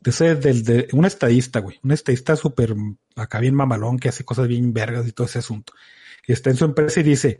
Ese, 0.05 0.35
del, 0.35 0.63
de, 0.63 0.87
un 0.93 1.05
estadista, 1.05 1.59
güey. 1.59 1.79
Un 1.83 1.91
estadista 1.91 2.35
súper, 2.35 2.75
acá 3.15 3.39
bien 3.39 3.55
mamalón, 3.55 3.97
que 3.97 4.09
hace 4.09 4.23
cosas 4.23 4.47
bien 4.47 4.73
vergas 4.73 5.07
y 5.07 5.13
todo 5.13 5.25
ese 5.25 5.39
asunto. 5.39 5.73
Está 6.27 6.51
en 6.51 6.57
su 6.57 6.65
empresa 6.65 6.99
y 6.99 7.03
dice, 7.03 7.39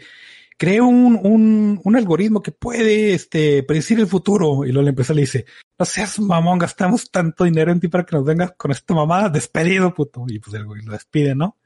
creo 0.61 0.85
un, 0.85 1.19
un, 1.23 1.81
un 1.83 1.95
algoritmo 1.95 2.43
que 2.43 2.51
puede, 2.51 3.15
este, 3.15 3.63
predecir 3.63 3.99
el 3.99 4.05
futuro. 4.05 4.63
Y 4.63 4.67
luego 4.67 4.83
la 4.83 4.89
empresa 4.89 5.11
le 5.11 5.21
dice, 5.21 5.47
no 5.79 5.85
seas 5.85 6.19
mamón, 6.19 6.59
gastamos 6.59 7.09
tanto 7.09 7.45
dinero 7.45 7.71
en 7.71 7.79
ti 7.79 7.87
para 7.87 8.05
que 8.05 8.15
nos 8.15 8.23
vengas 8.23 8.51
con 8.51 8.69
esta 8.69 8.93
mamada, 8.93 9.29
despedido, 9.29 9.91
puto. 9.95 10.23
Y 10.27 10.37
pues 10.37 10.53
el 10.53 10.65
güey 10.65 10.83
lo 10.83 10.91
despide, 10.91 11.33
¿no? 11.33 11.57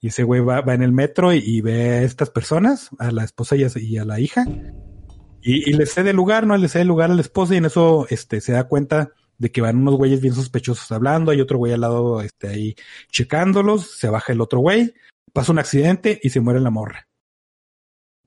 Y 0.00 0.08
ese 0.08 0.22
güey 0.22 0.40
va, 0.40 0.62
va 0.62 0.72
en 0.72 0.82
el 0.82 0.92
metro 0.92 1.34
y, 1.34 1.60
ve 1.60 1.98
a 1.98 2.02
estas 2.02 2.30
personas, 2.30 2.88
a 2.98 3.10
la 3.10 3.24
esposa 3.24 3.56
y 3.56 3.98
a, 3.98 4.04
la 4.06 4.20
hija, 4.20 4.46
y, 5.42 5.70
le 5.74 5.84
cede 5.84 6.14
lugar, 6.14 6.46
¿no? 6.46 6.56
Le 6.56 6.68
cede 6.68 6.86
lugar 6.86 7.10
a 7.10 7.14
la 7.14 7.20
esposa 7.20 7.52
y 7.52 7.58
en 7.58 7.66
eso, 7.66 8.06
este, 8.08 8.40
se 8.40 8.52
da 8.52 8.68
cuenta 8.68 9.12
de 9.36 9.52
que 9.52 9.60
van 9.60 9.76
unos 9.76 9.96
güeyes 9.96 10.22
bien 10.22 10.34
sospechosos 10.34 10.90
hablando, 10.92 11.30
hay 11.30 11.42
otro 11.42 11.58
güey 11.58 11.74
al 11.74 11.82
lado, 11.82 12.22
este, 12.22 12.48
ahí 12.48 12.74
checándolos, 13.10 13.98
se 13.98 14.08
baja 14.08 14.32
el 14.32 14.40
otro 14.40 14.60
güey, 14.60 14.94
pasa 15.34 15.52
un 15.52 15.58
accidente 15.58 16.18
y 16.22 16.30
se 16.30 16.40
muere 16.40 16.60
la 16.60 16.70
morra. 16.70 17.08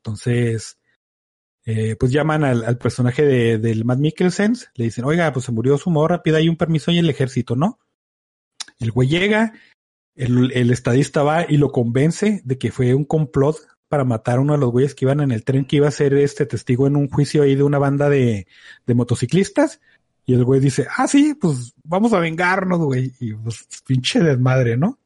Entonces, 0.04 0.80
eh, 1.66 1.96
pues 2.00 2.12
llaman 2.12 2.44
al, 2.44 2.78
personaje 2.78 3.24
de, 3.24 3.58
del 3.60 3.86
Matt 3.86 4.00
Mikkelsen, 4.00 4.56
le 4.76 4.86
dicen, 4.86 5.06
oiga, 5.06 5.32
pues 5.32 5.46
se 5.46 5.52
murió 5.52 5.78
su 5.78 5.92
morra, 5.92 6.24
pida 6.24 6.38
ahí 6.38 6.50
un 6.50 6.58
permiso 6.58 6.92
y 6.92 6.98
el 6.98 7.10
ejército, 7.10 7.56
¿no? 7.56 7.80
El 8.80 8.92
güey 8.92 9.08
llega, 9.08 9.54
el, 10.16 10.52
el, 10.54 10.72
estadista 10.72 11.22
va 11.22 11.46
y 11.48 11.58
lo 11.58 11.72
convence 11.72 12.42
de 12.44 12.58
que 12.58 12.72
fue 12.72 12.96
un 12.96 13.06
complot 13.06 13.58
para 13.88 14.06
matar 14.06 14.38
a 14.38 14.42
uno 14.42 14.54
de 14.54 14.60
los 14.60 14.72
güeyes 14.72 14.96
que 14.96 15.06
iban 15.06 15.20
en 15.20 15.32
el 15.32 15.44
tren 15.44 15.66
que 15.66 15.76
iba 15.76 15.88
a 15.88 15.92
ser 15.92 16.14
este 16.16 16.46
testigo 16.46 16.88
en 16.88 16.96
un 16.96 17.10
juicio 17.10 17.44
ahí 17.44 17.56
de 17.56 17.64
una 17.64 17.78
banda 17.78 18.10
de, 18.10 18.48
de 18.88 18.94
motociclistas. 18.96 19.82
Y 20.26 20.34
el 20.34 20.46
güey 20.46 20.62
dice, 20.62 20.88
ah, 20.98 21.08
sí, 21.08 21.36
pues 21.36 21.74
vamos 21.84 22.14
a 22.14 22.20
vengarnos, 22.20 22.80
güey. 22.80 23.14
Y 23.20 23.34
pues 23.34 23.68
pinche 23.86 24.20
desmadre, 24.20 24.78
¿no? 24.78 24.98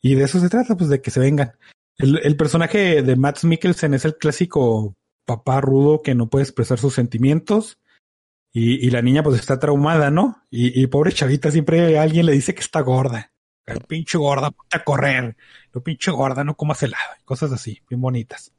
Y 0.00 0.14
de 0.14 0.24
eso 0.24 0.38
se 0.38 0.48
trata, 0.48 0.76
pues 0.76 0.88
de 0.88 1.00
que 1.00 1.10
se 1.10 1.20
vengan. 1.20 1.52
El, 1.98 2.36
personaje 2.36 3.02
de 3.02 3.16
Matt 3.16 3.42
Mikkelsen 3.44 3.94
es 3.94 4.04
el 4.04 4.16
clásico 4.16 4.96
papá 5.24 5.60
rudo 5.60 6.02
que 6.02 6.14
no 6.14 6.28
puede 6.28 6.44
expresar 6.44 6.78
sus 6.78 6.94
sentimientos. 6.94 7.78
Y, 8.52 8.88
la 8.90 9.02
niña 9.02 9.22
pues 9.22 9.38
está 9.38 9.58
traumada, 9.58 10.10
¿no? 10.10 10.42
Y, 10.50 10.86
pobre 10.86 11.12
chavita, 11.12 11.50
siempre 11.50 11.98
alguien 11.98 12.26
le 12.26 12.32
dice 12.32 12.54
que 12.54 12.60
está 12.60 12.80
gorda. 12.80 13.32
El 13.66 13.80
pinche 13.80 14.16
gorda, 14.16 14.50
ponte 14.50 14.76
a 14.76 14.84
correr. 14.84 15.36
Lo 15.72 15.82
pinche 15.82 16.10
gorda, 16.10 16.44
no 16.44 16.56
comas 16.56 16.82
helado. 16.82 17.14
Cosas 17.24 17.52
así, 17.52 17.82
bien 17.88 18.00
bonitas. 18.00 18.52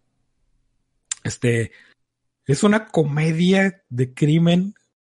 Este, 1.23 1.71
es 2.45 2.63
una 2.63 2.87
comedia 2.87 3.83
de 3.89 4.13
crimen, 4.13 4.75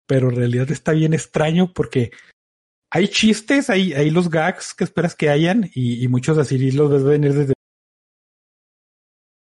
pero 0.07 0.31
en 0.31 0.37
realidad 0.37 0.71
está 0.71 0.93
bien 0.93 1.13
extraño 1.13 1.73
porque 1.73 2.13
hay 2.91 3.09
chistes, 3.09 3.71
hay, 3.71 3.93
hay 3.95 4.11
los 4.11 4.31
gags 4.31 4.75
que 4.75 4.85
esperas 4.85 5.15
que 5.15 5.29
hayan 5.29 5.71
y, 5.75 6.05
y 6.05 6.09
muchos 6.09 6.39
así 6.39 6.71
los 6.71 6.91
ves 6.91 7.05
venir 7.05 7.35
desde... 7.35 7.58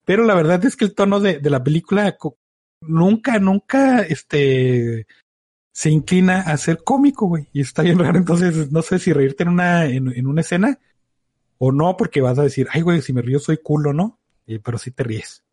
Pero 0.05 0.25
la 0.25 0.35
verdad 0.35 0.65
es 0.65 0.77
que 0.77 0.85
el 0.85 0.95
tono 0.95 1.21
de, 1.21 1.39
de 1.39 1.51
la 1.51 1.63
película 1.63 2.17
nunca, 2.81 3.39
nunca, 3.39 4.01
este, 4.03 5.07
se 5.73 5.91
inclina 5.91 6.41
a 6.41 6.57
ser 6.57 6.83
cómico, 6.85 7.27
güey. 7.27 7.49
Y 7.53 7.61
está 7.61 7.83
bien 7.83 7.99
raro. 7.99 8.19
Entonces, 8.19 8.71
no 8.71 8.83
sé 8.83 8.99
si 8.99 9.13
reírte 9.13 9.45
en 9.45 9.49
una, 9.49 9.87
en, 9.87 10.09
en 10.09 10.27
una 10.27 10.41
escena 10.43 10.79
o 11.59 11.73
no, 11.73 11.97
porque 11.97 12.21
vas 12.21 12.39
a 12.39 12.43
decir, 12.43 12.67
ay, 12.73 12.83
güey, 12.83 13.03
si 13.03 13.13
me 13.13 13.23
río 13.23 13.39
soy 13.39 13.59
culo, 13.59 13.93
¿no? 13.93 14.21
Pero 14.65 14.79
sí 14.79 14.91
te 14.91 15.05
ríes. 15.05 15.45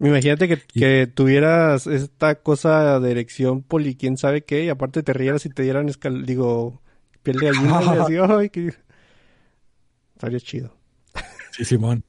Imagínate 0.00 0.48
que, 0.48 0.58
que, 0.58 1.06
tuvieras 1.06 1.86
esta 1.86 2.42
cosa 2.42 2.98
de 2.98 3.12
erección 3.12 3.62
poli, 3.62 3.94
quién 3.94 4.16
sabe 4.16 4.44
qué, 4.44 4.64
y 4.64 4.68
aparte 4.68 5.04
te 5.04 5.12
rieras 5.12 5.46
y 5.46 5.50
te 5.50 5.62
dieran, 5.62 5.88
escal 5.88 6.26
digo, 6.26 6.82
piel 7.22 7.38
de 7.38 7.46
gallina 7.46 7.82
y 7.82 7.98
así, 7.98 8.14
ay, 8.20 8.50
que... 8.50 8.74
Estaría 10.14 10.40
chido. 10.40 10.76
Sí, 11.52 11.64
Simón. 11.64 12.04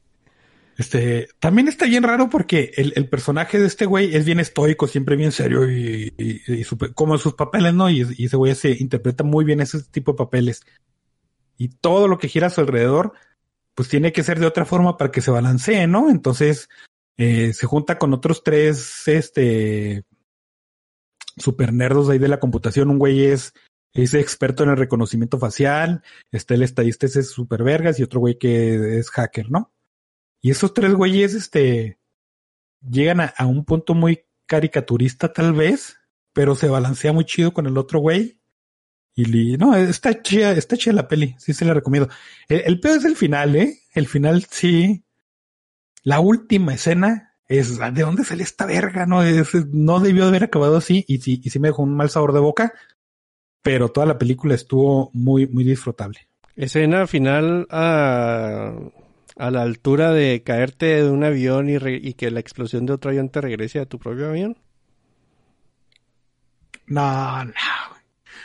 Este, 0.78 1.30
también 1.40 1.68
está 1.68 1.86
bien 1.86 2.04
raro 2.04 2.30
porque 2.30 2.72
el, 2.76 3.08
personaje 3.08 3.60
de 3.60 3.68
este 3.68 3.86
güey 3.86 4.16
es 4.16 4.26
bien 4.26 4.40
estoico, 4.40 4.88
siempre 4.88 5.16
bien 5.16 5.32
serio 5.32 5.70
y, 5.70 6.14
como 6.95 7.18
sus 7.18 7.36
papeles, 7.36 7.74
¿no? 7.74 7.90
Y, 7.90 8.02
ese 8.02 8.38
güey 8.38 8.56
se 8.56 8.72
interpreta 8.72 9.24
muy 9.24 9.45
bien 9.45 9.62
ese 9.62 9.84
tipo 9.84 10.14
de 10.14 10.18
papeles. 10.18 10.66
Y 11.58 11.70
todo 11.70 12.08
lo 12.08 12.18
que 12.18 12.28
gira 12.28 12.48
a 12.48 12.50
su 12.50 12.62
alrededor, 12.62 13.14
pues 13.76 13.88
tiene 13.88 14.12
que 14.12 14.24
ser 14.24 14.40
de 14.40 14.48
otra 14.48 14.66
forma 14.66 14.98
para 14.98 15.12
que 15.12 15.22
se 15.22 15.32
balancee, 15.32 15.86
¿no? 15.86 16.10
Entonces, 16.10 16.70
eh, 17.18 17.54
se 17.54 17.68
junta 17.68 18.00
con 18.00 18.14
otros 18.14 18.44
tres, 18.44 19.08
este, 19.08 20.04
super 21.38 21.72
nerdos 21.72 22.10
ahí 22.10 22.18
de 22.18 22.28
la 22.28 22.40
computación. 22.40 22.90
Un 22.90 22.98
güey 22.98 23.26
es, 23.26 23.54
es 23.94 24.16
experto 24.16 24.64
en 24.64 24.72
el 24.72 24.78
reconocimiento 24.78 25.38
facial, 25.38 26.02
está 26.32 26.56
el 26.56 26.64
estadista 26.64 27.06
ese 27.06 27.20
es 27.20 27.30
super 27.30 27.64
vergas 27.64 28.00
y 28.00 28.04
otro 28.04 28.20
güey 28.20 28.40
que 28.40 28.98
es 28.98 29.12
hacker, 29.12 29.52
¿no? 29.52 29.72
Y 30.44 30.52
esos 30.52 30.74
tres 30.74 30.94
güeyes, 30.94 31.34
este, 31.34 31.98
llegan 32.82 33.22
a, 33.22 33.34
a, 33.38 33.45
un 33.45 33.64
punto 33.64 33.95
muy 33.95 34.26
caricaturista 34.45 35.32
tal 35.32 35.53
vez, 35.53 35.95
pero 36.34 36.53
se 36.53 36.68
balancea 36.68 37.14
muy 37.14 37.24
chido 37.24 37.53
con 37.53 37.65
el 37.65 37.78
otro 37.78 37.99
güey. 37.99 38.41
Y 39.15 39.24
li, 39.24 39.56
no, 39.56 39.74
está 39.74 40.22
chida, 40.22 40.52
está 40.52 40.76
chida 40.76 40.94
la 40.94 41.07
peli, 41.07 41.34
sí 41.40 41.53
se 41.53 41.64
la 41.64 41.74
recomiendo. 41.74 42.10
El, 42.49 42.64
el 42.65 42.80
peor 42.82 42.98
es 42.98 43.06
el 43.06 43.15
final, 43.15 43.56
¿eh? 43.56 43.80
El 43.94 44.06
final 44.06 44.45
sí. 44.49 45.06
La 46.03 46.20
última 46.20 46.74
escena 46.74 47.38
es 47.48 47.80
de 47.80 48.02
dónde 48.02 48.26
sale 48.26 48.44
esta 48.44 48.65
verga, 48.65 49.06
no 49.06 49.24
es, 49.24 49.56
no 49.72 50.02
debió 50.02 50.26
haber 50.26 50.44
acabado 50.44 50.76
así 50.76 51.06
y 51.07 51.20
sí, 51.20 51.40
y 51.41 51.52
sí 51.52 51.60
me 51.60 51.70
dejó 51.70 51.84
un 51.84 51.95
mal 51.95 52.10
sabor 52.10 52.34
de 52.34 52.41
boca, 52.41 52.74
pero 53.61 53.90
toda 53.90 54.06
la 54.06 54.18
película 54.18 54.56
estuvo 54.56 55.10
muy, 55.14 55.48
muy 55.48 55.64
disfrutable. 55.64 56.28
Escena 56.57 57.07
final 57.07 57.65
a 57.70 58.74
a 59.36 59.52
la 59.52 59.62
altura 59.62 60.12
de 60.12 60.44
caerte 60.44 61.04
de 61.04 61.10
un 61.10 61.24
avión 61.24 61.70
y, 61.70 61.78
re, 61.78 62.00
y, 62.02 62.14
que 62.14 62.32
la 62.32 62.40
explosión 62.40 62.86
de 62.86 62.94
otro 62.94 63.10
avión 63.10 63.30
te 63.30 63.42
regrese 63.42 63.80
a 63.80 63.86
tu 63.86 64.00
propio 64.00 64.30
avión? 64.30 64.58
No, 66.88 67.46
no. 67.46 67.54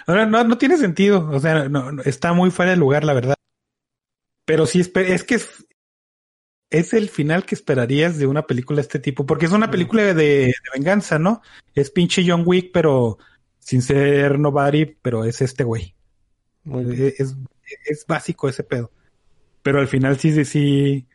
No, 0.06 0.26
no, 0.26 0.44
no 0.44 0.58
tiene 0.58 0.76
sentido. 0.78 1.28
O 1.30 1.38
sea, 1.38 1.68
no, 1.68 1.92
no, 1.92 2.02
está 2.02 2.32
muy 2.32 2.50
fuera 2.50 2.70
de 2.70 2.78
lugar, 2.78 3.04
la 3.04 3.12
verdad. 3.12 3.34
Pero 4.46 4.66
sí, 4.66 4.80
es 4.80 5.24
que 5.24 5.34
es, 5.34 5.66
es 6.70 6.94
el 6.94 7.10
final 7.10 7.44
que 7.44 7.54
esperarías 7.54 8.16
de 8.16 8.26
una 8.26 8.46
película 8.46 8.76
de 8.76 8.82
este 8.82 8.98
tipo. 8.98 9.26
Porque 9.26 9.46
es 9.46 9.52
una 9.52 9.70
película 9.70 10.02
de, 10.02 10.14
de 10.14 10.54
venganza, 10.74 11.18
¿no? 11.18 11.42
Es 11.74 11.90
pinche 11.90 12.24
John 12.26 12.44
Wick, 12.46 12.70
pero 12.72 13.18
sin 13.58 13.82
ser 13.82 14.38
nobody, 14.38 14.86
pero 14.86 15.24
es 15.24 15.42
este 15.42 15.64
güey. 15.64 15.94
Muy 16.64 16.84
bien. 16.84 17.08
Es, 17.08 17.20
es, 17.20 17.36
es 17.84 18.06
básico 18.06 18.48
ese 18.48 18.64
pedo. 18.64 18.90
Pero 19.62 19.80
al 19.80 19.88
final 19.88 20.18
sí, 20.18 20.32
sí, 20.32 20.44
sí. 20.44 21.08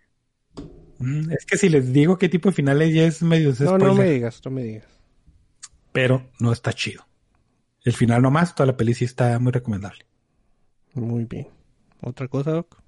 Mm, 0.99 1.31
Es 1.31 1.45
que 1.45 1.57
si 1.57 1.69
les 1.69 1.93
digo 1.93 2.17
qué 2.17 2.29
tipo 2.29 2.49
de 2.49 2.55
finales 2.55 2.93
ya 2.93 3.03
es 3.05 3.21
medio 3.23 3.53
No, 3.61 3.77
spoiler, 3.77 3.79
no 3.79 3.93
me 3.95 4.05
digas, 4.09 4.41
no 4.45 4.51
me 4.51 4.63
digas. 4.63 5.03
pero 5.93 6.29
no 6.39 6.51
está 6.51 6.73
chido. 6.73 7.07
El 7.83 7.93
final 7.93 8.21
nomás, 8.21 8.55
toda 8.55 8.67
la 8.67 8.77
peli 8.77 8.93
sí 8.95 9.05
está 9.05 9.39
muy 9.39 9.51
recomendable. 9.53 10.05
Muy 10.95 11.25
bien. 11.25 11.49
¿Otra 12.01 12.27
cosa, 12.27 12.51
Doc? 12.51 12.81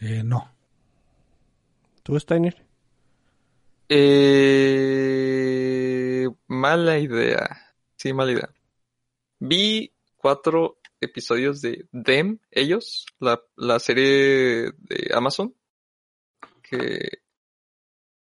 Eh, 0.00 0.22
no. 0.24 0.50
¿Tú, 2.02 2.18
Steiner? 2.18 2.64
Eh, 3.88 5.16
mala 6.48 6.98
idea. 6.98 7.48
Sí, 7.96 8.12
mala 8.12 8.32
idea. 8.32 8.54
Vi 9.40 9.94
cuatro 10.16 10.78
episodios 11.00 11.60
de 11.60 11.86
Them, 12.04 12.38
ellos, 12.50 13.06
la, 13.18 13.40
la 13.56 13.78
serie 13.78 14.72
de 14.78 15.10
Amazon, 15.14 15.54
que, 16.62 17.20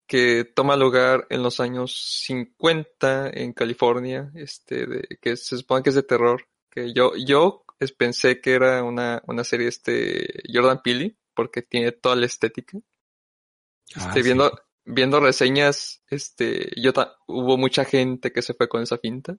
que 0.07 0.45
toma 0.45 0.77
lugar 0.77 1.27
en 1.31 1.43
los 1.43 1.61
años 1.61 1.95
50 2.25 3.31
en 3.31 3.53
California, 3.53 4.31
este, 4.35 4.87
de, 4.87 5.19
que 5.21 5.37
se 5.37 5.57
supone 5.59 5.83
que 5.83 5.91
es 5.91 5.97
de 5.97 6.03
terror. 6.03 6.47
Que 6.71 6.93
yo, 6.93 7.13
yo 7.17 7.65
pensé 7.97 8.41
que 8.41 8.53
era 8.53 8.83
una, 8.83 9.23
una 9.27 9.45
serie 9.45 9.69
este 9.69 10.43
Jordan 10.53 10.83
Peele, 10.83 11.17
porque 11.35 11.63
tiene 11.63 11.93
toda 11.93 12.17
la 12.17 12.27
estética. 12.27 12.79
Ah, 13.97 14.07
Este, 14.09 14.21
sí. 14.21 14.23
viendo, 14.25 14.51
viendo 14.85 15.21
reseñas, 15.21 16.03
este, 16.09 16.71
yo 16.81 16.93
ta- 16.93 17.17
hubo 17.27 17.57
mucha 17.57 17.85
gente 17.85 18.33
que 18.33 18.43
se 18.43 18.55
fue 18.55 18.69
con 18.69 18.83
esa 18.83 18.99
finta. 18.99 19.37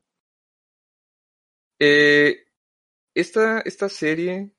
Eh, 1.80 2.46
esta, 3.20 3.62
esta 3.62 3.90
serie, 3.90 4.52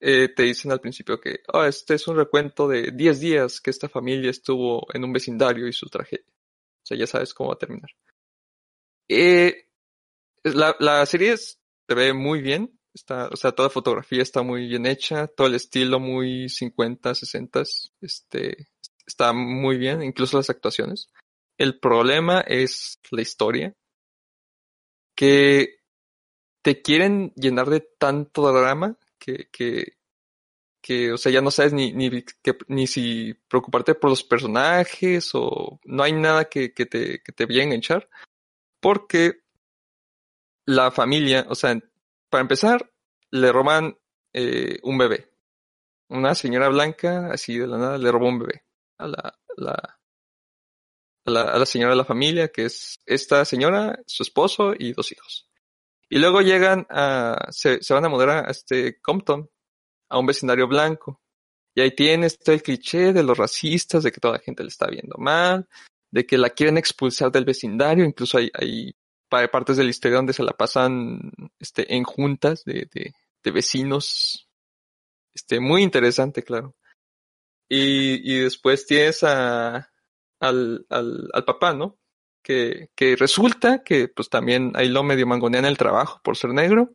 eh, 0.00 0.28
te 0.34 0.44
dicen 0.44 0.72
al 0.72 0.80
principio 0.80 1.20
que, 1.20 1.40
ah, 1.52 1.66
este 1.68 1.94
es 1.94 2.08
un 2.08 2.16
recuento 2.16 2.68
de 2.68 2.90
10 2.92 3.20
días 3.20 3.60
que 3.60 3.70
esta 3.70 3.88
familia 3.88 4.30
estuvo 4.30 4.86
en 4.94 5.04
un 5.04 5.12
vecindario 5.12 5.66
y 5.68 5.72
su 5.72 5.86
tragedia. 5.88 6.26
O 6.28 6.86
sea, 6.86 6.98
ya 6.98 7.06
sabes 7.06 7.34
cómo 7.34 7.50
va 7.50 7.54
a 7.54 7.58
terminar. 7.58 7.90
Eh, 9.08 9.68
la, 10.44 10.76
la 10.80 11.04
serie 11.06 11.32
es- 11.32 11.60
se 11.88 11.94
ve 11.94 12.12
muy 12.12 12.42
bien. 12.42 12.78
Está, 12.94 13.28
o 13.28 13.36
sea, 13.36 13.52
toda 13.52 13.68
la 13.68 13.72
fotografía 13.74 14.22
está 14.22 14.42
muy 14.42 14.68
bien 14.68 14.86
hecha, 14.86 15.26
todo 15.26 15.48
el 15.48 15.54
estilo 15.56 15.98
muy 16.00 16.48
50, 16.48 17.14
60, 17.14 17.62
este, 18.00 18.68
está 19.06 19.32
muy 19.32 19.78
bien, 19.78 20.02
incluso 20.02 20.36
las 20.36 20.48
actuaciones. 20.50 21.10
El 21.58 21.80
problema 21.80 22.40
es 22.42 23.00
la 23.10 23.22
historia, 23.22 23.74
que 25.16 25.76
te 26.64 26.80
quieren 26.80 27.30
llenar 27.36 27.68
de 27.68 27.80
tanto 27.80 28.50
drama 28.50 28.96
que, 29.18 29.50
que, 29.52 29.98
que 30.80 31.12
o 31.12 31.18
sea, 31.18 31.30
ya 31.30 31.42
no 31.42 31.50
sabes 31.50 31.74
ni, 31.74 31.92
ni, 31.92 32.10
ni 32.68 32.86
si 32.86 33.34
preocuparte 33.48 33.94
por 33.94 34.08
los 34.08 34.24
personajes 34.24 35.32
o 35.34 35.78
no 35.84 36.02
hay 36.02 36.14
nada 36.14 36.46
que, 36.46 36.72
que 36.72 36.86
te, 36.86 37.22
que 37.22 37.32
te 37.32 37.44
vaya 37.44 37.60
a 37.60 37.64
enganchar, 37.64 38.08
porque 38.80 39.42
la 40.64 40.90
familia, 40.90 41.44
o 41.50 41.54
sea, 41.54 41.78
para 42.30 42.40
empezar, 42.40 42.90
le 43.30 43.52
roban 43.52 43.98
eh, 44.32 44.78
un 44.84 44.96
bebé. 44.96 45.30
Una 46.08 46.34
señora 46.34 46.70
blanca, 46.70 47.30
así 47.30 47.58
de 47.58 47.66
la 47.66 47.76
nada, 47.76 47.98
le 47.98 48.10
robó 48.10 48.28
un 48.28 48.38
bebé 48.38 48.64
a 48.96 49.06
la, 49.06 49.38
la, 49.58 49.98
a 51.26 51.30
la, 51.30 51.42
a 51.42 51.58
la 51.58 51.66
señora 51.66 51.90
de 51.90 51.98
la 51.98 52.06
familia, 52.06 52.48
que 52.48 52.64
es 52.64 53.00
esta 53.04 53.44
señora, 53.44 54.00
su 54.06 54.22
esposo 54.22 54.72
y 54.78 54.94
dos 54.94 55.12
hijos. 55.12 55.43
Y 56.14 56.20
luego 56.20 56.42
llegan 56.42 56.86
a, 56.90 57.48
se, 57.50 57.82
se 57.82 57.92
van 57.92 58.04
a 58.04 58.08
mudar 58.08 58.28
a 58.30 58.40
este 58.48 59.00
Compton, 59.00 59.50
a 60.08 60.16
un 60.16 60.26
vecindario 60.26 60.68
blanco. 60.68 61.20
Y 61.74 61.80
ahí 61.80 61.90
tienes 61.90 62.38
todo 62.38 62.54
el 62.54 62.62
cliché 62.62 63.12
de 63.12 63.24
los 63.24 63.36
racistas, 63.36 64.04
de 64.04 64.12
que 64.12 64.20
toda 64.20 64.34
la 64.34 64.38
gente 64.38 64.62
le 64.62 64.68
está 64.68 64.86
viendo 64.86 65.16
mal, 65.18 65.68
de 66.12 66.24
que 66.24 66.38
la 66.38 66.50
quieren 66.50 66.78
expulsar 66.78 67.32
del 67.32 67.44
vecindario, 67.44 68.04
incluso 68.04 68.38
hay, 68.38 68.48
hay 68.54 68.94
pa- 69.28 69.48
partes 69.48 69.76
de 69.76 69.82
la 69.82 69.90
historia 69.90 70.18
donde 70.18 70.34
se 70.34 70.44
la 70.44 70.52
pasan 70.52 71.32
este, 71.58 71.92
en 71.92 72.04
juntas 72.04 72.62
de, 72.64 72.88
de, 72.94 73.12
de 73.42 73.50
vecinos. 73.50 74.48
Este, 75.34 75.58
muy 75.58 75.82
interesante, 75.82 76.44
claro. 76.44 76.76
Y, 77.68 78.32
y 78.32 78.38
después 78.38 78.86
tienes 78.86 79.24
a, 79.24 79.90
al, 80.38 80.86
al, 80.88 81.28
al 81.32 81.44
papá, 81.44 81.74
¿no? 81.74 81.98
Que, 82.44 83.16
resulta 83.18 83.82
que 83.82 84.08
pues 84.08 84.28
también 84.28 84.72
ahí 84.74 84.88
lo 84.88 85.02
medio 85.02 85.26
mangonean 85.26 85.64
el 85.64 85.78
trabajo 85.78 86.20
por 86.22 86.36
ser 86.36 86.50
negro, 86.50 86.94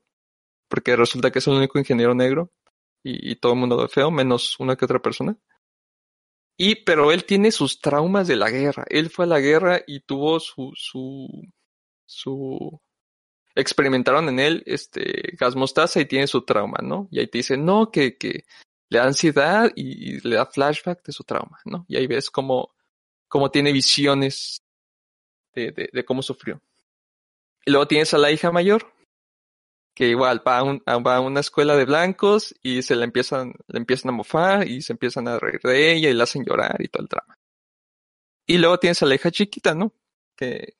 porque 0.67 0.95
resulta 0.95 1.31
que 1.31 1.39
es 1.39 1.47
el 1.47 1.55
único 1.55 1.79
ingeniero 1.79 2.13
negro 2.13 2.51
y, 3.03 3.35
todo 3.37 3.53
el 3.53 3.59
mundo 3.59 3.75
lo 3.75 3.81
ve 3.83 3.87
feo, 3.87 4.11
menos 4.11 4.59
una 4.59 4.75
que 4.75 4.85
otra 4.85 5.01
persona. 5.01 5.35
Y, 6.55 6.75
pero 6.83 7.11
él 7.11 7.25
tiene 7.25 7.51
sus 7.51 7.81
traumas 7.81 8.27
de 8.27 8.35
la 8.35 8.51
guerra. 8.51 8.85
Él 8.89 9.09
fue 9.09 9.25
a 9.25 9.29
la 9.29 9.39
guerra 9.39 9.81
y 9.87 10.01
tuvo 10.01 10.39
su, 10.39 10.73
su, 10.75 11.27
su, 12.05 12.79
experimentaron 13.55 14.29
en 14.29 14.39
él, 14.39 14.63
este, 14.67 15.35
gas 15.39 15.55
mostaza 15.55 15.99
y 15.99 16.05
tiene 16.05 16.27
su 16.27 16.43
trauma, 16.45 16.77
¿no? 16.83 17.07
Y 17.09 17.19
ahí 17.19 17.27
te 17.27 17.39
dicen, 17.39 17.65
no, 17.65 17.89
que, 17.89 18.17
que 18.17 18.43
le 18.89 18.99
da 18.99 19.05
ansiedad 19.05 19.71
y, 19.75 20.17
y 20.17 20.19
le 20.19 20.35
da 20.35 20.45
flashback 20.45 21.03
de 21.03 21.13
su 21.13 21.23
trauma, 21.23 21.59
¿no? 21.65 21.85
Y 21.87 21.97
ahí 21.97 22.05
ves 22.05 22.29
cómo, 22.29 22.75
cómo 23.27 23.49
tiene 23.49 23.71
visiones 23.71 24.61
de, 25.53 25.71
de, 25.71 25.89
de 25.91 26.05
cómo 26.05 26.21
sufrió. 26.21 26.61
Y 27.65 27.71
luego 27.71 27.87
tienes 27.87 28.13
a 28.13 28.17
la 28.17 28.31
hija 28.31 28.51
mayor, 28.51 28.93
que 29.99 30.07
igual 30.07 30.41
va 30.47 30.59
a, 30.59 31.19
una 31.19 31.39
escuela 31.41 31.75
de 31.75 31.83
blancos 31.83 32.55
y 32.63 32.83
se 32.83 32.95
la 32.95 33.03
empiezan, 33.03 33.53
le 33.67 33.79
empiezan 33.79 34.09
a 34.09 34.13
mofar 34.13 34.65
y 34.65 34.81
se 34.81 34.93
empiezan 34.93 35.27
a 35.27 35.37
reír 35.37 35.59
de 35.61 35.91
ella 35.91 36.09
y 36.09 36.13
la 36.13 36.23
hacen 36.23 36.45
llorar 36.45 36.77
y 36.79 36.87
todo 36.87 37.03
el 37.03 37.09
drama. 37.09 37.37
Y 38.47 38.59
luego 38.59 38.79
tienes 38.79 39.03
a 39.03 39.05
la 39.05 39.15
hija 39.15 39.29
chiquita, 39.29 39.75
¿no? 39.75 39.93
Que, 40.37 40.77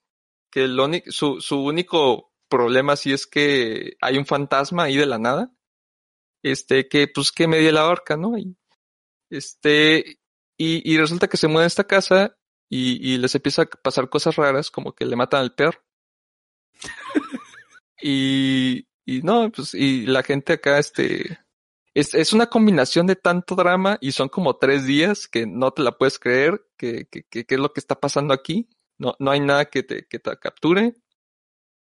que 0.49 0.63
el 0.63 1.03
su, 1.07 1.41
su 1.41 1.61
único 1.61 2.31
problema 2.47 2.95
sí 2.95 3.11
es 3.11 3.27
que 3.27 3.97
hay 3.99 4.17
un 4.17 4.25
fantasma 4.25 4.83
ahí 4.83 4.95
de 4.95 5.05
la 5.05 5.19
nada. 5.19 5.51
Este, 6.41 6.87
que 6.87 7.09
pues 7.13 7.33
que 7.33 7.47
media 7.47 7.73
la 7.73 7.87
horca, 7.87 8.15
¿no? 8.15 8.37
Y, 8.37 8.55
este, 9.29 10.17
y, 10.57 10.93
y 10.93 10.97
resulta 10.97 11.27
que 11.27 11.35
se 11.35 11.49
muda 11.49 11.65
a 11.65 11.67
esta 11.67 11.83
casa 11.83 12.39
y, 12.69 13.13
y 13.13 13.17
les 13.17 13.35
empieza 13.35 13.63
a 13.63 13.65
pasar 13.65 14.09
cosas 14.09 14.35
raras, 14.35 14.71
como 14.71 14.93
que 14.93 15.05
le 15.05 15.15
matan 15.15 15.41
al 15.41 15.55
perro. 15.55 15.79
y, 18.01 18.87
y 19.05 19.21
no, 19.23 19.51
pues, 19.51 19.73
y 19.73 20.05
la 20.05 20.23
gente 20.23 20.53
acá, 20.53 20.79
este, 20.79 21.39
es, 21.93 22.13
es 22.13 22.33
una 22.33 22.47
combinación 22.47 23.07
de 23.07 23.15
tanto 23.15 23.55
drama 23.55 23.97
y 24.01 24.11
son 24.11 24.29
como 24.29 24.57
tres 24.57 24.85
días 24.85 25.27
que 25.27 25.45
no 25.47 25.71
te 25.71 25.81
la 25.81 25.97
puedes 25.97 26.19
creer, 26.19 26.63
que, 26.77 27.07
que, 27.07 27.23
que, 27.23 27.45
que 27.45 27.55
es 27.55 27.61
lo 27.61 27.73
que 27.73 27.79
está 27.79 27.99
pasando 27.99 28.33
aquí. 28.33 28.69
No, 28.97 29.15
no 29.19 29.31
hay 29.31 29.39
nada 29.39 29.65
que 29.65 29.83
te, 29.83 30.07
que 30.07 30.19
te 30.19 30.37
capture. 30.37 30.93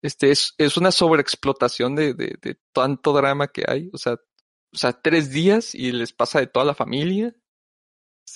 Este 0.02 0.32
es, 0.32 0.54
es 0.58 0.78
una 0.78 0.92
sobreexplotación 0.92 1.96
de, 1.96 2.14
de, 2.14 2.38
de 2.42 2.58
tanto 2.74 3.14
drama 3.14 3.48
que 3.48 3.64
hay. 3.68 3.90
O 3.94 3.98
sea, 3.98 4.14
o 4.74 4.78
sea, 4.78 4.94
tres 4.94 5.32
días 5.32 5.76
y 5.76 5.92
les 5.92 6.14
pasa 6.14 6.40
de 6.40 6.48
toda 6.48 6.66
la 6.66 6.74
familia. 6.74 7.36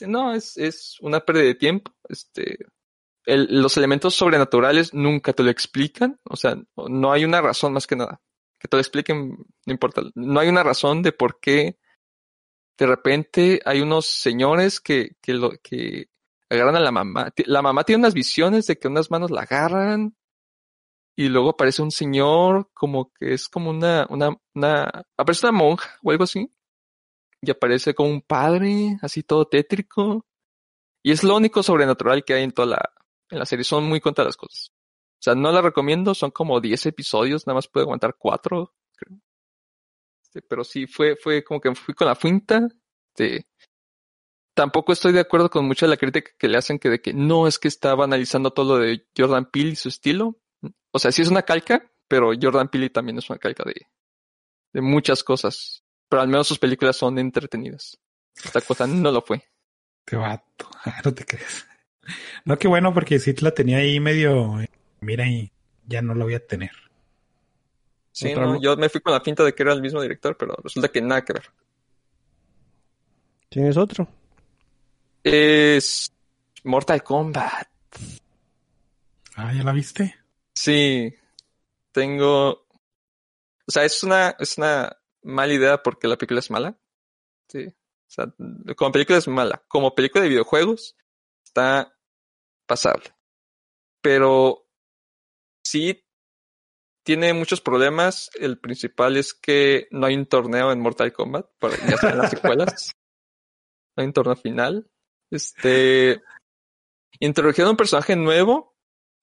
No, 0.08 0.34
es, 0.34 0.58
es 0.58 0.98
una 1.02 1.22
pérdida 1.22 1.46
de 1.46 1.56
tiempo. 1.56 1.92
Este, 2.10 2.58
los 3.26 3.78
elementos 3.78 4.16
sobrenaturales 4.16 4.94
nunca 4.94 5.34
te 5.34 5.44
lo 5.44 5.50
explican. 5.50 6.20
O 6.24 6.36
sea, 6.36 6.58
no 6.76 7.12
hay 7.12 7.26
una 7.26 7.42
razón 7.42 7.74
más 7.74 7.88
que 7.88 7.96
nada. 7.96 8.22
Que 8.60 8.68
te 8.68 8.78
lo 8.78 8.82
expliquen, 8.82 9.38
no 9.66 9.74
importa. 9.74 10.02
No 10.16 10.40
hay 10.40 10.50
una 10.50 10.64
razón 10.64 11.02
de 11.02 11.12
por 11.12 11.40
qué 11.40 11.78
de 12.78 12.86
repente 12.86 13.60
hay 13.66 13.82
unos 13.82 14.06
señores 14.06 14.80
que, 14.80 15.16
que 15.22 15.34
lo, 15.34 15.52
que 15.62 16.10
agarran 16.50 16.76
a 16.76 16.80
la 16.80 16.92
mamá. 16.92 17.34
La 17.46 17.62
mamá 17.62 17.84
tiene 17.84 18.02
unas 18.02 18.14
visiones 18.14 18.68
de 18.68 18.78
que 18.78 18.88
unas 18.88 19.12
manos 19.12 19.32
la 19.32 19.42
agarran 19.42 20.16
y 21.16 21.30
luego 21.30 21.50
aparece 21.50 21.82
un 21.82 21.92
señor 21.92 22.70
como 22.74 23.12
que 23.14 23.34
es 23.34 23.50
como 23.50 23.72
una, 23.72 24.06
una, 24.10 24.38
una, 24.54 25.06
aparece 25.18 25.48
una 25.48 25.58
monja 25.58 25.90
o 26.04 26.12
algo 26.12 26.24
así. 26.24 26.52
Y 27.42 27.52
aparece 27.52 27.94
como 27.94 28.10
un 28.10 28.22
padre, 28.22 28.98
así 29.02 29.24
todo 29.24 29.48
tétrico. 29.48 30.26
Y 31.04 31.12
es 31.12 31.24
lo 31.24 31.36
único 31.36 31.64
sobrenatural 31.64 32.26
que 32.26 32.34
hay 32.34 32.44
en 32.44 32.52
toda 32.52 32.68
la, 32.68 32.94
en 33.30 33.40
la 33.40 33.46
serie. 33.46 33.64
Son 33.64 33.84
muy 33.84 34.00
contra 34.00 34.26
las 34.26 34.38
cosas. 34.38 34.72
O 35.20 35.22
sea, 35.22 35.36
no 35.36 35.52
la 35.52 35.62
recomiendo, 35.62 36.14
son 36.14 36.32
como 36.32 36.62
10 36.62 36.88
episodios, 36.88 37.48
nada 37.48 37.56
más 37.56 37.68
puede 37.68 37.86
aguantar 37.86 38.16
4, 38.18 38.74
creo. 38.96 39.20
Este, 40.22 40.42
pero 40.42 40.64
sí, 40.64 40.86
fue, 40.86 41.16
fue 41.16 41.44
como 41.44 41.60
que 41.60 41.74
fui 41.74 41.94
con 41.94 42.08
la 42.08 42.16
finta. 42.16 42.68
Tampoco 44.54 44.94
estoy 44.94 45.14
de 45.14 45.20
acuerdo 45.20 45.50
con 45.50 45.66
mucha 45.66 45.86
de 45.86 45.92
la 45.92 45.98
crítica 45.98 46.32
que 46.38 46.48
le 46.48 46.58
hacen 46.58 46.80
que 46.80 46.90
de 46.90 47.02
que 47.02 47.14
no 47.14 47.48
es 47.48 47.58
que 47.60 47.68
estaba 47.68 48.04
analizando 48.04 48.52
todo 48.52 48.78
lo 48.78 48.84
de 48.84 49.08
Jordan 49.16 49.50
Peele 49.50 49.72
y 49.72 49.76
su 49.76 49.90
estilo. 49.90 50.40
O 50.92 51.00
sea, 51.00 51.12
sí 51.12 51.22
es 51.22 51.30
una 51.30 51.44
calca, 51.44 51.92
pero 52.08 52.32
Jordan 52.40 52.70
Peele 52.70 52.90
también 52.90 53.18
es 53.18 53.30
una 53.30 53.40
calca 53.40 53.64
de, 53.66 53.88
de 54.74 54.82
muchas 54.82 55.24
cosas. 55.24 55.84
Pero 56.10 56.22
al 56.22 56.28
menos 56.28 56.48
sus 56.48 56.60
películas 56.60 56.96
son 56.96 57.20
entretenidas. 57.20 58.00
Esta 58.44 58.62
cosa 58.62 58.88
no 58.88 59.12
lo 59.12 59.22
fue. 59.22 59.44
Te 60.06 60.16
vato. 60.16 60.70
No 61.04 61.14
te 61.14 61.26
crees. 61.26 61.68
No, 62.46 62.58
qué 62.58 62.68
bueno, 62.68 62.94
porque 62.94 63.20
sí 63.20 63.34
la 63.42 63.52
tenía 63.52 63.78
ahí 63.78 64.00
medio. 64.00 64.58
Mira, 65.02 65.28
y 65.28 65.52
ya 65.86 66.02
no 66.02 66.14
la 66.14 66.24
voy 66.24 66.36
a 66.36 66.46
tener. 66.46 66.72
Sí, 68.12 68.34
no, 68.34 68.60
yo 68.60 68.76
me 68.78 68.90
fui 68.90 69.02
con 69.02 69.14
la 69.14 69.22
pinta 69.22 69.44
de 69.44 69.54
que 69.54 69.64
era 69.64 69.74
el 69.74 69.82
mismo 69.82 70.02
director, 70.02 70.36
pero 70.38 70.56
resulta 70.64 70.88
que 70.88 71.02
nada 71.02 71.24
que 71.24 71.34
ver. 71.34 71.52
¿Tienes 73.50 73.78
otro? 73.78 74.08
Es 75.24 76.12
Mortal 76.64 77.04
Kombat. 77.04 77.68
Ah, 79.36 79.54
¿ya 79.54 79.64
la 79.64 79.72
viste? 79.72 80.16
Sí, 80.54 81.14
tengo. 81.92 82.50
O 82.50 83.72
sea, 83.72 83.84
es 83.86 84.02
una, 84.04 84.36
es 84.40 84.58
una 84.58 84.97
mala 85.24 85.54
idea 85.54 85.84
porque 85.84 86.08
la 86.08 86.18
película 86.18 86.40
es 86.40 86.52
mala. 86.52 86.80
Sí. 87.50 87.68
O 87.68 88.10
sea, 88.10 88.34
como 88.76 88.92
película 88.92 89.18
es 89.18 89.28
mala. 89.28 89.64
Como 89.68 89.94
película 89.94 90.24
de 90.24 90.30
videojuegos, 90.30 90.96
está 91.46 91.94
pasable. 92.66 93.14
Pero 94.02 94.70
sí 95.64 96.06
tiene 97.04 97.34
muchos 97.34 97.62
problemas. 97.62 98.30
El 98.36 98.60
principal 98.60 99.18
es 99.18 99.34
que 99.34 99.88
no 99.92 100.06
hay 100.06 100.16
un 100.16 100.26
torneo 100.26 100.72
en 100.72 100.80
Mortal 100.80 101.14
Kombat, 101.14 101.48
para, 101.60 101.76
ya 101.78 102.10
en 102.10 102.18
las 102.18 102.32
secuelas. 102.32 102.92
No 103.96 104.02
hay 104.02 104.08
un 104.10 104.14
torneo 104.14 104.36
final. 104.36 104.92
Este. 105.32 106.22
Introdujeron 107.20 107.72
un 107.72 107.78
personaje 107.78 108.16
nuevo 108.16 108.78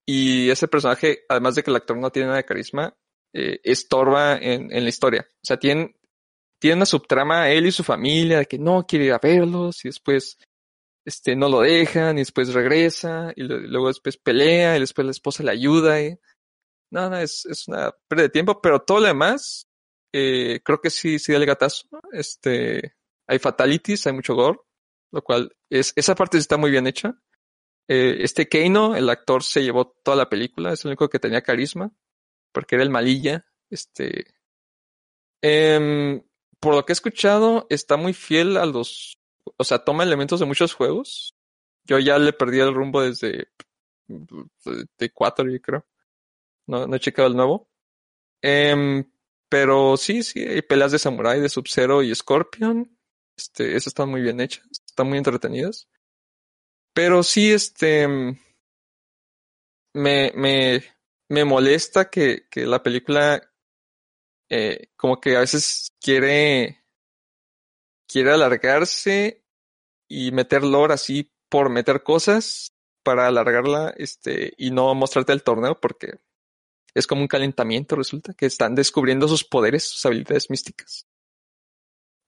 y 0.04 0.50
ese 0.50 0.66
personaje, 0.66 1.24
además 1.28 1.54
de 1.54 1.62
que 1.62 1.70
el 1.70 1.76
actor 1.76 1.96
no 1.96 2.10
tiene 2.10 2.26
nada 2.26 2.38
de 2.38 2.44
carisma, 2.44 2.96
eh, 3.34 3.60
estorba 3.64 4.38
en, 4.38 4.68
la 4.70 4.88
historia. 4.88 5.26
O 5.28 5.44
sea, 5.44 5.58
tiene, 5.58 5.96
tiene 6.60 6.76
una 6.76 6.86
subtrama 6.86 7.50
él 7.50 7.66
y 7.66 7.72
su 7.72 7.82
familia 7.82 8.38
de 8.38 8.46
que 8.46 8.58
no 8.58 8.86
quiere 8.86 9.06
ir 9.06 9.12
a 9.12 9.18
verlos 9.18 9.84
y 9.84 9.88
después 9.88 10.38
este, 11.04 11.34
no 11.34 11.48
lo 11.48 11.60
dejan 11.60 12.16
y 12.16 12.20
después 12.20 12.54
regresa 12.54 13.32
y 13.34 13.42
luego 13.42 13.88
después 13.88 14.16
pelea 14.16 14.76
y 14.76 14.80
después 14.80 15.04
la 15.04 15.10
esposa 15.10 15.42
le 15.42 15.50
ayuda. 15.50 16.00
Y... 16.00 16.16
No, 16.92 17.10
no, 17.10 17.18
es, 17.18 17.44
una 17.66 17.92
pérdida 18.08 18.28
de 18.28 18.30
tiempo, 18.30 18.60
pero 18.62 18.82
todo 18.82 19.00
lo 19.00 19.08
demás 19.08 19.68
eh, 20.12 20.60
creo 20.64 20.80
que 20.80 20.90
sí, 20.90 21.18
sí 21.18 21.32
da 21.32 21.38
el 21.38 21.46
gatazo. 21.46 21.88
Este, 22.12 22.94
hay 23.26 23.40
fatalities, 23.40 24.06
hay 24.06 24.12
mucho 24.12 24.36
gore, 24.36 24.60
lo 25.12 25.22
cual 25.22 25.56
es, 25.70 25.92
esa 25.96 26.14
parte 26.14 26.38
está 26.38 26.56
muy 26.56 26.70
bien 26.70 26.86
hecha. 26.86 27.18
Eh, 27.88 28.18
este 28.20 28.48
Keino, 28.48 28.94
el 28.94 29.10
actor, 29.10 29.42
se 29.42 29.64
llevó 29.64 29.92
toda 30.04 30.16
la 30.16 30.28
película, 30.28 30.72
es 30.72 30.84
el 30.84 30.90
único 30.90 31.08
que 31.08 31.18
tenía 31.18 31.42
carisma, 31.42 31.90
porque 32.54 32.76
era 32.76 32.84
el 32.84 32.90
malilla. 32.90 33.44
Este, 33.68 34.34
em, 35.42 36.22
por 36.60 36.74
lo 36.74 36.86
que 36.86 36.92
he 36.92 36.94
escuchado, 36.94 37.66
está 37.68 37.96
muy 37.98 38.14
fiel 38.14 38.56
a 38.56 38.64
los, 38.64 39.18
o 39.58 39.64
sea, 39.64 39.80
toma 39.80 40.04
elementos 40.04 40.40
de 40.40 40.46
muchos 40.46 40.72
juegos. 40.72 41.34
Yo 41.84 41.98
ya 41.98 42.18
le 42.18 42.32
perdí 42.32 42.60
el 42.60 42.72
rumbo 42.72 43.02
desde 43.02 43.48
de 44.08 45.10
cuatro, 45.12 45.50
yo 45.50 45.60
creo. 45.60 45.86
No, 46.66 46.86
no 46.86 46.96
he 46.96 47.00
checado 47.00 47.28
el 47.28 47.36
nuevo. 47.36 47.68
Em, 48.42 49.04
pero 49.48 49.96
sí, 49.96 50.22
sí, 50.22 50.40
hay 50.40 50.62
peleas 50.62 50.92
de 50.92 50.98
Samurai, 50.98 51.40
de 51.40 51.48
Sub-Zero 51.48 52.02
y 52.02 52.14
Scorpion. 52.14 52.96
Este, 53.36 53.70
esas 53.70 53.88
están 53.88 54.08
muy 54.10 54.22
bien 54.22 54.40
hechas, 54.40 54.66
están 54.86 55.08
muy 55.08 55.18
entretenidas. 55.18 55.88
Pero 56.94 57.22
sí, 57.22 57.52
este, 57.52 58.06
me, 59.94 60.32
me, 60.34 60.82
me 61.34 61.44
molesta 61.44 62.08
que, 62.08 62.46
que 62.50 62.64
la 62.64 62.82
película, 62.82 63.42
eh, 64.48 64.88
como 64.96 65.20
que 65.20 65.36
a 65.36 65.40
veces 65.40 65.92
quiere, 66.00 66.84
quiere 68.06 68.30
alargarse 68.30 69.44
y 70.08 70.32
meter 70.32 70.62
lore 70.62 70.94
así 70.94 71.32
por 71.48 71.70
meter 71.70 72.02
cosas 72.02 72.72
para 73.02 73.26
alargarla, 73.26 73.92
este, 73.98 74.54
y 74.56 74.70
no 74.70 74.94
mostrarte 74.94 75.32
el 75.32 75.42
torneo 75.42 75.78
porque 75.78 76.14
es 76.94 77.06
como 77.06 77.22
un 77.22 77.28
calentamiento, 77.28 77.96
resulta, 77.96 78.32
que 78.34 78.46
están 78.46 78.74
descubriendo 78.74 79.28
sus 79.28 79.44
poderes, 79.44 79.84
sus 79.84 80.06
habilidades 80.06 80.48
místicas. 80.48 81.06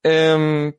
Em, 0.03 0.75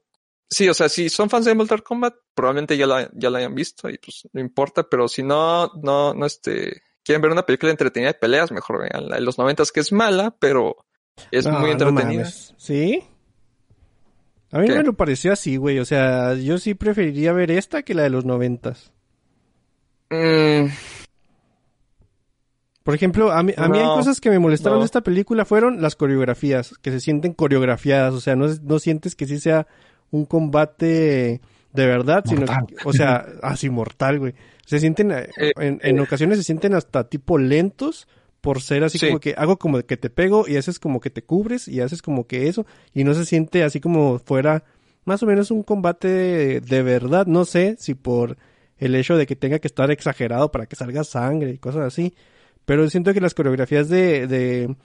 sí, 0.49 0.69
o 0.69 0.73
sea, 0.73 0.89
si 0.89 1.09
son 1.09 1.29
fans 1.29 1.45
de 1.45 1.55
Mortal 1.55 1.83
Kombat, 1.83 2.15
probablemente 2.33 2.77
ya 2.77 2.85
la, 2.85 3.09
ya 3.13 3.29
la 3.29 3.39
hayan 3.39 3.55
visto 3.55 3.89
y 3.89 3.97
pues 3.97 4.27
no 4.33 4.41
importa, 4.41 4.83
pero 4.83 5.07
si 5.07 5.23
no, 5.23 5.71
no, 5.81 6.13
no, 6.13 6.25
este, 6.25 6.83
quieren 7.07 7.21
ver 7.21 7.31
una 7.31 7.45
película 7.45 7.71
entretenida 7.71 8.09
de 8.11 8.19
peleas, 8.19 8.51
mejor 8.51 8.81
vean 8.81 9.09
la 9.09 9.15
de 9.15 9.21
los 9.21 9.37
noventas 9.37 9.71
que 9.71 9.79
es 9.79 9.91
mala, 9.91 10.35
pero 10.39 10.75
es 11.31 11.47
No, 11.47 11.59
muy 11.59 11.71
entretenida. 11.71 12.25
¿Sí? 12.57 13.03
A 14.51 14.59
mí 14.59 14.67
¿Qué? 14.67 14.75
me 14.75 14.83
lo 14.83 14.93
pareció 14.93 15.33
así, 15.33 15.57
güey. 15.57 15.79
O 15.79 15.85
sea, 15.85 16.35
yo 16.35 16.57
sí 16.57 16.73
preferiría 16.73 17.33
ver 17.33 17.49
esta 17.51 17.81
que 17.83 17.93
la 17.93 18.03
de 18.03 18.09
los 18.09 18.25
noventas. 18.25 18.91
Mm, 20.09 20.67
Por 22.83 22.95
ejemplo, 22.95 23.31
a 23.31 23.43
mí, 23.43 23.53
a 23.57 23.67
mí 23.67 23.79
hay 23.79 23.85
cosas 23.85 24.21
que 24.21 24.29
me 24.29 24.39
molestaron 24.39 24.79
de 24.79 24.85
esta 24.85 25.01
película 25.01 25.43
fueron 25.43 25.81
las 25.81 25.95
coreografías, 25.97 26.77
que 26.81 26.91
se 26.91 27.01
sienten 27.01 27.33
coreografiadas, 27.33 28.13
o 28.13 28.21
sea, 28.21 28.35
no, 28.37 28.47
no 28.63 28.79
sientes 28.79 29.15
que 29.15 29.25
sí 29.25 29.39
sea 29.39 29.67
un 30.11 30.25
combate 30.25 31.41
de 31.77 31.85
verdad, 31.87 32.23
sino, 32.27 32.41
Mortal. 32.41 32.65
que- 32.67 32.75
o 32.83 32.91
sea, 32.93 33.25
así 33.43 33.69
mortal, 33.69 34.19
güey. 34.19 34.33
Se 34.65 34.79
sienten, 34.79 35.11
eh, 35.11 35.29
Eh, 35.37 35.51
en, 35.57 35.79
en 35.81 35.99
ocasiones 35.99 36.37
se 36.39 36.43
sienten 36.43 36.73
hasta 36.73 37.07
tipo 37.07 37.37
lentos 37.37 38.07
por 38.41 38.61
ser 38.61 38.83
así 38.83 38.97
Sí. 38.97 39.07
como 39.07 39.19
que 39.19 39.33
hago 39.37 39.57
como 39.57 39.81
que 39.83 39.97
te 39.97 40.09
pego 40.09 40.45
y 40.47 40.57
haces 40.57 40.79
como 40.79 40.99
que 40.99 41.09
te 41.09 41.23
cubres 41.23 41.67
y 41.67 41.81
haces 41.81 42.01
como 42.01 42.27
que 42.27 42.47
eso 42.47 42.65
y 42.93 43.03
no 43.03 43.13
se 43.13 43.25
siente 43.25 43.63
así 43.63 43.79
como 43.79 44.19
fuera 44.19 44.63
más 45.05 45.23
o 45.23 45.25
menos 45.25 45.51
un 45.51 45.63
combate 45.63 46.07
de, 46.07 46.59
de 46.61 46.83
verdad, 46.83 47.25
no 47.27 47.45
sé 47.45 47.75
si 47.79 47.93
por 47.95 48.37
el 48.77 48.93
hecho 48.95 49.15
de 49.17 49.25
que 49.25 49.35
tenga 49.37 49.59
que 49.59 49.67
estar 49.67 49.89
exagerado 49.89 50.51
para 50.51 50.65
que 50.65 50.75
salga 50.75 51.03
sangre 51.03 51.51
y 51.51 51.57
cosas 51.57 51.81
así. 51.83 52.13
Pero 52.65 52.89
siento 52.89 53.13
que 53.13 53.21
las 53.21 53.33
coreografías 53.33 53.87
de, 53.87 54.27
de, 54.27 54.75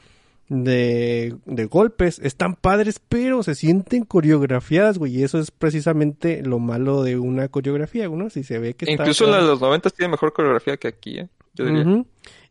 de, 0.49 1.37
de 1.47 1.65
golpes 1.67 2.19
están 2.19 2.57
padres, 2.57 3.01
pero 3.09 3.43
se 3.43 3.55
sienten 3.55 4.05
coreografiadas, 4.05 4.99
güey. 4.99 5.19
Y 5.19 5.23
eso 5.23 5.39
es 5.39 5.51
precisamente 5.51 6.43
lo 6.43 6.59
malo 6.59 7.03
de 7.03 7.19
una 7.19 7.49
coreografía, 7.49 8.09
¿no? 8.09 8.31
Si 8.31 8.45
se 8.45 8.59
ve 8.59 8.75
que 8.75 8.85
está... 8.85 9.05
incluso 9.05 9.27
la 9.27 9.39
de 9.39 9.47
los 9.47 9.61
noventas 9.61 9.95
tiene 9.95 10.13
mejor 10.13 10.33
coreografía 10.33 10.77
que 10.77 10.89
aquí, 10.89 11.19
¿eh? 11.19 11.29
Yo 11.55 11.67
diría. 11.67 12.05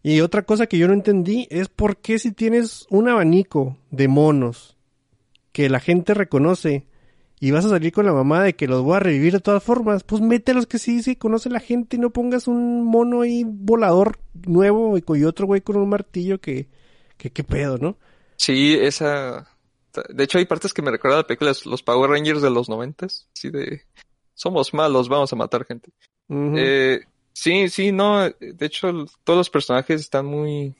Y 0.03 0.21
otra 0.21 0.43
cosa 0.43 0.67
que 0.67 0.77
yo 0.77 0.87
no 0.87 0.93
entendí 0.93 1.47
es 1.51 1.69
por 1.69 1.97
qué 1.97 2.17
si 2.17 2.31
tienes 2.31 2.87
un 2.89 3.07
abanico 3.07 3.77
de 3.91 4.07
monos 4.07 4.77
que 5.51 5.69
la 5.69 5.79
gente 5.79 6.13
reconoce 6.13 6.87
y 7.39 7.51
vas 7.51 7.65
a 7.65 7.69
salir 7.69 7.91
con 7.91 8.05
la 8.05 8.13
mamá 8.13 8.43
de 8.43 8.53
que 8.53 8.67
los 8.67 8.83
voy 8.83 8.95
a 8.95 8.99
revivir 8.99 9.33
de 9.33 9.39
todas 9.39 9.63
formas, 9.63 10.03
pues 10.03 10.21
mételos 10.21 10.67
que 10.67 10.77
sí, 10.77 11.01
sí 11.01 11.15
conoce 11.15 11.49
la 11.49 11.59
gente 11.59 11.97
y 11.97 11.99
no 11.99 12.11
pongas 12.11 12.47
un 12.47 12.83
mono 12.83 13.21
ahí 13.21 13.43
volador 13.45 14.19
nuevo 14.45 14.97
y 14.97 15.23
otro 15.23 15.47
güey 15.47 15.61
con 15.61 15.75
un 15.77 15.89
martillo 15.89 16.39
que, 16.39 16.67
que 17.21 17.29
qué 17.31 17.43
pedo, 17.43 17.77
¿no? 17.77 17.97
Sí, 18.35 18.75
esa. 18.79 19.47
De 20.09 20.23
hecho, 20.23 20.39
hay 20.39 20.45
partes 20.45 20.73
que 20.73 20.81
me 20.81 20.89
recuerdan 20.89 21.19
a 21.19 21.21
la 21.21 21.27
película 21.27 21.51
de 21.51 21.69
los 21.69 21.83
Power 21.83 22.09
Rangers 22.09 22.41
de 22.41 22.49
los 22.49 22.67
noventas. 22.67 23.27
Así 23.35 23.51
de. 23.51 23.83
Somos 24.33 24.73
malos, 24.73 25.07
vamos 25.07 25.31
a 25.31 25.35
matar 25.35 25.65
gente. 25.65 25.91
Eh, 26.29 27.01
sí, 27.33 27.69
sí, 27.69 27.91
no. 27.91 28.21
De 28.29 28.65
hecho, 28.65 29.05
todos 29.23 29.37
los 29.37 29.49
personajes 29.51 30.01
están 30.01 30.25
muy. 30.25 30.73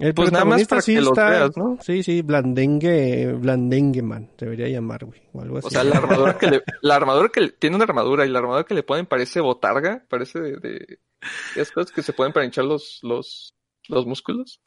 El 0.00 0.14
pues 0.14 0.32
nada 0.32 0.46
más 0.46 0.66
para 0.66 0.80
sí 0.80 0.94
que 0.94 1.00
está, 1.00 1.28
veas, 1.28 1.56
¿no? 1.58 1.78
sí, 1.82 2.02
sí, 2.02 2.22
blandengue, 2.22 3.34
blandengue 3.34 4.00
man, 4.00 4.30
debería 4.38 4.66
llamar, 4.66 5.04
güey, 5.04 5.20
o 5.34 5.42
algo 5.42 5.58
así. 5.58 5.66
O 5.66 5.70
sea, 5.70 5.84
la 5.84 5.98
armadura 5.98 6.38
que 6.38 6.46
le. 6.48 6.62
La 6.82 6.96
armadura 6.96 7.28
que 7.28 7.40
le- 7.42 7.52
tiene 7.52 7.76
una 7.76 7.84
armadura 7.84 8.24
y 8.24 8.30
la 8.30 8.38
armadura 8.38 8.64
que 8.64 8.74
le 8.74 8.82
ponen 8.82 9.04
parece 9.06 9.40
botarga. 9.40 10.04
Parece 10.08 10.40
de. 10.40 10.56
de, 10.56 10.70
de 10.70 10.98
esas 11.54 11.70
cosas 11.70 11.92
que 11.92 12.02
se 12.02 12.14
pueden 12.14 12.32
para 12.32 12.46
hinchar 12.46 12.64
los, 12.64 12.98
los, 13.02 13.54
los 13.88 14.06
músculos. 14.06 14.58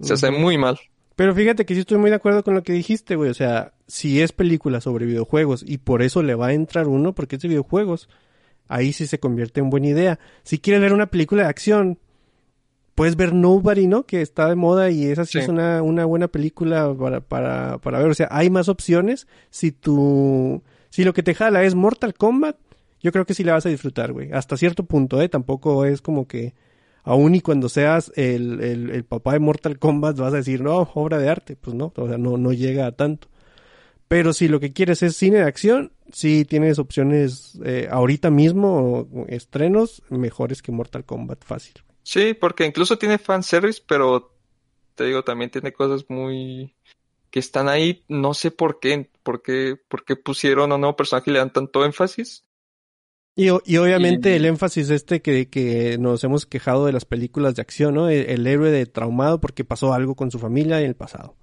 Se 0.00 0.14
hace 0.14 0.30
muy 0.30 0.58
mal. 0.58 0.78
Pero 1.14 1.34
fíjate 1.34 1.64
que 1.64 1.74
sí 1.74 1.80
estoy 1.80 1.96
muy 1.98 2.10
de 2.10 2.16
acuerdo 2.16 2.44
con 2.44 2.54
lo 2.54 2.62
que 2.62 2.72
dijiste, 2.74 3.16
güey. 3.16 3.30
O 3.30 3.34
sea, 3.34 3.72
si 3.86 4.20
es 4.20 4.32
película 4.32 4.80
sobre 4.80 5.06
videojuegos 5.06 5.64
y 5.66 5.78
por 5.78 6.02
eso 6.02 6.22
le 6.22 6.34
va 6.34 6.48
a 6.48 6.52
entrar 6.52 6.86
uno, 6.88 7.14
porque 7.14 7.36
es 7.36 7.42
de 7.42 7.48
videojuegos, 7.48 8.08
ahí 8.68 8.92
sí 8.92 9.06
se 9.06 9.18
convierte 9.18 9.60
en 9.60 9.70
buena 9.70 9.86
idea. 9.88 10.18
Si 10.42 10.58
quieres 10.58 10.82
ver 10.82 10.92
una 10.92 11.06
película 11.06 11.44
de 11.44 11.48
acción, 11.48 11.98
puedes 12.94 13.16
ver 13.16 13.32
Nobody, 13.32 13.86
¿no? 13.86 14.04
Que 14.04 14.20
está 14.20 14.48
de 14.48 14.56
moda 14.56 14.90
y 14.90 15.06
esa 15.06 15.24
sí, 15.24 15.32
Sí. 15.32 15.38
es 15.38 15.48
una, 15.48 15.82
una 15.82 16.04
buena 16.04 16.28
película 16.28 16.94
para, 16.94 17.20
para, 17.20 17.78
para 17.78 17.98
ver. 17.98 18.08
O 18.10 18.14
sea, 18.14 18.28
hay 18.30 18.50
más 18.50 18.68
opciones. 18.68 19.26
Si 19.50 19.72
tú, 19.72 20.62
si 20.90 21.04
lo 21.04 21.14
que 21.14 21.22
te 21.22 21.34
jala 21.34 21.62
es 21.64 21.74
Mortal 21.74 22.12
Kombat, 22.12 22.56
yo 23.02 23.12
creo 23.12 23.24
que 23.24 23.32
sí 23.34 23.42
la 23.44 23.52
vas 23.54 23.64
a 23.64 23.70
disfrutar, 23.70 24.12
güey. 24.12 24.32
Hasta 24.32 24.58
cierto 24.58 24.84
punto, 24.84 25.22
¿eh? 25.22 25.30
Tampoco 25.30 25.86
es 25.86 26.02
como 26.02 26.26
que 26.28 26.52
aún 27.06 27.36
y 27.36 27.40
cuando 27.40 27.68
seas 27.68 28.12
el, 28.16 28.60
el, 28.60 29.04
papá 29.04 29.32
de 29.32 29.38
Mortal 29.38 29.78
Kombat 29.78 30.18
vas 30.18 30.34
a 30.34 30.38
decir, 30.38 30.60
no, 30.60 30.90
obra 30.94 31.18
de 31.18 31.30
arte. 31.30 31.56
Pues 31.56 31.74
no, 31.74 31.92
o 31.96 32.08
sea, 32.08 32.18
no, 32.18 32.36
no 32.36 32.52
llega 32.52 32.86
a 32.86 32.92
tanto. 32.92 33.28
Pero 34.08 34.32
si 34.32 34.48
lo 34.48 34.60
que 34.60 34.72
quieres 34.72 35.02
es 35.02 35.16
cine 35.16 35.38
de 35.38 35.44
acción, 35.44 35.92
sí 36.12 36.44
tienes 36.44 36.78
opciones 36.78 37.58
eh, 37.64 37.88
ahorita 37.90 38.30
mismo, 38.30 39.08
estrenos 39.28 40.02
mejores 40.10 40.62
que 40.62 40.72
Mortal 40.72 41.04
Kombat, 41.04 41.44
fácil. 41.44 41.74
Sí, 42.02 42.34
porque 42.34 42.66
incluso 42.66 42.98
tiene 42.98 43.18
fanservice, 43.18 43.82
pero 43.86 44.32
te 44.96 45.04
digo, 45.04 45.22
también 45.22 45.50
tiene 45.50 45.72
cosas 45.72 46.06
muy 46.08 46.74
que 47.30 47.38
están 47.38 47.68
ahí, 47.68 48.04
no 48.08 48.34
sé 48.34 48.50
por 48.50 48.80
qué, 48.80 49.10
por 49.22 49.42
qué, 49.42 49.76
por 49.88 50.04
qué 50.04 50.16
pusieron 50.16 50.72
a 50.72 50.74
un 50.74 50.80
nuevo 50.80 50.96
personaje 50.96 51.30
y 51.30 51.34
le 51.34 51.38
dan 51.38 51.52
tanto 51.52 51.84
énfasis. 51.84 52.44
Y, 53.38 53.48
y 53.66 53.76
obviamente 53.76 54.30
Y- 54.30 54.32
el 54.32 54.46
énfasis 54.46 54.88
este 54.90 55.20
que, 55.20 55.48
que 55.48 55.98
nos 55.98 56.24
hemos 56.24 56.46
quejado 56.46 56.86
de 56.86 56.92
las 56.92 57.04
películas 57.04 57.54
de 57.54 57.62
acción, 57.62 57.94
¿no? 57.94 58.08
El, 58.08 58.30
el 58.30 58.46
héroe 58.46 58.70
de 58.70 58.86
traumado 58.86 59.40
porque 59.40 59.62
pasó 59.62 59.92
algo 59.92 60.14
con 60.14 60.30
su 60.30 60.38
familia 60.38 60.80
en 60.80 60.86
el 60.86 60.94
pasado. 60.96 61.36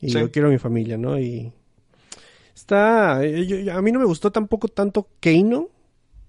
Y 0.00 0.10
Sí. 0.10 0.18
yo 0.20 0.30
quiero 0.30 0.48
a 0.48 0.52
mi 0.52 0.58
familia, 0.58 0.96
¿no? 0.96 1.18
Y 1.18 1.52
está... 2.54 3.24
yo- 3.26 3.56
yo- 3.58 3.72
a 3.74 3.82
mí 3.82 3.90
no 3.92 3.98
me 3.98 4.04
gustó 4.04 4.30
tampoco 4.30 4.68
tanto 4.68 5.08
Keino. 5.20 5.68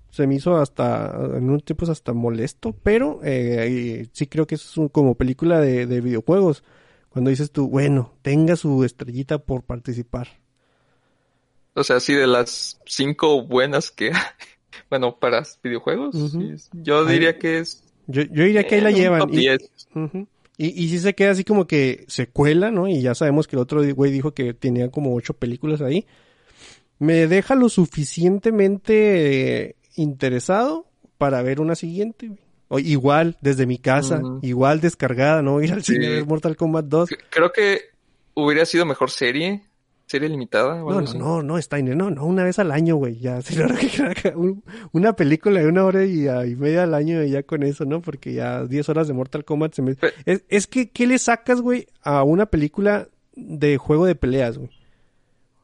Se 0.10 0.26
me 0.26 0.36
hizo 0.36 0.58
hasta... 0.58 1.14
En 1.36 1.50
un 1.50 1.60
tiempo 1.60 1.86
hasta 1.92 2.14
molesto. 2.14 2.74
Pero 2.82 3.20
eh, 3.24 4.08
sí 4.14 4.26
creo 4.26 4.48
que 4.48 4.56
es 4.56 4.78
un- 4.78 4.90
como 4.90 5.14
película 5.16 5.60
de, 5.62 5.86
de 5.86 6.02
videojuegos. 6.02 6.64
Cuando 7.10 7.30
dices 7.30 7.52
tú, 7.52 7.68
bueno, 7.68 8.14
tenga 8.24 8.56
su 8.56 8.84
estrellita 8.84 9.38
por 9.38 9.64
participar. 9.64 10.28
O 11.76 11.84
sea, 11.84 12.00
sí, 12.00 12.14
de 12.14 12.26
las 12.26 12.80
cinco 12.88 13.44
buenas 13.46 13.92
que, 13.92 14.12
bueno, 14.90 15.18
para 15.20 15.44
videojuegos, 15.64 16.16
Ujú. 16.16 16.58
sí, 16.58 16.70
yo 16.74 17.06
diría 17.06 17.38
que 17.38 17.60
es 17.60 17.84
Yo, 18.08 18.22
yo 18.24 18.44
diría 18.46 18.66
que 18.66 18.76
ahí 18.76 18.82
la 18.82 18.92
llevan. 18.92 19.30
y- 19.34 19.38
10. 19.38 19.60
Ujú. 19.96 20.28
Y, 20.58 20.84
y 20.84 20.90
sí 20.90 21.00
se 21.00 21.14
queda 21.14 21.32
así 21.32 21.44
como 21.44 21.68
que 21.68 22.06
secuela, 22.08 22.72
¿no? 22.72 22.88
Y 22.88 23.02
ya 23.02 23.14
sabemos 23.14 23.48
que 23.48 23.56
el 23.56 23.62
otro 23.62 23.84
güey 23.94 24.12
dijo 24.12 24.34
que 24.34 24.54
tenía 24.54 24.90
como 24.90 25.14
ocho 25.14 25.34
películas 25.34 25.82
ahí. 25.82 26.06
Me 27.00 27.28
deja 27.28 27.54
lo 27.54 27.70
suficientemente 28.68 29.76
interesado 29.96 30.86
para 31.18 31.42
ver 31.42 31.60
una 31.60 31.76
siguiente. 31.76 32.32
O 32.70 32.80
igual, 32.80 33.38
desde 33.42 33.66
mi 33.66 33.78
casa, 33.78 34.18
Ujú. 34.20 34.40
igual 34.42 34.82
descargada, 34.82 35.42
¿no? 35.42 35.62
Ir 35.64 35.74
al 35.74 35.84
Sí. 35.84 35.94
cine 35.94 36.08
a 36.08 36.10
ver 36.12 36.26
Mortal 36.26 36.56
Kombat 36.58 36.86
2. 36.86 37.10
C- 37.10 37.18
Creo 37.30 37.52
que 37.52 37.82
hubiera 38.34 38.66
sido 38.66 38.86
mejor 38.86 39.10
serie, 39.12 39.62
serie 40.08 40.30
limitada. 40.30 40.84
o 40.84 40.90
No, 40.92 41.02
no, 41.02 41.14
no, 41.14 41.44
no, 41.44 41.62
Steiner, 41.62 41.96
no, 41.96 42.10
no, 42.10 42.26
una 42.26 42.44
vez 42.44 42.58
al 42.60 42.72
año, 42.72 42.96
güey, 42.96 43.20
ya. 43.20 43.40
La 43.58 44.14
que 44.16 44.34
una 44.94 45.14
película 45.16 45.60
de 45.60 45.68
una 45.68 45.84
hora 45.86 46.04
y, 46.06 46.28
y 46.28 46.56
media 46.56 46.84
al 46.84 46.94
año 46.94 47.24
y 47.24 47.32
ya 47.32 47.44
con 47.44 47.64
eso, 47.64 47.86
¿no? 47.86 48.02
Porque 48.02 48.34
ya 48.34 48.64
10 48.66 48.90
horas 48.90 49.08
de 49.08 49.14
Mortal 49.14 49.46
Kombat 49.46 49.74
se 49.74 49.82
me... 49.82 49.96
Es, 50.26 50.44
es 50.50 50.66
que, 50.68 50.90
¿qué 50.90 51.06
le 51.08 51.20
sacas, 51.20 51.62
güey, 51.62 51.88
a 52.02 52.24
una 52.24 52.48
película 52.48 53.08
de 53.36 53.78
juego 53.78 54.06
de 54.06 54.16
peleas, 54.16 54.58
güey? 54.58 54.72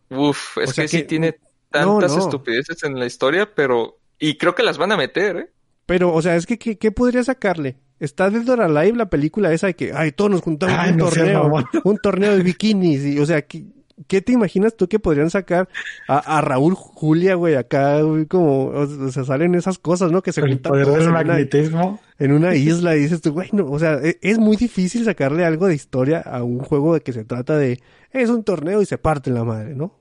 Uf, 0.10 0.57
es 0.60 0.70
O 0.70 0.74
sea 0.74 0.84
que, 0.84 0.88
sí 0.90 0.98
que- 0.99 1.03
tiene 1.06 1.40
tantas 1.72 2.15
no. 2.15 2.20
estupideces 2.24 2.84
en 2.84 2.99
la 2.99 3.06
historia, 3.06 3.49
pero 3.56 3.98
y 4.20 4.38
creo 4.38 4.53
que 4.53 4.64
las 4.64 4.78
van 4.78 4.91
a 4.91 4.98
meter, 4.98 5.38
¿eh? 5.38 5.49
Pero, 5.86 6.14
o 6.14 6.22
sea, 6.22 6.36
es 6.36 6.45
que, 6.45 6.57
¿qué, 6.60 6.78
qué 6.78 6.91
podría 6.91 7.24
sacarle? 7.24 7.78
Está 7.99 8.30
Dead 8.30 8.48
or 8.49 8.61
Alive 8.61 8.98
la 8.98 9.10
película 9.10 9.52
esa 9.53 9.68
de 9.68 9.76
que, 9.76 9.91
ay, 9.94 10.11
todos 10.11 10.30
nos 10.32 10.41
juntamos 10.41 10.76
Ay, 10.78 10.91
un 10.91 10.98
no 10.98 11.06
torneo, 11.10 11.52
un 11.84 11.98
torneo 11.98 12.36
de 12.38 12.44
bikinis, 12.44 13.03
y, 13.06 13.20
o 13.20 13.26
sea, 13.26 13.41
¿qué, 13.41 13.65
qué 14.07 14.22
te 14.22 14.32
imaginas 14.34 14.76
tú 14.76 14.88
que 14.88 14.99
podrían 14.99 15.30
sacar 15.30 15.70
a, 16.07 16.38
a 16.38 16.41
Raúl 16.41 16.74
Julia, 16.76 17.36
güey, 17.36 17.56
acá, 17.56 18.02
güey, 18.02 18.26
como, 18.26 18.68
o 18.68 19.11
sea, 19.11 19.24
salen 19.24 19.56
esas 19.56 19.78
cosas, 19.80 20.11
¿no? 20.11 20.22
Que 20.22 20.32
se 20.32 20.41
El 20.41 20.49
juntan 20.49 20.72
poder 20.72 20.88
del 20.88 20.95
en 20.95 21.02
una, 21.10 21.11
magnetismo. 21.11 21.99
en 22.20 22.32
una 22.32 22.56
isla 22.56 22.95
y 22.95 22.99
dices 23.02 23.22
tú, 23.22 23.32
güey, 23.34 23.49
no, 23.52 23.65
o 23.70 23.80
sea, 23.80 23.99
e- 24.03 24.18
es 24.22 24.38
muy 24.40 24.57
difícil 24.57 25.06
sacarle 25.06 25.45
algo 25.45 25.68
de 25.68 25.76
historia 25.76 26.20
a 26.22 26.44
un 26.44 26.60
juego 26.60 26.94
de 26.95 27.02
que 27.02 27.14
se 27.14 27.24
trata 27.26 27.57
de, 27.57 27.82
es 28.11 28.30
un 28.30 28.44
torneo 28.44 28.82
y 28.82 28.86
se 28.86 28.98
parte 28.98 29.30
la 29.32 29.44
madre, 29.44 29.76
¿no? 29.76 29.95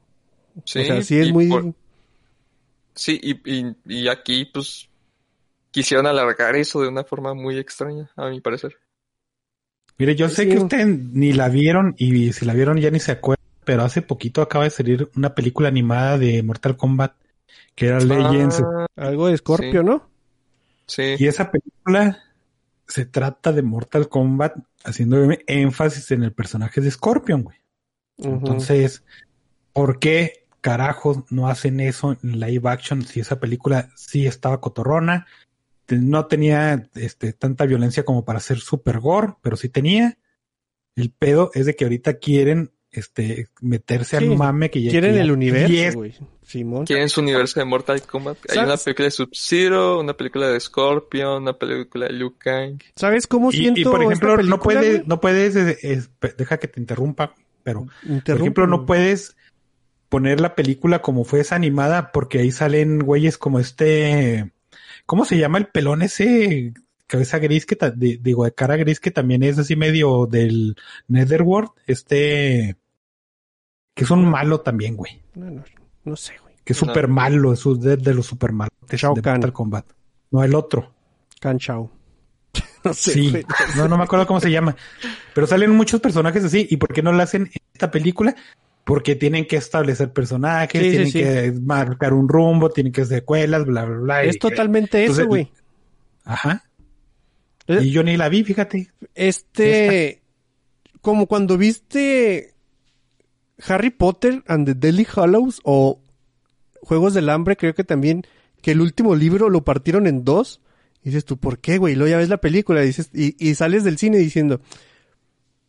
Sí, 0.65 0.81
o 0.81 0.85
sea, 0.85 1.03
sí 1.03 1.19
es 1.19 1.33
muy... 1.33 1.49
por- 1.49 1.75
sí, 2.95 3.21
y, 3.23 3.41
y, 3.51 3.77
y 3.87 4.09
aquí, 4.09 4.47
pues, 4.53 4.89
quisieron 5.71 6.07
alargar 6.07 6.57
eso 6.57 6.81
de 6.83 6.89
una 6.89 7.05
forma 7.05 7.35
muy 7.35 7.59
extraña, 7.59 8.11
a 8.17 8.29
mi 8.29 8.41
parecer. 8.41 8.77
Mire, 9.99 10.17
yo 10.17 10.29
sé 10.29 10.45
Sí. 10.45 10.49
que 10.49 10.59
ustedes 10.59 10.87
ni 10.89 11.33
la 11.33 11.49
vieron 11.49 11.95
y 11.99 12.33
si 12.33 12.45
la 12.45 12.55
vieron 12.55 12.79
ya 12.79 12.91
ni 12.91 12.99
se 12.99 13.13
acuerdan, 13.13 13.42
pero 13.65 13.83
hace 13.83 14.03
poquito 14.03 14.43
acaba 14.43 14.65
de 14.65 14.71
salir 14.71 15.11
una 15.17 15.35
película 15.35 15.69
animada 15.69 16.19
de 16.19 16.43
Mortal 16.43 16.77
Kombat 16.77 17.15
que 17.75 17.87
era 17.87 18.01
Legends. 18.01 18.61
Ah, 18.61 18.87
Algo 18.97 19.29
de 19.29 19.37
Scorpio, 19.37 19.81
Sí. 19.81 19.87
¿no? 19.87 20.11
sí. 20.87 21.15
Y 21.19 21.27
esa 21.27 21.51
película 21.51 22.23
se 22.87 23.07
trata 23.07 23.53
de 23.53 23.63
Mortal 23.63 24.09
Kombat 24.09 24.57
haciendo 24.85 25.27
énfasis 25.47 26.11
en 26.11 26.23
el 26.23 26.33
personaje 26.33 26.81
de 26.81 26.91
Scorpion, 26.91 27.45
güey. 27.45 27.59
Entonces, 28.19 29.05
¿por 29.73 29.99
qué 29.99 30.47
carajos 30.61 31.21
no 31.31 31.49
hacen 31.49 31.81
eso 31.81 32.17
en 32.23 32.39
live 32.41 32.69
action 32.69 33.03
si 33.05 33.21
esa 33.21 33.41
película 33.41 33.89
sí 33.97 34.27
estaba 34.27 34.61
cotorrona? 34.61 35.27
No 35.89 36.27
tenía 36.27 36.89
este, 36.95 37.33
tanta 37.33 37.67
violencia 37.67 38.05
como 38.05 38.25
para 38.25 38.41
ser 38.41 38.59
super 38.61 39.01
gore, 39.01 39.35
pero 39.41 39.57
sí 39.57 39.69
tenía. 39.69 40.19
El 40.95 41.11
pedo 41.11 41.51
es 41.55 41.67
de 41.67 41.75
que 41.75 41.85
ahorita 41.85 42.15
quieren 42.19 42.72
este, 42.93 43.49
meterse 43.61 44.19
Sí, 44.19 44.25
al 44.25 44.37
mame 44.37 44.71
que 44.71 44.83
ya 44.83 44.91
Quieren 44.91 45.17
el 45.17 45.27
y 45.29 45.31
universo, 45.31 45.99
güey. 45.99 46.15
Simón. 46.43 46.85
Quieren 46.85 47.09
su 47.09 47.21
universo 47.23 47.59
de 47.61 47.65
Mortal 47.67 48.03
Kombat. 48.03 48.37
Hay 48.51 48.59
una 48.59 48.77
película 48.77 49.07
de 49.07 49.11
Sub-Zero, 49.11 50.01
una 50.01 50.15
película 50.17 50.49
de 50.49 50.61
Scorpion, 50.61 51.43
una 51.43 51.55
película 51.59 52.07
de 52.07 52.13
Liu 52.13 52.35
Kang. 52.37 52.79
¿Sabes 52.97 53.27
cómo 53.27 53.51
Y, 53.51 53.57
siento 53.57 53.81
y, 53.81 53.85
por 53.85 54.03
ejemplo, 54.03 54.35
esta 54.35 54.43
no 54.51 54.61
puedes, 54.61 54.97
güey? 54.97 55.03
no 55.07 55.21
puedes, 55.21 55.57
eh, 55.57 55.79
es- 55.83 56.09
pe- 56.19 56.35
deja 56.37 56.59
que 56.59 56.69
te 56.69 56.79
interrumpa, 56.81 57.35
pero 57.63 57.87
por 58.27 58.37
ejemplo, 58.37 58.67
no 58.67 58.85
puedes 58.85 59.37
poner 60.11 60.41
la 60.41 60.55
película 60.55 61.01
como 61.01 61.25
fue 61.25 61.41
esa 61.41 61.55
animada 61.57 62.13
porque 62.13 62.41
ahí 62.41 62.51
salen 62.53 62.99
güeyes 62.99 63.39
como 63.39 63.59
este, 63.59 64.53
¿cómo 65.07 65.25
se 65.25 65.39
llama 65.39 65.57
el 65.59 65.69
pelón 65.69 66.03
ese? 66.03 66.75
Cabeza 67.07 67.39
gris 67.39 67.65
que, 67.67 67.77
ta- 67.77 67.91
di- 67.91 68.17
digo, 68.19 68.45
de 68.45 68.53
cara 68.53 68.77
gris 68.77 69.01
que 69.01 69.11
también 69.11 69.43
es 69.43 69.59
así 69.59 69.75
medio 69.77 70.27
del 70.27 70.77
Netherworld, 71.09 71.71
este, 71.87 72.77
que 73.95 74.05
es 74.05 74.11
un 74.11 74.29
malo 74.29 74.61
también, 74.61 74.97
güey, 74.97 75.21
No, 75.35 75.51
no, 75.51 75.65
no 76.05 76.17
sé, 76.17 76.35
güey. 76.43 76.55
que 76.65 76.73
es 76.73 76.79
súper 76.79 77.09
malo, 77.09 77.53
es 77.53 77.63
de, 77.81 77.97
de 77.97 78.15
los 78.15 78.27
super 78.27 78.53
malos 78.53 78.73
de 78.89 78.97
Shao 78.97 79.15
Kahn. 79.15 79.35
Mortal 79.35 79.53
Kombat. 79.53 79.87
No, 80.31 80.43
el 80.43 80.55
otro. 80.55 80.93
Can 81.41 81.59
Chao. 81.59 81.91
no 82.85 82.95
sé, 82.95 83.13
Sí, 83.13 83.31
güey. 83.31 83.45
no, 83.77 83.89
no 83.89 83.97
me 83.99 84.05
acuerdo 84.05 84.27
cómo 84.27 84.41
se 84.41 84.51
llama. 84.51 84.75
Pero 85.35 85.47
salen 85.47 85.71
muchos 85.73 86.01
personajes 86.01 86.45
así. 86.45 86.67
¿Y 86.71 86.77
por 86.79 86.93
qué 86.93 87.03
no 87.03 87.13
lo 87.13 87.23
hacen 87.23 87.43
en 87.43 87.63
esta 87.75 87.91
película? 87.91 88.35
Porque 88.85 89.15
tienen 89.15 89.47
que 89.47 89.57
establecer 89.57 90.13
personajes, 90.13 90.81
Sí, 90.83 90.91
tienen 90.91 91.07
sí. 91.11 91.19
que 91.21 91.53
marcar 91.63 92.13
un 92.15 92.29
rumbo, 92.29 92.71
tienen 92.71 92.93
que 92.93 93.03
hacer 93.03 93.19
secuelas, 93.21 93.65
bla, 93.65 93.85
bla, 93.85 93.99
bla. 93.99 94.23
Es 94.25 94.37
y- 94.37 94.39
totalmente 94.39 95.01
Entonces, 95.01 95.21
eso, 95.23 95.29
güey. 95.29 95.53
Ajá. 96.25 96.65
Eh, 97.69 97.81
Y 97.83 97.91
yo 97.91 98.03
ni 98.03 98.17
la 98.17 98.29
vi, 98.29 98.43
fíjate. 98.45 98.91
Este, 99.15 100.23
como 101.01 101.27
cuando 101.27 101.57
viste 101.59 102.55
Harry 103.67 103.91
Potter 103.91 104.43
and 104.47 104.67
the 104.67 104.75
Deadly 104.75 105.07
Hallows 105.15 105.61
o 105.65 106.01
Juegos 106.81 107.15
del 107.15 107.29
Hambre, 107.29 107.57
creo 107.57 107.75
que 107.75 107.85
también, 107.85 108.25
que 108.61 108.73
el 108.73 108.81
último 108.81 109.15
libro 109.15 109.51
lo 109.51 109.65
partieron 109.65 110.07
en 110.07 110.25
dos. 110.25 110.61
Y 111.05 111.09
dices 111.11 111.25
tú, 111.25 111.37
¿por 111.37 111.59
qué, 111.59 111.79
güey? 111.79 111.95
Y 111.95 111.97
luego 111.97 112.11
ya 112.11 112.17
ves 112.19 112.29
la 112.29 112.41
película 112.41 112.83
y, 112.83 112.87
dices, 112.87 113.11
y, 113.13 113.35
y 113.39 113.55
sales 113.57 113.83
del 113.85 113.99
cine 113.99 114.19
diciendo, 114.19 114.61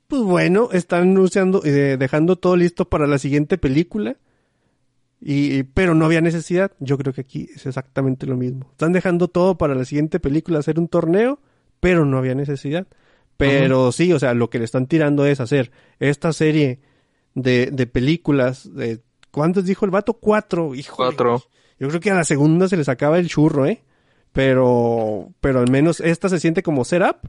pues 0.07 0.21
bueno, 0.21 0.69
están 0.71 1.01
anunciando, 1.03 1.63
eh, 1.65 1.97
dejando 1.97 2.35
todo 2.35 2.55
listo 2.55 2.87
para 2.89 3.07
la 3.07 3.17
siguiente 3.17 3.57
película. 3.57 4.17
Y, 5.19 5.57
y- 5.59 5.63
pero 5.63 5.95
no 5.95 6.05
había 6.05 6.21
necesidad. 6.21 6.71
Yo 6.79 6.97
creo 6.97 7.13
que 7.13 7.21
aquí 7.21 7.49
es 7.55 7.65
exactamente 7.65 8.27
lo 8.27 8.37
mismo. 8.37 8.67
Están 8.71 8.93
dejando 8.93 9.27
todo 9.27 9.57
para 9.57 9.73
la 9.73 9.85
siguiente 9.85 10.19
película, 10.19 10.59
hacer 10.59 10.77
un 10.79 10.87
torneo, 10.87 11.39
pero 11.79 12.05
no 12.05 12.17
había 12.17 12.35
necesidad. 12.35 12.87
Pero 13.37 13.91
sí, 13.91 14.13
o 14.13 14.19
sea, 14.19 14.33
lo 14.35 14.49
que 14.49 14.59
le 14.59 14.65
están 14.65 14.85
tirando 14.87 15.25
es 15.25 15.39
hacer 15.39 15.71
esta 15.99 16.31
serie 16.33 16.79
de, 17.35 17.69
de 17.71 17.87
películas 17.87 18.73
de 18.73 19.01
¿cuántos 19.31 19.65
dijo 19.65 19.85
el 19.85 19.91
vato? 19.91 20.13
Cuatro, 20.13 20.75
hijo. 20.75 20.95
Cuatro. 20.95 21.43
Yo 21.79 21.89
creo 21.89 21.99
que 21.99 22.11
a 22.11 22.15
la 22.15 22.23
segunda 22.23 22.69
se 22.69 22.77
les 22.77 22.87
acaba 22.87 23.19
el 23.19 23.27
churro, 23.27 23.65
¿eh? 23.65 23.83
Pero, 24.31 25.33
pero 25.41 25.59
al 25.59 25.69
menos 25.69 25.99
esta 25.99 26.29
se 26.29 26.39
siente 26.39 26.63
como 26.63 26.85
setup 26.85 27.27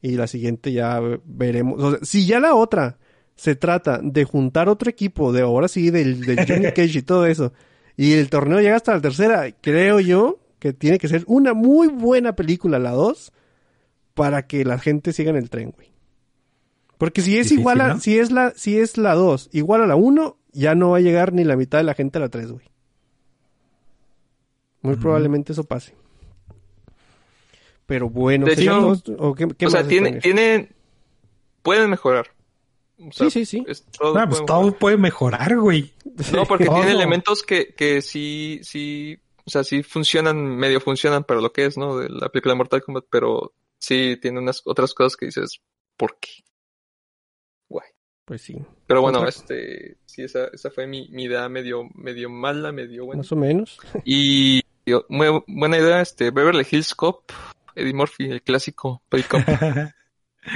y 0.00 0.12
la 0.12 0.26
siguiente 0.26 0.72
ya 0.72 1.00
veremos. 1.24 1.82
O 1.82 1.90
sea, 1.90 2.00
si 2.02 2.26
ya 2.26 2.40
la 2.40 2.54
otra 2.54 2.98
se 3.36 3.56
trata 3.56 4.00
de 4.02 4.24
juntar 4.24 4.68
otro 4.68 4.88
equipo, 4.90 5.32
de 5.32 5.42
ahora 5.42 5.68
sí, 5.68 5.90
del, 5.90 6.24
del 6.24 6.46
Johnny 6.46 6.66
Cage 6.74 6.98
y 6.98 7.02
todo 7.02 7.26
eso, 7.26 7.52
y 7.96 8.14
el 8.14 8.30
torneo 8.30 8.60
llega 8.60 8.76
hasta 8.76 8.94
la 8.94 9.00
tercera, 9.00 9.50
creo 9.60 10.00
yo 10.00 10.38
que 10.58 10.72
tiene 10.72 10.98
que 10.98 11.08
ser 11.08 11.24
una 11.26 11.54
muy 11.54 11.88
buena 11.88 12.34
película, 12.36 12.78
la 12.78 12.90
dos, 12.90 13.32
para 14.14 14.46
que 14.46 14.64
la 14.64 14.78
gente 14.78 15.12
siga 15.12 15.30
en 15.30 15.36
el 15.36 15.50
tren, 15.50 15.72
güey. 15.74 15.89
Porque 17.00 17.22
si 17.22 17.32
es 17.38 17.44
Difícil, 17.46 17.60
igual 17.60 17.80
a, 17.80 17.88
¿no? 17.94 17.98
si 18.00 18.18
es 18.18 18.30
la, 18.30 18.52
si 18.54 18.78
es 18.78 18.98
la 18.98 19.14
dos 19.14 19.48
igual 19.52 19.82
a 19.82 19.86
la 19.86 19.96
uno, 19.96 20.36
ya 20.52 20.74
no 20.74 20.90
va 20.90 20.98
a 20.98 21.00
llegar 21.00 21.32
ni 21.32 21.44
la 21.44 21.56
mitad 21.56 21.78
de 21.78 21.84
la 21.84 21.94
gente 21.94 22.18
a 22.18 22.20
la 22.20 22.28
tres, 22.28 22.52
güey. 22.52 22.66
Muy 24.82 24.96
probablemente 24.96 25.52
eso 25.52 25.64
pase. 25.64 25.94
Pero 27.86 28.10
bueno, 28.10 28.44
De 28.44 28.54
¿sería 28.54 28.72
hecho? 28.72 28.92
¿O 29.18 29.34
qué, 29.34 29.48
qué 29.56 29.66
o 29.66 29.70
sea, 29.70 29.80
más 29.80 29.88
tiene, 29.88 30.20
tienen, 30.20 30.74
pueden 31.62 31.88
mejorar. 31.88 32.28
O 32.98 33.10
sea, 33.12 33.30
Sí, 33.30 33.46
sí, 33.46 33.46
sí. 33.46 33.64
es- 33.66 33.82
todo 33.86 34.12
pues 34.12 34.26
puede 34.28 34.44
todo 34.46 34.58
mejorar. 34.62 34.78
puede 34.78 34.96
mejorar, 34.98 35.56
güey. 35.58 35.92
No, 36.34 36.44
porque 36.44 36.66
tiene 36.68 36.90
elementos 36.92 37.42
que, 37.42 37.74
que 37.74 38.02
sí, 38.02 38.60
sí, 38.62 39.18
o 39.46 39.50
sea, 39.50 39.64
sí 39.64 39.82
funcionan, 39.82 40.36
medio 40.56 40.80
funcionan 40.82 41.24
para 41.24 41.40
lo 41.40 41.50
que 41.50 41.64
es, 41.64 41.78
¿no? 41.78 41.96
De 41.96 42.10
la 42.10 42.28
película 42.28 42.52
de 42.52 42.58
Mortal 42.58 42.82
Kombat, 42.82 43.04
pero 43.10 43.54
sí 43.78 44.18
tiene 44.20 44.38
unas 44.38 44.60
otras 44.66 44.92
cosas 44.92 45.16
que 45.16 45.26
dices, 45.26 45.60
¿por 45.96 46.18
qué? 46.20 46.28
Pues 48.30 48.42
sí, 48.42 48.54
Pero 48.86 49.02
bueno, 49.02 49.18
Otra- 49.18 49.28
este, 49.28 49.96
sí, 50.06 50.22
esa, 50.22 50.44
esa 50.52 50.70
fue 50.70 50.86
mi, 50.86 51.08
mi 51.08 51.24
idea 51.24 51.48
medio, 51.48 51.88
medio 51.96 52.30
mala, 52.30 52.70
medio 52.70 53.06
buena. 53.06 53.18
más 53.22 53.32
o 53.32 53.34
menos. 53.34 53.76
Y 54.04 54.62
yo- 54.86 55.04
muy 55.08 55.26
buena 55.48 55.78
idea, 55.78 56.00
este, 56.00 56.30
Beverly 56.30 56.64
Hills 56.70 56.94
Cop, 56.94 57.24
Eddie 57.74 57.92
Murphy, 57.92 58.30
el 58.30 58.40
clásico 58.42 59.02
Cop. 59.28 59.42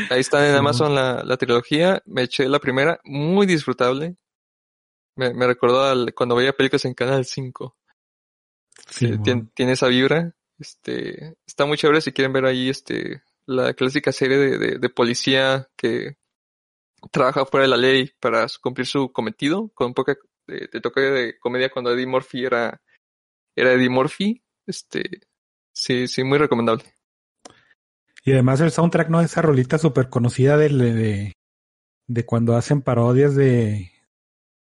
Ahí 0.08 0.20
está 0.20 0.46
en 0.46 0.52
Sí, 0.52 0.58
Amazon 0.58 0.94
la, 0.94 1.24
la 1.24 1.36
trilogía. 1.36 2.00
Me 2.06 2.22
eché 2.22 2.48
la 2.48 2.60
primera, 2.60 3.00
muy 3.02 3.44
disfrutable. 3.44 4.14
Me, 5.16 5.34
me 5.34 5.44
recordó 5.48 5.82
al- 5.82 6.14
cuando 6.14 6.36
veía 6.36 6.52
películas 6.52 6.84
en 6.84 6.94
Canal 6.94 7.24
5. 7.24 7.76
Sí, 8.88 9.06
Eh, 9.06 9.08
mon. 9.14 9.22
tien- 9.24 9.50
tiene 9.52 9.72
esa 9.72 9.88
vibra. 9.88 10.32
Este, 10.60 11.34
está 11.44 11.66
muy 11.66 11.76
chévere 11.76 12.00
si 12.00 12.12
quieren 12.12 12.32
ver 12.32 12.44
ahí 12.44 12.68
este, 12.70 13.24
la 13.46 13.74
clásica 13.74 14.12
serie 14.12 14.36
de, 14.38 14.58
de, 14.58 14.78
de 14.78 14.88
policía 14.90 15.68
que 15.76 16.18
trabaja 17.10 17.46
fuera 17.46 17.62
de 17.64 17.68
la 17.70 17.76
ley 17.76 18.10
para 18.20 18.46
cumplir 18.60 18.86
su 18.86 19.12
cometido, 19.12 19.68
con 19.74 19.88
un 19.88 19.94
poco 19.94 20.14
de, 20.46 20.68
de 20.72 20.80
toque 20.80 21.00
de 21.00 21.38
comedia 21.38 21.70
cuando 21.70 21.92
Eddie 21.92 22.06
Murphy 22.06 22.44
era, 22.44 22.80
era 23.56 23.72
Eddie 23.72 23.88
Murphy. 23.90 24.42
Este, 24.66 25.02
sí, 25.72 26.08
sí, 26.08 26.24
muy 26.24 26.38
recomendable. 26.38 26.84
Y 28.24 28.32
además 28.32 28.60
el 28.60 28.70
soundtrack, 28.70 29.08
¿no? 29.10 29.20
Esa 29.20 29.42
rolita 29.42 29.76
súper 29.78 30.08
conocida 30.08 30.56
de, 30.56 30.68
de, 30.70 31.32
de 32.06 32.24
cuando 32.26 32.56
hacen 32.56 32.80
parodias 32.80 33.34
de, 33.34 33.90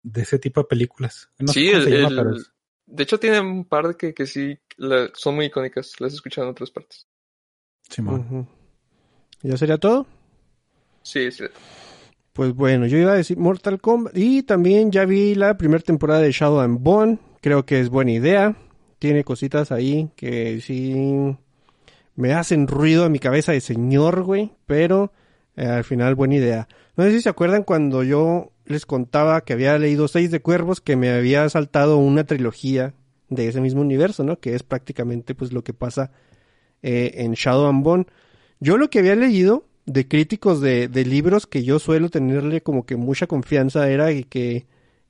de 0.02 0.22
ese 0.22 0.38
tipo 0.40 0.60
de 0.60 0.66
películas. 0.66 1.30
No 1.38 1.52
sí, 1.52 1.68
el, 1.68 1.84
se 1.84 1.90
llama, 1.90 2.08
el- 2.08 2.16
pero 2.16 2.36
es- 2.36 2.50
de 2.86 3.02
hecho 3.02 3.18
tiene 3.18 3.40
un 3.40 3.64
par 3.64 3.88
de 3.88 3.96
que, 3.96 4.12
que 4.12 4.26
sí 4.26 4.58
la- 4.76 5.10
son 5.14 5.36
muy 5.36 5.46
icónicas, 5.46 6.00
las 6.00 6.12
he 6.12 6.16
escuchado 6.16 6.48
en 6.48 6.52
otras 6.52 6.70
partes. 6.70 7.06
Simón. 7.88 8.48
¿Ya 9.42 9.56
sería 9.56 9.78
todo? 9.78 10.06
Sí, 11.02 11.30
sí. 11.30 11.44
Pues 12.34 12.52
bueno, 12.52 12.86
yo 12.88 12.98
iba 12.98 13.12
a 13.12 13.16
decir 13.16 13.38
Mortal 13.38 13.80
Kombat 13.80 14.16
y 14.16 14.42
también 14.42 14.90
ya 14.90 15.04
vi 15.04 15.36
la 15.36 15.56
primera 15.56 15.80
temporada 15.80 16.18
de 16.18 16.32
Shadow 16.32 16.58
and 16.58 16.80
Bone. 16.80 17.20
Creo 17.40 17.64
que 17.64 17.78
es 17.78 17.90
buena 17.90 18.10
idea. 18.10 18.56
Tiene 18.98 19.22
cositas 19.22 19.70
ahí 19.70 20.10
que 20.16 20.60
sí 20.60 21.36
me 22.16 22.32
hacen 22.32 22.66
ruido 22.66 23.04
a 23.04 23.08
mi 23.08 23.20
cabeza 23.20 23.52
de 23.52 23.60
señor, 23.60 24.24
güey, 24.24 24.50
pero 24.66 25.12
eh, 25.54 25.64
al 25.64 25.84
final 25.84 26.16
buena 26.16 26.34
idea. 26.34 26.66
No 26.96 27.04
sé 27.04 27.12
si 27.12 27.20
se 27.20 27.28
acuerdan 27.28 27.62
cuando 27.62 28.02
yo 28.02 28.50
les 28.64 28.84
contaba 28.84 29.42
que 29.42 29.52
había 29.52 29.78
leído 29.78 30.08
Seis 30.08 30.32
de 30.32 30.40
Cuervos, 30.40 30.80
que 30.80 30.96
me 30.96 31.10
había 31.10 31.48
saltado 31.48 31.98
una 31.98 32.24
trilogía 32.24 32.94
de 33.28 33.46
ese 33.46 33.60
mismo 33.60 33.80
universo, 33.80 34.24
¿no? 34.24 34.40
Que 34.40 34.56
es 34.56 34.64
prácticamente 34.64 35.36
pues 35.36 35.52
lo 35.52 35.62
que 35.62 35.72
pasa 35.72 36.10
eh, 36.82 37.12
en 37.18 37.34
Shadow 37.34 37.68
and 37.68 37.84
Bone. 37.84 38.06
Yo 38.58 38.76
lo 38.76 38.90
que 38.90 38.98
había 38.98 39.14
leído 39.14 39.68
de 39.86 40.08
críticos 40.08 40.60
de, 40.60 40.88
de 40.88 41.04
libros 41.04 41.46
que 41.46 41.62
yo 41.62 41.78
suelo 41.78 42.08
tenerle 42.08 42.62
como 42.62 42.86
que 42.86 42.96
mucha 42.96 43.26
confianza 43.26 43.88
era 43.90 44.12
y 44.12 44.24
que 44.24 44.66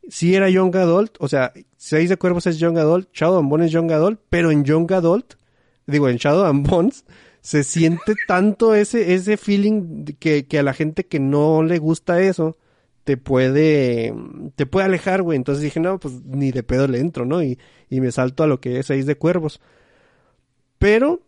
sí 0.08 0.34
era 0.34 0.50
Young 0.50 0.76
Adult, 0.76 1.16
o 1.20 1.28
sea, 1.28 1.52
Seis 1.76 2.08
de 2.08 2.16
Cuervos 2.16 2.46
es 2.46 2.58
Young 2.58 2.78
Adult, 2.78 3.08
Shadow 3.12 3.38
and 3.38 3.48
Bone 3.48 3.66
es 3.66 3.72
Young 3.72 3.92
Adult, 3.92 4.20
pero 4.28 4.50
en 4.50 4.64
Young 4.64 4.92
Adult, 4.92 5.34
digo, 5.86 6.08
en 6.08 6.16
Shadow 6.16 6.44
and 6.46 6.68
Bones, 6.68 7.04
se 7.40 7.62
siente 7.62 8.14
tanto 8.26 8.74
ese, 8.74 9.14
ese 9.14 9.36
feeling 9.36 10.04
que, 10.18 10.46
que 10.46 10.58
a 10.58 10.62
la 10.62 10.72
gente 10.72 11.04
que 11.04 11.20
no 11.20 11.62
le 11.62 11.78
gusta 11.78 12.20
eso, 12.22 12.56
te 13.04 13.18
puede, 13.18 14.14
te 14.56 14.64
puede 14.64 14.86
alejar, 14.86 15.20
güey. 15.20 15.36
Entonces 15.36 15.62
dije, 15.62 15.78
no, 15.78 16.00
pues 16.00 16.24
ni 16.24 16.52
de 16.52 16.62
pedo 16.62 16.88
le 16.88 17.00
entro, 17.00 17.26
¿no? 17.26 17.42
Y, 17.42 17.58
y 17.90 18.00
me 18.00 18.10
salto 18.12 18.42
a 18.42 18.46
lo 18.46 18.60
que 18.60 18.78
es 18.78 18.86
Seis 18.86 19.04
de 19.04 19.16
Cuervos. 19.16 19.60
Pero 20.78 21.20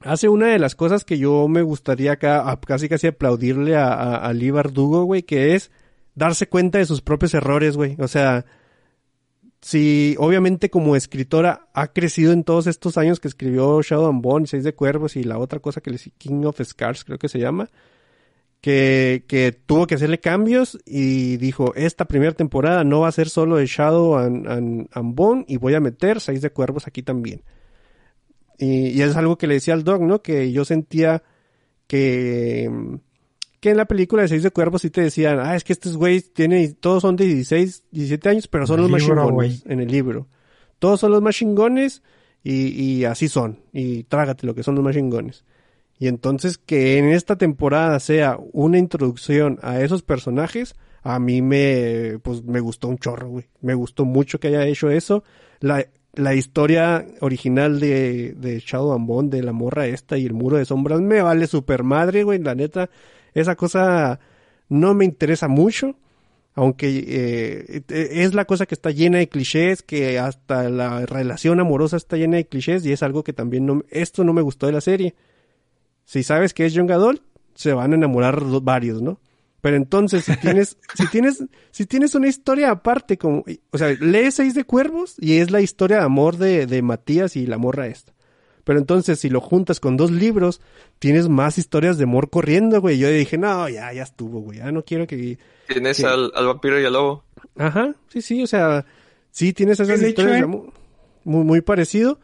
hace 0.00 0.28
una 0.28 0.48
de 0.48 0.58
las 0.58 0.74
cosas 0.74 1.04
que 1.04 1.18
yo 1.18 1.48
me 1.48 1.62
gustaría 1.62 2.12
acá, 2.12 2.58
casi 2.66 2.88
casi 2.88 3.06
aplaudirle 3.08 3.76
a, 3.76 3.92
a, 3.92 4.28
a 4.28 4.32
güey, 4.32 5.22
que 5.22 5.54
es 5.54 5.70
darse 6.14 6.48
cuenta 6.48 6.78
de 6.78 6.86
sus 6.86 7.00
propios 7.00 7.34
errores, 7.34 7.76
güey. 7.76 7.96
O 7.98 8.08
sea, 8.08 8.44
si 9.60 10.14
obviamente 10.18 10.70
como 10.70 10.96
escritora 10.96 11.68
ha 11.74 11.88
crecido 11.88 12.32
en 12.32 12.44
todos 12.44 12.66
estos 12.66 12.96
años 12.96 13.20
que 13.20 13.28
escribió 13.28 13.80
Shadow 13.82 14.08
and 14.08 14.22
Bone, 14.22 14.46
Seis 14.46 14.64
de 14.64 14.74
Cuervos 14.74 15.16
y 15.16 15.24
la 15.24 15.38
otra 15.38 15.58
cosa 15.60 15.80
que 15.80 15.90
le 15.90 15.98
King 16.18 16.44
of 16.44 16.60
Scars, 16.62 17.04
creo 17.04 17.18
que 17.18 17.28
se 17.28 17.38
llama, 17.40 17.68
que, 18.60 19.24
que 19.26 19.52
tuvo 19.52 19.86
que 19.86 19.96
hacerle 19.96 20.18
cambios 20.20 20.78
y 20.84 21.36
dijo, 21.38 21.74
esta 21.74 22.06
primera 22.06 22.32
temporada 22.32 22.84
no 22.84 23.00
va 23.00 23.08
a 23.08 23.12
ser 23.12 23.28
solo 23.28 23.56
de 23.56 23.66
Shadow 23.66 24.16
and- 24.16 24.88
and 24.92 25.14
Bone 25.14 25.44
y 25.48 25.56
voy 25.56 25.74
a 25.74 25.80
meter 25.80 26.20
Seis 26.20 26.40
de 26.40 26.50
Cuervos 26.50 26.86
aquí 26.86 27.02
también. 27.02 27.42
Y, 28.58 28.88
y 28.88 29.02
es 29.02 29.16
algo 29.16 29.38
que 29.38 29.46
le 29.46 29.54
decía 29.54 29.74
al 29.74 29.84
Dog, 29.84 30.02
¿no? 30.02 30.20
Que 30.20 30.52
yo 30.52 30.64
sentía 30.64 31.22
que, 31.86 32.70
que 33.60 33.70
en 33.70 33.76
la 33.76 33.86
película 33.86 34.22
de 34.22 34.28
Seis 34.28 34.42
de 34.42 34.50
Cuervos 34.50 34.82
sí 34.82 34.90
te 34.90 35.00
decían, 35.00 35.38
ah, 35.40 35.56
es 35.56 35.64
que 35.64 35.72
estos 35.72 35.96
güeyes 35.96 36.32
tienen, 36.32 36.74
todos 36.74 37.02
son 37.02 37.16
de 37.16 37.24
16, 37.26 37.84
17 37.90 38.28
años, 38.28 38.48
pero 38.48 38.66
son 38.66 38.76
el 38.76 38.82
los 38.82 38.90
más 38.90 39.02
libro, 39.02 39.26
chingones 39.26 39.62
en 39.66 39.80
el 39.80 39.88
libro. 39.88 40.26
Todos 40.78 41.00
son 41.00 41.12
los 41.12 41.22
más 41.22 41.34
chingones 41.34 42.02
y, 42.42 42.68
y 42.68 43.04
así 43.04 43.28
son. 43.28 43.60
Y 43.72 44.04
trágate 44.04 44.46
lo 44.46 44.54
que 44.54 44.62
son 44.62 44.74
los 44.74 44.84
más 44.84 44.94
chingones. 44.94 45.44
Y 45.98 46.06
entonces 46.06 46.58
que 46.58 46.98
en 46.98 47.08
esta 47.08 47.36
temporada 47.36 47.98
sea 47.98 48.38
una 48.52 48.78
introducción 48.78 49.58
a 49.62 49.80
esos 49.80 50.02
personajes, 50.02 50.76
a 51.02 51.18
mí 51.18 51.42
me, 51.42 52.18
pues 52.22 52.44
me 52.44 52.60
gustó 52.60 52.88
un 52.88 52.98
chorro, 52.98 53.28
güey. 53.28 53.46
Me 53.60 53.74
gustó 53.74 54.04
mucho 54.04 54.38
que 54.38 54.48
haya 54.48 54.64
hecho 54.66 54.90
eso. 54.90 55.24
La, 55.60 55.84
la 56.14 56.34
historia 56.34 57.06
original 57.20 57.80
de, 57.80 58.32
de 58.32 58.60
Shadow 58.60 58.92
and 58.92 59.30
de 59.30 59.42
la 59.42 59.52
morra 59.52 59.86
esta 59.86 60.18
y 60.18 60.26
el 60.26 60.32
muro 60.32 60.56
de 60.56 60.64
sombras, 60.64 61.00
me 61.00 61.22
vale 61.22 61.46
super 61.46 61.82
madre, 61.84 62.24
güey. 62.24 62.38
La 62.38 62.54
neta, 62.54 62.90
esa 63.34 63.56
cosa 63.56 64.18
no 64.68 64.94
me 64.94 65.04
interesa 65.04 65.48
mucho. 65.48 65.96
Aunque 66.54 67.04
eh, 67.06 67.82
es 67.88 68.34
la 68.34 68.44
cosa 68.44 68.66
que 68.66 68.74
está 68.74 68.90
llena 68.90 69.18
de 69.18 69.28
clichés, 69.28 69.82
que 69.82 70.18
hasta 70.18 70.68
la 70.68 71.06
relación 71.06 71.60
amorosa 71.60 71.96
está 71.96 72.16
llena 72.16 72.36
de 72.36 72.48
clichés 72.48 72.84
y 72.84 72.90
es 72.90 73.04
algo 73.04 73.22
que 73.22 73.32
también 73.32 73.64
no, 73.64 73.84
esto 73.90 74.24
no 74.24 74.32
me 74.32 74.42
gustó 74.42 74.66
de 74.66 74.72
la 74.72 74.80
serie. 74.80 75.14
Si 76.04 76.24
sabes 76.24 76.54
que 76.54 76.66
es 76.66 76.72
Young 76.72 76.90
Adult, 76.90 77.22
se 77.54 77.72
van 77.74 77.92
a 77.92 77.94
enamorar 77.94 78.42
varios, 78.60 79.00
¿no? 79.00 79.20
Pero 79.60 79.76
entonces, 79.76 80.24
si 80.24 80.36
tienes, 80.36 80.76
si 80.94 81.06
tienes, 81.08 81.44
si 81.70 81.86
tienes 81.86 82.14
una 82.14 82.28
historia 82.28 82.70
aparte, 82.70 83.18
como, 83.18 83.44
o 83.70 83.78
sea, 83.78 83.96
lees 84.00 84.34
Seis 84.34 84.54
de 84.54 84.64
Cuervos 84.64 85.16
y 85.18 85.38
es 85.38 85.50
la 85.50 85.60
historia 85.60 85.98
de 85.98 86.04
amor 86.04 86.36
de, 86.36 86.66
de 86.66 86.82
Matías 86.82 87.36
y 87.36 87.46
la 87.46 87.58
morra 87.58 87.86
esta. 87.86 88.12
Pero 88.64 88.78
entonces, 88.78 89.18
si 89.18 89.30
lo 89.30 89.40
juntas 89.40 89.80
con 89.80 89.96
dos 89.96 90.10
libros, 90.10 90.60
tienes 90.98 91.28
más 91.28 91.56
historias 91.56 91.96
de 91.96 92.04
amor 92.04 92.28
corriendo, 92.28 92.80
güey. 92.82 92.98
Yo 92.98 93.08
dije, 93.08 93.38
no, 93.38 93.68
ya, 93.68 93.92
ya 93.94 94.02
estuvo, 94.02 94.40
güey. 94.40 94.58
Ya 94.58 94.70
no 94.70 94.84
quiero 94.84 95.06
que... 95.06 95.38
Tienes 95.66 96.04
al, 96.04 96.30
al 96.34 96.46
vampiro 96.46 96.78
y 96.78 96.84
al 96.84 96.92
lobo. 96.92 97.24
Ajá, 97.56 97.94
sí, 98.08 98.20
sí, 98.20 98.42
o 98.42 98.46
sea, 98.46 98.84
sí 99.30 99.54
tienes 99.54 99.80
esas 99.80 99.98
hecho, 100.00 100.08
historias 100.08 100.32
de 100.34 100.40
eh. 100.40 100.44
amor 100.44 100.72
muy, 101.28 101.44
muy 101.44 101.60
parecido. 101.60 102.18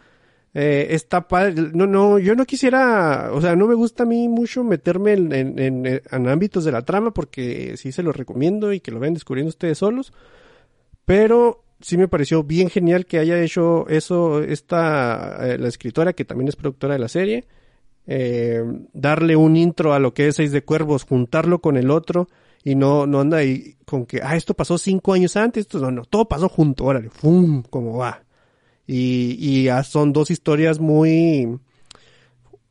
Eh, 0.54 0.94
está 0.94 1.26
padre. 1.26 1.70
No, 1.74 1.86
no, 1.86 2.18
yo 2.20 2.36
no 2.36 2.46
quisiera, 2.46 3.30
o 3.32 3.40
sea, 3.40 3.56
no 3.56 3.66
me 3.66 3.74
gusta 3.74 4.04
a 4.04 4.06
mí 4.06 4.28
mucho 4.28 4.62
meterme 4.62 5.12
en, 5.14 5.58
en, 5.58 6.28
ámbitos 6.28 6.64
de 6.64 6.72
la 6.72 6.82
trama 6.82 7.12
porque 7.12 7.76
sí 7.76 7.90
se 7.90 8.04
los 8.04 8.16
recomiendo 8.16 8.72
y 8.72 8.80
que 8.80 8.92
lo 8.92 9.00
vayan 9.00 9.14
descubriendo 9.14 9.48
ustedes 9.48 9.78
solos. 9.78 10.12
Pero 11.04 11.64
sí 11.80 11.98
me 11.98 12.08
pareció 12.08 12.44
bien 12.44 12.70
genial 12.70 13.04
que 13.04 13.18
haya 13.18 13.42
hecho 13.42 13.88
eso 13.88 14.42
esta, 14.42 15.38
eh, 15.42 15.58
la 15.58 15.68
escritora 15.68 16.12
que 16.12 16.24
también 16.24 16.48
es 16.48 16.56
productora 16.56 16.94
de 16.94 17.00
la 17.00 17.08
serie. 17.08 17.44
Eh, 18.06 18.62
darle 18.92 19.34
un 19.34 19.56
intro 19.56 19.92
a 19.92 19.98
lo 19.98 20.14
que 20.14 20.28
es 20.28 20.36
Seis 20.36 20.52
de 20.52 20.62
Cuervos, 20.62 21.04
juntarlo 21.04 21.60
con 21.60 21.76
el 21.76 21.90
otro 21.90 22.28
y 22.62 22.76
no, 22.76 23.06
no 23.06 23.20
anda 23.20 23.38
ahí 23.38 23.76
con 23.84 24.06
que, 24.06 24.20
ah, 24.22 24.36
esto 24.36 24.54
pasó 24.54 24.78
cinco 24.78 25.12
años 25.12 25.36
antes, 25.36 25.62
esto 25.62 25.78
no, 25.80 25.90
no, 25.90 26.04
todo 26.04 26.26
pasó 26.26 26.48
junto, 26.48 26.84
órale, 26.84 27.10
¡fum! 27.10 27.62
como 27.68 27.98
va. 27.98 28.23
Y, 28.86 29.36
y 29.40 29.68
son 29.84 30.12
dos 30.12 30.30
historias 30.30 30.78
muy, 30.78 31.58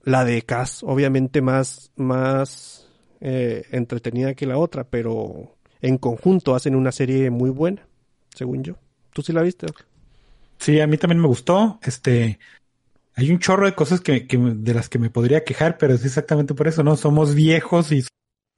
la 0.03 0.25
de 0.25 0.41
Cass, 0.43 0.83
obviamente 0.83 1.41
más, 1.41 1.91
más 1.95 2.87
eh, 3.21 3.65
entretenida 3.71 4.33
que 4.33 4.45
la 4.45 4.57
otra, 4.57 4.83
pero 4.83 5.55
en 5.81 5.97
conjunto 5.97 6.55
hacen 6.55 6.75
una 6.75 6.91
serie 6.91 7.29
muy 7.29 7.49
buena, 7.49 7.87
según 8.33 8.63
yo. 8.63 8.75
¿Tú 9.13 9.21
sí 9.21 9.33
la 9.33 9.41
viste? 9.41 9.67
Sí, 10.59 10.79
a 10.79 10.87
mí 10.87 10.97
también 10.97 11.21
me 11.21 11.27
gustó. 11.27 11.79
Este, 11.83 12.39
hay 13.15 13.31
un 13.31 13.39
chorro 13.39 13.65
de 13.65 13.75
cosas 13.75 14.01
que, 14.01 14.27
que 14.27 14.37
de 14.37 14.73
las 14.73 14.89
que 14.89 14.99
me 14.99 15.09
podría 15.09 15.43
quejar, 15.43 15.77
pero 15.77 15.93
es 15.93 16.05
exactamente 16.05 16.53
por 16.53 16.67
eso, 16.67 16.83
¿no? 16.83 16.95
Somos 16.95 17.35
viejos 17.35 17.91
y 17.91 18.03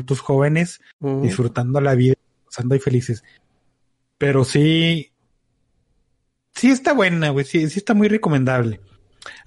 tus 0.06 0.20
jóvenes 0.20 0.82
disfrutando 1.00 1.80
la 1.80 1.96
vida, 1.96 2.16
pasando 2.46 2.74
ahí 2.74 2.80
felices. 2.80 3.24
Pero 4.18 4.44
sí, 4.46 5.12
sí 6.56 6.72
está 6.72 6.94
buena, 6.94 7.30
güey, 7.30 7.46
sí, 7.46 7.70
sí 7.70 7.80
está 7.80 7.94
muy 7.94 8.08
recomendable. 8.08 8.82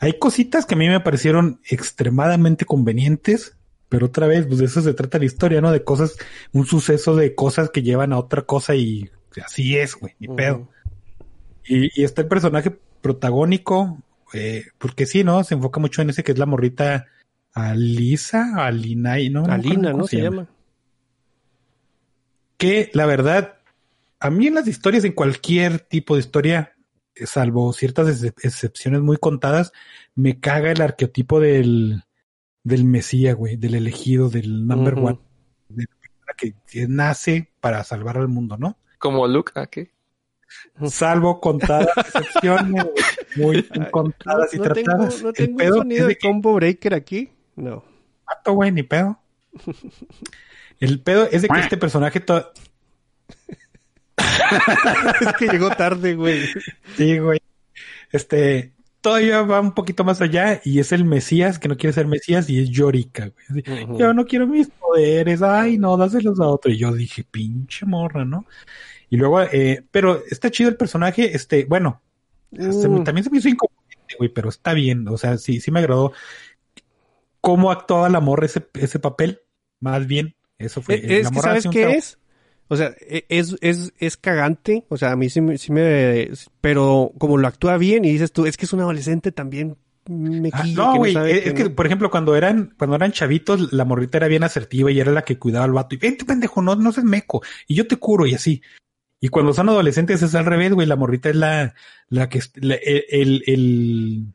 Hay 0.00 0.18
cositas 0.18 0.66
que 0.66 0.74
a 0.74 0.78
mí 0.78 0.88
me 0.88 1.00
parecieron 1.00 1.60
extremadamente 1.68 2.64
convenientes, 2.64 3.56
pero 3.88 4.06
otra 4.06 4.26
vez, 4.26 4.46
pues 4.46 4.58
de 4.58 4.66
eso 4.66 4.82
se 4.82 4.94
trata 4.94 5.18
la 5.18 5.24
historia, 5.24 5.60
¿no? 5.60 5.72
De 5.72 5.82
cosas, 5.82 6.16
un 6.52 6.66
suceso 6.66 7.16
de 7.16 7.34
cosas 7.34 7.70
que 7.70 7.82
llevan 7.82 8.12
a 8.12 8.18
otra 8.18 8.42
cosa 8.42 8.74
y 8.74 9.10
así 9.44 9.76
es, 9.76 9.94
güey, 9.94 10.14
ni 10.18 10.28
pedo. 10.28 10.68
Y, 11.64 12.00
y 12.00 12.04
está 12.04 12.22
el 12.22 12.28
personaje 12.28 12.76
protagónico, 13.00 13.98
eh, 14.32 14.66
porque 14.78 15.06
sí, 15.06 15.24
¿no? 15.24 15.44
Se 15.44 15.54
enfoca 15.54 15.80
mucho 15.80 16.02
en 16.02 16.10
ese 16.10 16.22
que 16.22 16.32
es 16.32 16.38
la 16.38 16.46
morrita 16.46 17.06
Alisa, 17.52 18.66
Alina, 18.66 19.18
y 19.20 19.30
no, 19.30 19.44
Alina, 19.46 19.92
¿no? 19.92 20.06
Se 20.06 20.20
llama. 20.20 20.48
que 22.56 22.90
la 22.92 23.06
verdad, 23.06 23.58
a 24.20 24.30
mí 24.30 24.48
en 24.48 24.54
las 24.54 24.68
historias, 24.68 25.04
en 25.04 25.12
cualquier 25.12 25.80
tipo 25.80 26.14
de 26.14 26.20
historia, 26.20 26.74
salvo 27.26 27.72
ciertas 27.72 28.22
ex- 28.22 28.34
excepciones 28.44 29.00
muy 29.00 29.16
contadas, 29.16 29.72
me 30.14 30.38
caga 30.40 30.70
el 30.72 30.80
arqueotipo 30.82 31.40
del, 31.40 32.02
del 32.64 32.84
Mesías, 32.84 33.34
güey, 33.34 33.56
del 33.56 33.74
elegido, 33.74 34.28
del 34.30 34.66
number 34.66 34.94
one, 34.94 35.18
de 35.68 35.84
la 35.84 35.96
persona 36.00 36.54
que, 36.66 36.86
nace 36.88 37.52
para 37.60 37.82
salvar 37.84 38.18
al 38.18 38.28
mundo, 38.28 38.56
¿no? 38.56 38.78
Como 38.98 39.26
Luke, 39.26 39.52
¿a 39.54 39.66
qué? 39.66 39.92
Salvo 40.86 41.40
contadas 41.40 41.88
excepciones, 41.96 42.86
muy 43.36 43.62
contadas 43.90 44.54
y 44.54 44.58
no 44.58 44.62
tengo, 44.72 44.90
tratadas. 44.90 45.22
no 45.22 45.28
el 45.28 45.34
tengo 45.34 45.50
un 45.52 45.56
pedo 45.58 45.74
sonido 45.76 46.02
es 46.02 46.08
de 46.08 46.16
que 46.16 46.26
combo 46.28 46.54
breaker 46.54 46.94
aquí. 46.94 47.30
No. 47.56 47.84
Pato, 48.24 48.52
güey, 48.54 48.72
ni 48.72 48.82
pedo. 48.82 49.18
El 50.80 51.00
pedo 51.02 51.24
es 51.30 51.42
de 51.42 51.48
que 51.48 51.58
este 51.60 51.76
personaje 51.76 52.20
to- 52.20 52.52
es 55.20 55.32
que 55.34 55.48
llegó 55.48 55.70
tarde, 55.70 56.14
güey. 56.14 56.40
Sí, 56.96 57.18
güey. 57.18 57.40
Este, 58.12 58.72
todavía 59.00 59.42
va 59.42 59.60
un 59.60 59.72
poquito 59.72 60.04
más 60.04 60.20
allá 60.20 60.60
y 60.64 60.78
es 60.80 60.92
el 60.92 61.04
Mesías 61.04 61.58
que 61.58 61.68
no 61.68 61.76
quiere 61.76 61.92
ser 61.92 62.06
Mesías 62.06 62.48
y 62.50 62.60
es 62.60 62.70
Yorika, 62.70 63.30
güey. 63.50 63.64
Yo 63.98 64.12
no 64.14 64.26
quiero 64.26 64.46
mis 64.46 64.68
poderes, 64.68 65.42
ay, 65.42 65.78
no, 65.78 65.96
dáselos 65.96 66.40
a 66.40 66.46
otro. 66.46 66.70
Y 66.72 66.78
yo 66.78 66.92
dije, 66.92 67.24
pinche 67.24 67.86
morra, 67.86 68.24
¿no? 68.24 68.46
Y 69.10 69.16
luego, 69.16 69.42
eh, 69.42 69.84
pero 69.90 70.22
está 70.30 70.50
chido 70.50 70.68
el 70.70 70.76
personaje, 70.76 71.34
este, 71.34 71.64
bueno, 71.64 72.02
se 72.52 72.88
Mm. 72.88 73.04
también 73.04 73.24
se 73.24 73.30
me 73.30 73.38
hizo 73.38 73.48
inconveniente, 73.48 74.14
güey, 74.18 74.30
pero 74.30 74.48
está 74.48 74.72
bien, 74.74 75.06
o 75.08 75.16
sea, 75.18 75.38
sí, 75.38 75.60
sí 75.60 75.70
me 75.70 75.80
agradó 75.80 76.12
cómo 77.40 77.70
actuaba 77.70 78.08
la 78.08 78.20
morra 78.20 78.46
ese, 78.46 78.66
ese 78.74 78.98
papel, 78.98 79.40
más 79.80 80.06
bien, 80.06 80.34
eso 80.58 80.82
fue. 80.82 80.96
Eh, 80.96 81.18
Es 81.20 81.24
la 81.24 81.30
que 81.30 81.34
morra 81.36 81.48
¿sabes 81.48 81.66
qué 81.70 81.90
es? 81.92 82.18
O 82.68 82.76
sea, 82.76 82.94
e- 83.00 83.24
es, 83.28 83.56
es, 83.60 83.92
es 83.98 84.16
cagante. 84.16 84.84
O 84.88 84.96
sea, 84.96 85.12
a 85.12 85.16
mí 85.16 85.30
sí 85.30 85.40
me, 85.40 85.58
sí 85.58 85.72
me... 85.72 86.30
Pero 86.60 87.12
como 87.18 87.36
lo 87.38 87.48
actúa 87.48 87.78
bien 87.78 88.04
y 88.04 88.10
dices 88.12 88.32
tú, 88.32 88.46
es 88.46 88.56
que 88.56 88.66
es 88.66 88.72
un 88.72 88.80
adolescente 88.80 89.32
también 89.32 89.76
me 90.06 90.48
Ah, 90.54 90.64
no, 90.74 90.96
güey, 90.96 91.12
sabe 91.12 91.48
es, 91.48 91.52
que, 91.52 91.64
no. 91.64 91.74
por 91.74 91.84
ejemplo, 91.84 92.10
cuando 92.10 92.34
eran, 92.34 92.74
cuando 92.78 92.96
eran 92.96 93.12
chavitos, 93.12 93.72
la 93.74 93.84
morrita 93.84 94.16
era 94.16 94.28
bien 94.28 94.42
asertiva 94.42 94.90
y 94.90 94.98
era 95.00 95.12
la 95.12 95.20
que 95.22 95.38
cuidaba 95.38 95.66
al 95.66 95.72
vato. 95.72 95.94
Y 95.94 95.98
vente, 95.98 96.24
pendejo, 96.24 96.62
no, 96.62 96.74
no 96.76 96.92
seas 96.92 97.04
meco. 97.04 97.42
Y 97.66 97.74
yo 97.74 97.86
te 97.86 97.96
curo 97.96 98.26
y 98.26 98.34
así. 98.34 98.62
Y 99.20 99.28
cuando 99.28 99.52
son 99.52 99.68
adolescentes 99.68 100.22
es 100.22 100.34
al 100.34 100.46
revés, 100.46 100.72
güey. 100.72 100.86
La 100.86 100.96
morrita 100.96 101.28
es 101.28 101.36
la, 101.36 101.74
la 102.08 102.28
que, 102.30 102.40
la- 102.54 102.76
el, 102.76 103.04
el, 103.10 103.42
el- 103.46 104.26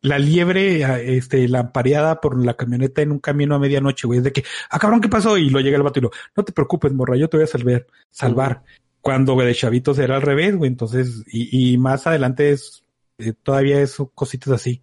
la 0.00 0.18
liebre, 0.18 0.84
ah, 0.84 1.00
este, 1.00 1.48
la 1.48 1.72
pareada 1.72 2.20
por 2.20 2.42
la 2.42 2.54
camioneta 2.54 3.02
en 3.02 3.12
un 3.12 3.18
camino 3.18 3.54
a 3.54 3.58
medianoche, 3.58 4.06
güey. 4.06 4.18
Es 4.18 4.24
de 4.24 4.32
que, 4.32 4.44
ah, 4.70 4.78
cabrón, 4.78 5.00
¿qué 5.00 5.08
pasó? 5.08 5.36
Y 5.36 5.50
lo 5.50 5.60
llega 5.60 5.76
el 5.76 5.82
vato 5.82 5.98
y 5.98 6.02
lo, 6.02 6.10
no 6.36 6.44
te 6.44 6.52
preocupes, 6.52 6.92
morra, 6.92 7.16
yo 7.16 7.28
te 7.28 7.36
voy 7.36 7.44
a 7.44 7.48
salvar, 7.48 7.86
salvar. 8.10 8.62
Cuando 9.00 9.34
güey, 9.34 9.46
de 9.46 9.54
chavitos 9.54 9.98
era 9.98 10.16
al 10.16 10.22
revés, 10.22 10.56
güey. 10.56 10.70
Entonces, 10.70 11.24
y, 11.26 11.72
y 11.72 11.78
más 11.78 12.06
adelante 12.06 12.50
es, 12.50 12.84
eh, 13.18 13.32
todavía 13.42 13.80
es 13.80 13.96
cositas 14.14 14.52
así. 14.52 14.82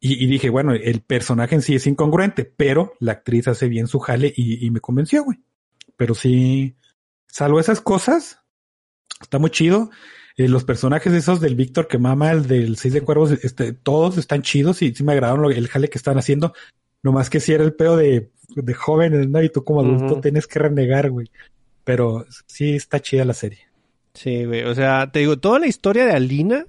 Y, 0.00 0.24
y 0.24 0.26
dije, 0.26 0.50
bueno, 0.50 0.72
el 0.72 1.00
personaje 1.00 1.54
en 1.54 1.62
sí 1.62 1.74
es 1.74 1.86
incongruente, 1.86 2.44
pero 2.44 2.94
la 3.00 3.12
actriz 3.12 3.48
hace 3.48 3.68
bien 3.68 3.86
su 3.86 3.98
jale 3.98 4.32
y, 4.34 4.64
y 4.64 4.70
me 4.70 4.80
convenció, 4.80 5.24
güey. 5.24 5.38
Pero 5.96 6.14
sí, 6.14 6.76
salvo 7.26 7.60
esas 7.60 7.80
cosas, 7.80 8.40
está 9.20 9.38
muy 9.38 9.50
chido. 9.50 9.90
Eh, 10.36 10.48
los 10.48 10.64
personajes 10.64 11.12
esos 11.12 11.40
del 11.40 11.54
Víctor 11.54 11.88
que 11.88 11.98
mama, 11.98 12.30
el 12.32 12.46
del 12.46 12.76
Seis 12.76 12.92
de 12.94 13.00
Cuervos, 13.00 13.32
este, 13.42 13.72
todos 13.72 14.18
están 14.18 14.42
chidos 14.42 14.82
y 14.82 14.94
sí 14.94 15.02
me 15.02 15.12
agradaron 15.12 15.42
lo- 15.42 15.50
el 15.50 15.68
jale 15.68 15.88
que 15.88 15.98
están 15.98 16.18
haciendo. 16.18 16.52
Nomás 17.02 17.30
que 17.30 17.40
si 17.40 17.52
era 17.52 17.64
el 17.64 17.72
pedo 17.74 17.96
de, 17.96 18.30
de 18.54 18.74
jóvenes, 18.74 19.28
¿no? 19.28 19.42
Y 19.42 19.48
tú 19.48 19.64
como 19.64 19.80
adulto 19.80 20.20
tienes 20.20 20.46
que 20.46 20.58
renegar, 20.58 21.10
güey. 21.10 21.30
Pero 21.84 22.26
sí 22.46 22.74
está 22.76 23.00
chida 23.00 23.24
la 23.24 23.34
serie. 23.34 23.60
Sí, 24.14 24.44
güey. 24.44 24.64
O 24.64 24.74
sea, 24.74 25.10
te 25.12 25.20
digo, 25.20 25.38
toda 25.38 25.58
la 25.58 25.66
historia 25.68 26.04
de 26.04 26.12
Alina 26.12 26.66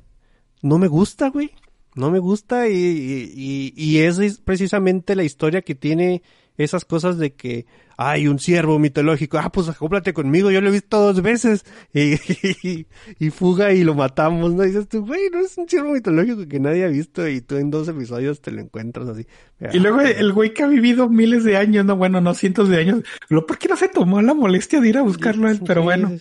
no 0.61 0.77
me 0.77 0.87
gusta, 0.87 1.29
güey. 1.29 1.51
No 1.95 2.11
me 2.11 2.19
gusta 2.19 2.69
y, 2.69 2.73
y, 2.75 3.73
y- 3.75 3.97
es 3.99 4.37
precisamente 4.39 5.15
la 5.15 5.23
historia 5.23 5.61
que 5.63 5.73
tiene 5.75 6.21
esas 6.57 6.85
cosas 6.85 7.17
de 7.17 7.33
que 7.33 7.65
hay 7.97 8.27
un 8.27 8.37
ciervo 8.39 8.77
mitológico. 8.79 9.37
Ah, 9.39 9.51
pues 9.51 9.69
acóplate 9.69 10.13
conmigo, 10.13 10.51
yo 10.51 10.61
lo 10.61 10.69
he 10.69 10.71
visto 10.71 10.99
dos 10.99 11.21
veces. 11.21 11.65
Y, 11.93 12.13
y, 12.67 12.87
y 13.19 13.29
fuga 13.29 13.73
y 13.73 13.83
lo 13.83 13.95
matamos, 13.95 14.53
¿no? 14.53 14.63
Y 14.63 14.67
dices 14.67 14.87
tú, 14.87 15.05
güey, 15.05 15.29
no 15.31 15.39
es 15.39 15.57
un 15.57 15.67
ciervo 15.67 15.91
mitológico 15.93 16.47
que 16.47 16.59
nadie 16.59 16.85
ha 16.85 16.89
visto 16.89 17.27
y 17.27 17.41
tú 17.41 17.55
en 17.57 17.69
dos 17.71 17.87
episodios 17.87 18.41
te 18.41 18.51
lo 18.51 18.61
encuentras 18.61 19.07
así. 19.09 19.25
Y 19.73 19.79
luego 19.79 20.01
el 20.01 20.33
güey 20.33 20.53
que 20.53 20.63
ha 20.63 20.67
vivido 20.67 21.09
miles 21.09 21.43
de 21.43 21.57
años, 21.57 21.85
no, 21.85 21.95
bueno, 21.95 22.21
no 22.21 22.33
cientos 22.33 22.69
de 22.69 22.77
años, 22.77 23.01
lo 23.29 23.45
¿por 23.45 23.57
qué 23.57 23.67
no 23.67 23.77
se 23.77 23.87
tomó 23.87 24.21
la 24.21 24.33
molestia 24.33 24.79
de 24.81 24.89
ir 24.89 24.97
a 24.97 25.01
buscarlo 25.01 25.49
él? 25.49 25.61
Pero 25.65 25.81
bueno. 25.83 26.11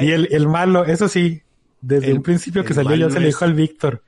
Y 0.00 0.10
el, 0.10 0.28
el 0.30 0.46
malo, 0.48 0.84
eso 0.84 1.08
sí, 1.08 1.40
desde 1.80 2.08
El- 2.10 2.18
un 2.18 2.22
principio 2.22 2.62
que 2.64 2.74
salió 2.74 2.90
ya 2.90 3.04
malo 3.04 3.10
se 3.10 3.20
le 3.20 3.28
es- 3.28 3.34
dijo 3.34 3.44
al 3.46 3.54
Víctor. 3.54 4.02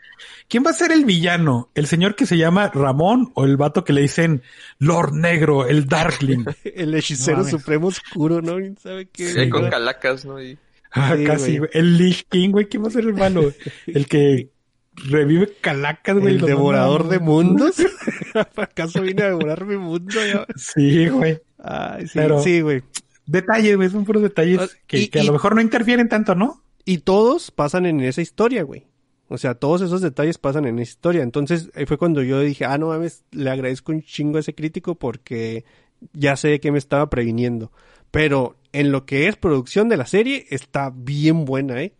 ¿Quién 0.48 0.64
va 0.66 0.70
a 0.70 0.74
ser 0.74 0.92
el 0.92 1.04
villano? 1.04 1.70
¿El 1.74 1.86
señor 1.86 2.14
que 2.14 2.26
se 2.26 2.36
llama 2.36 2.70
Ramón 2.74 3.30
o 3.34 3.44
el 3.44 3.56
vato 3.56 3.84
que 3.84 3.92
le 3.92 4.02
dicen 4.02 4.42
Lord 4.78 5.14
Negro, 5.14 5.66
el 5.66 5.86
Darkling? 5.86 6.44
el 6.64 6.94
hechicero 6.94 7.38
No 7.38 7.44
supremo 7.48 7.86
oscuro, 7.88 8.42
¿no? 8.42 8.56
¿Quién 8.56 8.76
¿Sabe 8.78 9.08
qué? 9.08 9.28
Sí, 9.32 9.48
con 9.48 9.68
calacas, 9.70 10.24
¿no? 10.24 10.42
Y 10.42 10.58
Ah, 10.94 11.14
Sí, 11.16 11.24
casi, 11.24 11.58
güey. 11.58 11.70
El 11.72 11.96
Lich 11.96 12.26
King, 12.28 12.50
güey. 12.50 12.66
¿Quién 12.66 12.84
va 12.84 12.88
a 12.88 12.90
ser 12.90 13.04
el 13.04 13.14
malo? 13.14 13.50
El 13.86 14.06
que 14.06 14.50
revive 14.94 15.54
calacas, 15.60 16.18
güey. 16.18 16.34
El 16.34 16.40
devorador 16.42 17.00
manda- 17.04 17.14
de 17.14 17.18
mundos. 17.20 17.76
¿Acaso 18.56 19.00
vine 19.00 19.22
a 19.22 19.28
devorar 19.28 19.64
mi 19.64 19.78
mundo? 19.78 20.12
Ya? 20.14 20.46
Sí, 20.56 21.08
güey. 21.08 21.40
Ay, 21.58 22.06
sí, 22.08 22.12
Pero- 22.14 22.42
sí, 22.42 22.60
güey. 22.60 22.82
Detalles, 23.24 23.76
güey. 23.76 23.88
Son 23.88 24.04
puros 24.04 24.22
detalles 24.22 24.60
Ah, 24.60 24.68
que, 24.86 24.98
y- 24.98 25.08
que 25.08 25.20
a 25.20 25.22
y- 25.22 25.26
lo 25.26 25.32
mejor 25.32 25.54
no 25.54 25.62
interfieren 25.62 26.08
tanto, 26.10 26.34
¿no? 26.34 26.62
Y 26.84 26.98
todos 26.98 27.50
pasan 27.52 27.86
en 27.86 28.00
esa 28.00 28.20
historia, 28.20 28.62
güey. 28.64 28.86
O 29.32 29.38
sea, 29.38 29.54
todos 29.54 29.80
esos 29.82 30.00
detalles 30.02 30.38
pasan 30.38 30.66
en 30.66 30.78
esa 30.78 30.90
historia. 30.90 31.22
Entonces, 31.22 31.70
ahí 31.74 31.86
fue 31.86 31.98
cuando 31.98 32.22
yo 32.22 32.40
dije, 32.40 32.64
ah, 32.64 32.78
no 32.78 32.88
mames, 32.88 33.24
le 33.32 33.50
agradezco 33.50 33.92
un 33.92 34.02
chingo 34.02 34.36
a 34.36 34.40
ese 34.40 34.54
crítico 34.54 34.94
porque 34.94 35.64
ya 36.12 36.36
sé 36.36 36.60
que 36.60 36.70
me 36.70 36.78
estaba 36.78 37.08
previniendo. 37.10 37.72
Pero 38.10 38.56
en 38.72 38.92
lo 38.92 39.06
que 39.06 39.28
es 39.28 39.36
producción 39.36 39.88
de 39.88 39.96
la 39.96 40.06
serie, 40.06 40.46
está 40.50 40.92
bien 40.94 41.44
buena, 41.44 41.80
¿eh? 41.82 41.94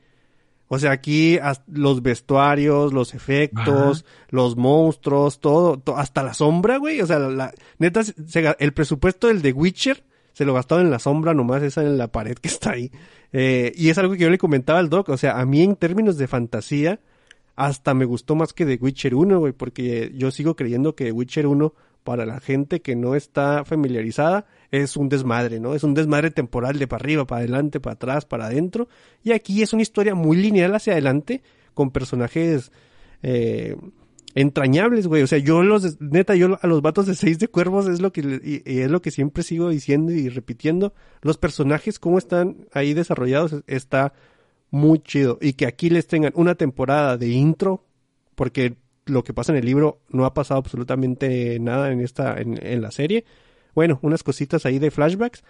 O 0.69 0.79
sea, 0.79 0.91
aquí 0.93 1.39
los 1.67 2.03
vestuarios, 2.03 2.93
los 2.95 3.13
efectos, 3.15 4.05
los 4.31 4.57
monstruos, 4.57 5.39
todo, 5.41 5.79
to- 5.79 5.99
hasta 5.99 6.23
la 6.23 6.33
sombra, 6.33 6.79
güey. 6.79 7.01
O 7.03 7.07
sea, 7.07 7.19
la, 7.19 7.29
la- 7.29 7.55
neta, 7.79 8.03
se- 8.05 8.57
el 8.59 8.73
presupuesto 8.73 9.27
del 9.29 9.43
The 9.43 9.53
Witcher 9.53 10.03
se 10.33 10.47
lo 10.47 10.55
gastaron 10.55 10.87
en 10.87 10.91
la 10.91 10.99
sombra 10.99 11.35
nomás, 11.35 11.63
esa 11.63 11.83
en 11.83 11.99
la 11.99 12.09
pared 12.09 12.37
que 12.37 12.49
está 12.49 12.71
ahí. 12.71 12.91
Eh, 13.35 13.73
y 13.77 13.91
es 13.91 13.99
algo 13.99 14.15
que 14.15 14.21
yo 14.21 14.31
le 14.31 14.39
comentaba 14.39 14.79
al 14.79 14.89
Doc. 14.89 15.11
O 15.11 15.17
sea, 15.19 15.39
a 15.39 15.45
mí 15.45 15.63
en 15.63 15.77
términos 15.77 16.17
de 16.17 16.27
fantasía, 16.27 17.01
hasta 17.57 17.95
me 17.95 18.05
gustó 18.05 18.35
más 18.35 18.53
que 18.53 18.65
The 18.67 18.79
Witcher 18.83 19.15
1, 19.15 19.39
güey, 19.39 19.53
porque 19.53 20.13
yo 20.15 20.31
sigo 20.31 20.57
creyendo 20.57 20.95
que 20.95 21.05
The 21.07 21.13
Witcher 21.13 21.47
1, 21.47 21.75
para 22.05 22.27
la 22.27 22.41
gente 22.41 22.81
que 22.83 22.97
no 22.97 23.15
está 23.15 23.65
familiarizada, 23.65 24.47
es 24.71 24.97
un 24.97 25.09
desmadre, 25.09 25.61
¿no? 25.61 25.75
Es 25.75 25.85
un 25.85 25.95
desmadre 25.95 26.31
temporal 26.31 26.79
de 26.79 26.89
para 26.89 27.03
arriba, 27.03 27.27
para 27.27 27.41
adelante, 27.41 27.79
para 27.79 27.95
atrás, 27.95 28.25
para 28.25 28.47
adentro. 28.47 28.89
Y 29.23 29.33
aquí 29.33 29.63
es 29.63 29.73
una 29.73 29.83
historia 29.83 30.15
muy 30.15 30.37
lineal 30.37 30.75
hacia 30.75 30.95
adelante, 30.95 31.43
con 31.75 31.91
personajes 31.91 32.73
eh, 33.23 33.77
entrañables, 34.35 35.07
güey. 35.07 35.23
O 35.23 35.27
sea, 35.27 35.39
yo 35.39 35.63
los, 35.63 36.01
neta, 36.01 36.35
yo 36.35 36.59
a 36.61 36.67
los 36.67 36.83
vatos 36.83 37.07
de 37.07 37.15
seis 37.15 37.39
de 37.39 37.49
cuervos 37.49 37.87
es 37.89 38.01
lo 38.01 38.13
que, 38.13 38.63
y, 38.65 38.81
es 38.81 38.91
lo 38.91 39.03
que 39.03 39.11
siempre 39.11 39.43
sigo 39.43 39.69
diciendo 39.69 40.13
y 40.13 40.29
repitiendo. 40.29 40.95
Los 41.21 41.39
personajes, 41.39 41.99
cómo 41.99 42.19
están 42.19 42.67
ahí 42.73 42.95
desarrollados, 42.95 43.53
es- 43.53 43.63
está 43.67 44.15
muy 44.73 44.99
chido. 44.99 45.39
Y 45.41 45.53
que 45.53 45.67
aquí 45.67 45.89
les 45.89 46.09
tengan 46.09 46.33
una 46.35 46.57
temporada 46.57 47.17
de 47.17 47.29
intro, 47.29 47.85
porque 48.35 48.75
lo 49.07 49.23
que 49.23 49.33
pasa 49.35 49.53
en 49.53 49.59
el 49.59 49.65
libro 49.67 50.01
no 50.09 50.25
ha 50.25 50.35
pasado 50.35 50.59
absolutamente 50.59 51.59
nada 51.61 51.93
en 51.93 52.01
esta, 52.01 52.41
en, 52.41 52.59
en 52.67 52.83
la 52.83 52.91
serie. 52.91 53.25
Bueno, 53.75 53.99
unas 54.03 54.23
cositas 54.25 54.67
ahí 54.67 54.79
de 54.79 54.91
flashbacks, 54.91 55.45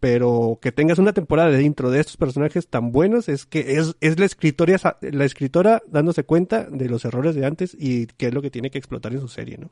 pero 0.00 0.58
que 0.60 0.72
tengas 0.72 0.98
una 0.98 1.12
temporada 1.12 1.50
de 1.50 1.62
intro 1.62 1.90
de 1.90 2.00
estos 2.00 2.16
personajes 2.16 2.68
tan 2.68 2.92
buenos 2.92 3.28
es 3.30 3.46
que 3.46 3.78
es, 3.78 3.96
es 4.00 4.18
la 4.18 4.26
escritora, 4.26 4.78
la 5.00 5.24
escritora 5.24 5.82
dándose 5.88 6.24
cuenta 6.24 6.64
de 6.64 6.88
los 6.88 7.04
errores 7.06 7.34
de 7.34 7.46
antes 7.46 7.74
y 7.78 8.06
qué 8.18 8.26
es 8.26 8.34
lo 8.34 8.42
que 8.42 8.50
tiene 8.50 8.70
que 8.70 8.78
explotar 8.78 9.12
en 9.14 9.20
su 9.20 9.28
serie, 9.28 9.56
¿no? 9.58 9.70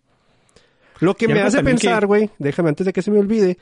Lo 1.01 1.15
que 1.15 1.29
me 1.29 1.41
hace 1.41 1.63
pensar, 1.63 2.01
que- 2.01 2.07
güey, 2.07 2.31
déjame 2.39 2.69
antes 2.71 2.87
de 2.87 2.93
que 2.93 3.03
se 3.03 3.11
me 3.11 3.19
olvide, 3.19 3.59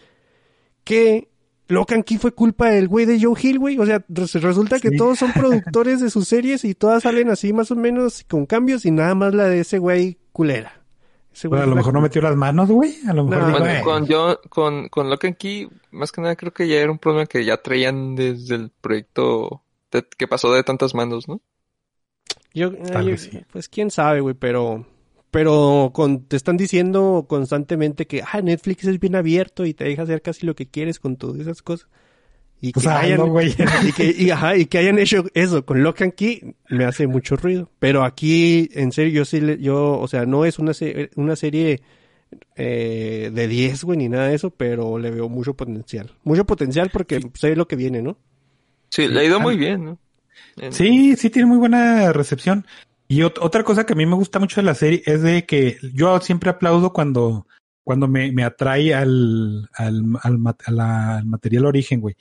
que 0.84 1.28
Locan 1.72 2.02
Key 2.02 2.18
fue 2.18 2.32
culpa 2.32 2.68
del 2.70 2.88
güey 2.88 3.06
de 3.06 3.18
Joe 3.20 3.38
Hill, 3.40 3.58
güey. 3.58 3.78
O 3.78 3.86
sea, 3.86 4.04
res- 4.08 4.34
resulta 4.40 4.78
que 4.80 4.90
Sí. 4.90 4.96
todos 4.96 5.18
son 5.18 5.32
productores 5.72 6.00
de 6.00 6.10
sus 6.10 6.28
series 6.28 6.64
y 6.64 6.74
todas 6.74 7.02
salen 7.02 7.30
así 7.30 7.52
más 7.52 7.70
o 7.70 7.76
menos 7.76 8.24
con 8.28 8.46
cambios 8.46 8.84
y 8.84 8.90
nada 8.90 9.14
más 9.14 9.34
la 9.34 9.44
de 9.48 9.60
ese 9.60 9.78
güey 9.78 10.18
culera. 10.32 10.80
Ese 11.34 11.48
güey 11.48 11.60
Bueno, 11.60 11.72
a 11.72 11.74
lo 11.74 11.76
mejor 11.76 11.94
no 11.94 12.00
metió 12.02 12.20
las 12.22 12.36
manos, 12.36 12.70
güey. 12.70 12.94
A 13.08 13.12
lo 13.14 13.24
mejor 13.24 13.40
No, 13.40 13.46
dijo, 13.48 13.58
Bueno, 13.60 13.74
"Eh". 13.74 13.80
con 13.82 14.06
yo, 14.06 14.40
con, 14.50 14.88
con 14.88 15.08
Lock 15.10 15.24
and 15.24 15.36
Key, 15.36 15.68
más 15.90 16.12
que 16.12 16.20
nada 16.20 16.36
creo 16.36 16.52
que 16.52 16.68
ya 16.68 16.76
era 16.80 16.90
un 16.92 16.98
problema 16.98 17.26
que 17.26 17.44
ya 17.44 17.56
traían 17.56 18.14
desde 18.14 18.54
el 18.56 18.70
proyecto 18.80 19.62
de- 19.90 20.04
que 20.16 20.28
pasó 20.28 20.52
de 20.52 20.62
tantas 20.62 20.94
manos, 20.94 21.28
¿no? 21.28 21.40
Yo, 22.54 22.70
vez 22.70 23.22
sí. 23.22 23.40
Pues 23.50 23.68
quién 23.68 23.90
sabe, 23.90 24.20
güey, 24.20 24.34
pero... 24.34 24.86
Pero 25.32 25.90
con, 25.94 26.26
te 26.28 26.36
están 26.36 26.56
diciendo 26.56 27.24
constantemente 27.28 28.06
que 28.06 28.22
ah, 28.22 28.40
Netflix 28.42 28.84
es 28.84 29.00
bien 29.00 29.16
abierto 29.16 29.64
y 29.66 29.74
te 29.74 29.84
deja 29.84 30.02
hacer 30.02 30.22
casi 30.22 30.46
lo 30.46 30.54
que 30.54 30.66
quieres 30.68 31.00
con 31.00 31.16
todas 31.16 31.40
esas 31.40 31.62
cosas. 31.62 31.88
Y 32.60 32.70
que, 32.72 32.80
hayan, 32.88 33.20
hazlo, 33.22 33.32
güey. 33.32 33.52
y, 33.88 33.92
que, 33.92 34.14
y, 34.16 34.30
ajá, 34.30 34.56
y 34.56 34.66
que 34.66 34.78
hayan 34.78 34.98
hecho 34.98 35.24
eso 35.34 35.64
con 35.64 35.82
Lock 35.82 36.02
and 36.02 36.12
Key 36.12 36.54
me 36.68 36.84
hace 36.84 37.06
mucho 37.08 37.34
ruido. 37.36 37.70
Pero 37.80 38.04
aquí, 38.04 38.68
en 38.74 38.92
serio, 38.92 39.12
yo 39.14 39.24
sí, 39.24 39.40
le- 39.40 39.58
yo, 39.58 39.98
o 39.98 40.06
sea, 40.06 40.26
no 40.26 40.44
es 40.44 40.58
una, 40.60 40.74
se- 40.74 41.10
una 41.16 41.34
serie 41.34 41.80
eh, 42.56 43.30
de 43.32 43.48
10, 43.48 43.84
güey, 43.84 43.98
ni 43.98 44.08
nada 44.08 44.28
de 44.28 44.34
eso, 44.34 44.50
pero 44.50 44.98
le 44.98 45.10
veo 45.10 45.28
mucho 45.28 45.54
potencial. 45.54 46.12
Mucho 46.24 46.44
potencial 46.44 46.90
porque 46.92 47.20
sé 47.34 47.56
lo 47.56 47.66
que 47.66 47.76
viene, 47.76 48.02
¿no? 48.02 48.16
Sí, 48.90 49.08
le 49.08 49.20
ha 49.20 49.24
ido 49.24 49.40
muy 49.40 49.56
bien, 49.56 49.84
¿no? 49.84 49.98
En- 50.56 50.72
Sí, 50.72 51.16
sí 51.16 51.30
tiene 51.30 51.46
muy 51.46 51.56
buena 51.58 52.12
recepción. 52.12 52.66
Y 53.12 53.18
ot- 53.20 53.38
otra 53.42 53.62
cosa 53.62 53.84
que 53.84 53.92
a 53.92 53.96
mí 53.96 54.06
me 54.06 54.14
gusta 54.14 54.38
mucho 54.38 54.60
de 54.62 54.64
la 54.64 54.74
serie 54.74 55.02
es 55.04 55.20
de 55.20 55.44
que 55.44 55.76
yo 55.92 56.18
siempre 56.20 56.48
aplaudo 56.48 56.94
cuando, 56.94 57.46
cuando 57.84 58.08
me, 58.08 58.32
me 58.32 58.42
atrae 58.42 58.94
al, 58.94 59.68
al, 59.74 60.02
al, 60.22 60.40
la- 60.68 61.18
al 61.18 61.26
material 61.26 61.66
origen, 61.66 62.00
güey. 62.00 62.16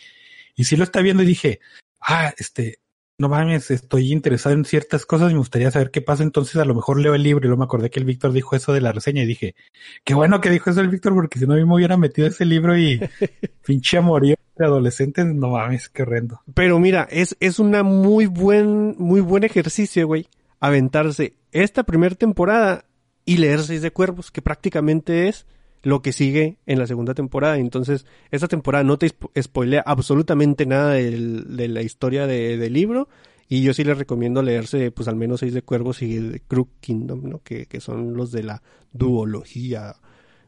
Y 0.55 0.65
sí 0.65 0.76
lo 0.76 0.84
está 0.84 0.99
viendo 1.01 1.23
y 1.23 1.26
dije, 1.27 1.61
ah, 2.01 2.34
este, 2.38 2.80
no 3.18 3.30
mames, 3.30 3.72
estoy 3.72 4.11
interesado 4.11 4.53
en 4.53 4.65
ciertas 4.65 5.05
cosas 5.05 5.31
y 5.31 5.34
me 5.34 5.39
gustaría 5.39 5.72
saber 5.72 5.91
qué 5.91 6.01
pasa. 6.01 6.23
Entonces 6.23 6.57
a 6.57 6.65
lo 6.65 6.76
mejor 6.76 6.99
leo 6.99 7.15
el 7.15 7.23
libro 7.23 7.45
y 7.45 7.47
luego 7.47 7.59
me 7.59 7.63
acordé 7.65 7.89
que 7.89 8.01
el 8.01 8.05
Víctor 8.05 8.34
dijo 8.34 8.57
eso 8.57 8.73
de 8.73 8.81
la 8.81 8.91
reseña 8.91 9.23
y 9.23 9.27
dije, 9.27 9.55
qué 10.03 10.13
bueno 10.13 10.41
que 10.41 10.49
dijo 10.49 10.72
eso 10.72 10.81
el 10.81 10.89
Víctor 10.89 11.13
porque 11.13 11.39
si 11.39 11.47
no 11.47 11.53
me 11.53 11.63
hubiera 11.73 11.95
metido 11.95 12.27
ese 12.27 12.43
libro 12.43 12.77
y 12.77 12.99
pinche 13.65 13.97
amorío 13.97 14.35
de 14.57 14.65
adolescentes, 14.65 15.26
no 15.26 15.51
mames, 15.51 15.88
qué 15.88 16.01
horrendo. 16.01 16.41
Pero 16.53 16.80
mira, 16.80 17.07
es, 17.09 17.38
es 17.39 17.59
una 17.59 17.81
muy 17.81 18.26
buen, 18.26 18.95
muy 18.97 19.22
buen 19.22 19.45
ejercicio, 19.45 20.05
güey. 20.05 20.27
Aventarse 20.61 21.33
esta 21.51 21.83
primera 21.83 22.15
temporada 22.15 22.85
y 23.25 23.38
leer 23.38 23.59
Seis 23.61 23.81
de 23.81 23.91
Cuervos, 23.91 24.31
que 24.31 24.41
prácticamente 24.41 25.27
es 25.27 25.45
lo 25.83 26.01
que 26.01 26.13
sigue 26.13 26.59
en 26.67 26.79
la 26.79 26.88
segunda 26.88 27.13
temporada. 27.13 27.57
Entonces, 27.57 28.05
esta 28.29 28.47
temporada 28.47 28.83
no 28.83 28.97
te 28.97 29.07
spo- 29.07 29.31
spoilea 29.41 29.83
absolutamente 29.85 30.65
nada 30.65 30.93
de 30.93 31.67
la 31.67 31.81
historia 31.81 32.27
de- 32.27 32.57
del 32.57 32.73
libro. 32.73 33.09
Y 33.49 33.63
yo 33.63 33.73
sí 33.73 33.83
les 33.83 33.97
recomiendo 33.97 34.41
leerse, 34.43 34.91
pues 34.91 35.07
al 35.09 35.17
menos 35.17 35.41
Seis 35.41 35.53
de 35.53 35.61
Cuervos 35.61 36.01
y 36.03 36.15
de 36.15 36.39
Crook 36.39 36.69
Kingdom, 36.79 37.27
¿no? 37.27 37.41
Que, 37.43 37.65
que 37.65 37.81
son 37.81 38.13
los 38.13 38.31
de 38.31 38.43
la 38.43 38.61
duología 38.93 39.95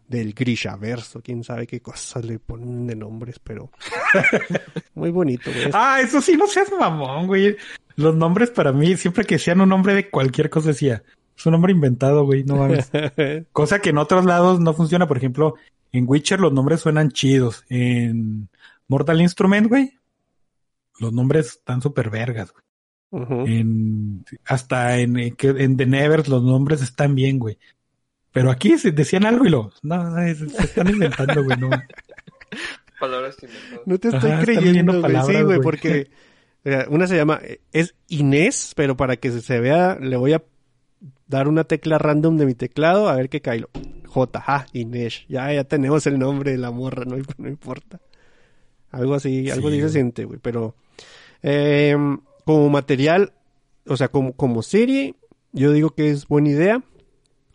del 0.08 0.34
Grishaverso. 0.34 1.22
Quién 1.22 1.44
sabe 1.44 1.68
qué 1.68 1.82
cosas 1.82 2.26
le 2.26 2.40
ponen 2.40 2.88
de 2.88 2.96
nombres, 2.96 3.40
pero 3.40 3.72
muy 4.96 5.12
bonito, 5.12 5.52
güey. 5.52 5.70
Ah, 5.74 6.00
eso 6.02 6.22
sí, 6.22 6.36
no 6.38 6.48
seas 6.48 6.72
mamón, 6.78 7.28
güey. 7.28 7.56
Los 7.96 8.16
nombres 8.16 8.50
para 8.50 8.72
mí, 8.72 8.98
siempre 8.98 9.26
que 9.26 9.40
sean 9.40 9.62
un 9.62 9.70
nombre 9.70 9.94
de 9.94 10.10
cualquier 10.10 10.50
cosa, 10.50 10.70
decía, 10.70 11.04
es 11.38 11.46
un 11.46 11.52
nombre 11.52 11.72
inventado, 11.72 12.26
güey, 12.26 12.44
no 12.44 12.58
mames. 12.58 12.92
cosa 13.52 13.80
que 13.80 13.90
en 13.90 13.98
otros 13.98 14.26
lados 14.26 14.60
no 14.60 14.74
funciona. 14.74 15.08
Por 15.08 15.18
ejemplo, 15.18 15.56
en 15.92 16.06
Witcher 16.08 16.40
los 16.40 16.54
nombres 16.54 16.82
suenan 16.82 17.12
chidos. 17.12 17.64
En 17.70 18.50
Mortal 18.88 19.22
Instrument, 19.22 19.68
güey, 19.68 20.00
los 21.00 21.14
nombres 21.14 21.48
están 21.48 21.82
súper 21.82 22.10
vergas, 22.10 22.52
güey. 22.52 22.64
En, 23.46 24.26
hasta 24.46 24.98
en, 24.98 25.18
en 25.20 25.78
The 25.78 25.86
Nevers 25.86 26.28
los 26.28 26.42
nombres 26.42 26.82
están 26.82 27.14
bien, 27.14 27.38
güey. 27.38 27.60
Pero 28.34 28.50
aquí 28.52 28.78
se 28.78 28.92
decían 28.92 29.26
algo 29.26 29.46
y 29.46 29.50
lo, 29.50 29.72
no, 29.84 30.16
se 30.18 30.46
están 30.64 30.90
inventando, 30.90 31.44
güey, 31.44 31.58
no. 31.60 31.70
Palabras 33.00 33.36
inventadas. 33.42 33.82
No 33.86 33.98
te 34.00 34.08
estoy 34.10 34.32
Ajá, 34.32 34.42
creyendo, 34.44 35.02
güey. 35.02 35.16
Sí, 35.26 35.42
güey, 35.44 35.60
porque 35.62 36.10
eh, 36.66 36.86
una 36.90 37.08
se 37.08 37.16
llama, 37.16 37.42
es 37.72 37.96
Inés, 38.08 38.74
pero 38.76 38.96
para 38.98 39.18
que 39.18 39.32
se- 39.32 39.60
vea, 39.60 39.98
le 40.00 40.16
voy 40.18 40.34
a 40.34 40.44
dar 41.28 41.48
una 41.48 41.64
tecla 41.64 41.98
random 41.98 42.38
de 42.38 42.46
mi 42.46 42.54
teclado, 42.56 43.08
a 43.10 43.16
ver 43.16 43.30
qué 43.30 43.42
cae. 43.42 43.66
J, 44.08 44.44
ah, 44.46 44.66
Inés. 44.74 45.26
Ya, 45.28 45.52
ya 45.52 45.64
tenemos 45.64 46.06
el 46.08 46.20
nombre 46.20 46.52
de 46.52 46.58
la 46.58 46.72
morra, 46.72 47.04
no, 47.06 47.18
no 47.38 47.48
importa. 47.50 48.00
Algo 48.92 49.16
así, 49.16 49.50
algo 49.50 49.70
Sí, 49.70 49.74
así 49.74 49.76
se 49.78 49.82
güey. 49.82 49.92
siente, 49.94 50.26
güey. 50.26 50.40
Pero, 50.42 50.76
eh, 51.42 51.96
como 52.46 52.70
material, 52.70 53.34
o 53.88 53.98
sea, 53.98 54.10
como, 54.10 54.34
como 54.34 54.62
serie, 54.62 55.16
yo 55.52 55.72
digo 55.72 55.90
que 55.96 56.12
es 56.12 56.28
buena 56.28 56.50
idea. 56.50 56.84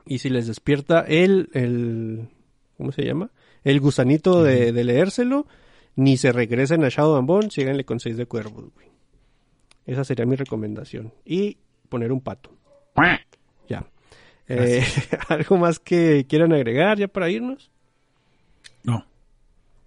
Y 0.09 0.19
si 0.21 0.31
les 0.31 0.47
despierta 0.47 1.01
el, 1.01 1.51
el, 1.53 2.29
¿cómo 2.77 2.93
se 2.93 3.03
llama? 3.05 3.31
El 3.63 3.79
gusanito 3.81 4.43
de, 4.43 4.73
de 4.73 4.85
leérselo, 4.85 5.47
ni 5.97 6.17
se 6.17 6.33
regresen 6.33 6.83
a 6.85 6.89
Shadow 6.89 7.17
and 7.17 7.27
Bone, 7.27 7.51
síganle 7.51 7.85
con 7.85 8.01
seis 8.01 8.17
de 8.17 8.25
cuervos, 8.27 8.73
güey. 8.75 8.89
Esa 9.85 10.05
sería 10.05 10.25
mi 10.27 10.37
recomendación. 10.37 11.13
Y 11.25 11.59
poner 11.89 12.13
un 12.13 12.21
pato. 12.21 12.51
Ya. 13.69 13.85
Eh, 14.49 14.83
¿Algo 15.29 15.59
más 15.59 15.79
que 15.79 16.25
quieran 16.29 16.53
agregar 16.53 16.99
ya 16.99 17.09
para 17.09 17.29
irnos? 17.31 17.71
No. 18.85 19.05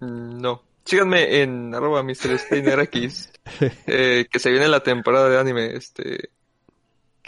Mm, 0.00 0.40
No. 0.40 0.62
Síganme 0.84 1.42
en 1.42 1.74
arroba 1.74 2.02
Mr. 2.02 2.38
Steiner 2.38 2.80
X, 2.80 3.32
eh, 3.86 4.26
que 4.30 4.38
se 4.40 4.50
viene 4.50 4.66
la 4.68 4.82
temporada 4.82 5.28
de 5.28 5.38
anime, 5.38 5.76
este, 5.76 6.30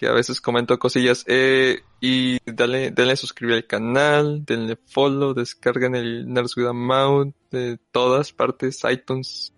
que 0.05 0.11
a 0.11 0.13
veces 0.13 0.41
comento 0.43 0.79
cosillas, 0.79 1.25
eh, 1.29 1.81
y 1.99 2.37
dale, 2.45 2.91
denle 2.91 3.17
suscribir 3.17 3.55
al 3.57 3.67
canal, 3.67 4.45
denle 4.45 4.77
follow, 4.87 5.33
descarguen 5.33 5.95
el 5.95 6.31
Nerds 6.31 6.57
with 6.59 6.67
Mount, 6.75 7.35
de 7.51 7.79
todas 7.91 8.31
partes, 8.33 8.81
iTunes. 8.91 9.55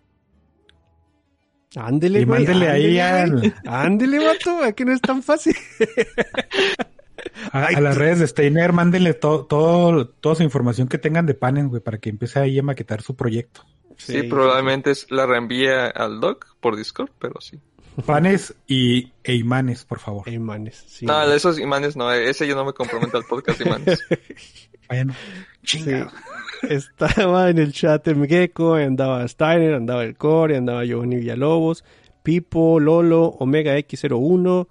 Ándele, 1.75 2.25
güey. 2.25 2.39
mándele 2.45 2.69
ahí 2.69 2.99
al- 3.01 3.55
Ándele, 3.67 4.25
vato, 4.25 4.61
que 4.77 4.85
no 4.85 4.93
es 4.93 5.01
tan 5.01 5.23
fácil. 5.23 5.57
A, 7.53 7.73
las 7.81 7.97
redes 7.97 8.21
de 8.21 8.27
Steiner, 8.29 8.73
mándenle 8.73 9.15
to- 9.15 9.47
todo, 9.47 10.07
toda 10.09 10.37
su 10.37 10.43
información 10.45 10.87
que 10.87 10.99
tengan 10.99 11.27
de 11.27 11.35
Panen, 11.35 11.69
güey, 11.69 11.83
para 11.83 11.99
que 11.99 12.09
empiece 12.11 12.39
ahí 12.39 12.59
a 12.59 12.63
maquetar 12.63 13.03
su 13.03 13.17
proyecto. 13.17 13.63
Sí, 13.97 14.23
probablemente 14.23 14.93
es- 14.93 15.11
la 15.11 15.27
reenvía 15.27 15.87
al 15.89 16.21
doc 16.21 16.47
por 16.61 16.77
Discord, 16.77 17.11
pero 17.19 17.41
sí. 17.41 17.59
Panes 18.05 18.55
y 18.67 19.13
e 19.25 19.35
imanes, 19.35 19.85
por 19.85 19.99
favor. 19.99 20.29
Ey, 20.29 20.39
manes, 20.39 20.85
sí. 20.87 21.07
No, 21.07 21.23
esos 21.33 21.59
imanes 21.59 21.97
no, 21.97 22.13
ese 22.13 22.47
yo 22.47 22.55
no 22.55 22.65
me 22.65 22.73
comprometo 22.73 23.17
al 23.17 23.25
podcast 23.25 23.59
de 23.59 23.65
imanes. 23.67 24.05
Vayan. 24.89 25.15
Chinga. 25.65 26.11
Sí. 26.61 26.67
Estaba 26.71 27.51
en 27.51 27.59
el 27.59 27.73
chat 27.73 28.07
el 28.09 28.27
Gecko, 28.27 28.75
andaba 28.75 29.27
Steiner, 29.29 29.75
andaba 29.75 30.05
el 30.05 30.17
Core, 30.17 30.57
andaba 30.57 30.85
Giovanni 30.85 31.17
Villalobos, 31.17 31.85
Pipo, 32.23 32.81
Lolo, 32.81 33.25
Omega 33.39 33.77
X01 33.77 34.69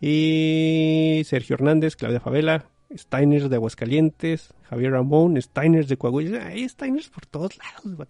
y 0.00 1.22
Sergio 1.24 1.54
Hernández, 1.54 1.96
Claudia 1.96 2.20
Favela, 2.20 2.66
Steiner 2.94 3.48
de 3.48 3.56
Aguascalientes, 3.56 4.54
Javier 4.68 4.92
Ramón, 4.92 5.40
Steiner 5.40 5.86
de 5.86 5.96
Coahuila. 5.96 6.46
Hay 6.46 6.68
Steiners 6.68 7.08
por 7.08 7.26
todos 7.26 7.58
lados. 7.58 8.08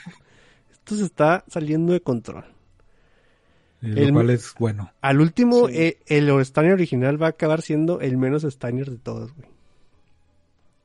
Esto 0.71 0.97
se 0.97 1.05
está 1.05 1.45
saliendo 1.49 1.93
de 1.93 2.01
control. 2.01 2.45
Eh, 3.83 3.95
El- 3.97 4.09
Lo 4.09 4.15
cual 4.15 4.31
es 4.31 4.55
bueno. 4.59 4.91
Al 5.01 5.21
último, 5.21 5.69
Sí. 5.69 5.75
eh, 5.77 5.99
el 6.07 6.45
Steiner 6.45 6.73
original 6.73 7.21
va 7.23 7.27
a 7.27 7.31
acabar 7.31 7.63
siendo 7.63 8.01
el 8.01 8.17
menos 8.17 8.43
Steiner 8.43 8.91
de 8.91 8.99
todos, 8.99 9.33
güey. 9.35 9.49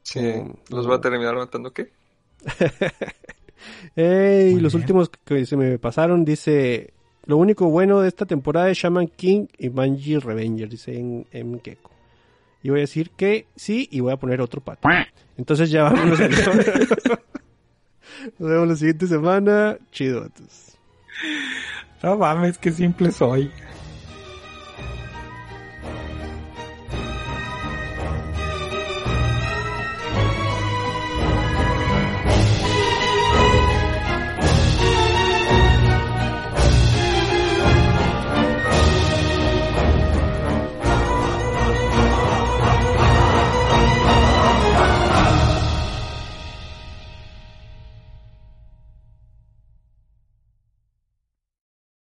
Sí, 0.04 0.22
los 0.70 0.90
va 0.90 0.96
a 0.98 1.02
terminar 1.02 1.36
matando, 1.36 1.72
¿qué? 1.72 1.92
Ey, 3.96 4.54
Muy 4.54 4.62
los 4.62 4.74
bien. 4.74 4.82
últimos 4.84 5.10
que 5.24 5.46
se 5.46 5.56
me 5.56 5.80
pasaron, 5.80 6.26
dice, 6.26 6.94
lo 7.26 7.38
único 7.38 7.70
bueno 7.70 8.02
de 8.02 8.10
esta 8.10 8.26
temporada 8.26 8.70
es 8.70 8.78
Shaman 8.78 9.08
King 9.08 9.48
y 9.58 9.70
Manji 9.70 10.18
Revenger, 10.18 10.68
dice 10.70 11.00
en, 11.00 11.26
en 11.32 11.62
Gecko. 11.62 11.90
Y 12.62 12.70
voy 12.70 12.80
a 12.80 12.82
decir 12.82 13.12
que 13.12 13.48
sí 13.56 13.88
y 13.92 14.02
voy 14.02 14.12
a 14.14 14.18
poner 14.18 14.42
otro 14.42 14.62
pato. 14.62 14.88
Entonces 15.38 15.70
ya 15.72 15.84
vámonos. 15.84 16.20
Nos 18.40 18.50
vemos 18.50 18.68
la 18.68 18.76
siguiente 18.76 19.08
semana. 19.08 19.78
Chido, 19.92 20.22
vatos. 20.22 20.78
No 22.04 22.18
mames, 22.18 22.58
qué 22.58 22.72
simple 22.72 23.12
soy. 23.12 23.50